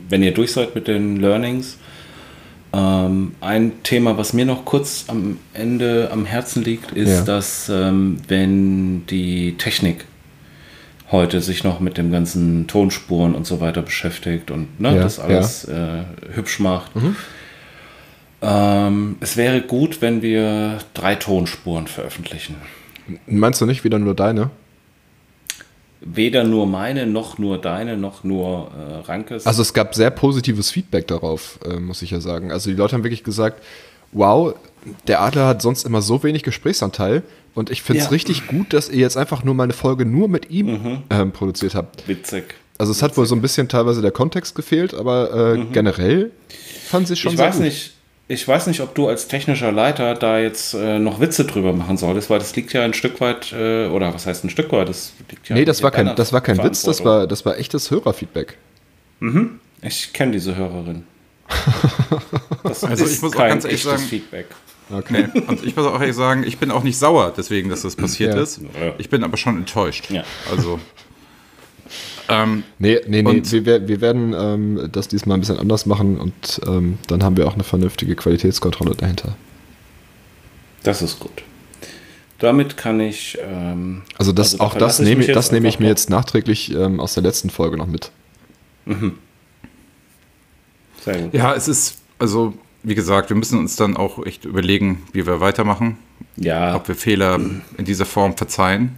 wenn 0.09 0.23
ihr 0.23 0.33
durch 0.33 0.51
seid 0.53 0.73
mit 0.73 0.87
den 0.87 1.17
Learnings, 1.17 1.77
ähm, 2.73 3.33
ein 3.41 3.71
Thema, 3.83 4.17
was 4.17 4.33
mir 4.33 4.45
noch 4.45 4.65
kurz 4.65 5.05
am 5.07 5.37
Ende 5.53 6.09
am 6.11 6.25
Herzen 6.25 6.63
liegt, 6.63 6.91
ist, 6.93 7.09
Ja. 7.09 7.21
dass 7.21 7.69
ähm, 7.69 8.17
wenn 8.27 9.05
die 9.07 9.55
Technik 9.57 10.05
heute 11.11 11.41
sich 11.41 11.63
noch 11.63 11.79
mit 11.79 11.97
dem 11.99 12.11
ganzen 12.11 12.65
Tonspuren 12.67 13.35
und 13.35 13.45
so 13.45 13.61
weiter 13.61 13.83
beschäftigt 13.83 14.49
und 14.49 14.79
ne, 14.79 14.95
Ja, 14.95 15.03
das 15.03 15.19
alles 15.19 15.65
äh, 15.65 16.03
hübsch 16.33 16.59
macht. 16.59 16.91
Ähm, 18.41 19.15
es 19.19 19.37
wäre 19.37 19.61
gut, 19.61 20.01
wenn 20.01 20.21
wir 20.21 20.79
drei 20.93 21.15
Tonspuren 21.15 21.87
veröffentlichen. 21.87 22.55
Meinst 23.27 23.61
du 23.61 23.65
nicht 23.65 23.83
wieder 23.83 23.99
nur 23.99 24.15
deine? 24.15 24.49
Weder 26.05 26.43
nur 26.43 26.65
meine, 26.67 27.05
noch 27.05 27.37
nur 27.37 27.57
deine, 27.59 27.95
noch 27.97 28.23
nur 28.23 28.71
äh, 28.77 29.05
Rankes. 29.07 29.45
Also 29.47 29.61
es 29.61 29.73
gab 29.73 29.95
sehr 29.95 30.09
positives 30.11 30.69
Feedback 30.69 31.07
darauf, 31.07 31.59
äh, 31.65 31.79
muss 31.79 32.01
ich 32.01 32.11
ja 32.11 32.19
sagen. 32.19 32.51
Also 32.51 32.69
die 32.69 32.75
Leute 32.75 32.93
haben 32.95 33.03
wirklich 33.03 33.23
gesagt, 33.23 33.63
wow, 34.11 34.53
der 35.07 35.21
Adler 35.21 35.47
hat 35.47 35.61
sonst 35.61 35.85
immer 35.85 36.01
so 36.01 36.21
wenig 36.23 36.43
Gesprächsanteil 36.43 37.23
und 37.55 37.69
ich 37.69 37.81
finde 37.83 37.99
es 38.01 38.05
Ja. 38.07 38.11
richtig 38.11 38.47
gut, 38.47 38.73
dass 38.73 38.89
ihr 38.89 38.97
jetzt 38.99 39.15
einfach 39.17 39.43
nur 39.45 39.53
meine 39.55 39.71
Folge 39.73 40.05
nur 40.05 40.27
mit 40.27 40.49
ihm 40.49 41.03
ähm, 41.09 41.31
produziert 41.31 41.73
habt. 41.75 42.07
witzig. 42.07 42.55
Also 42.77 42.91
es 42.91 43.01
hat 43.01 43.15
wohl 43.15 43.25
so 43.25 43.35
ein 43.35 43.41
bisschen 43.41 43.69
teilweise 43.69 44.01
der 44.01 44.11
Kontext 44.11 44.55
gefehlt, 44.55 44.93
aber 44.93 45.53
äh, 45.53 45.65
generell 45.71 46.31
fand 46.87 47.07
sie 47.07 47.15
schon 47.15 47.31
Ich 47.31 47.37
sehr 47.37 47.47
weiß 47.47 47.55
gut. 47.57 47.63
nicht, 47.65 47.93
ich 48.33 48.47
weiß 48.47 48.67
nicht, 48.67 48.81
ob 48.81 48.95
du 48.95 49.07
als 49.07 49.27
technischer 49.27 49.71
Leiter 49.71 50.15
da 50.15 50.39
jetzt 50.39 50.73
äh, 50.73 50.99
noch 50.99 51.19
Witze 51.19 51.45
drüber 51.45 51.71
machen 51.73 51.97
solltest, 51.97 52.29
weil 52.29 52.39
das 52.39 52.55
liegt 52.55 52.73
ja 52.73 52.81
ein 52.83 52.93
Stück 52.93 53.21
weit, 53.21 53.53
äh, 53.53 53.87
oder 53.87 54.13
was 54.13 54.25
heißt 54.25 54.43
ein 54.43 54.49
Stück 54.49 54.71
weit, 54.71 54.89
das 54.89 55.13
liegt 55.29 55.47
ja 55.49 55.55
Nee, 55.55 55.65
das 55.65 55.81
war 55.83 55.91
kein, 55.91 56.15
das 56.15 56.33
war 56.33 56.41
kein 56.41 56.57
Witz, 56.63 56.81
das 56.83 57.03
war, 57.05 57.27
das 57.27 57.45
war 57.45 57.57
echtes 57.57 57.89
Hörerfeedback. 57.91 58.57
Ich 59.81 60.13
kenne 60.13 60.31
diese 60.33 60.55
Hörerin. 60.55 61.03
Das 62.63 62.83
Also 62.83 63.03
ist 63.05 63.15
ich 63.15 63.21
muss 63.21 63.33
auch 63.33 63.39
ganz 63.39 63.65
ehrlich 63.65 63.79
echtes 63.81 63.91
sagen- 63.99 64.09
Feedback. 64.09 64.47
Okay. 64.91 65.27
Nee. 65.33 65.41
Und 65.47 65.63
ich 65.65 65.75
muss 65.75 65.85
auch 65.85 65.99
ehrlich 65.99 66.15
sagen, 66.15 66.43
ich 66.45 66.57
bin 66.57 66.69
auch 66.71 66.83
nicht 66.83 66.97
sauer 66.97 67.33
deswegen, 67.35 67.69
dass 67.69 67.81
das 67.83 67.95
passiert 67.95 68.35
Ja. 68.35 68.41
ist. 68.41 68.59
Ich 68.97 69.09
bin 69.09 69.23
aber 69.23 69.37
schon 69.37 69.57
enttäuscht. 69.57 70.09
Ja. 70.11 70.23
Also, 70.51 70.79
ähm, 72.43 72.63
Nee, 72.79 72.99
nee, 73.07 73.21
nee, 73.21 73.29
Und- 73.29 73.51
wir, 73.51 73.87
wir 73.87 74.01
werden 74.01 74.33
ähm, 74.37 74.89
das 74.91 75.07
diesmal 75.07 75.37
ein 75.37 75.41
bisschen 75.41 75.57
anders 75.59 75.85
machen 75.85 76.17
und 76.19 76.61
ähm, 76.67 76.97
dann 77.07 77.23
haben 77.23 77.37
wir 77.37 77.47
auch 77.47 77.53
eine 77.53 77.63
vernünftige 77.63 78.15
Qualitätskontrolle 78.15 78.95
dahinter. 78.95 79.35
Das 80.83 81.01
ist 81.01 81.19
gut. 81.19 81.43
Damit 82.39 82.75
kann 82.75 82.99
ich. 82.99 83.37
Ähm, 83.41 84.01
Also 84.17 84.31
das, 84.33 84.57
da 84.57 84.63
auch 84.65 84.73
das 84.75 84.99
nehme, 84.99 85.25
das 85.25 85.51
nehme 85.51 85.67
ich 85.69 85.79
mir 85.79 85.87
jetzt 85.87 86.09
nachträglich 86.09 86.73
ähm, 86.73 86.99
aus 86.99 87.13
der 87.13 87.23
letzten 87.23 87.49
Folge 87.49 87.77
noch 87.77 87.87
mit. 87.87 88.11
Sehr 91.01 91.21
gut. 91.21 91.33
ja, 91.33 91.53
es 91.53 91.67
ist, 91.67 91.99
also, 92.19 92.53
wie 92.83 92.95
gesagt, 92.95 93.29
wir 93.29 93.37
müssen 93.37 93.59
uns 93.59 93.75
dann 93.75 93.95
auch 93.97 94.25
echt 94.25 94.45
überlegen, 94.45 95.03
wie 95.13 95.25
wir 95.25 95.39
weitermachen. 95.39 95.97
Ja, 96.35 96.75
Ob 96.75 96.87
wir 96.87 96.95
Fehler 96.95 97.35
in 97.77 97.85
dieser 97.85 98.05
Form 98.05 98.35
verzeihen. 98.35 98.95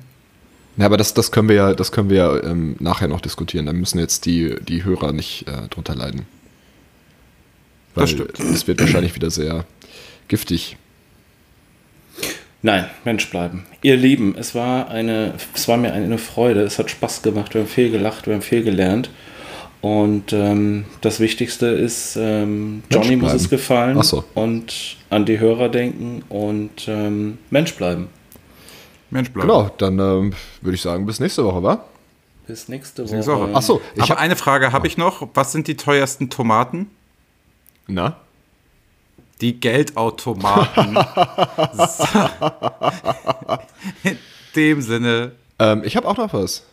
Ja, 0.78 0.86
aber 0.86 0.98
das, 0.98 1.14
das 1.14 1.32
können 1.32 1.48
wir 1.48 1.56
ja, 1.56 1.74
das 1.74 1.92
können 1.92 2.10
wir 2.10 2.18
ja 2.18 2.44
ähm, 2.44 2.76
nachher 2.80 3.08
noch 3.08 3.22
diskutieren. 3.22 3.66
Da 3.66 3.74
müssen 3.74 4.00
jetzt 4.00 4.26
die, 4.26 4.56
die 4.68 4.84
Hörer 4.84 5.14
nicht 5.14 5.48
äh, 5.48 5.68
drunter 5.70 5.96
leiden. 5.96 6.26
Das 7.96 8.10
stimmt. 8.10 8.38
Es 8.40 8.68
wird 8.68 8.82
wahrscheinlich 8.82 9.16
wieder 9.16 9.32
sehr 9.32 9.66
giftig. 10.28 10.78
Nein, 12.62 12.86
Mensch 13.06 13.30
bleiben. 13.30 13.64
Ihr 13.84 13.96
Lieben, 13.96 14.36
es 14.38 14.56
war, 14.56 14.90
eine, 14.90 15.36
es 15.54 15.68
war 15.68 15.78
mir 15.78 15.94
eine 15.94 16.18
Freude. 16.18 16.62
Es 16.62 16.80
hat 16.80 16.90
Spaß 16.90 17.22
gemacht. 17.22 17.54
Wir 17.54 17.62
haben 17.62 17.70
viel 17.70 17.92
gelacht, 17.92 18.28
wir 18.28 18.34
haben 18.34 18.42
viel 18.42 18.64
gelernt. 18.64 19.10
Und 19.82 20.34
ähm, 20.34 20.86
das 21.02 21.20
Wichtigste 21.20 21.68
ist, 21.68 22.18
ähm, 22.20 22.82
Johnny 22.90 23.18
muss 23.18 23.34
es 23.34 23.52
gefallen 23.52 24.02
so. 24.02 24.24
und 24.34 24.98
an 25.12 25.26
die 25.26 25.38
Hörer 25.38 25.70
denken 25.70 26.24
und 26.28 26.88
ähm, 26.88 27.38
Mensch 27.52 27.76
bleiben. 27.76 28.08
Mensch, 29.16 29.32
bleib. 29.32 29.47
Genau, 29.47 29.72
dann 29.78 29.97
ähm, 29.97 30.34
würde 30.61 30.76
ich 30.76 30.82
sagen, 30.82 31.05
bis 31.05 31.22
nächste 31.22 31.45
Woche, 31.45 31.63
wa? 31.63 31.86
Bis 32.47 32.68
nächste 32.68 33.03
nächste 33.03 33.32
Woche. 33.32 33.43
Woche. 33.43 33.51
Ach 33.53 33.61
so, 33.61 33.82
ich 33.95 34.03
Aber 34.03 34.09
hab, 34.09 34.20
eine 34.20 34.36
Frage 34.36 34.74
habe 34.74 34.88
ich 34.88 34.97
noch. 34.97 35.30
Was 35.34 35.53
sind 35.53 35.68
die 35.68 35.78
teuersten 35.78 36.30
Tomaten? 36.30 36.91
na? 37.88 38.18
Die 39.41 39.59
Geldautomaten. 39.59 40.97
In 44.03 44.18
dem 44.55 44.82
Sinne. 44.82 45.32
Ähm, 45.59 45.84
ich 45.86 45.95
habe 45.95 46.07
auch 46.07 46.18
noch 46.18 46.34
was. 46.34 46.63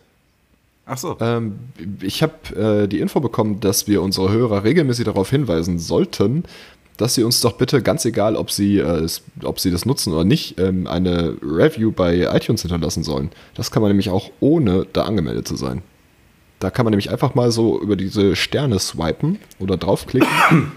Ach 0.85 0.99
so. 0.99 1.17
Ähm, 1.21 1.59
ich 2.01 2.23
habe 2.23 2.83
äh, 2.85 2.89
die 2.89 2.99
Info 2.99 3.21
bekommen, 3.21 3.61
dass 3.61 3.87
wir 3.87 4.03
unsere 4.03 4.31
Hörer 4.31 4.65
regelmäßig 4.65 5.05
darauf 5.05 5.31
hinweisen 5.31 5.79
sollten, 5.79 6.45
dass 6.97 7.15
sie 7.15 7.25
uns 7.25 7.41
doch 7.41 7.53
bitte, 7.53 7.83
ganz 7.83 8.05
egal, 8.05 8.37
ob 8.37 8.51
sie, 8.51 8.79
äh, 8.79 9.07
ob 9.43 9.61
sie 9.61 9.71
das 9.71 9.87
nutzen 9.87 10.13
oder 10.13 10.25
nicht, 10.25 10.59
ähm, 10.59 10.87
eine 10.87 11.37
Review 11.43 11.93
bei 11.93 12.29
iTunes 12.35 12.63
hinterlassen 12.63 13.03
sollen. 13.03 13.31
Das 13.55 13.71
kann 13.71 13.83
man 13.83 13.91
nämlich 13.91 14.11
auch 14.11 14.31
ohne 14.41 14.87
da 14.93 15.03
angemeldet 15.03 15.49
zu 15.49 15.57
sein. 15.57 15.83
Da 16.59 16.71
kann 16.71 16.85
man 16.85 16.93
nämlich 16.93 17.11
einfach 17.11 17.35
mal 17.35 17.51
so 17.51 17.81
über 17.81 17.97
diese 17.97 18.37
Sterne 18.37 18.79
swipen 18.79 19.39
oder 19.59 19.77
draufklicken 19.77 20.29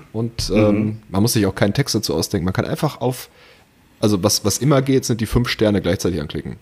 und 0.13 0.51
ähm, 0.53 0.97
man 1.09 1.22
muss 1.22 1.34
sich 1.34 1.45
auch 1.45 1.53
keinen 1.53 1.74
Text 1.74 1.93
dazu 1.93 2.16
ausdenken. 2.16 2.45
Man 2.45 2.53
kann 2.53 2.66
einfach 2.66 3.01
auf, 3.01 3.30
also 3.99 4.24
was, 4.24 4.43
was 4.43 4.57
immer 4.57 4.82
geht, 4.82 5.05
sind 5.05 5.22
die 5.22 5.28
fünf 5.28 5.47
Sterne 5.47 5.82
gleichzeitig 5.82 6.20
anklicken. 6.20 6.55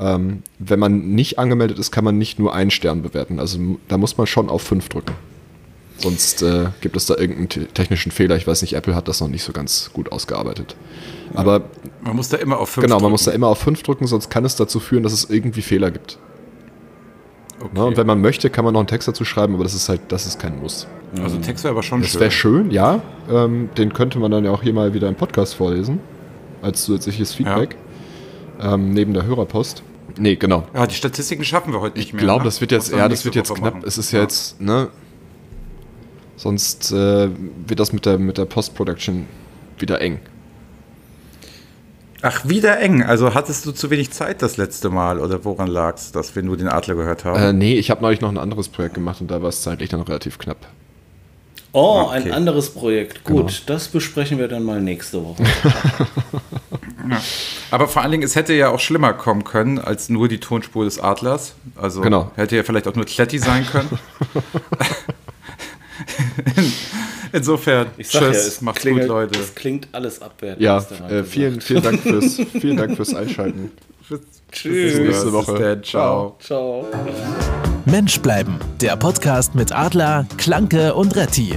Ähm, 0.00 0.42
wenn 0.58 0.80
man 0.80 1.14
nicht 1.14 1.38
angemeldet 1.38 1.78
ist, 1.78 1.92
kann 1.92 2.02
man 2.02 2.18
nicht 2.18 2.40
nur 2.40 2.52
einen 2.52 2.72
Stern 2.72 3.02
bewerten. 3.02 3.38
Also 3.38 3.60
da 3.86 3.98
muss 3.98 4.18
man 4.18 4.26
schon 4.26 4.48
auf 4.48 4.62
fünf 4.62 4.88
drücken. 4.88 5.12
Sonst 5.98 6.42
äh, 6.42 6.66
gibt 6.80 6.96
es 6.96 7.06
da 7.06 7.16
irgendeinen 7.16 7.48
te- 7.48 7.66
technischen 7.66 8.10
Fehler. 8.12 8.36
Ich 8.36 8.46
weiß 8.46 8.62
nicht, 8.62 8.74
Apple 8.74 8.94
hat 8.94 9.06
das 9.08 9.20
noch 9.20 9.28
nicht 9.28 9.44
so 9.44 9.52
ganz 9.52 9.90
gut 9.92 10.10
ausgearbeitet. 10.12 10.76
Aber 11.34 11.62
Man 12.02 12.16
muss 12.16 12.28
da 12.28 12.36
immer 12.36 12.58
auf 12.58 12.68
fünf 12.70 12.82
genau, 12.84 12.96
man 12.96 13.02
drücken. 13.02 13.12
muss 13.12 13.24
da 13.24 13.30
immer 13.32 13.46
auf 13.48 13.58
fünf 13.58 13.82
drücken, 13.82 14.06
sonst 14.06 14.28
kann 14.28 14.44
es 14.44 14.56
dazu 14.56 14.80
führen, 14.80 15.02
dass 15.04 15.12
es 15.12 15.30
irgendwie 15.30 15.62
Fehler 15.62 15.90
gibt. 15.90 16.18
Okay. 17.60 17.68
Ne? 17.74 17.84
Und 17.84 17.96
wenn 17.96 18.06
man 18.06 18.20
möchte, 18.20 18.50
kann 18.50 18.64
man 18.64 18.74
noch 18.74 18.80
einen 18.80 18.88
Text 18.88 19.06
dazu 19.08 19.24
schreiben, 19.24 19.54
aber 19.54 19.62
das 19.64 19.74
ist 19.74 19.88
halt, 19.88 20.00
das 20.08 20.26
ist 20.26 20.38
kein 20.40 20.58
Muss. 20.60 20.86
also 21.22 21.38
Text 21.38 21.64
wäre 21.64 21.72
aber 21.72 21.82
schon 21.82 22.00
Das 22.02 22.10
schön. 22.10 22.20
wäre 22.20 22.30
schön, 22.30 22.70
ja. 22.70 23.00
Ähm, 23.30 23.70
den 23.78 23.92
könnte 23.92 24.18
man 24.18 24.30
dann 24.30 24.44
ja 24.44 24.50
auch 24.50 24.62
hier 24.62 24.74
mal 24.74 24.92
wieder 24.94 25.08
im 25.08 25.14
Podcast 25.14 25.54
vorlesen. 25.54 26.00
Als 26.60 26.84
zusätzliches 26.84 27.32
Feedback. 27.34 27.76
Ähm, 28.60 28.90
neben 28.90 29.14
der 29.14 29.24
Hörerpost. 29.26 29.82
Nee, 30.18 30.36
genau. 30.36 30.64
Ja, 30.74 30.86
die 30.86 30.94
Statistiken 30.94 31.44
schaffen 31.44 31.72
wir 31.72 31.80
heute 31.80 31.96
nicht 31.98 32.08
Ich 32.08 32.12
mehr. 32.14 32.22
glaube, 32.24 32.40
ne? 32.42 32.48
das 32.48 32.60
wird 32.60 32.72
jetzt, 32.72 32.90
ja, 32.92 33.08
das 33.08 33.24
wird 33.24 33.34
jetzt 33.34 33.54
knapp. 33.54 33.74
machen. 33.74 33.84
Es 33.86 33.98
ist 33.98 34.12
ja, 34.12 34.20
jetzt, 34.20 34.60
ne? 34.60 34.88
Sonst 36.44 36.92
äh, 36.92 37.30
wird 37.66 37.80
das 37.80 37.94
mit 37.94 38.04
der, 38.04 38.18
mit 38.18 38.36
der 38.36 38.44
Post-Production 38.44 39.24
wieder 39.78 39.98
eng. 40.02 40.18
Ach, 42.20 42.46
wieder 42.46 42.78
eng. 42.80 43.02
Also 43.02 43.32
hattest 43.32 43.64
du 43.64 43.72
zu 43.72 43.88
wenig 43.88 44.10
Zeit 44.10 44.42
das 44.42 44.58
letzte 44.58 44.90
Mal 44.90 45.20
oder 45.20 45.42
woran 45.46 45.68
lag 45.68 45.96
es, 45.96 46.12
dass 46.12 46.36
wir 46.36 46.42
nur 46.42 46.58
den 46.58 46.68
Adler 46.68 46.96
gehört 46.96 47.24
haben? 47.24 47.40
Äh, 47.40 47.52
nee, 47.54 47.78
ich 47.78 47.90
habe 47.90 48.02
neulich 48.02 48.20
noch 48.20 48.28
ein 48.28 48.36
anderes 48.36 48.68
Projekt 48.68 48.92
gemacht 48.92 49.22
und 49.22 49.30
da 49.30 49.40
war 49.40 49.48
es 49.48 49.62
zeitlich 49.62 49.88
dann 49.88 50.02
relativ 50.02 50.36
knapp. 50.38 50.58
Oh, 51.72 52.08
Okay. 52.08 52.28
ein 52.28 52.32
anderes 52.32 52.68
Projekt. 52.74 53.24
Gut, 53.24 53.46
Genau. 53.48 53.58
das 53.66 53.88
besprechen 53.88 54.38
wir 54.38 54.46
dann 54.46 54.64
mal 54.64 54.82
nächste 54.82 55.24
Woche. 55.24 55.42
Aber 57.70 57.88
vor 57.88 58.02
allen 58.02 58.10
Dingen, 58.12 58.22
es 58.22 58.36
hätte 58.36 58.52
ja 58.52 58.68
auch 58.68 58.80
schlimmer 58.80 59.14
kommen 59.14 59.44
können 59.44 59.78
als 59.78 60.10
nur 60.10 60.28
die 60.28 60.40
Tonspur 60.40 60.84
des 60.84 60.98
Adlers. 61.00 61.54
Also 61.74 62.02
Genau. 62.02 62.30
hätte 62.36 62.54
ja 62.54 62.62
vielleicht 62.64 62.86
auch 62.86 62.94
nur 62.94 63.06
Kletti 63.06 63.38
sein 63.38 63.64
können. 63.66 63.98
Insofern, 67.32 67.88
Ich 67.96 68.08
sag 68.08 68.22
ja, 68.22 68.30
tschüss, 68.30 68.46
es 68.46 68.60
macht's 68.60 68.80
klingelt, 68.80 69.08
gut, 69.08 69.16
Leute. 69.16 69.40
Es 69.40 69.54
klingt 69.54 69.88
alles 69.92 70.22
abwertend. 70.22 70.62
Ja, 70.62 70.78
äh, 71.08 71.24
vielen, 71.24 71.60
vielen, 71.60 71.82
Dank 71.82 72.00
fürs, 72.00 72.36
vielen 72.60 72.76
Dank 72.76 72.96
fürs 72.96 73.14
Einschalten. 73.14 73.72
Bis 74.08 74.20
Tschüss. 74.52 74.98
nächste 74.98 75.32
Woche. 75.32 75.80
Ciao. 75.82 76.36
Ciao. 76.40 76.86
Mensch 77.86 78.20
bleiben, 78.20 78.58
der 78.80 78.96
Podcast 78.96 79.54
mit 79.54 79.72
Adler, 79.72 80.26
Klanke 80.36 80.94
und 80.94 81.16
Retti. 81.16 81.54